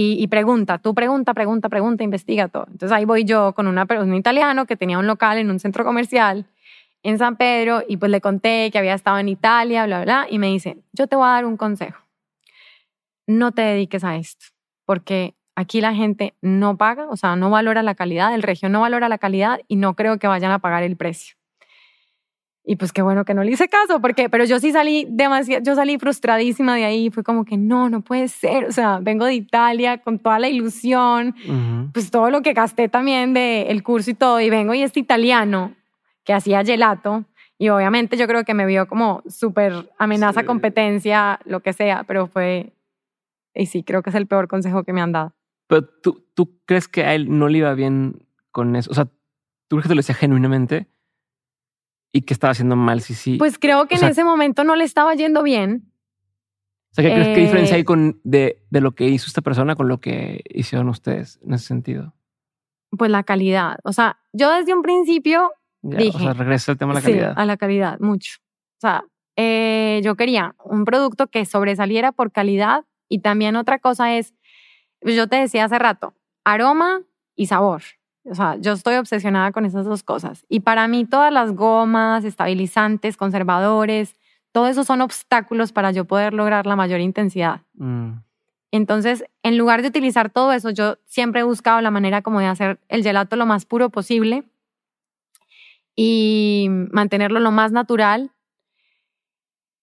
Y, 0.00 0.22
y, 0.22 0.28
pregunta, 0.28 0.78
tú 0.78 0.94
pregunta, 0.94 1.34
pregunta, 1.34 1.68
pregunta, 1.68 2.04
investiga 2.04 2.46
todo. 2.46 2.66
Entonces 2.70 2.92
ahí 2.92 3.04
voy 3.04 3.24
yo 3.24 3.52
con 3.52 3.66
una, 3.66 3.84
un 4.00 4.14
italiano 4.14 4.64
que 4.64 4.76
tenía 4.76 4.96
un 4.96 5.08
local 5.08 5.38
en 5.38 5.50
un 5.50 5.58
centro 5.58 5.84
comercial 5.84 6.46
en 7.02 7.18
San 7.18 7.36
Pedro 7.36 7.82
y 7.88 7.96
pues 7.96 8.12
le 8.12 8.20
conté 8.20 8.70
que 8.70 8.78
había 8.78 8.94
estado 8.94 9.18
en 9.18 9.28
Italia, 9.28 9.86
bla, 9.86 10.04
bla, 10.04 10.26
y 10.30 10.38
me 10.38 10.46
dice, 10.46 10.78
yo 10.92 11.08
te 11.08 11.16
voy 11.16 11.26
a 11.26 11.30
dar 11.30 11.46
un 11.46 11.56
consejo. 11.56 12.00
No 13.26 13.50
te 13.50 13.62
dediques 13.62 14.04
a 14.04 14.14
esto, 14.16 14.46
porque 14.84 15.34
Aquí 15.58 15.80
la 15.80 15.92
gente 15.92 16.36
no 16.40 16.76
paga, 16.76 17.08
o 17.08 17.16
sea, 17.16 17.34
no 17.34 17.50
valora 17.50 17.82
la 17.82 17.96
calidad, 17.96 18.32
el 18.32 18.44
región 18.44 18.70
no 18.70 18.82
valora 18.82 19.08
la 19.08 19.18
calidad 19.18 19.58
y 19.66 19.74
no 19.74 19.96
creo 19.96 20.20
que 20.20 20.28
vayan 20.28 20.52
a 20.52 20.60
pagar 20.60 20.84
el 20.84 20.96
precio. 20.96 21.34
Y 22.70 22.76
pues 22.76 22.92
qué 22.92 23.00
bueno 23.00 23.24
que 23.24 23.32
no 23.32 23.42
le 23.42 23.52
hice 23.52 23.66
caso, 23.66 23.98
porque, 23.98 24.28
pero 24.28 24.44
yo 24.44 24.60
sí 24.60 24.72
salí 24.72 25.06
demasiado, 25.08 25.64
yo 25.64 25.74
salí 25.74 25.96
frustradísima 25.96 26.76
de 26.76 26.84
ahí, 26.84 27.08
fue 27.08 27.24
como 27.24 27.46
que 27.46 27.56
no, 27.56 27.88
no 27.88 28.02
puede 28.02 28.28
ser, 28.28 28.66
o 28.66 28.72
sea, 28.72 28.98
vengo 29.00 29.24
de 29.24 29.32
Italia 29.32 30.02
con 30.02 30.18
toda 30.18 30.38
la 30.38 30.50
ilusión, 30.50 31.34
pues 31.94 32.10
todo 32.10 32.28
lo 32.28 32.42
que 32.42 32.52
gasté 32.52 32.90
también 32.90 33.32
del 33.32 33.82
curso 33.82 34.10
y 34.10 34.14
todo, 34.14 34.38
y 34.38 34.50
vengo 34.50 34.74
y 34.74 34.82
este 34.82 35.00
italiano 35.00 35.72
que 36.24 36.34
hacía 36.34 36.62
gelato, 36.62 37.24
y 37.56 37.70
obviamente 37.70 38.18
yo 38.18 38.26
creo 38.26 38.44
que 38.44 38.52
me 38.52 38.66
vio 38.66 38.86
como 38.86 39.22
súper 39.26 39.90
amenaza, 39.96 40.44
competencia, 40.44 41.40
lo 41.46 41.60
que 41.60 41.72
sea, 41.72 42.04
pero 42.04 42.26
fue, 42.26 42.74
y 43.54 43.64
sí, 43.64 43.82
creo 43.82 44.02
que 44.02 44.10
es 44.10 44.16
el 44.16 44.26
peor 44.26 44.46
consejo 44.46 44.84
que 44.84 44.92
me 44.92 45.00
han 45.00 45.12
dado. 45.12 45.32
Pero 45.68 45.86
tú, 45.86 46.22
tú 46.34 46.60
crees 46.66 46.86
que 46.86 47.02
a 47.04 47.14
él 47.14 47.38
no 47.38 47.48
le 47.48 47.58
iba 47.58 47.72
bien 47.72 48.26
con 48.50 48.76
eso. 48.76 48.90
O 48.90 48.94
sea, 48.94 49.06
tú 49.68 49.76
crees 49.76 49.84
que 49.84 49.88
te 49.88 49.94
lo 49.94 50.00
decía 50.00 50.14
genuinamente 50.14 50.86
y 52.12 52.22
que 52.22 52.34
estaba 52.34 52.52
haciendo 52.52 52.76
mal, 52.76 53.00
sí, 53.00 53.14
sí. 53.14 53.36
Pues 53.36 53.58
creo 53.58 53.86
que 53.86 53.96
en 53.96 54.04
ese 54.04 54.24
momento 54.24 54.64
no 54.64 54.76
le 54.76 54.84
estaba 54.84 55.14
yendo 55.14 55.42
bien. 55.42 55.92
O 56.90 56.94
sea, 56.94 57.04
¿qué, 57.04 57.12
crees, 57.12 57.28
¿qué 57.28 57.40
diferencia 57.42 57.76
hay 57.76 57.82
eh, 57.82 57.84
con, 57.84 58.20
de, 58.24 58.62
de 58.70 58.80
lo 58.80 58.92
que 58.94 59.04
hizo 59.04 59.26
esta 59.26 59.42
persona 59.42 59.76
con 59.76 59.88
lo 59.88 60.00
que 60.00 60.42
hicieron 60.48 60.88
ustedes 60.88 61.38
en 61.44 61.54
ese 61.54 61.66
sentido? 61.66 62.14
Pues 62.96 63.10
la 63.10 63.22
calidad. 63.22 63.78
O 63.84 63.92
sea, 63.92 64.18
yo 64.32 64.50
desde 64.50 64.74
un 64.74 64.82
principio 64.82 65.52
dije. 65.82 66.16
O 66.16 66.20
sea, 66.20 66.32
regresa 66.32 66.72
el 66.72 66.78
tema 66.78 66.94
de 66.94 67.00
la 67.00 67.04
calidad. 67.04 67.34
Sí, 67.34 67.40
a 67.40 67.44
la 67.44 67.56
calidad, 67.56 68.00
mucho. 68.00 68.38
O 68.78 68.80
sea, 68.80 69.04
eh, 69.36 70.00
yo 70.02 70.16
quería 70.16 70.54
un 70.64 70.84
producto 70.84 71.26
que 71.26 71.44
sobresaliera 71.44 72.12
por 72.12 72.32
calidad 72.32 72.84
y 73.08 73.20
también 73.20 73.56
otra 73.56 73.78
cosa 73.78 74.16
es 74.16 74.34
yo 75.02 75.28
te 75.28 75.36
decía 75.36 75.64
hace 75.64 75.78
rato, 75.78 76.14
aroma 76.44 77.02
y 77.36 77.46
sabor. 77.46 77.82
O 78.24 78.34
sea, 78.34 78.56
yo 78.56 78.72
estoy 78.72 78.96
obsesionada 78.96 79.52
con 79.52 79.64
esas 79.64 79.86
dos 79.86 80.02
cosas. 80.02 80.44
Y 80.48 80.60
para 80.60 80.86
mí 80.88 81.04
todas 81.04 81.32
las 81.32 81.52
gomas, 81.52 82.24
estabilizantes, 82.24 83.16
conservadores, 83.16 84.16
todo 84.52 84.66
eso 84.66 84.84
son 84.84 85.00
obstáculos 85.00 85.72
para 85.72 85.92
yo 85.92 86.04
poder 86.04 86.34
lograr 86.34 86.66
la 86.66 86.76
mayor 86.76 87.00
intensidad. 87.00 87.62
Mm. 87.74 88.18
Entonces, 88.70 89.24
en 89.42 89.56
lugar 89.56 89.82
de 89.82 89.88
utilizar 89.88 90.30
todo 90.30 90.52
eso, 90.52 90.70
yo 90.70 90.98
siempre 91.06 91.40
he 91.40 91.44
buscado 91.44 91.80
la 91.80 91.90
manera 91.90 92.22
como 92.22 92.40
de 92.40 92.46
hacer 92.46 92.78
el 92.88 93.02
gelato 93.02 93.36
lo 93.36 93.46
más 93.46 93.64
puro 93.64 93.88
posible 93.90 94.44
y 95.96 96.68
mantenerlo 96.92 97.40
lo 97.40 97.50
más 97.50 97.72
natural. 97.72 98.32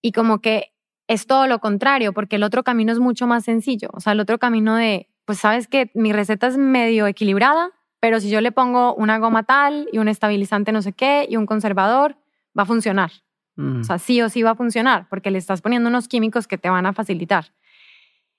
Y 0.01 0.11
como 0.11 0.39
que 0.39 0.71
es 1.07 1.25
todo 1.25 1.47
lo 1.47 1.59
contrario, 1.59 2.13
porque 2.13 2.35
el 2.35 2.43
otro 2.43 2.63
camino 2.63 2.91
es 2.91 2.99
mucho 2.99 3.27
más 3.27 3.43
sencillo. 3.43 3.89
O 3.93 3.99
sea, 3.99 4.13
el 4.13 4.19
otro 4.19 4.37
camino 4.37 4.75
de, 4.75 5.09
pues 5.25 5.39
sabes 5.39 5.67
que 5.67 5.91
mi 5.93 6.13
receta 6.13 6.47
es 6.47 6.57
medio 6.57 7.07
equilibrada, 7.07 7.71
pero 7.99 8.19
si 8.19 8.29
yo 8.29 8.41
le 8.41 8.51
pongo 8.51 8.93
una 8.95 9.17
goma 9.17 9.43
tal 9.43 9.87
y 9.91 9.97
un 9.97 10.07
estabilizante 10.07 10.71
no 10.71 10.81
sé 10.81 10.93
qué 10.93 11.25
y 11.29 11.37
un 11.37 11.45
conservador, 11.45 12.17
va 12.57 12.63
a 12.63 12.65
funcionar. 12.65 13.11
O 13.57 13.85
sea, 13.85 13.99
sí 13.99 14.21
o 14.21 14.27
sí 14.27 14.43
va 14.43 14.51
a 14.51 14.55
funcionar, 14.55 15.07
porque 15.09 15.31
le 15.31 15.37
estás 15.37 15.61
poniendo 15.61 15.87
unos 15.87 16.09
químicos 16.09 16.45
que 16.45 16.57
te 16.57 16.69
van 16.69 16.85
a 16.85 16.91
facilitar. 16.91 17.53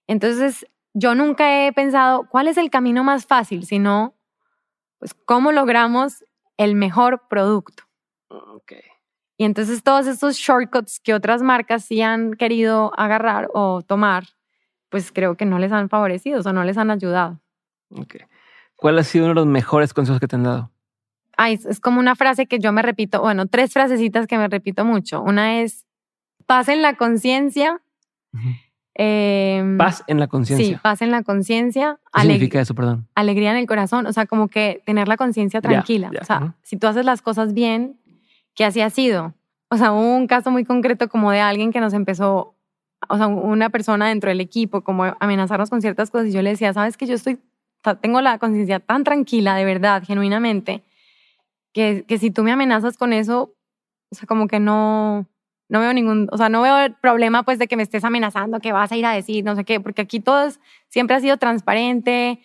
Entonces, 0.06 0.66
yo 0.92 1.14
nunca 1.14 1.66
he 1.66 1.72
pensado 1.72 2.28
cuál 2.28 2.48
es 2.48 2.58
el 2.58 2.68
camino 2.68 3.02
más 3.02 3.24
fácil, 3.24 3.64
sino, 3.64 4.14
pues, 4.98 5.14
cómo 5.14 5.52
logramos 5.52 6.22
el 6.58 6.74
mejor 6.74 7.28
producto. 7.28 7.84
Okay. 8.28 8.82
Y 9.38 9.44
entonces 9.44 9.82
todos 9.82 10.06
estos 10.06 10.36
shortcuts 10.36 11.00
que 11.00 11.14
otras 11.14 11.42
marcas 11.42 11.84
sí 11.84 12.00
han 12.02 12.34
querido 12.34 12.92
agarrar 12.98 13.48
o 13.52 13.82
tomar, 13.82 14.24
pues 14.88 15.12
creo 15.12 15.36
que 15.36 15.44
no 15.44 15.58
les 15.58 15.72
han 15.72 15.88
favorecido, 15.88 16.40
o 16.40 16.42
sea, 16.42 16.52
no 16.52 16.64
les 16.64 16.78
han 16.78 16.90
ayudado. 16.90 17.40
Okay. 17.90 18.22
¿Cuál 18.76 18.98
ha 18.98 19.04
sido 19.04 19.24
uno 19.24 19.34
de 19.34 19.40
los 19.40 19.46
mejores 19.46 19.92
consejos 19.94 20.20
que 20.20 20.28
te 20.28 20.36
han 20.36 20.44
dado? 20.44 20.70
Ay, 21.36 21.58
es 21.68 21.80
como 21.80 22.00
una 22.00 22.14
frase 22.14 22.46
que 22.46 22.58
yo 22.58 22.72
me 22.72 22.82
repito, 22.82 23.20
bueno, 23.20 23.46
tres 23.46 23.72
frasecitas 23.72 24.26
que 24.26 24.38
me 24.38 24.48
repito 24.48 24.84
mucho. 24.84 25.22
Una 25.22 25.60
es, 25.60 25.86
paz 26.46 26.68
en 26.68 26.82
la 26.82 26.94
conciencia. 26.94 27.80
Em, 28.94 29.76
paz 29.76 30.02
en 30.06 30.18
la 30.18 30.26
conciencia. 30.26 30.66
Sí, 30.66 30.80
paz 30.82 31.02
en 31.02 31.10
la 31.10 31.22
conciencia. 31.22 31.98
¿Qué 32.14 32.22
significa 32.22 32.60
eso, 32.60 32.74
perdón? 32.74 33.06
Alegría 33.14 33.50
en 33.50 33.58
el 33.58 33.66
corazón, 33.66 34.06
o 34.06 34.12
sea, 34.12 34.24
como 34.24 34.48
que 34.48 34.82
tener 34.86 35.08
la 35.08 35.18
conciencia 35.18 35.60
tranquila. 35.60 36.10
O 36.20 36.24
sea, 36.24 36.54
si 36.62 36.78
tú 36.78 36.86
haces 36.86 37.04
las 37.04 37.20
cosas 37.20 37.52
bien, 37.52 37.98
¿qué 38.54 38.64
así 38.64 38.80
ha 38.80 38.88
sido? 38.88 39.34
O 39.68 39.76
sea, 39.76 39.92
hubo 39.92 40.16
un 40.16 40.26
caso 40.26 40.50
muy 40.50 40.64
concreto 40.64 41.08
como 41.08 41.30
de 41.30 41.40
alguien 41.40 41.72
que 41.72 41.80
nos 41.80 41.92
empezó, 41.92 42.54
o 43.08 43.16
sea, 43.16 43.26
una 43.26 43.68
persona 43.68 44.08
dentro 44.08 44.30
del 44.30 44.40
equipo, 44.40 44.82
como 44.82 45.04
amenazarnos 45.20 45.68
con 45.68 45.82
ciertas 45.82 46.10
cosas 46.10 46.28
y 46.28 46.32
yo 46.32 46.40
le 46.40 46.50
decía, 46.50 46.72
sabes 46.72 46.96
que 46.96 47.06
yo 47.06 47.14
estoy, 47.14 47.38
tengo 47.94 48.20
la 48.20 48.38
conciencia 48.38 48.80
tan 48.80 49.04
tranquila, 49.04 49.54
de 49.54 49.64
verdad, 49.64 50.02
genuinamente, 50.04 50.82
que, 51.72 52.04
que 52.06 52.18
si 52.18 52.30
tú 52.30 52.42
me 52.42 52.52
amenazas 52.52 52.96
con 52.96 53.12
eso, 53.12 53.54
o 54.10 54.14
sea, 54.14 54.26
como 54.26 54.48
que 54.48 54.60
no, 54.60 55.26
no 55.68 55.80
veo 55.80 55.92
ningún, 55.92 56.28
o 56.30 56.36
sea, 56.36 56.48
no 56.48 56.62
veo 56.62 56.78
el 56.78 56.94
problema 56.94 57.42
pues 57.42 57.58
de 57.58 57.66
que 57.66 57.76
me 57.76 57.82
estés 57.82 58.04
amenazando, 58.04 58.60
que 58.60 58.72
vas 58.72 58.92
a 58.92 58.96
ir 58.96 59.06
a 59.06 59.12
decir, 59.12 59.44
no 59.44 59.56
sé 59.56 59.64
qué, 59.64 59.80
porque 59.80 60.02
aquí 60.02 60.20
todo 60.20 60.48
siempre 60.88 61.16
ha 61.16 61.20
sido 61.20 61.36
transparente, 61.36 62.40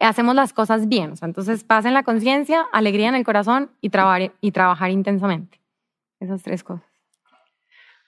hacemos 0.00 0.34
las 0.34 0.52
cosas 0.52 0.88
bien, 0.88 1.12
o 1.12 1.16
sea, 1.16 1.26
entonces 1.26 1.64
paz 1.64 1.84
en 1.84 1.94
la 1.94 2.02
conciencia, 2.02 2.64
alegría 2.72 3.08
en 3.08 3.14
el 3.14 3.24
corazón 3.24 3.70
y, 3.80 3.90
trabajar 3.90 4.32
y 4.40 4.52
trabajar 4.52 4.90
intensamente. 4.90 5.60
Esas 6.20 6.42
tres 6.42 6.64
cosas. 6.64 6.84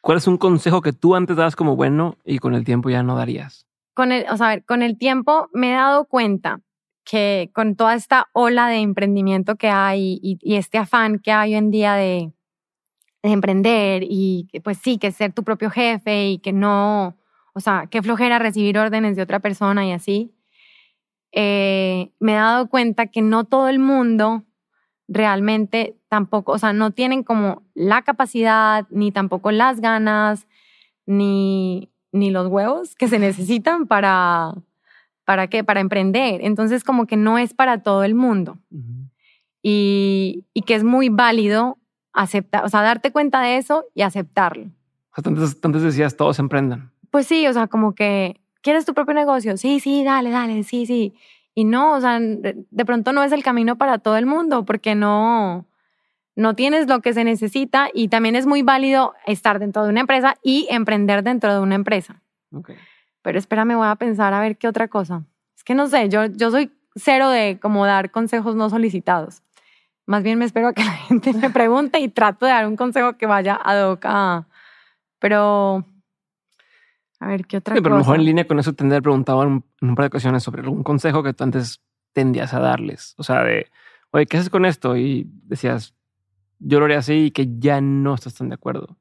¿Cuál 0.01 0.19
es 0.19 0.27
un 0.27 0.39
consejo 0.39 0.83
que 0.83 0.93
tú 0.93 1.15
antes 1.15 1.37
dabas 1.37 1.57
como 1.57 1.77
bueno 1.77 2.17
y 2.25 2.39
con 2.39 2.55
el 2.55 2.65
tiempo 2.65 2.91
ya 2.91 3.03
no 3.03 3.17
darías? 3.17 3.67
Con 3.93 4.13
el, 4.13 4.25
o 4.31 4.37
sea, 4.37 4.61
con 4.61 4.83
el 4.83 4.99
tiempo 4.99 5.49
me 5.53 5.73
he 5.73 5.75
dado 5.75 6.05
cuenta 6.05 6.61
que 7.07 7.51
con 7.55 7.77
toda 7.77 7.95
esta 7.95 8.29
ola 8.33 8.69
de 8.69 8.79
emprendimiento 8.79 9.57
que 9.57 9.69
hay 9.69 10.19
y, 10.23 10.57
este 10.57 10.77
afán 10.77 11.21
que 11.21 11.33
hay 11.33 11.53
hoy 11.53 11.59
en 11.59 11.71
día 11.71 11.95
de, 11.95 12.33
emprender 13.23 14.05
y 14.05 14.49
pues 14.63 14.79
sí, 14.79 14.99
que 14.99 15.11
ser 15.11 15.33
tu 15.33 15.43
propio 15.43 15.69
jefe 15.69 16.29
y 16.29 16.39
que 16.39 16.53
no, 16.53 17.17
o 17.55 17.61
sea, 17.61 17.89
qué 17.91 18.01
flojera 18.01 18.39
recibir 18.39 18.79
órdenes 18.79 19.17
de 19.17 19.23
otra 19.23 19.41
persona 19.41 19.85
y 19.85 19.91
así, 19.91 20.33
eh, 21.33 22.13
me 22.21 22.33
he 22.33 22.37
dado 22.37 22.69
cuenta 22.69 23.09
que 23.09 23.23
no 23.23 23.43
todo 23.45 23.69
el 23.69 23.81
mundo 23.81 24.45
realmente 25.09 25.97
tampoco, 26.09 26.53
o 26.53 26.59
sea, 26.59 26.73
no 26.73 26.93
tienen 26.93 27.25
como 27.25 27.63
la 27.75 28.03
capacidad, 28.03 28.87
ni 28.91 29.11
tampoco 29.11 29.51
las 29.51 29.81
ganas, 29.81 30.47
ni, 31.05 31.91
ni 32.13 32.31
los 32.31 32.47
huevos 32.49 32.95
que 32.95 33.09
se 33.09 33.19
necesitan 33.19 33.87
para, 33.87 34.55
¿Para 35.27 35.49
qué? 35.49 35.63
Para 35.63 35.81
emprender. 35.81 36.41
Entonces, 36.43 36.85
como 36.85 37.07
que 37.07 37.19
no 37.19 37.37
es 37.37 37.53
para 37.53 37.83
todo 37.83 38.05
el 38.05 38.15
mundo. 38.15 38.59
y, 39.63 40.47
y, 40.55 40.63
que 40.63 40.77
es 40.77 40.85
muy 40.85 41.11
válido 41.11 41.79
aceptar, 42.15 42.65
o 42.65 42.69
sea, 42.69 42.83
darte 42.83 43.13
cuenta 43.13 43.43
de 43.43 43.59
eso 43.59 43.85
y 43.93 44.03
aceptarlo. 44.03 44.71
O 45.17 45.23
sea, 45.23 45.33
antes, 45.63 45.83
decías, 45.83 46.17
todos 46.17 46.39
emprendan. 46.39 46.93
Pues 47.11 47.27
sí, 47.27 47.47
o 47.47 47.53
sea, 47.53 47.67
como 47.67 47.95
que, 47.95 48.41
¿quieres 48.63 48.85
tu 48.85 48.95
propio 48.95 49.15
negocio? 49.15 49.57
Sí, 49.57 49.81
sí, 49.81 50.05
dale, 50.05 50.31
dale, 50.31 50.63
sí, 50.63 50.87
sí. 50.87 51.15
Y 51.55 51.65
no, 51.65 51.95
o 51.95 52.01
sea, 52.01 52.21
de 52.21 52.85
pronto 52.85 53.13
no 53.13 53.25
es 53.25 53.33
el 53.33 53.43
camino 53.43 53.77
para 53.77 53.99
todo 53.99 54.17
el 54.17 54.27
mundo 54.27 54.65
porque 54.65 54.95
no, 54.95 55.67
no 56.37 56.55
tienes 56.55 56.87
lo 56.87 57.01
que 57.01 57.15
se 57.15 57.25
necesita 57.25 57.89
y 57.93 58.09
también 58.09 58.37
es 58.37 58.47
muy 58.47 58.63
válido 58.63 59.15
estar 59.27 59.59
dentro 59.59 59.83
de 59.83 59.91
una 59.91 60.01
empresa 60.01 60.37
y 60.43 60.69
emprender 60.71 61.25
dentro 61.25 61.53
de 61.53 61.61
una 61.61 61.75
empresa. 61.75 62.23
Okay. 62.53 62.77
Pero 63.27 63.41
espérame, 63.41 63.75
voy 63.75 63.89
a 63.89 63.97
pensar 63.97 64.33
a 64.35 64.41
ver 64.41 64.57
qué 64.57 64.69
otra 64.69 64.87
cosa. 64.87 65.25
Es 65.57 65.65
que 65.65 65.75
no 65.75 65.89
sé, 65.89 66.09
yo, 66.09 66.27
yo 66.27 66.53
soy 66.53 66.71
cero 66.95 67.29
de 67.29 67.59
como 67.61 67.85
dar 67.85 68.13
consejos 68.13 68.55
no 68.55 68.71
solicitados. 68.71 69.43
Más 70.07 70.23
bien 70.23 70.39
me 70.39 70.45
espero 70.45 70.69
a 70.69 70.73
que 70.73 70.85
la 70.85 70.93
gente 70.93 71.33
me 71.33 71.51
pregunte 71.51 71.99
y 71.99 72.09
trato 72.09 72.47
de 72.47 72.53
dar 72.53 72.69
un 72.69 72.77
consejo 72.77 73.15
que 73.15 73.27
vaya 73.27 73.57
a 73.57 73.89
hoc 73.89 74.07
Pero, 75.19 75.85
a 77.19 77.27
ver, 77.27 77.47
¿qué 77.47 77.57
otra 77.57 77.75
cosa? 77.75 77.83
Pero 77.83 77.97
a 77.97 77.99
lo 77.99 78.05
mejor 78.05 78.15
en 78.15 78.27
línea 78.27 78.47
con 78.47 78.61
eso 78.61 78.75
tendría 78.75 79.01
preguntado 79.01 79.43
en 79.43 79.65
un 79.81 79.95
par 79.97 80.05
de 80.05 80.07
ocasiones 80.07 80.45
sobre 80.45 80.63
algún 80.63 80.85
consejo 80.85 81.25
que 81.25 81.33
tú 81.33 81.43
antes 81.43 81.83
tendías 82.13 82.55
a 82.55 82.61
darles. 82.61 83.17
O 83.19 83.25
sea, 83.25 83.43
de, 83.43 83.67
oye, 84.13 84.27
¿qué 84.27 84.37
haces 84.37 84.51
con 84.51 84.65
esto? 84.65 84.97
Y 84.97 85.29
decías, 85.43 85.97
yo 86.61 86.79
lo 86.79 86.85
haría 86.85 86.99
así 86.99 87.25
y 87.25 87.31
que 87.33 87.59
ya 87.59 87.81
no 87.81 88.15
estás 88.15 88.35
tan 88.35 88.51
de 88.51 88.55
acuerdo. 88.55 88.97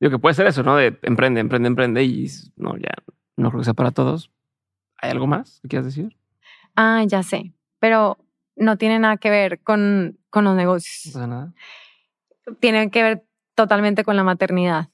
Digo 0.00 0.10
que 0.10 0.18
puede 0.18 0.34
ser 0.34 0.46
eso, 0.46 0.62
¿no? 0.62 0.74
De 0.74 0.98
emprende, 1.02 1.40
emprende, 1.40 1.66
emprende 1.66 2.02
y 2.02 2.30
no, 2.56 2.78
ya 2.78 2.94
no 3.36 3.50
creo 3.50 3.60
que 3.60 3.64
sea 3.64 3.74
para 3.74 3.90
todos. 3.90 4.30
¿Hay 5.00 5.10
algo 5.10 5.26
más 5.26 5.60
que 5.62 5.68
quieras 5.68 5.86
decir? 5.86 6.16
Ah, 6.76 7.04
ya 7.06 7.22
sé, 7.22 7.52
pero 7.78 8.18
no 8.56 8.76
tiene 8.76 8.98
nada 8.98 9.16
que 9.16 9.30
ver 9.30 9.60
con, 9.60 10.18
con 10.30 10.44
los 10.44 10.56
negocios. 10.56 11.14
¿No 11.16 11.26
nada? 11.26 11.52
Tiene 12.60 12.90
que 12.90 13.02
ver 13.02 13.26
totalmente 13.54 14.04
con 14.04 14.16
la 14.16 14.24
maternidad. 14.24 14.88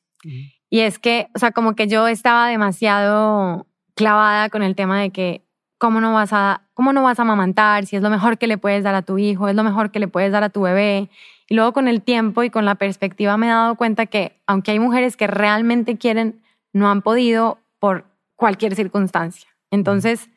Y 0.71 0.81
es 0.81 0.99
que, 0.99 1.29
o 1.35 1.39
sea, 1.39 1.53
como 1.53 1.75
que 1.75 1.87
yo 1.87 2.09
estaba 2.09 2.49
demasiado 2.49 3.67
clavada 3.95 4.49
con 4.51 4.63
el 4.63 4.75
tema 4.75 5.01
de 5.01 5.11
que 5.11 5.43
cómo 5.79 6.01
no 6.01 6.13
vas 6.13 6.33
a 6.33 6.63
cómo 6.75 6.93
no 6.93 7.03
vas 7.03 7.19
a 7.19 7.23
amamantar, 7.23 7.87
si 7.87 7.97
es 7.97 8.03
lo 8.03 8.11
mejor 8.11 8.39
que 8.39 8.47
le 8.47 8.59
puedes 8.59 8.85
dar 8.85 8.95
a 8.95 9.03
tu 9.03 9.19
hijo, 9.19 9.49
es 9.49 9.57
lo 9.57 9.65
mejor 9.65 9.91
que 9.91 9.99
le 9.99 10.07
puedes 10.07 10.31
dar 10.31 10.45
a 10.45 10.51
tu 10.51 10.63
bebé. 10.63 11.09
Y 11.49 11.55
luego 11.55 11.73
con 11.73 11.89
el 11.89 12.03
tiempo 12.03 12.43
y 12.43 12.51
con 12.51 12.65
la 12.65 12.77
perspectiva 12.77 13.37
me 13.37 13.47
he 13.47 13.51
dado 13.51 13.75
cuenta 13.75 14.07
que 14.07 14.41
aunque 14.47 14.73
hay 14.73 14.79
mujeres 14.79 15.17
que 15.17 15.27
realmente 15.27 15.97
quieren, 15.97 16.41
no 16.73 16.89
han 16.91 17.03
podido 17.03 17.59
por 17.81 18.05
cualquier 18.39 18.77
circunstancia. 18.77 19.51
Entonces, 19.71 20.31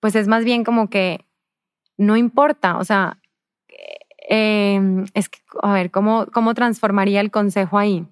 pues 0.00 0.14
es 0.14 0.28
más 0.28 0.44
bien 0.44 0.62
como 0.62 0.88
que 0.88 1.24
no 1.96 2.16
importa, 2.16 2.76
o 2.76 2.84
sea, 2.84 3.18
em, 4.28 5.06
es 5.14 5.28
que, 5.28 5.38
a 5.62 5.72
ver, 5.72 5.90
¿cómo, 5.90 6.26
¿cómo 6.32 6.52
transformaría 6.54 7.20
el 7.20 7.30
consejo 7.30 7.78
ahí? 7.78 8.06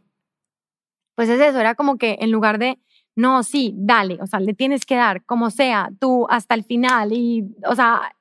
Pues 1.14 1.28
es 1.28 1.38
eso, 1.40 1.60
era 1.60 1.74
como 1.74 1.98
que 1.98 2.16
en 2.20 2.32
lugar 2.32 2.58
de, 2.58 2.78
no, 3.14 3.42
sí, 3.42 3.74
dale, 3.76 4.18
o 4.20 4.26
sea, 4.26 4.40
le 4.40 4.54
tienes 4.54 4.86
que 4.86 4.96
dar, 4.96 5.24
como 5.24 5.50
sea, 5.50 5.90
tú 6.00 6.26
hasta 6.30 6.54
el 6.54 6.64
final 6.64 7.12
y, 7.12 7.54
o 7.68 7.74
sea, 7.74 8.16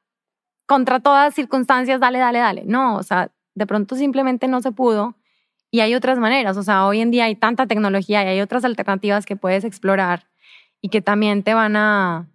contra 0.67 0.99
todas 0.99 1.33
circunstancias, 1.33 1.99
dale, 2.01 2.19
dale, 2.19 2.39
dale. 2.39 2.63
No, 2.65 2.97
o 2.97 3.03
sea, 3.03 3.31
de 3.55 3.65
pronto 3.67 3.95
simplemente 3.95 4.47
no 4.47 4.61
se 4.61 4.71
pudo 4.73 5.15
y 5.71 5.79
hay 5.79 5.95
otras 5.95 6.19
maneras, 6.19 6.57
o 6.57 6.63
sea, 6.63 6.85
hoy 6.87 6.99
en 7.01 7.11
día 7.11 7.25
hay 7.25 7.35
tanta 7.35 7.67
tecnología 7.67 8.23
y 8.23 8.27
hay 8.27 8.41
otras 8.41 8.65
alternativas 8.65 9.25
que 9.25 9.35
puedes 9.37 9.63
explorar 9.63 10.27
y 10.83 10.89
que 10.89 11.01
también 11.01 11.43
te 11.43 11.53
van 11.53 11.77
a, 11.77 12.27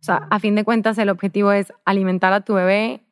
o 0.00 0.04
sea, 0.04 0.28
a 0.30 0.38
fin 0.38 0.54
de 0.54 0.62
cuentas 0.62 0.96
el 0.96 1.08
objetivo 1.08 1.50
es 1.50 1.72
alimentar 1.84 2.32
a 2.32 2.40
tu 2.42 2.54
bebé 2.54 3.02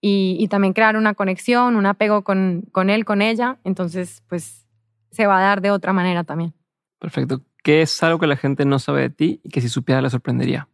y, 0.00 0.48
también 0.48 0.72
crear 0.72 0.96
una 0.96 1.14
conexión, 1.14 1.76
un 1.76 1.86
apego 1.86 2.24
con, 2.24 2.64
con 2.72 2.90
él, 2.90 3.04
con 3.04 3.22
ella, 3.22 3.60
entonces 3.62 4.24
pues 4.28 4.66
se 5.12 5.28
va 5.28 5.38
a 5.38 5.42
dar 5.42 5.60
de 5.60 5.70
otra 5.70 5.92
manera 5.92 6.24
también. 6.24 6.54
Perfecto. 6.98 7.42
¿Qué 7.62 7.82
es 7.82 8.02
algo 8.02 8.18
que 8.18 8.26
la 8.26 8.36
gente 8.36 8.64
no 8.64 8.80
sabe 8.80 9.02
de 9.02 9.10
ti 9.10 9.40
y 9.44 9.50
que 9.50 9.60
si 9.60 9.68
supiera 9.68 10.02
le 10.02 10.10
sorprendería? 10.10 10.68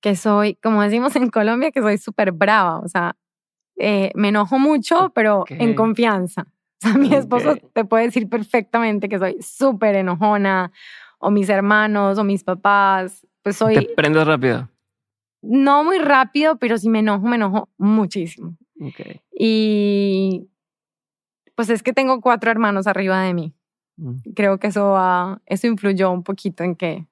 Que 0.00 0.14
soy, 0.14 0.54
como 0.62 0.82
decimos 0.82 1.16
en 1.16 1.28
Colombia, 1.28 1.72
que 1.72 1.80
soy 1.80 1.98
súper 1.98 2.30
brava, 2.30 2.78
o 2.78 2.86
sea, 2.86 3.16
eh, 3.76 4.12
me 4.14 4.28
enojo 4.28 4.60
mucho, 4.60 5.10
pero 5.12 5.44
en 5.48 5.74
confianza. 5.74 6.46
O 6.82 6.88
sea, 6.88 6.94
mi 6.94 7.12
esposo 7.14 7.56
te 7.74 7.84
puede 7.84 8.04
decir 8.04 8.28
perfectamente 8.28 9.08
que 9.08 9.18
soy 9.18 9.42
súper 9.42 9.96
enojona 9.96 10.70
o 11.20 11.30
mis 11.30 11.48
hermanos 11.48 12.18
o 12.18 12.24
mis 12.24 12.42
papás. 12.42 13.26
Pues 13.42 13.56
soy... 13.56 13.74
¿Te 13.74 13.94
prendes 13.94 14.26
rápido? 14.26 14.68
No 15.42 15.84
muy 15.84 15.98
rápido, 15.98 16.56
pero 16.56 16.76
si 16.76 16.88
me 16.88 16.98
enojo, 16.98 17.26
me 17.26 17.36
enojo 17.36 17.68
muchísimo. 17.78 18.56
Okay. 18.80 19.20
Y 19.32 20.48
pues 21.54 21.70
es 21.70 21.82
que 21.82 21.92
tengo 21.92 22.20
cuatro 22.20 22.50
hermanos 22.50 22.86
arriba 22.86 23.22
de 23.22 23.34
mí. 23.34 23.54
Mm. 23.96 24.32
Creo 24.34 24.58
que 24.58 24.68
eso, 24.68 24.98
eso 25.46 25.66
influyó 25.66 26.10
un 26.10 26.22
poquito 26.22 26.64
en 26.64 26.74
que, 26.74 27.06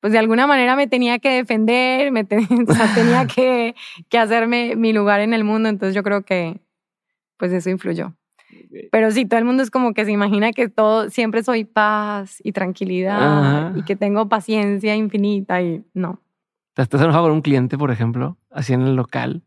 pues 0.00 0.12
de 0.12 0.18
alguna 0.18 0.46
manera 0.46 0.76
me 0.76 0.86
tenía 0.86 1.18
que 1.18 1.30
defender, 1.30 2.12
me 2.12 2.20
o 2.68 2.74
sea, 2.74 2.94
tenía 2.94 3.26
que, 3.26 3.74
que 4.08 4.18
hacerme 4.18 4.76
mi 4.76 4.92
lugar 4.92 5.20
en 5.20 5.32
el 5.32 5.44
mundo. 5.44 5.68
Entonces 5.68 5.94
yo 5.94 6.02
creo 6.02 6.22
que, 6.22 6.60
pues 7.38 7.52
eso 7.52 7.70
influyó. 7.70 8.14
Pero 8.90 9.10
sí, 9.10 9.26
todo 9.26 9.38
el 9.38 9.44
mundo 9.44 9.62
es 9.62 9.70
como 9.70 9.94
que 9.94 10.04
se 10.04 10.12
imagina 10.12 10.52
que 10.52 10.68
todo, 10.68 11.10
siempre 11.10 11.42
soy 11.42 11.64
paz 11.64 12.40
y 12.44 12.52
tranquilidad 12.52 13.74
y 13.76 13.82
que 13.82 13.96
tengo 13.96 14.28
paciencia 14.28 14.94
infinita 14.94 15.60
y 15.62 15.84
no. 15.94 16.20
¿Te 16.74 16.82
has 16.82 16.92
enojado 16.92 17.24
con 17.24 17.32
un 17.32 17.42
cliente, 17.42 17.76
por 17.76 17.90
ejemplo, 17.90 18.36
así 18.50 18.72
en 18.72 18.82
el 18.82 18.96
local? 18.96 19.42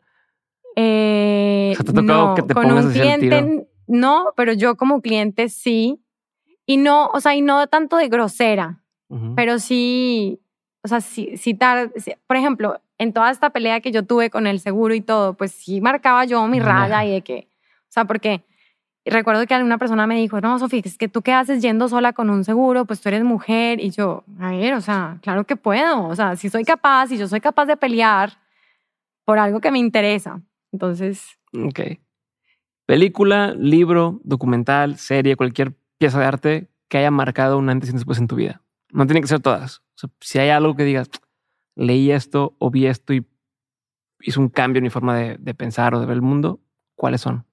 Eh, 0.75 1.73
¿te 1.75 1.81
ha 1.81 1.93
tocado 1.93 2.35
que 2.35 2.41
te 2.43 2.53
con 2.53 2.71
un 2.71 2.91
cliente 2.91 3.67
no, 3.87 4.33
pero 4.35 4.53
yo 4.53 4.75
como 4.75 5.01
cliente 5.01 5.49
sí. 5.49 5.99
Y 6.65 6.77
no, 6.77 7.07
o 7.07 7.19
sea, 7.19 7.35
y 7.35 7.41
no 7.41 7.67
tanto 7.67 7.97
de 7.97 8.07
grosera, 8.07 8.81
pero 9.35 9.59
sí, 9.59 10.39
o 10.81 10.87
sea, 10.87 11.01
sí, 11.01 11.35
citar, 11.37 11.91
por 12.25 12.37
ejemplo, 12.37 12.81
en 12.97 13.11
toda 13.11 13.29
esta 13.31 13.49
pelea 13.49 13.81
que 13.81 13.91
yo 13.91 14.05
tuve 14.05 14.29
con 14.29 14.47
el 14.47 14.59
seguro 14.59 14.93
y 14.93 15.01
todo, 15.01 15.33
pues 15.33 15.51
sí 15.51 15.81
marcaba 15.81 16.23
yo 16.23 16.47
mi 16.47 16.59
raya 16.59 17.03
y 17.05 17.11
de 17.11 17.21
que, 17.21 17.49
o 17.81 17.91
sea, 17.91 18.05
porque 18.05 18.43
recuerdo 19.09 19.45
que 19.45 19.53
alguna 19.53 19.77
persona 19.77 20.07
me 20.07 20.15
dijo, 20.15 20.39
no, 20.39 20.57
Sofía, 20.59 20.81
es 20.85 20.97
que 20.97 21.09
tú 21.09 21.21
qué 21.21 21.33
haces 21.33 21.61
yendo 21.61 21.89
sola 21.89 22.13
con 22.13 22.29
un 22.29 22.43
seguro, 22.45 22.85
pues 22.85 23.01
tú 23.01 23.09
eres 23.09 23.23
mujer. 23.23 23.79
Y 23.81 23.91
yo, 23.91 24.23
a 24.39 24.51
ver, 24.51 24.73
o 24.73 24.81
sea, 24.81 25.19
claro 25.21 25.43
que 25.45 25.55
puedo. 25.55 26.07
O 26.07 26.15
sea, 26.15 26.35
si 26.35 26.49
soy 26.49 26.63
capaz, 26.63 27.07
si 27.07 27.17
yo 27.17 27.27
soy 27.27 27.41
capaz 27.41 27.65
de 27.65 27.75
pelear 27.75 28.37
por 29.25 29.39
algo 29.39 29.59
que 29.59 29.71
me 29.71 29.79
interesa. 29.79 30.41
Entonces. 30.71 31.37
Ok. 31.53 31.81
Película, 32.85 33.53
libro, 33.57 34.21
documental, 34.23 34.97
serie, 34.97 35.35
cualquier 35.35 35.73
pieza 35.97 36.19
de 36.19 36.25
arte 36.25 36.69
que 36.87 36.97
haya 36.97 37.11
marcado 37.11 37.57
un 37.57 37.69
antes 37.69 37.89
y 37.89 37.93
después 37.93 38.19
en 38.19 38.27
tu 38.27 38.35
vida. 38.35 38.61
No 38.91 39.05
tiene 39.05 39.21
que 39.21 39.27
ser 39.27 39.39
todas. 39.39 39.81
Si 40.19 40.39
hay 40.39 40.49
algo 40.49 40.75
que 40.75 40.83
digas, 40.83 41.09
leí 41.75 42.11
esto 42.11 42.55
o 42.59 42.69
vi 42.69 42.87
esto 42.87 43.13
y 43.13 43.25
hizo 44.21 44.39
un 44.39 44.49
cambio 44.49 44.79
en 44.79 44.83
mi 44.83 44.89
forma 44.89 45.15
de, 45.17 45.37
de 45.37 45.53
pensar 45.53 45.95
o 45.95 45.99
de 45.99 46.05
ver 46.05 46.15
el 46.15 46.21
mundo, 46.21 46.61
¿cuáles 46.95 47.21
son? 47.21 47.45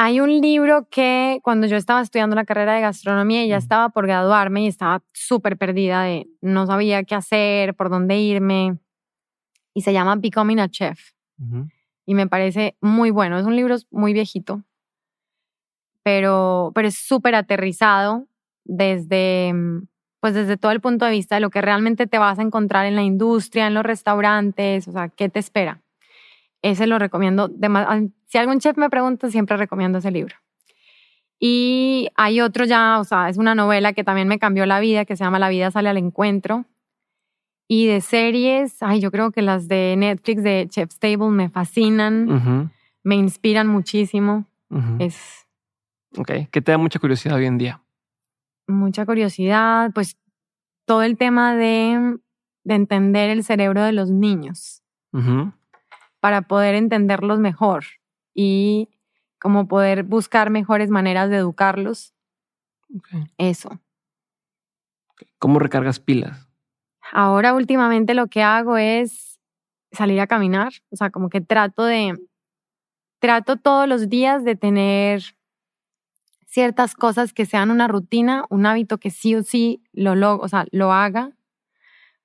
Hay 0.00 0.20
un 0.20 0.40
libro 0.40 0.86
que 0.88 1.40
cuando 1.42 1.66
yo 1.66 1.76
estaba 1.76 2.00
estudiando 2.00 2.36
la 2.36 2.44
carrera 2.44 2.74
de 2.74 2.80
gastronomía 2.82 3.44
y 3.44 3.48
ya 3.48 3.56
estaba 3.56 3.88
por 3.88 4.06
graduarme 4.06 4.62
y 4.62 4.68
estaba 4.68 5.02
súper 5.12 5.58
perdida 5.58 6.04
de 6.04 6.28
no 6.40 6.66
sabía 6.66 7.02
qué 7.02 7.16
hacer, 7.16 7.74
por 7.74 7.90
dónde 7.90 8.16
irme, 8.16 8.78
y 9.74 9.82
se 9.82 9.92
llama 9.92 10.14
Becoming 10.14 10.60
a 10.60 10.68
Chef. 10.68 11.00
Y 12.06 12.14
me 12.14 12.28
parece 12.28 12.76
muy 12.80 13.10
bueno. 13.10 13.38
Es 13.38 13.44
un 13.44 13.56
libro 13.56 13.74
muy 13.90 14.12
viejito, 14.12 14.62
pero, 16.04 16.70
pero 16.76 16.86
es 16.86 16.94
súper 16.96 17.34
aterrizado 17.34 18.28
desde, 18.64 19.52
pues 20.20 20.34
desde 20.34 20.56
todo 20.56 20.70
el 20.70 20.80
punto 20.80 21.06
de 21.06 21.10
vista 21.10 21.34
de 21.34 21.40
lo 21.40 21.50
que 21.50 21.60
realmente 21.60 22.06
te 22.06 22.18
vas 22.18 22.38
a 22.38 22.42
encontrar 22.42 22.86
en 22.86 22.94
la 22.94 23.02
industria, 23.02 23.66
en 23.66 23.74
los 23.74 23.82
restaurantes, 23.82 24.86
o 24.86 24.92
sea, 24.92 25.08
¿qué 25.08 25.28
te 25.28 25.40
espera? 25.40 25.82
Ese 26.62 26.86
lo 26.86 26.98
recomiendo. 26.98 27.50
Si 28.26 28.38
algún 28.38 28.58
chef 28.58 28.76
me 28.76 28.90
pregunta, 28.90 29.30
siempre 29.30 29.56
recomiendo 29.56 29.98
ese 29.98 30.10
libro. 30.10 30.36
Y 31.40 32.08
hay 32.16 32.40
otro 32.40 32.64
ya, 32.64 32.98
o 32.98 33.04
sea, 33.04 33.28
es 33.28 33.36
una 33.36 33.54
novela 33.54 33.92
que 33.92 34.02
también 34.02 34.26
me 34.26 34.38
cambió 34.38 34.66
la 34.66 34.80
vida, 34.80 35.04
que 35.04 35.16
se 35.16 35.24
llama 35.24 35.38
La 35.38 35.48
vida 35.48 35.70
sale 35.70 35.88
al 35.88 35.96
encuentro. 35.96 36.64
Y 37.68 37.86
de 37.86 38.00
series, 38.00 38.82
ay, 38.82 39.00
yo 39.00 39.10
creo 39.10 39.30
que 39.30 39.42
las 39.42 39.68
de 39.68 39.94
Netflix 39.96 40.42
de 40.42 40.66
Chef's 40.68 40.98
Table 40.98 41.28
me 41.28 41.48
fascinan, 41.48 42.72
me 43.04 43.14
inspiran 43.14 43.68
muchísimo. 43.68 44.46
Es. 44.98 45.46
Ok, 46.16 46.32
¿qué 46.50 46.62
te 46.62 46.72
da 46.72 46.78
mucha 46.78 46.98
curiosidad 46.98 47.36
hoy 47.36 47.46
en 47.46 47.58
día? 47.58 47.82
Mucha 48.66 49.06
curiosidad, 49.06 49.92
pues 49.94 50.16
todo 50.86 51.02
el 51.02 51.16
tema 51.16 51.54
de, 51.54 52.18
de 52.64 52.74
entender 52.74 53.30
el 53.30 53.44
cerebro 53.44 53.82
de 53.82 53.92
los 53.92 54.10
niños 54.10 54.82
para 56.20 56.42
poder 56.42 56.74
entenderlos 56.74 57.38
mejor 57.38 57.84
y 58.34 58.88
como 59.38 59.68
poder 59.68 60.02
buscar 60.02 60.50
mejores 60.50 60.90
maneras 60.90 61.30
de 61.30 61.36
educarlos. 61.36 62.14
Eso. 63.36 63.80
¿Cómo 65.38 65.58
recargas 65.58 66.00
pilas? 66.00 66.48
Ahora 67.12 67.54
últimamente 67.54 68.14
lo 68.14 68.26
que 68.26 68.42
hago 68.42 68.76
es 68.76 69.40
salir 69.92 70.20
a 70.20 70.26
caminar, 70.26 70.72
o 70.90 70.96
sea, 70.96 71.10
como 71.10 71.30
que 71.30 71.40
trato 71.40 71.84
de, 71.84 72.14
trato 73.18 73.56
todos 73.56 73.88
los 73.88 74.08
días 74.08 74.44
de 74.44 74.56
tener 74.56 75.22
ciertas 76.46 76.94
cosas 76.94 77.32
que 77.32 77.46
sean 77.46 77.70
una 77.70 77.88
rutina, 77.88 78.44
un 78.50 78.66
hábito 78.66 78.98
que 78.98 79.10
sí 79.10 79.34
o 79.34 79.42
sí 79.42 79.82
lo, 79.92 80.14
lo, 80.14 80.36
o 80.38 80.48
sea, 80.48 80.66
lo 80.70 80.92
haga, 80.92 81.32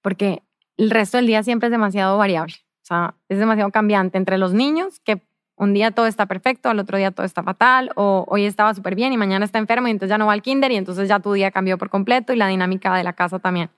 porque 0.02 0.44
el 0.78 0.90
resto 0.90 1.18
del 1.18 1.28
día 1.28 1.44
siempre 1.44 1.68
es 1.68 1.72
demasiado 1.72 2.18
variable. 2.18 2.56
O 2.84 2.86
sea, 2.86 3.16
es 3.30 3.40
demasiado 3.40 3.72
cambiante 3.72 4.18
entre 4.18 4.38
los 4.38 4.54
niños, 4.54 5.00
que 5.00 5.22
un 5.56 5.74
día 5.74 5.92
todo 5.92 6.06
está 6.06 6.26
perfecto, 6.26 6.70
al 6.70 6.80
otro 6.80 6.98
día 6.98 7.12
todo 7.12 7.26
está 7.26 7.42
fatal, 7.42 7.92
o 7.96 8.26
hoy 8.28 8.44
estaba 8.44 8.74
súper 8.74 8.96
bien 8.96 9.14
y 9.14 9.18
mañana 9.18 9.46
está 9.46 9.58
enfermo 9.58 9.88
y 9.88 9.92
entonces 9.92 10.10
ya 10.10 10.18
no 10.18 10.26
va 10.26 10.34
al 10.34 10.42
kinder 10.42 10.72
y 10.72 10.76
entonces 10.76 11.08
ya 11.08 11.20
tu 11.20 11.32
día 11.32 11.52
cambió 11.52 11.78
por 11.78 11.90
completo 11.90 12.34
y 12.34 12.36
la 12.36 12.48
dinámica 12.48 12.94
de 12.96 13.06
la 13.06 13.14
casa 13.14 13.40
también. 13.40 13.70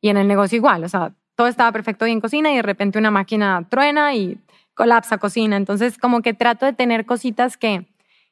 Y 0.00 0.08
en 0.08 0.16
el 0.16 0.26
negocio 0.26 0.56
igual, 0.56 0.84
o 0.84 0.88
sea, 0.88 1.12
todo 1.34 1.48
estaba 1.48 1.70
perfecto 1.72 2.06
y 2.06 2.12
en 2.12 2.20
cocina 2.20 2.50
y 2.50 2.56
de 2.56 2.62
repente 2.62 2.98
una 2.98 3.10
máquina 3.10 3.66
truena 3.68 4.14
y 4.14 4.38
colapsa 4.72 5.18
cocina. 5.18 5.56
Entonces, 5.56 5.98
como 5.98 6.22
que 6.22 6.32
trato 6.32 6.64
de 6.64 6.72
tener 6.72 7.04
cositas 7.04 7.58
que, 7.58 7.86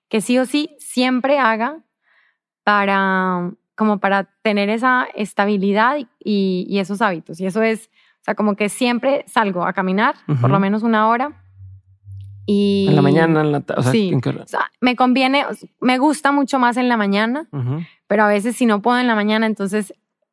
que 0.08 0.22
sí 0.22 0.38
o 0.38 0.46
sí 0.46 0.74
siempre 0.78 1.38
haga 1.38 1.80
para, 2.64 3.50
como 3.76 3.98
para 3.98 4.24
tener 4.42 4.70
esa 4.70 5.06
estabilidad 5.14 5.98
y, 5.98 6.66
y 6.68 6.78
esos 6.78 7.02
hábitos. 7.02 7.40
Y 7.40 7.46
eso 7.46 7.60
es 7.60 7.90
o 8.22 8.24
sea, 8.24 8.36
como 8.36 8.54
que 8.54 8.68
siempre 8.68 9.24
salgo 9.26 9.66
a 9.66 9.72
caminar, 9.72 10.14
por 10.40 10.48
lo 10.48 10.60
menos 10.60 10.84
una 10.84 11.08
hora. 11.08 11.42
Y, 12.46 12.86
en 12.88 12.94
la 12.94 13.02
mañana, 13.02 13.40
en 13.40 13.50
la 13.50 13.60
tarde. 13.62 13.90
sí. 13.90 14.14
O 14.14 14.46
sea, 14.46 14.70
me 14.80 14.94
conviene, 14.94 15.44
me 15.80 15.98
gusta 15.98 16.30
mucho 16.30 16.60
más 16.60 16.76
en 16.76 16.88
la 16.88 16.96
mañana, 16.96 17.48
pero 18.06 18.22
a 18.22 18.28
veces 18.28 18.54
si 18.54 18.64
no 18.64 18.80
puedo 18.80 19.00
en 19.00 19.08
la 19.08 19.16
mañana, 19.16 19.46
entonces 19.46 19.92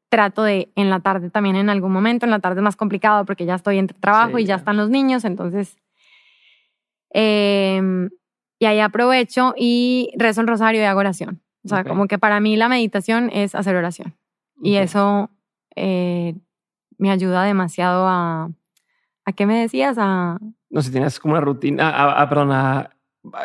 trato 0.09 0.43
de 0.43 0.71
en 0.75 0.91
la 0.91 0.99
tarde 0.99 1.31
también 1.31 1.55
en 1.55 1.67
algún 1.71 1.91
momento. 1.91 2.27
En 2.27 2.29
la 2.29 2.37
tarde 2.37 2.59
es 2.59 2.63
más 2.63 2.75
complicado 2.75 3.25
porque 3.25 3.47
ya 3.47 3.55
estoy 3.55 3.79
en 3.79 3.87
trabajo 3.87 4.37
y 4.37 4.45
ya 4.45 4.55
están 4.55 4.77
los 4.77 4.91
niños, 4.91 5.25
entonces. 5.25 5.75
Em, 7.09 8.11
y 8.59 8.65
ahí 8.65 8.79
aprovecho 8.81 9.55
y 9.57 10.11
rezo 10.15 10.41
el 10.41 10.47
rosario 10.47 10.79
y 10.79 10.83
hago 10.83 10.99
oración. 10.99 11.41
O 11.65 11.69
sea, 11.69 11.83
como 11.83 12.05
que 12.05 12.19
para 12.19 12.39
mí 12.39 12.55
la 12.55 12.69
meditación 12.69 13.31
es 13.33 13.55
hacer 13.55 13.75
oración. 13.75 14.15
Y 14.61 14.75
eso 14.75 15.31
eh, 15.75 16.35
me 16.99 17.09
ayuda 17.09 17.43
demasiado 17.43 18.07
a... 18.07 18.51
¿A 19.25 19.31
qué 19.31 19.45
me 19.45 19.59
decías? 19.59 19.97
A... 19.99 20.37
No 20.69 20.81
sé, 20.81 20.91
tienes 20.91 21.19
como 21.19 21.33
una 21.33 21.41
rutina, 21.41 21.89
a, 21.89 22.29
perdón, 22.29 22.51
a, 22.51 22.89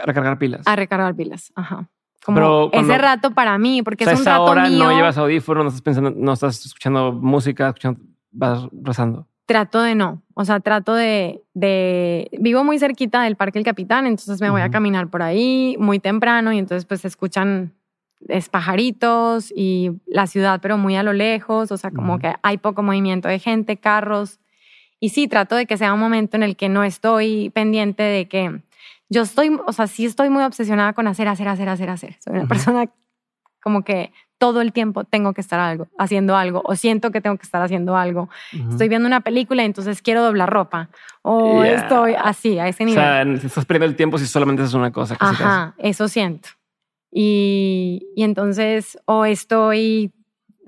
recargar 0.05 0.39
pilas. 0.39 0.67
A 0.67 0.77
recargar 0.77 1.15
pilas, 1.15 1.53
ajá. 1.55 1.89
Como 2.25 2.71
ese 2.73 2.97
rato 2.97 3.33
para 3.33 3.59
mí, 3.59 3.83
porque 3.83 4.05
es 4.05 4.19
un 4.19 4.25
rato 4.25 4.45
hora 4.45 4.69
mío. 4.69 4.85
no 4.85 4.93
llevas 4.93 5.19
audífonos, 5.19 5.65
no 5.65 5.69
estás 5.69 5.83
pensando, 5.83 6.11
no 6.11 6.33
estás 6.33 6.65
escuchando 6.65 7.13
música, 7.13 7.69
escuchando, 7.69 8.01
vas 8.31 8.67
rezando. 8.73 9.29
Trato 9.45 9.83
de 9.83 9.95
no, 9.95 10.23
o 10.33 10.45
sea, 10.47 10.61
trato 10.61 10.95
de, 10.95 11.43
de, 11.53 12.31
vivo 12.41 12.65
muy 12.65 12.79
cerquita 12.79 13.23
del 13.23 13.37
Parque 13.37 13.59
El 13.59 13.65
Capitán, 13.65 14.07
entonces 14.07 14.41
me 14.41 14.49
voy 14.49 14.63
a 14.63 14.71
caminar 14.71 15.09
por 15.09 15.21
ahí 15.21 15.77
muy 15.79 15.99
temprano 15.99 16.51
y 16.51 16.59
entonces 16.59 16.87
pues 16.87 17.03
se 17.03 17.09
escuchan 17.09 17.75
es 18.29 18.49
pajaritos 18.49 19.53
y 19.55 19.93
la 20.07 20.27
ciudad, 20.27 20.61
pero 20.61 20.79
muy 20.79 20.97
a 20.97 21.03
lo 21.03 21.13
lejos, 21.13 21.71
o 21.73 21.77
sea, 21.77 21.91
como 21.91 22.19
que 22.19 22.35
hay 22.43 22.59
poco 22.59 22.83
movimiento 22.83 23.29
de 23.29 23.39
gente, 23.39 23.77
carros. 23.77 24.41
Y 25.01 25.11
sí, 25.11 25.29
trato 25.29 25.57
de 25.57 25.67
que 25.67 25.77
sea 25.77 25.93
un 25.93 26.01
momento 26.01 26.37
en 26.37 26.43
el 26.43 26.57
que 26.57 26.69
no 26.69 26.85
estoy 26.85 27.51
pendiente 27.51 28.03
de 28.03 28.27
que 28.27 28.61
yo 29.09 29.23
estoy, 29.23 29.57
o 29.67 29.73
sea, 29.73 29.87
sí 29.87 30.07
estoy 30.07 30.31
muy 30.31 30.43
obsesionada 30.45 30.93
con 30.93 31.07
hacer, 31.07 31.29
hacer, 31.29 31.49
hacer, 31.49 31.69
hacer, 31.69 31.91
hacer. 31.91 32.17
Soy 32.21 32.35
una 32.35 32.47
persona 32.47 32.89
como 33.63 33.83
que 33.83 34.13
todo 34.39 34.61
el 34.61 34.73
tiempo 34.73 35.05
tengo 35.05 35.33
que 35.33 35.41
estar 35.41 35.59
algo, 35.61 35.89
haciendo 35.99 36.37
algo, 36.37 36.63
o 36.65 36.77
siento 36.77 37.11
que 37.11 37.21
tengo 37.21 37.37
que 37.37 37.45
estar 37.45 37.63
haciendo 37.63 37.97
algo. 37.97 38.29
Estoy 38.71 38.89
viendo 38.89 39.07
una 39.07 39.21
película 39.21 39.63
y 39.63 39.67
entonces 39.67 40.03
quiero 40.03 40.23
doblar 40.23 40.51
ropa, 40.51 40.91
o 41.23 41.65
estoy 41.65 42.15
así, 42.15 42.59
a 42.59 42.69
ese 42.69 42.85
nivel. 42.85 42.99
O 42.99 43.37
sea, 43.39 43.47
estás 43.47 43.65
perdiendo 43.65 43.87
el 43.87 43.97
tiempo 43.97 44.19
si 44.19 44.27
solamente 44.27 44.63
es 44.63 44.75
una 44.75 44.91
cosa. 44.91 45.17
Ajá, 45.19 45.75
eso 45.79 46.09
siento. 46.09 46.51
Y, 47.17 48.09
y 48.17 48.25
entonces, 48.25 48.99
o 49.05 49.25
estoy 49.25 50.13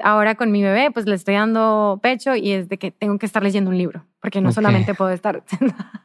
ahora 0.00 0.36
con 0.36 0.52
mi 0.52 0.62
bebé, 0.62 0.92
pues 0.92 1.06
le 1.06 1.16
estoy 1.16 1.34
dando 1.34 1.98
pecho 2.02 2.36
y 2.36 2.52
es 2.52 2.68
de 2.68 2.78
que 2.78 2.92
tengo 2.92 3.18
que 3.18 3.26
estar 3.26 3.42
leyendo 3.42 3.70
un 3.70 3.78
libro, 3.78 4.06
porque 4.20 4.40
no 4.40 4.52
solamente 4.52 4.94
puedo 4.94 5.10
estar 5.10 5.42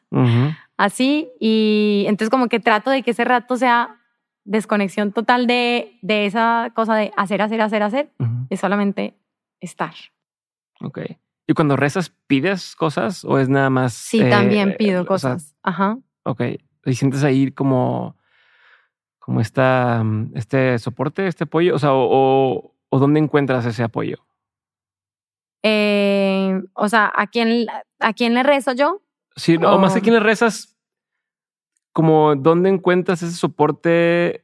así. 0.78 1.30
Y 1.40 2.06
entonces 2.08 2.32
como 2.32 2.48
que 2.48 2.60
trato 2.60 2.90
de 2.90 3.04
que 3.04 3.12
ese 3.12 3.24
rato 3.24 3.56
sea 3.56 3.98
desconexión 4.44 5.12
total 5.12 5.46
de, 5.46 6.00
de 6.02 6.26
esa 6.26 6.72
cosa 6.74 6.96
de 6.96 7.12
hacer, 7.16 7.44
hacer, 7.44 7.62
hacer, 7.62 7.84
hacer, 7.84 8.12
es 8.50 8.60
solamente 8.60 9.20
estar. 9.60 9.94
Ok. 10.82 11.02
¿Y 11.46 11.54
cuando 11.54 11.76
rezas, 11.76 12.12
pides 12.28 12.76
cosas 12.76 13.24
o 13.26 13.38
es 13.38 13.48
nada 13.48 13.70
más? 13.70 13.94
Sí, 13.94 14.22
también 14.28 14.70
eh, 14.70 14.76
pido 14.78 15.06
cosas. 15.06 15.56
Ajá. 15.62 16.00
Ok. 16.24 16.42
¿Y 16.86 16.94
sientes 16.96 17.24
ahí 17.24 17.52
como 17.52 18.18
como 19.32 19.40
esta, 19.40 20.04
este 20.36 20.78
soporte, 20.78 21.26
este 21.26 21.46
apoyo? 21.46 21.74
O 21.74 21.80
sea, 21.80 21.94
o, 21.94 22.76
o, 22.90 23.00
dónde 23.00 23.22
encuentras 23.22 23.66
ese 23.66 23.82
apoyo? 23.82 24.18
Eh, 25.64 26.62
o 26.74 26.90
sea, 26.90 27.10
¿a 27.16 27.28
quién, 27.28 27.66
¿a 28.00 28.12
quién 28.12 28.34
le 28.34 28.44
rezo 28.44 28.74
yo? 28.74 29.02
Sí, 29.38 29.56
o, 29.56 29.78
más 29.78 29.96
a 29.96 30.02
quién 30.02 30.16
le 30.16 30.20
rezas, 30.20 30.78
como 31.94 32.36
dónde 32.36 32.68
encuentras 32.68 33.24
ese 33.24 33.38
soporte 33.38 34.44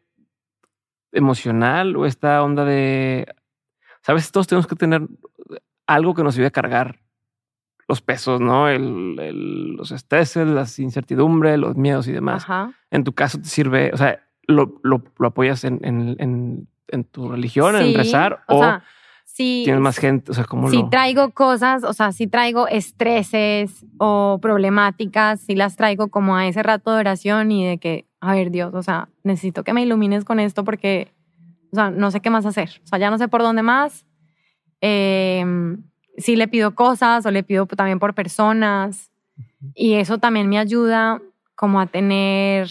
emocional 1.12 1.98
o 1.98 2.06
esta 2.06 2.42
onda 2.42 2.64
de, 2.64 3.28
sabes, 4.04 4.32
todos 4.32 4.48
tenemos 4.48 4.68
que 4.68 4.78
tener 4.78 5.02
algo 5.86 6.14
que 6.14 6.24
nos 6.24 6.36
ayude 6.36 6.48
a 6.48 6.52
cargar 6.52 7.02
los 7.90 8.02
pesos, 8.02 8.40
¿no? 8.40 8.70
El, 8.70 9.20
el, 9.20 9.76
los 9.76 9.92
estreses, 9.92 10.48
las 10.48 10.80
incertidumbres, 10.80 11.60
los 11.60 11.76
miedos 11.76 12.08
y 12.08 12.14
demás. 12.14 12.48
En 12.90 13.04
tu 13.04 13.12
caso 13.12 13.38
te 13.38 13.50
sirve, 13.50 13.92
o 13.94 13.98
sea, 13.98 14.27
lo, 14.48 14.80
lo, 14.84 15.03
lo 15.18 15.28
apoyas 15.28 15.64
en, 15.64 15.80
en, 15.84 16.68
en, 16.88 17.03
tu 17.03 17.30
religión, 17.30 17.76
en 17.76 17.94
rezar, 17.94 18.44
o, 18.48 18.60
sea, 18.60 18.84
tienes 19.36 19.80
más 19.80 19.98
gente, 19.98 20.32
o 20.32 20.34
sea, 20.34 20.45
como 20.45 20.69
Si 20.69 20.90
traigo 20.90 21.32
cosas, 21.32 21.84
o 21.84 21.94
sea, 21.94 22.11
si 22.11 22.28
traigo 22.28 22.68
estreses 22.68 23.86
o 23.98 24.40
problemáticas, 24.41 25.41
si 25.41 25.56
las 25.56 25.76
traigo 25.76 26.07
como 26.07 26.36
a 26.36 26.48
ese 26.48 26.64
rato 26.64 26.94
de 26.94 26.99
oración 26.99 27.52
y 27.52 27.68
de 27.68 27.78
que 27.78 28.07
a 28.19 28.34
ver 28.34 28.52
Dios, 28.52 28.74
o 28.74 28.82
sea, 28.82 29.10
necesito 29.24 29.64
que 29.64 29.74
me 29.74 29.84
ilumines 29.84 30.26
con 30.26 30.40
esto 30.40 30.64
porque, 30.64 31.14
o 31.72 31.76
sea, 31.76 31.91
no 31.91 32.10
sé 32.10 32.19
qué 32.19 32.30
más 32.30 32.45
hacer. 32.45 32.82
O 32.84 32.88
sea, 32.88 32.98
ya 32.98 33.11
no 33.11 33.18
sé 33.18 33.28
por 33.28 33.41
dónde 33.41 33.61
más. 33.61 34.06
Eh, 34.82 35.45
sí 36.18 36.36
le 36.36 36.48
pido 36.48 36.74
cosas 36.74 37.26
o 37.26 37.32
le 37.32 37.44
pido 37.44 37.65
también 37.68 37.99
por 37.99 38.15
personas. 38.15 39.11
Y 39.76 39.94
eso 39.94 40.18
también 40.18 40.49
me 40.49 40.57
ayuda 40.57 41.22
como 41.56 41.80
a 41.80 41.88
tener, 41.88 42.69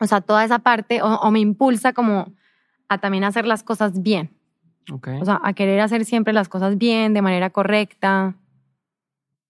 o 0.00 0.06
sea, 0.06 0.20
toda 0.20 0.44
esa 0.44 0.58
parte, 0.60 1.00
o, 1.02 1.30
me 1.30 1.40
impulsa 1.40 1.92
como 1.92 2.32
a 2.88 2.98
también 2.98 3.24
hacer 3.24 3.46
las 3.46 3.62
cosas 3.62 4.02
bien. 4.02 4.30
O 4.90 5.24
sea, 5.24 5.40
a 5.42 5.52
querer 5.52 5.80
hacer 5.80 6.04
siempre 6.04 6.32
las 6.32 6.48
cosas 6.48 6.78
bien, 6.78 7.12
de 7.12 7.22
manera 7.22 7.50
correcta. 7.50 8.36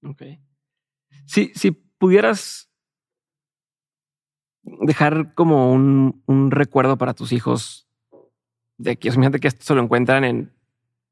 Ok. 0.03 0.23
Si, 1.27 1.53
si 1.55 1.73
pudieras 1.73 2.71
dejar 4.63 5.35
como 5.35 5.73
un, 5.73 6.23
un 6.27 6.51
recuerdo 6.51 6.97
para 6.97 7.15
tus 7.15 7.33
hijos 7.33 7.87
de 8.79 8.97
que, 8.97 9.09
imagínate 9.09 9.41
que 9.41 9.49
esto 9.49 9.65
se 9.65 9.75
lo 9.75 9.83
encuentran 9.83 10.25
en 10.25 10.53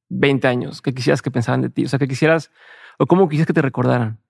20 0.09 0.47
años, 0.49 0.83
¿qué 0.83 0.95
quisieras 0.95 1.23
que 1.23 1.31
pensaban 1.31 1.63
de 1.63 1.71
ti? 1.71 1.85
O 1.85 1.89
sea, 1.89 1.99
que 1.99 2.09
quisieras, 2.09 2.51
o 2.99 3.07
cómo 3.07 3.29
quisieras 3.29 3.47
que 3.47 3.53
te 3.53 3.63
recordaran. 3.63 4.21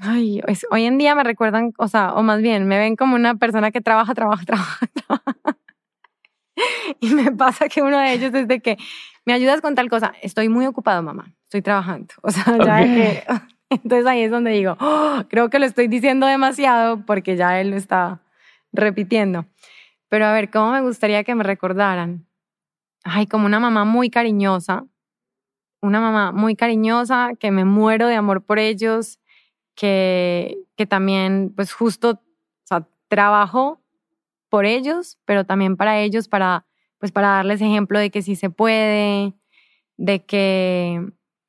Ay, 0.00 0.42
hoy 0.70 0.84
en 0.84 0.98
día 0.98 1.14
me 1.14 1.22
recuerdan, 1.22 1.72
o 1.78 1.88
sea, 1.88 2.14
o 2.14 2.22
más 2.22 2.42
bien, 2.42 2.66
me 2.66 2.78
ven 2.78 2.96
como 2.96 3.14
una 3.14 3.36
persona 3.36 3.70
que 3.70 3.80
trabaja, 3.80 4.14
trabaja, 4.14 4.44
trabaja, 4.46 4.86
trabaja. 4.86 5.58
Y 7.00 7.10
me 7.10 7.32
pasa 7.32 7.68
que 7.68 7.82
uno 7.82 7.98
de 7.98 8.12
ellos 8.12 8.34
es 8.34 8.48
de 8.48 8.60
que 8.60 8.76
me 9.24 9.32
ayudas 9.32 9.60
con 9.60 9.74
tal 9.74 9.88
cosa, 9.88 10.12
estoy 10.22 10.48
muy 10.48 10.66
ocupado, 10.66 11.02
mamá, 11.02 11.32
estoy 11.44 11.62
trabajando. 11.62 12.14
O 12.22 12.30
sea, 12.30 12.56
ya 12.58 12.84
que, 12.84 13.24
entonces 13.70 14.06
ahí 14.06 14.22
es 14.22 14.30
donde 14.30 14.50
digo, 14.50 14.76
oh, 14.80 15.22
creo 15.28 15.50
que 15.50 15.58
lo 15.58 15.66
estoy 15.66 15.88
diciendo 15.88 16.26
demasiado 16.26 17.04
porque 17.06 17.36
ya 17.36 17.60
él 17.60 17.70
lo 17.70 17.76
está 17.76 18.20
repitiendo. 18.72 19.46
Pero 20.08 20.26
a 20.26 20.32
ver, 20.32 20.50
¿cómo 20.50 20.72
me 20.72 20.80
gustaría 20.80 21.24
que 21.24 21.34
me 21.34 21.44
recordaran? 21.44 22.26
Ay, 23.04 23.26
como 23.26 23.46
una 23.46 23.60
mamá 23.60 23.84
muy 23.84 24.10
cariñosa, 24.10 24.84
una 25.80 26.00
mamá 26.00 26.32
muy 26.32 26.56
cariñosa, 26.56 27.32
que 27.38 27.50
me 27.50 27.64
muero 27.64 28.06
de 28.06 28.14
amor 28.16 28.42
por 28.42 28.58
ellos, 28.58 29.18
que, 29.74 30.58
que 30.76 30.86
también, 30.86 31.52
pues 31.54 31.72
justo, 31.72 32.20
trabajo 33.08 33.80
por 34.48 34.64
ellos, 34.64 35.18
pero 35.24 35.44
también 35.44 35.76
para 35.76 36.00
ellos, 36.00 36.28
para, 36.28 36.66
pues 36.98 37.12
para 37.12 37.28
darles 37.28 37.60
ejemplo 37.60 37.98
de 37.98 38.10
que 38.10 38.22
sí 38.22 38.36
se 38.36 38.50
puede, 38.50 39.34
de 39.96 40.24
que, 40.24 41.00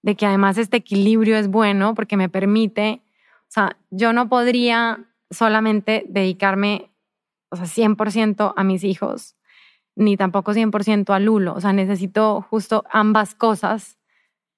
de 0.03 0.15
que 0.15 0.25
además 0.25 0.57
este 0.57 0.77
equilibrio 0.77 1.37
es 1.37 1.47
bueno 1.47 1.95
porque 1.95 2.17
me 2.17 2.29
permite, 2.29 3.01
o 3.41 3.51
sea, 3.51 3.77
yo 3.89 4.13
no 4.13 4.29
podría 4.29 5.05
solamente 5.31 6.05
dedicarme, 6.07 6.91
o 7.49 7.55
sea, 7.55 7.65
100% 7.65 8.53
a 8.55 8.63
mis 8.63 8.83
hijos, 8.83 9.35
ni 9.95 10.17
tampoco 10.17 10.53
100% 10.53 11.15
a 11.15 11.19
Lulo, 11.19 11.53
o 11.53 11.61
sea, 11.61 11.73
necesito 11.73 12.41
justo 12.41 12.83
ambas 12.91 13.33
cosas 13.33 13.97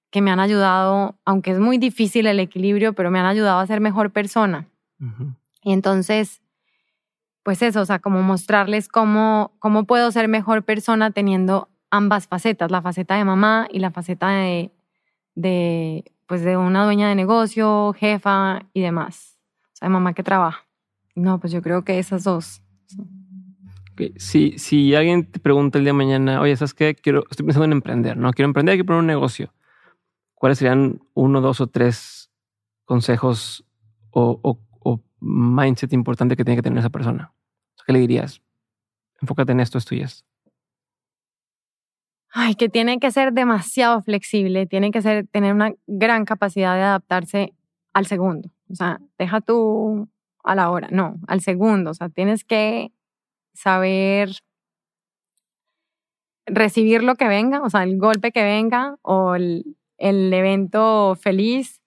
que 0.10 0.22
me 0.22 0.32
han 0.32 0.40
ayudado, 0.40 1.16
aunque 1.26 1.52
es 1.52 1.60
muy 1.60 1.78
difícil 1.78 2.28
el 2.28 2.40
equilibrio, 2.40 2.94
pero 2.94 3.12
me 3.12 3.20
han 3.20 3.26
ayudado 3.26 3.60
a 3.60 3.68
ser 3.68 3.82
mejor 3.82 4.12
persona. 4.12 4.68
Y 5.64 5.74
entonces, 5.74 6.42
pues 7.44 7.62
eso, 7.62 7.82
o 7.82 7.86
sea, 7.86 8.00
como 8.00 8.22
mostrarles 8.24 8.88
cómo, 8.88 9.52
cómo 9.60 9.86
puedo 9.86 10.12
ser 10.12 10.28
mejor 10.28 10.64
persona 10.64 11.12
teniendo 11.12 11.70
ambas 11.90 12.28
facetas, 12.28 12.72
la 12.72 12.82
faceta 12.82 13.16
de 13.16 13.26
mamá 13.26 13.68
y 13.72 13.80
la 13.80 13.92
faceta 13.92 14.30
de, 14.30 14.72
de, 15.36 16.04
pues 16.26 16.42
de 16.44 16.58
una 16.58 16.84
dueña 16.86 17.10
de 17.10 17.16
negocio, 17.16 17.94
jefa 17.94 18.64
y 18.74 18.82
demás. 18.82 19.38
O 19.74 19.76
sea, 19.76 19.88
de 19.88 19.94
mamá 19.94 20.14
que 20.14 20.24
trabaja. 20.24 20.66
No, 21.16 21.40
pues 21.40 21.52
yo 21.52 21.62
creo 21.62 21.84
que 21.84 22.00
esas 22.00 22.24
dos. 22.24 22.62
Si, 24.18 24.58
si 24.60 24.94
alguien 24.94 25.26
te 25.26 25.40
pregunta 25.40 25.80
el 25.80 25.84
día 25.84 25.94
de 25.94 25.98
mañana, 25.98 26.40
oye, 26.40 26.56
¿sabes 26.56 26.74
qué? 26.74 26.96
Quiero, 26.96 27.24
estoy 27.32 27.46
pensando 27.46 27.66
en 27.66 27.72
emprender, 27.72 28.16
¿no? 28.16 28.32
Quiero 28.32 28.48
emprender, 28.48 28.76
quiero 28.76 28.86
poner 28.86 29.00
un 29.00 29.08
negocio. 29.08 29.52
¿Cuáles 30.38 30.60
serían 30.60 31.02
uno, 31.14 31.42
dos 31.42 31.62
o 31.62 31.68
tres 31.68 32.30
consejos 32.86 33.66
o, 34.12 34.60
mindset 35.20 35.94
importante 35.94 36.36
que 36.36 36.46
tiene 36.46 36.58
que 36.58 36.62
tener 36.62 36.80
esa 36.80 36.90
persona? 36.90 37.34
¿Qué 37.86 37.94
le 37.94 38.00
dirías? 38.00 38.42
Enfócate 39.22 39.52
en 39.52 39.62
esto, 39.62 39.78
esto 39.78 39.96
y. 39.96 40.06
Ay, 42.30 42.56
que 42.56 42.70
tiene 42.70 43.00
que 43.00 43.10
ser 43.12 43.34
demasiado 43.34 44.02
flexible, 44.02 44.68
tiene 44.68 44.92
que 44.92 45.02
ser, 45.02 45.26
tener 45.28 45.54
una 45.54 45.74
gran 45.88 46.26
capacidad 46.26 46.76
de 46.76 46.84
adaptarse 46.84 47.54
al 47.94 48.06
segundo. 48.06 48.52
O 48.70 48.76
sea, 48.76 49.00
deja 49.18 49.42
tú 49.42 50.08
a 50.44 50.54
la 50.54 50.70
hora, 50.70 50.90
no, 50.92 51.16
al 51.28 51.42
segundo. 51.42 51.92
O 51.92 51.94
sea, 51.94 52.10
tienes 52.10 52.44
que 52.44 52.92
saber 53.54 54.30
recibir 56.46 57.04
lo 57.04 57.16
que 57.16 57.28
venga, 57.28 57.62
o 57.62 57.70
sea, 57.70 57.84
el 57.84 57.98
golpe 57.98 58.32
que 58.32 58.44
venga 58.44 58.98
o 59.02 59.36
el, 59.36 59.77
el 59.98 60.32
evento 60.34 61.18
feliz 61.20 61.82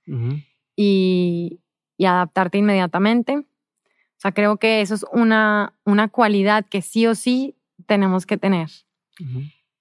y, 0.77 1.61
adaptarte 2.03 2.59
inmediatamente. 2.59 3.37
O 3.37 4.21
sea, 4.21 4.33
creo 4.33 4.57
que 4.57 4.81
eso 4.81 4.95
es 4.95 5.05
una, 5.13 5.75
una 5.85 6.09
cualidad 6.09 6.65
que 6.65 6.83
sí 6.83 7.07
o 7.07 7.15
sí 7.15 7.57
tenemos 7.87 8.27
que 8.27 8.39
tener. 8.39 8.71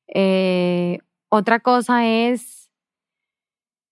Eh, 0.08 1.00
otra 1.30 1.60
cosa 1.60 2.06
es 2.08 2.70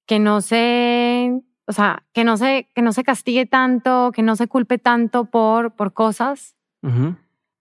que 0.06 0.20
no 0.20 0.42
se, 0.42 1.32
o 1.66 1.72
sea, 1.72 2.06
que 2.14 2.24
no 2.24 2.38
se, 2.38 2.70
que 2.74 2.82
no 2.82 2.92
se 2.92 3.04
castigue 3.04 3.46
tanto, 3.46 4.12
que 4.14 4.24
no 4.24 4.36
se 4.36 4.48
culpe 4.48 4.78
tanto 4.78 5.26
por, 5.26 5.76
por 5.76 5.94
cosas 5.94 6.56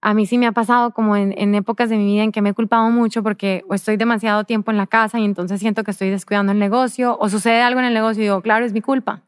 a 0.06 0.14
mí 0.14 0.24
sí 0.24 0.38
me 0.38 0.46
ha 0.46 0.52
pasado 0.52 0.92
como 0.92 1.16
en, 1.16 1.54
épocas 1.56 1.90
de 1.90 1.96
mi 1.96 2.04
vida 2.04 2.22
en 2.22 2.30
que 2.30 2.40
me 2.40 2.50
he 2.50 2.54
culpado 2.54 2.88
mucho 2.90 3.24
porque 3.24 3.64
o 3.68 3.74
estoy 3.74 3.96
demasiado 3.96 4.44
tiempo 4.44 4.70
en 4.70 4.76
la 4.76 4.86
casa 4.86 5.18
y 5.18 5.24
entonces 5.24 5.58
siento 5.58 5.82
que 5.82 5.90
estoy 5.90 6.10
descuidando 6.10 6.52
el 6.52 6.60
negocio 6.60 7.18
o 7.18 7.28
sucede 7.28 7.60
algo 7.60 7.80
en 7.80 7.86
el 7.86 7.94
negocio 7.94 8.22
y 8.22 8.26
digo, 8.26 8.40
claro, 8.40 8.64
es 8.64 8.72
mi 8.72 8.80
culpa. 8.80 9.22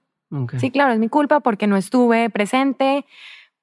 Sí, 0.59 0.71
claro, 0.71 0.93
es 0.93 1.01
mi 1.01 1.09
culpa 1.09 1.41
porque 1.41 1.67
no 1.67 1.77
estuve 1.77 2.31
presente, 2.31 3.05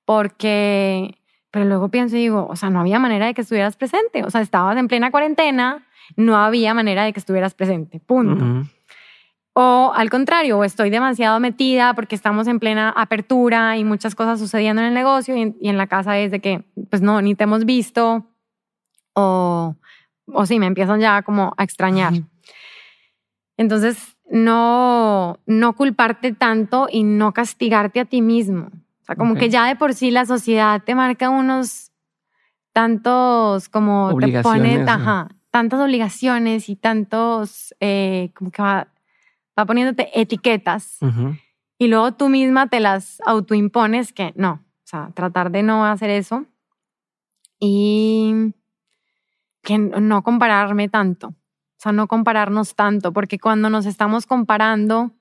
porque... 0.03 1.15
Pero 1.51 1.63
luego 1.63 1.87
pienso 1.87 2.17
y 2.17 2.19
digo, 2.19 2.47
o 2.49 2.57
sea, 2.57 2.69
no 2.69 2.81
había 2.81 2.99
manera 2.99 3.27
de 3.27 3.33
que 3.33 3.39
estuvieras 3.39 3.77
presente. 3.77 4.25
O 4.25 4.29
sea, 4.29 4.41
estabas 4.41 4.75
en 4.75 4.89
plena 4.89 5.09
cuarentena, 5.09 5.85
no 6.17 6.35
había 6.35 6.73
manera 6.73 7.05
de 7.05 7.13
que 7.13 7.19
estuvieras 7.21 7.53
presente. 7.53 8.01
Punto. 8.01 8.67
O 9.57 9.94
al 9.95 10.10
contrario, 10.10 10.65
estoy 10.65 10.90
demasiado 10.90 11.40
metida 11.40 11.94
porque 11.94 12.14
estamos 12.14 12.45
en 12.48 12.60
plena 12.60 12.90
apertura 12.90 13.77
y 13.77 13.86
muchas 13.86 14.14
cosas 14.14 14.38
sucediendo 14.38 14.82
en 14.82 14.90
el 14.90 14.94
negocio 14.94 15.34
y 15.38 15.69
en, 15.69 15.77
la 15.77 15.88
casa 15.88 16.19
es 16.19 16.30
de 16.32 16.41
que, 16.41 16.65
pues 16.90 17.02
no, 17.02 17.22
ni 17.22 17.36
te 17.36 17.45
hemos 17.45 17.64
visto. 17.64 18.26
O, 19.14 19.76
o 20.26 20.45
sí, 20.45 20.60
me 20.60 20.65
empiezan 20.65 20.99
ya 20.99 21.22
como 21.22 21.53
a 21.56 21.64
extrañar. 21.64 22.11
Entonces, 23.56 24.18
no, 24.30 25.40
no 25.45 25.73
culparte 25.73 26.34
tanto 26.34 26.90
y 26.91 27.03
no 27.03 27.32
castigarte 27.32 28.02
a 28.02 28.06
ti 28.06 28.22
mismo. 28.22 28.68
O 29.03 29.06
sea, 29.06 29.15
como 29.15 29.36
que 29.36 29.49
ya 29.49 29.68
de 29.68 29.77
por 29.77 29.94
sí 29.94 30.11
la 30.11 30.26
sociedad 30.26 30.82
te 30.84 30.95
marca 30.95 31.30
unos 31.30 31.94
tantos, 32.73 33.69
como 33.69 34.14
te 34.19 34.41
pone, 34.41 34.84
ajá, 34.86 35.30
tantas 35.49 35.80
obligaciones 35.80 36.68
y 36.68 36.76
tantos, 36.76 37.73
eh, 37.80 38.32
como 38.36 38.52
que 38.52 38.61
va, 38.61 38.90
va 39.57 39.65
poniéndote 39.65 40.19
etiquetas 40.19 40.99
y 41.77 41.88
luego 41.88 42.14
tú 42.14 42.30
misma 42.30 42.68
te 42.68 42.80
las 42.80 43.22
autoimpones 43.26 44.14
que 44.14 44.34
no, 44.36 44.53
o 44.53 44.88
sea, 44.88 45.11
tratar 45.14 45.52
de 45.52 45.64
no 45.64 45.86
hacer 45.86 46.10
eso 46.10 46.45
y 47.60 48.53
que 49.61 49.77
no 49.77 50.23
compararme 50.23 50.90
tanto, 50.90 51.30
o 51.30 51.36
sea, 51.77 51.91
no 51.91 52.07
compararnos 52.07 52.76
tanto, 52.76 53.14
porque 53.14 53.40
cuando 53.40 53.69
nos 53.69 53.86
estamos 53.86 54.26
comparando, 54.26 55.11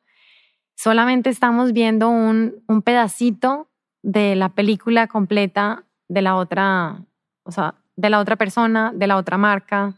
solamente 0.74 1.30
estamos 1.30 1.72
viendo 1.72 2.08
un, 2.08 2.62
un 2.66 2.82
pedacito 2.82 3.68
de 4.02 4.36
la 4.36 4.50
película 4.50 5.06
completa 5.06 5.84
de 6.08 6.22
la 6.22 6.36
otra, 6.36 7.02
o 7.42 7.50
sea, 7.50 7.74
de 7.96 8.10
la 8.10 8.20
otra 8.20 8.36
persona, 8.36 8.92
de 8.94 9.06
la 9.06 9.16
otra 9.16 9.38
marca. 9.38 9.94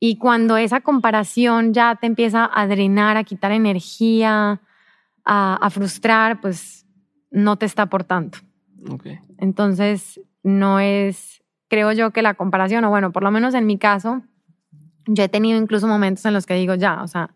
Y 0.00 0.18
cuando 0.18 0.56
esa 0.56 0.80
comparación 0.80 1.72
ya 1.72 1.96
te 1.96 2.06
empieza 2.06 2.50
a 2.52 2.66
drenar, 2.66 3.16
a 3.16 3.24
quitar 3.24 3.52
energía, 3.52 4.60
a, 5.24 5.70
frustrar, 5.70 6.40
pues 6.40 6.86
no 7.30 7.56
te 7.56 7.66
está 7.66 7.82
aportando. 7.82 8.38
Entonces, 9.38 10.20
no 10.42 10.78
es, 10.78 11.42
creo 11.68 11.92
yo 11.92 12.10
que 12.10 12.22
la 12.22 12.34
comparación, 12.34 12.84
o 12.84 12.90
bueno, 12.90 13.12
por 13.12 13.22
lo 13.22 13.30
menos 13.30 13.54
en 13.54 13.66
mi 13.66 13.78
caso, 13.78 14.22
yo 15.06 15.24
he 15.24 15.28
tenido 15.28 15.58
incluso 15.58 15.86
momentos 15.86 16.24
en 16.26 16.34
los 16.34 16.46
que 16.46 16.54
digo, 16.54 16.74
ya, 16.74 17.02
o 17.02 17.08
sea, 17.08 17.30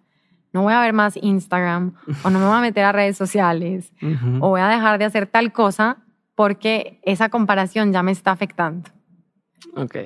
no 0.52 0.62
voy 0.62 0.72
a 0.72 0.80
ver 0.80 0.92
más 0.92 1.16
Instagram 1.20 1.94
o 2.24 2.30
no 2.30 2.38
me 2.38 2.46
voy 2.46 2.56
a 2.56 2.60
meter 2.60 2.84
a 2.84 2.92
redes 2.92 3.16
sociales 3.16 3.92
o 4.40 4.48
voy 4.48 4.60
a 4.60 4.68
dejar 4.68 4.98
de 4.98 5.04
hacer 5.04 5.26
tal 5.26 5.52
cosa 5.52 5.98
porque 6.34 7.00
esa 7.02 7.28
comparación 7.28 7.92
ya 7.92 8.02
me 8.02 8.12
está 8.12 8.30
afectando. 8.30 8.90
Ok. 9.74 9.96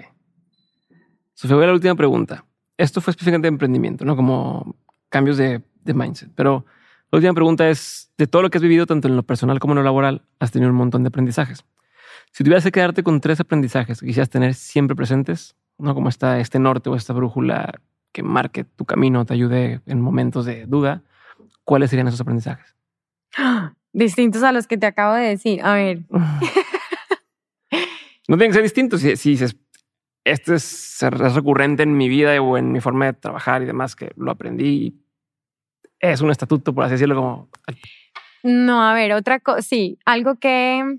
Sofía, 1.35 1.57
voy 1.57 1.65
a 1.65 1.69
la 1.69 1.73
última 1.75 1.95
pregunta 1.95 2.45
esto 2.83 3.01
fue 3.01 3.13
específicamente 3.13 3.47
de 3.47 3.51
emprendimiento, 3.51 4.05
¿no? 4.05 4.17
Como 4.17 4.77
cambios 5.09 5.37
de, 5.37 5.63
mindset. 5.85 6.31
Pero 6.35 6.67
la 7.11 7.17
última 7.17 7.35
pregunta 7.35 7.69
es, 7.69 8.13
de 8.19 8.27
todo 8.27 8.43
lo 8.43 8.51
que 8.51 8.59
has 8.59 8.63
vivido, 8.63 8.87
tanto 8.87 9.09
en 9.09 9.17
lo 9.17 9.23
personal 9.23 9.59
como 9.61 9.73
en 9.75 9.79
lo 9.79 9.83
laboral, 9.83 10.23
has 10.41 10.51
tenido 10.51 10.71
un 10.71 10.77
montón 10.77 11.03
de 11.03 11.09
aprendizajes. 11.09 11.65
Si 12.33 12.45
tuvieras 12.45 12.65
que 12.65 12.73
quedarte 12.73 13.03
con 13.03 13.21
tres 13.21 13.41
aprendizajes 13.41 14.01
que 14.01 14.07
quisieras 14.07 14.31
tener 14.31 14.55
siempre 14.55 14.97
presentes, 14.97 15.55
¿no? 15.79 15.95
Como 15.95 16.09
está 16.09 16.41
este 16.41 16.59
norte 16.59 16.89
o 16.91 16.97
esta 16.97 17.13
brújula 17.13 17.81
que 18.13 18.23
marque 18.23 18.65
tu 18.65 18.85
camino, 18.85 19.25
te 19.25 19.35
ayude 19.35 19.81
en 19.87 20.01
momentos 20.01 20.45
de 20.45 20.67
duda, 20.67 21.03
¿cuáles 21.65 21.91
serían 21.91 22.09
esos 22.09 22.21
aprendizajes? 22.21 22.75
Distintos 23.93 24.43
a 24.43 24.53
los 24.53 24.67
que 24.67 24.79
te 24.79 24.87
acabo 24.87 25.15
de 25.15 25.29
decir. 25.29 25.63
A 25.63 25.75
ver. 25.75 26.03
no 28.29 28.37
tienen 28.37 28.49
que 28.51 28.55
ser 28.55 28.63
distintos. 28.63 29.01
Si, 29.01 29.31
dices, 29.31 29.55
este 30.25 30.55
es, 30.55 30.99
recurrente 31.35 31.83
en 31.83 31.97
mi 31.97 32.09
vida 32.09 32.41
o 32.41 32.57
en 32.57 32.73
mi 32.73 32.81
forma 32.81 33.07
de 33.07 33.13
trabajar 33.15 33.63
y 33.63 33.67
demás, 33.67 33.97
que 33.97 34.13
lo 34.17 34.31
aprendí. 34.31 35.03
Es 35.99 36.21
un 36.21 36.31
estatuto, 36.31 36.75
por 36.75 36.85
así 36.85 36.93
decirlo, 36.93 37.17
como... 37.17 37.49
No, 38.43 38.83
a 38.83 38.93
ver, 38.95 39.13
otra 39.13 39.41
cosa, 39.41 39.63
sí, 39.63 39.99
algo 40.05 40.37
que... 40.37 40.99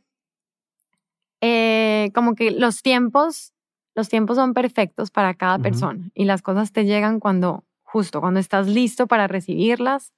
Eh, 1.42 2.12
como 2.16 2.36
que 2.36 2.52
los 2.52 2.82
tiempos, 2.82 3.54
los 3.96 4.08
tiempos 4.08 4.38
son 4.38 4.54
perfectos 4.54 5.12
para 5.12 5.34
cada 5.34 5.60
persona 5.60 6.10
y 6.14 6.24
las 6.24 6.42
cosas 6.42 6.72
te 6.72 6.86
llegan 6.86 7.20
cuando, 7.20 7.66
justo, 7.82 8.22
cuando 8.22 8.40
estás 8.40 8.68
listo 8.68 9.08
para 9.08 9.28
recibirlas 9.28 10.14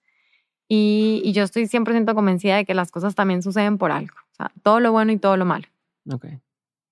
y, 0.67 1.31
yo 1.33 1.43
estoy 1.43 1.63
100% 1.63 2.13
convencida 2.13 2.57
de 2.57 2.65
que 2.65 2.73
las 2.73 2.91
cosas 2.91 3.15
también 3.15 3.41
suceden 3.41 3.77
por 3.77 3.91
algo. 3.91 4.15
O 4.31 4.35
sea, 4.35 4.51
todo 4.63 4.79
lo 4.79 4.91
bueno 4.91 5.11
y 5.11 5.17
todo 5.17 5.37
lo 5.37 5.45
malo. 5.45 5.65
Okay. 6.11 6.39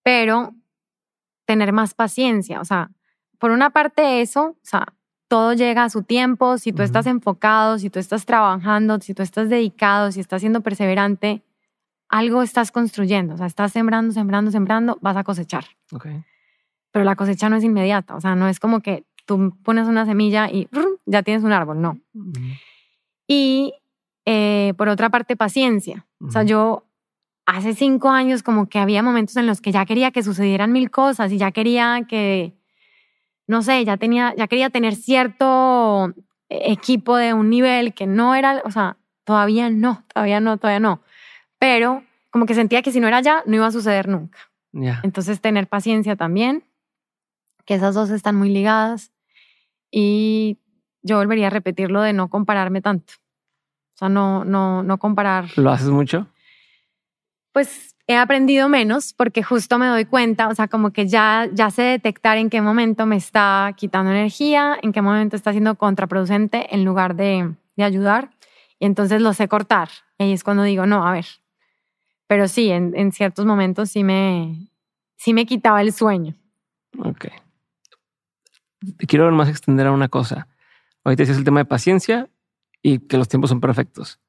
Pero 0.04 0.54
tener 1.54 1.72
más 1.72 1.94
paciencia. 1.94 2.60
O 2.60 2.66
sea, 2.66 2.90
por 3.38 3.52
una 3.52 3.70
parte 3.70 4.22
eso, 4.22 4.42
o 4.44 4.66
sea, 4.66 4.94
todo 5.28 5.54
llega 5.54 5.84
a 5.84 5.90
su 5.90 6.04
tiempo. 6.04 6.58
Si 6.58 6.74
tú 6.74 6.82
estás 6.82 7.06
enfocado, 7.06 7.78
si 7.78 7.90
tú 7.90 8.00
estás 8.00 8.26
trabajando, 8.26 9.00
si 9.00 9.14
tú 9.14 9.22
estás 9.22 9.50
dedicado, 9.50 10.12
si 10.12 10.20
estás 10.20 10.42
siendo 10.42 10.62
perseverante, 10.62 11.44
algo 12.10 12.42
estás 12.42 12.72
construyendo. 12.72 13.36
O 13.36 13.38
sea, 13.38 13.46
estás 13.46 13.72
sembrando, 13.72 14.12
sembrando, 14.14 14.52
sembrando, 14.52 14.98
vas 15.02 15.16
a 15.16 15.24
cosechar. 15.24 15.66
Okay. 15.92 16.24
Pero 16.92 17.06
la 17.06 17.16
cosecha 17.16 17.50
no 17.50 17.56
es 17.56 17.64
inmediata. 17.64 18.16
O 18.16 18.22
sea, 18.22 18.36
no 18.36 18.48
es 18.48 18.60
como 18.60 18.82
que 18.82 19.06
tú 19.26 19.56
pones 19.64 19.88
una 19.88 20.06
semilla 20.06 20.50
y 20.50 20.68
ya 21.06 21.22
tienes 21.22 21.44
un 21.44 21.52
árbol. 21.52 21.82
No. 21.82 22.00
Y 23.28 23.74
eh, 24.26 24.74
por 24.78 24.90
otra 24.90 25.10
parte, 25.10 25.36
paciencia. 25.36 26.06
O 26.20 26.32
sea, 26.32 26.44
yo 26.44 26.86
hace 27.46 27.74
cinco 27.74 28.10
años 28.10 28.44
como 28.44 28.68
que 28.68 28.80
había 28.80 29.04
momentos 29.04 29.36
en 29.38 29.48
los 29.48 29.62
que 29.62 29.72
ya 29.72 29.86
quería 29.86 30.12
que 30.12 30.24
sucedieran 30.24 30.72
mil 30.72 30.92
cosas 30.92 31.32
y 31.32 31.38
ya 31.38 31.52
quería 31.52 32.06
que, 32.08 32.54
no 33.48 33.62
sé, 33.62 33.84
ya, 33.86 33.98
tenía, 33.98 34.34
ya 34.38 34.48
quería 34.48 34.70
tener 34.70 34.96
cierto 34.96 36.14
equipo 36.50 37.18
de 37.18 37.34
un 37.34 37.50
nivel 37.50 37.94
que 37.94 38.08
no 38.08 38.36
era, 38.36 38.62
o 38.66 38.72
sea, 38.72 38.98
todavía 39.24 39.70
no, 39.70 40.04
todavía 40.14 40.40
no, 40.40 40.58
todavía 40.58 40.80
no. 40.80 41.02
Pero 41.60 42.04
como 42.30 42.46
que 42.46 42.56
sentía 42.56 42.82
que 42.82 42.92
si 42.92 43.00
no 43.00 43.08
era 43.08 43.22
ya, 43.22 43.44
no 43.46 43.56
iba 43.56 43.68
a 43.68 43.72
suceder 43.72 44.08
nunca. 44.08 44.40
Entonces, 45.04 45.40
tener 45.40 45.68
paciencia 45.68 46.16
también, 46.16 46.64
que 47.66 47.76
esas 47.76 47.94
dos 47.94 48.10
están 48.10 48.36
muy 48.36 48.50
ligadas. 48.50 49.12
Y 49.92 50.58
yo 51.04 51.18
volvería 51.18 51.48
a 51.48 51.52
repetirlo 51.52 52.02
de 52.02 52.14
no 52.14 52.30
compararme 52.30 52.82
tanto. 52.82 53.14
O 53.94 53.98
sea, 53.98 54.10
no, 54.10 54.44
no, 54.46 54.82
no 54.82 54.98
comparar. 54.98 55.46
¿Lo 55.58 55.70
haces 55.70 55.90
mucho? 55.90 56.28
Pues 57.54 57.96
he 58.08 58.18
aprendido 58.18 58.68
menos 58.68 59.14
porque 59.14 59.44
justo 59.44 59.80
me 59.80 59.88
doy 59.88 60.06
cuenta, 60.06 60.50
o 60.50 60.56
sea, 60.56 60.68
como 60.68 60.92
que 60.92 61.08
ya, 61.08 61.48
ya 61.54 61.72
sé 61.72 61.84
detectar 61.84 62.38
en 62.38 62.50
qué 62.50 62.62
momento 62.62 63.06
me 63.06 63.16
está 63.16 63.74
quitando 63.78 64.12
energía, 64.12 64.78
en 64.82 64.92
qué 64.92 65.02
momento 65.02 65.36
está 65.36 65.52
siendo 65.52 65.76
contraproducente 65.76 66.74
en 66.76 66.84
lugar 66.84 67.16
de, 67.16 67.56
de 67.78 67.84
ayudar. 67.84 68.32
Y 68.80 68.86
entonces 68.86 69.22
lo 69.22 69.34
sé 69.34 69.48
cortar. 69.48 69.90
Y 70.18 70.24
ahí 70.24 70.34
es 70.34 70.44
cuando 70.44 70.64
digo, 70.64 70.86
no, 70.86 71.08
a 71.08 71.12
ver. 71.14 71.26
Pero 72.28 72.48
sí, 72.48 72.70
en, 72.72 72.94
en 72.96 73.12
ciertos 73.12 73.46
momentos 73.46 73.92
sí 73.92 74.04
me, 74.04 74.68
sí 75.16 75.34
me 75.34 75.46
quitaba 75.46 75.82
el 75.82 75.94
sueño. 75.94 76.36
Ok. 76.98 77.28
Quiero 79.08 79.32
más 79.32 79.48
extender 79.48 79.88
a 79.88 79.92
una 79.92 80.10
cosa. 80.10 80.48
Ahorita 81.04 81.24
decías 81.24 81.38
el 81.38 81.46
tema 81.46 81.62
de 81.62 81.66
paciencia 81.66 82.30
y 82.82 83.00
que 83.00 83.18
los 83.18 83.30
tiempos 83.30 83.50
son 83.50 83.62
perfectos. 83.62 84.20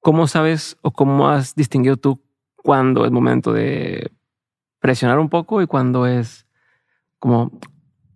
¿Cómo 0.00 0.26
sabes 0.26 0.78
o 0.82 0.92
cómo 0.92 1.28
has 1.28 1.54
distinguido 1.54 1.96
tú 1.96 2.22
cuándo 2.66 3.04
es 3.06 3.12
momento 3.12 3.52
de 3.52 4.10
presionar 4.80 5.20
un 5.20 5.28
poco 5.28 5.62
y 5.62 5.68
cuándo 5.68 6.04
es 6.08 6.48
como 7.20 7.52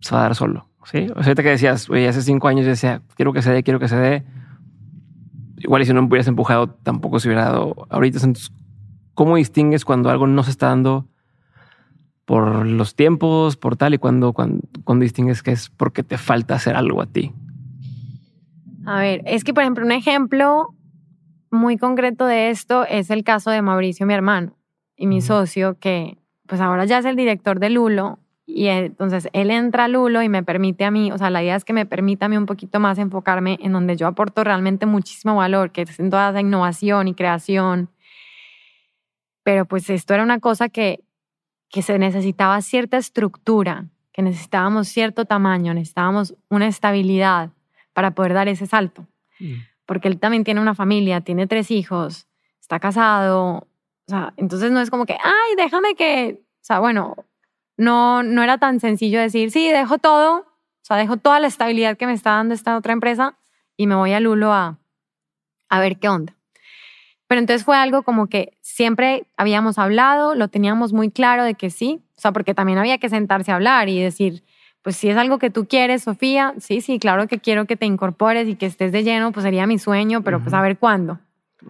se 0.01 0.13
va 0.13 0.19
a 0.19 0.23
dar 0.23 0.35
solo? 0.35 0.67
¿Sí? 0.83 1.07
O 1.15 1.23
sea, 1.23 1.27
ahorita 1.27 1.43
que 1.43 1.49
decías, 1.51 1.89
oye, 1.89 2.05
hace 2.09 2.21
cinco 2.21 2.49
años 2.49 2.65
yo 2.65 2.71
decía, 2.71 3.01
quiero 3.15 3.31
que 3.31 3.41
se 3.41 3.49
dé, 3.49 3.63
quiero 3.63 3.79
que 3.79 3.87
se 3.87 3.95
dé. 3.95 4.25
Igual 5.59 5.83
y 5.83 5.85
si 5.85 5.93
no 5.93 6.01
me 6.01 6.09
hubieras 6.09 6.27
empujado, 6.27 6.67
tampoco 6.67 7.21
se 7.21 7.29
hubiera 7.29 7.45
dado 7.45 7.87
ahorita. 7.89 8.17
Entonces, 8.17 8.51
¿cómo 9.13 9.37
distingues 9.37 9.85
cuando 9.85 10.09
algo 10.09 10.27
no 10.27 10.43
se 10.43 10.51
está 10.51 10.67
dando 10.67 11.07
por 12.25 12.65
los 12.65 12.93
tiempos, 12.93 13.55
por 13.55 13.77
tal, 13.77 13.93
y 13.93 13.99
cuando, 13.99 14.33
cuando, 14.33 14.67
cuando 14.83 15.03
distingues 15.03 15.43
que 15.43 15.53
es 15.53 15.69
porque 15.69 16.03
te 16.03 16.17
falta 16.17 16.55
hacer 16.55 16.75
algo 16.75 17.01
a 17.01 17.05
ti? 17.05 17.31
A 18.85 18.99
ver, 18.99 19.21
es 19.25 19.45
que 19.45 19.53
por 19.53 19.63
ejemplo 19.63 19.85
un 19.85 19.93
ejemplo 19.93 20.75
muy 21.51 21.77
concreto 21.77 22.25
de 22.25 22.49
esto 22.49 22.85
es 22.85 23.09
el 23.09 23.23
caso 23.23 23.51
de 23.51 23.61
Mauricio, 23.61 24.05
mi 24.05 24.13
hermano, 24.13 24.55
y 24.95 25.07
mi 25.07 25.21
socio, 25.21 25.77
que 25.79 26.17
pues 26.47 26.61
ahora 26.61 26.85
ya 26.85 26.99
es 26.99 27.05
el 27.05 27.15
director 27.15 27.59
de 27.59 27.69
Lulo, 27.69 28.19
y 28.53 28.67
entonces 28.67 29.29
él 29.33 29.49
entra 29.51 29.85
a 29.85 29.87
Lulo 29.87 30.21
y 30.21 30.29
me 30.29 30.43
permite 30.43 30.83
a 30.83 30.91
mí, 30.91 31.11
o 31.11 31.17
sea, 31.17 31.29
la 31.29 31.41
idea 31.41 31.55
es 31.55 31.63
que 31.63 31.73
me 31.73 31.85
permita 31.85 32.25
a 32.25 32.29
mí 32.29 32.37
un 32.37 32.45
poquito 32.45 32.79
más 32.79 32.97
enfocarme 32.97 33.57
en 33.61 33.71
donde 33.71 33.95
yo 33.95 34.07
aporto 34.07 34.43
realmente 34.43 34.85
muchísimo 34.85 35.35
valor, 35.35 35.71
que 35.71 35.83
es 35.83 35.99
en 35.99 36.09
toda 36.09 36.31
esa 36.31 36.41
innovación 36.41 37.07
y 37.07 37.13
creación. 37.13 37.89
Pero 39.43 39.65
pues 39.65 39.89
esto 39.89 40.13
era 40.13 40.23
una 40.23 40.39
cosa 40.39 40.69
que, 40.69 41.03
que 41.69 41.81
se 41.81 41.97
necesitaba 41.97 42.61
cierta 42.61 42.97
estructura, 42.97 43.85
que 44.11 44.21
necesitábamos 44.21 44.89
cierto 44.89 45.25
tamaño, 45.25 45.73
necesitábamos 45.73 46.35
una 46.49 46.67
estabilidad 46.67 47.51
para 47.93 48.11
poder 48.11 48.33
dar 48.33 48.49
ese 48.49 48.67
salto. 48.67 49.07
Mm. 49.39 49.53
Porque 49.91 50.07
él 50.07 50.21
también 50.21 50.45
tiene 50.45 50.61
una 50.61 50.73
familia, 50.73 51.19
tiene 51.19 51.47
tres 51.47 51.69
hijos, 51.69 52.25
está 52.61 52.79
casado. 52.79 53.67
O 54.07 54.07
sea, 54.07 54.33
entonces 54.37 54.71
no 54.71 54.79
es 54.79 54.89
como 54.89 55.05
que, 55.05 55.17
ay, 55.21 55.55
déjame 55.57 55.95
que, 55.95 56.45
o 56.45 56.63
sea, 56.63 56.79
bueno, 56.79 57.17
no, 57.75 58.23
no 58.23 58.41
era 58.41 58.57
tan 58.57 58.79
sencillo 58.79 59.19
decir, 59.19 59.51
sí, 59.51 59.69
dejo 59.69 59.97
todo, 59.97 60.37
o 60.37 60.45
sea, 60.81 60.95
dejo 60.95 61.17
toda 61.17 61.41
la 61.41 61.47
estabilidad 61.47 61.97
que 61.97 62.07
me 62.07 62.13
está 62.13 62.29
dando 62.29 62.53
esta 62.53 62.77
otra 62.77 62.93
empresa 62.93 63.37
y 63.75 63.85
me 63.85 63.95
voy 63.95 64.13
a 64.13 64.21
Lulo 64.21 64.53
a, 64.53 64.79
a 65.67 65.79
ver 65.81 65.99
qué 65.99 66.07
onda. 66.07 66.37
Pero 67.27 67.39
entonces 67.39 67.65
fue 67.65 67.75
algo 67.75 68.03
como 68.03 68.27
que 68.27 68.57
siempre 68.61 69.27
habíamos 69.35 69.77
hablado, 69.77 70.35
lo 70.35 70.47
teníamos 70.47 70.93
muy 70.93 71.11
claro 71.11 71.43
de 71.43 71.55
que 71.55 71.69
sí, 71.69 72.01
o 72.15 72.21
sea, 72.21 72.31
porque 72.31 72.53
también 72.53 72.77
había 72.77 72.97
que 72.97 73.09
sentarse 73.09 73.51
a 73.51 73.55
hablar 73.55 73.89
y 73.89 74.01
decir, 74.01 74.45
pues 74.81 74.95
si 74.95 75.09
es 75.09 75.17
algo 75.17 75.37
que 75.37 75.49
tú 75.49 75.67
quieres, 75.67 76.03
Sofía, 76.03 76.53
sí, 76.59 76.81
sí, 76.81 76.97
claro 76.97 77.27
que 77.27 77.39
quiero 77.39 77.65
que 77.65 77.75
te 77.75 77.85
incorpores 77.85 78.47
y 78.47 78.55
que 78.55 78.65
estés 78.65 78.91
de 78.91 79.03
lleno, 79.03 79.31
pues 79.31 79.43
sería 79.43 79.67
mi 79.67 79.77
sueño, 79.77 80.23
pero 80.23 80.41
pues 80.41 80.53
a 80.53 80.61
ver 80.61 80.77
cuándo. 80.77 81.19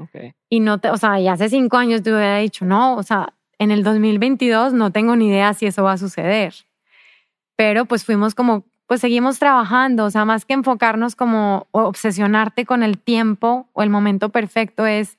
Okay. 0.04 0.34
Y 0.50 0.62
no 0.62 0.80
te, 0.80 0.90
o 0.90 0.98
sea, 0.98 1.20
y 1.20 1.28
hace 1.28 1.50
cinco 1.50 1.78
años 1.78 2.02
te 2.02 2.14
hubiera 2.14 2.38
dicho, 2.38 2.64
no, 2.64 2.96
o 2.96 3.04
sea, 3.04 3.34
en 3.60 3.72
el 3.72 3.84
2022 3.84 4.74
no 4.74 4.92
tengo 4.92 5.16
ni 5.16 5.28
idea 5.28 5.54
si 5.54 5.66
eso 5.66 5.84
va 5.84 5.94
a 5.94 5.98
suceder. 5.98 6.54
Pero 7.58 7.86
pues 7.86 8.06
fuimos 8.06 8.34
como, 8.34 8.64
pues 8.88 9.02
seguimos 9.02 9.38
trabajando, 9.40 10.06
o 10.06 10.10
sea, 10.10 10.24
más 10.24 10.46
que 10.46 10.54
enfocarnos 10.54 11.16
como 11.16 11.68
obsesionarte 11.72 12.66
con 12.66 12.82
el 12.82 12.98
tiempo 12.98 13.68
o 13.74 13.84
el 13.84 13.90
momento 13.90 14.30
perfecto 14.30 14.86
es 14.86 15.18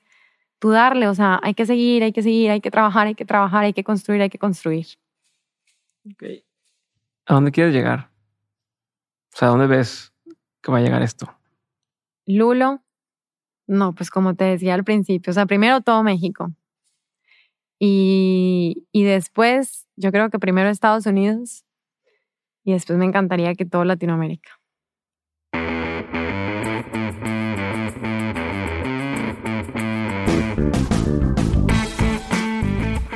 tú 0.57 0.71
darle, 0.71 1.07
o 1.07 1.13
sea, 1.13 1.39
hay 1.43 1.53
que 1.53 1.65
seguir, 1.65 2.03
hay 2.03 2.11
que 2.11 2.23
seguir, 2.23 2.49
hay 2.49 2.61
que 2.61 2.71
trabajar, 2.71 3.05
hay 3.05 3.15
que 3.15 3.25
trabajar, 3.25 3.65
hay 3.65 3.73
que 3.73 3.83
construir, 3.83 4.21
hay 4.21 4.29
que 4.29 4.39
construir. 4.39 4.87
Okay. 6.13 6.43
¿A 7.25 7.35
dónde 7.35 7.51
quieres 7.51 7.73
llegar? 7.73 8.09
O 9.33 9.37
sea, 9.37 9.47
¿a 9.47 9.51
dónde 9.51 9.67
ves 9.67 10.13
que 10.61 10.71
va 10.71 10.79
a 10.79 10.81
llegar 10.81 11.01
esto? 11.01 11.33
Lulo, 12.25 12.81
no, 13.67 13.93
pues 13.93 14.09
como 14.09 14.35
te 14.35 14.43
decía 14.45 14.73
al 14.73 14.83
principio, 14.83 15.31
o 15.31 15.33
sea, 15.33 15.45
primero 15.45 15.81
todo 15.81 16.03
México. 16.03 16.51
Y, 17.79 18.87
y 18.91 19.03
después, 19.03 19.87
yo 19.95 20.11
creo 20.11 20.29
que 20.29 20.39
primero 20.39 20.69
Estados 20.69 21.05
Unidos 21.05 21.65
y 22.63 22.73
después 22.73 22.97
me 22.97 23.05
encantaría 23.05 23.55
que 23.55 23.65
todo 23.65 23.83
Latinoamérica. 23.83 24.51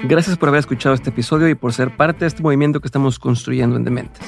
Gracias 0.07 0.37
por 0.37 0.47
haber 0.47 0.59
escuchado 0.59 0.95
este 0.95 1.09
episodio 1.09 1.49
y 1.49 1.55
por 1.55 1.73
ser 1.73 1.93
parte 1.97 2.21
de 2.21 2.27
este 2.27 2.41
movimiento 2.41 2.79
que 2.79 2.87
estamos 2.87 3.19
construyendo 3.19 3.75
en 3.75 3.83
Dementes. 3.83 4.25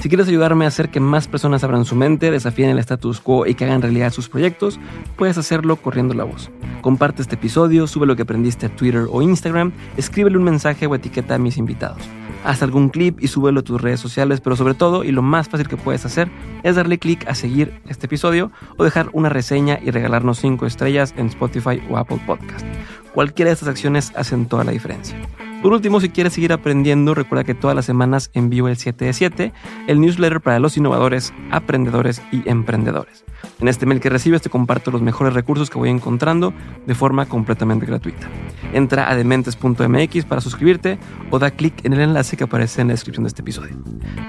Si 0.00 0.08
quieres 0.08 0.26
ayudarme 0.26 0.64
a 0.64 0.68
hacer 0.68 0.90
que 0.90 0.98
más 0.98 1.28
personas 1.28 1.62
abran 1.62 1.84
su 1.84 1.94
mente, 1.94 2.32
desafíen 2.32 2.70
el 2.70 2.80
status 2.80 3.20
quo 3.20 3.46
y 3.46 3.54
que 3.54 3.64
hagan 3.64 3.82
realidad 3.82 4.12
sus 4.12 4.28
proyectos, 4.28 4.80
puedes 5.16 5.38
hacerlo 5.38 5.76
corriendo 5.76 6.12
la 6.12 6.24
voz. 6.24 6.50
Comparte 6.80 7.22
este 7.22 7.36
episodio, 7.36 7.86
sube 7.86 8.04
lo 8.04 8.16
que 8.16 8.22
aprendiste 8.22 8.66
a 8.66 8.74
Twitter 8.74 9.06
o 9.08 9.22
Instagram, 9.22 9.70
escríbele 9.96 10.38
un 10.38 10.42
mensaje 10.42 10.88
o 10.88 10.94
etiqueta 10.96 11.36
a 11.36 11.38
mis 11.38 11.56
invitados. 11.56 12.02
Haz 12.44 12.64
algún 12.64 12.88
clip 12.88 13.22
y 13.22 13.28
súbelo 13.28 13.60
a 13.60 13.62
tus 13.62 13.80
redes 13.80 14.00
sociales, 14.00 14.40
pero 14.40 14.56
sobre 14.56 14.74
todo, 14.74 15.04
y 15.04 15.12
lo 15.12 15.22
más 15.22 15.48
fácil 15.48 15.68
que 15.68 15.76
puedes 15.76 16.04
hacer, 16.04 16.28
es 16.64 16.74
darle 16.74 16.98
clic 16.98 17.28
a 17.28 17.36
seguir 17.36 17.80
este 17.86 18.06
episodio 18.06 18.50
o 18.76 18.82
dejar 18.82 19.08
una 19.12 19.28
reseña 19.28 19.78
y 19.80 19.92
regalarnos 19.92 20.40
5 20.40 20.66
estrellas 20.66 21.14
en 21.16 21.26
Spotify 21.26 21.80
o 21.88 21.96
Apple 21.96 22.20
Podcast. 22.26 22.66
Cualquiera 23.14 23.50
de 23.50 23.54
estas 23.54 23.68
acciones 23.68 24.12
hacen 24.16 24.46
toda 24.46 24.64
la 24.64 24.72
diferencia. 24.72 25.16
Por 25.62 25.72
último, 25.72 26.00
si 26.00 26.08
quieres 26.08 26.32
seguir 26.32 26.52
aprendiendo, 26.52 27.14
recuerda 27.14 27.44
que 27.44 27.54
todas 27.54 27.76
las 27.76 27.84
semanas 27.84 28.30
envío 28.34 28.66
el 28.66 28.76
7 28.76 29.04
de 29.04 29.12
7, 29.12 29.52
el 29.86 30.00
newsletter 30.00 30.40
para 30.40 30.58
los 30.58 30.76
innovadores, 30.76 31.32
aprendedores 31.52 32.20
y 32.32 32.48
emprendedores. 32.48 33.24
En 33.60 33.68
este 33.68 33.86
mail 33.86 34.00
que 34.00 34.10
recibes 34.10 34.42
te 34.42 34.50
comparto 34.50 34.90
los 34.90 35.02
mejores 35.02 35.34
recursos 35.34 35.70
que 35.70 35.78
voy 35.78 35.88
encontrando 35.88 36.52
de 36.84 36.94
forma 36.96 37.26
completamente 37.26 37.86
gratuita. 37.86 38.28
Entra 38.72 39.08
a 39.08 39.14
dementes.mx 39.14 40.24
para 40.24 40.40
suscribirte 40.40 40.98
o 41.30 41.38
da 41.38 41.52
clic 41.52 41.84
en 41.84 41.92
el 41.92 42.00
enlace 42.00 42.36
que 42.36 42.44
aparece 42.44 42.80
en 42.80 42.88
la 42.88 42.94
descripción 42.94 43.22
de 43.22 43.28
este 43.28 43.42
episodio. 43.42 43.76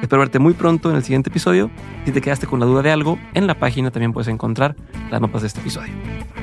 Espero 0.03 0.19
verte 0.19 0.37
muy 0.37 0.53
pronto 0.53 0.91
en 0.91 0.97
el 0.97 1.03
siguiente 1.03 1.31
episodio. 1.31 1.71
Si 2.05 2.11
te 2.11 2.21
quedaste 2.21 2.45
con 2.45 2.59
la 2.59 2.67
duda 2.67 2.83
de 2.83 2.91
algo, 2.91 3.17
en 3.33 3.47
la 3.47 3.57
página 3.57 3.89
también 3.89 4.13
puedes 4.13 4.27
encontrar 4.27 4.75
las 5.09 5.19
notas 5.19 5.41
de 5.41 5.47
este 5.47 5.61
episodio. 5.61 5.93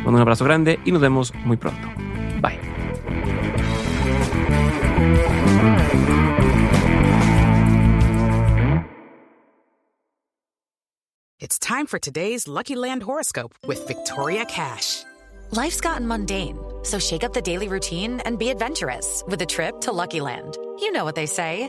un 0.05 0.17
abrazo 0.17 0.45
grande 0.45 0.81
y 0.85 0.91
nos 0.91 1.01
vemos 1.01 1.33
muy 1.45 1.57
pronto. 1.57 1.87
Bye. 2.41 2.59
It's 11.41 11.59
time 11.59 11.87
for 11.87 11.99
today's 11.99 12.47
Lucky 12.47 12.77
Land 12.77 13.03
horoscope 13.03 13.55
with 13.67 13.87
Victoria 13.89 14.45
Cash. 14.45 15.05
Life's 15.53 15.81
gotten 15.81 16.07
mundane, 16.07 16.59
so 16.85 16.99
shake 16.99 17.25
up 17.25 17.33
the 17.33 17.43
daily 17.43 17.67
routine 17.67 18.21
and 18.21 18.39
be 18.39 18.51
adventurous 18.51 19.25
with 19.27 19.43
a 19.43 19.47
trip 19.47 19.81
to 19.81 19.93
Lucky 19.93 20.21
Land. 20.21 20.57
You 20.79 20.93
know 20.93 21.05
what 21.05 21.15
they 21.15 21.27
say. 21.27 21.69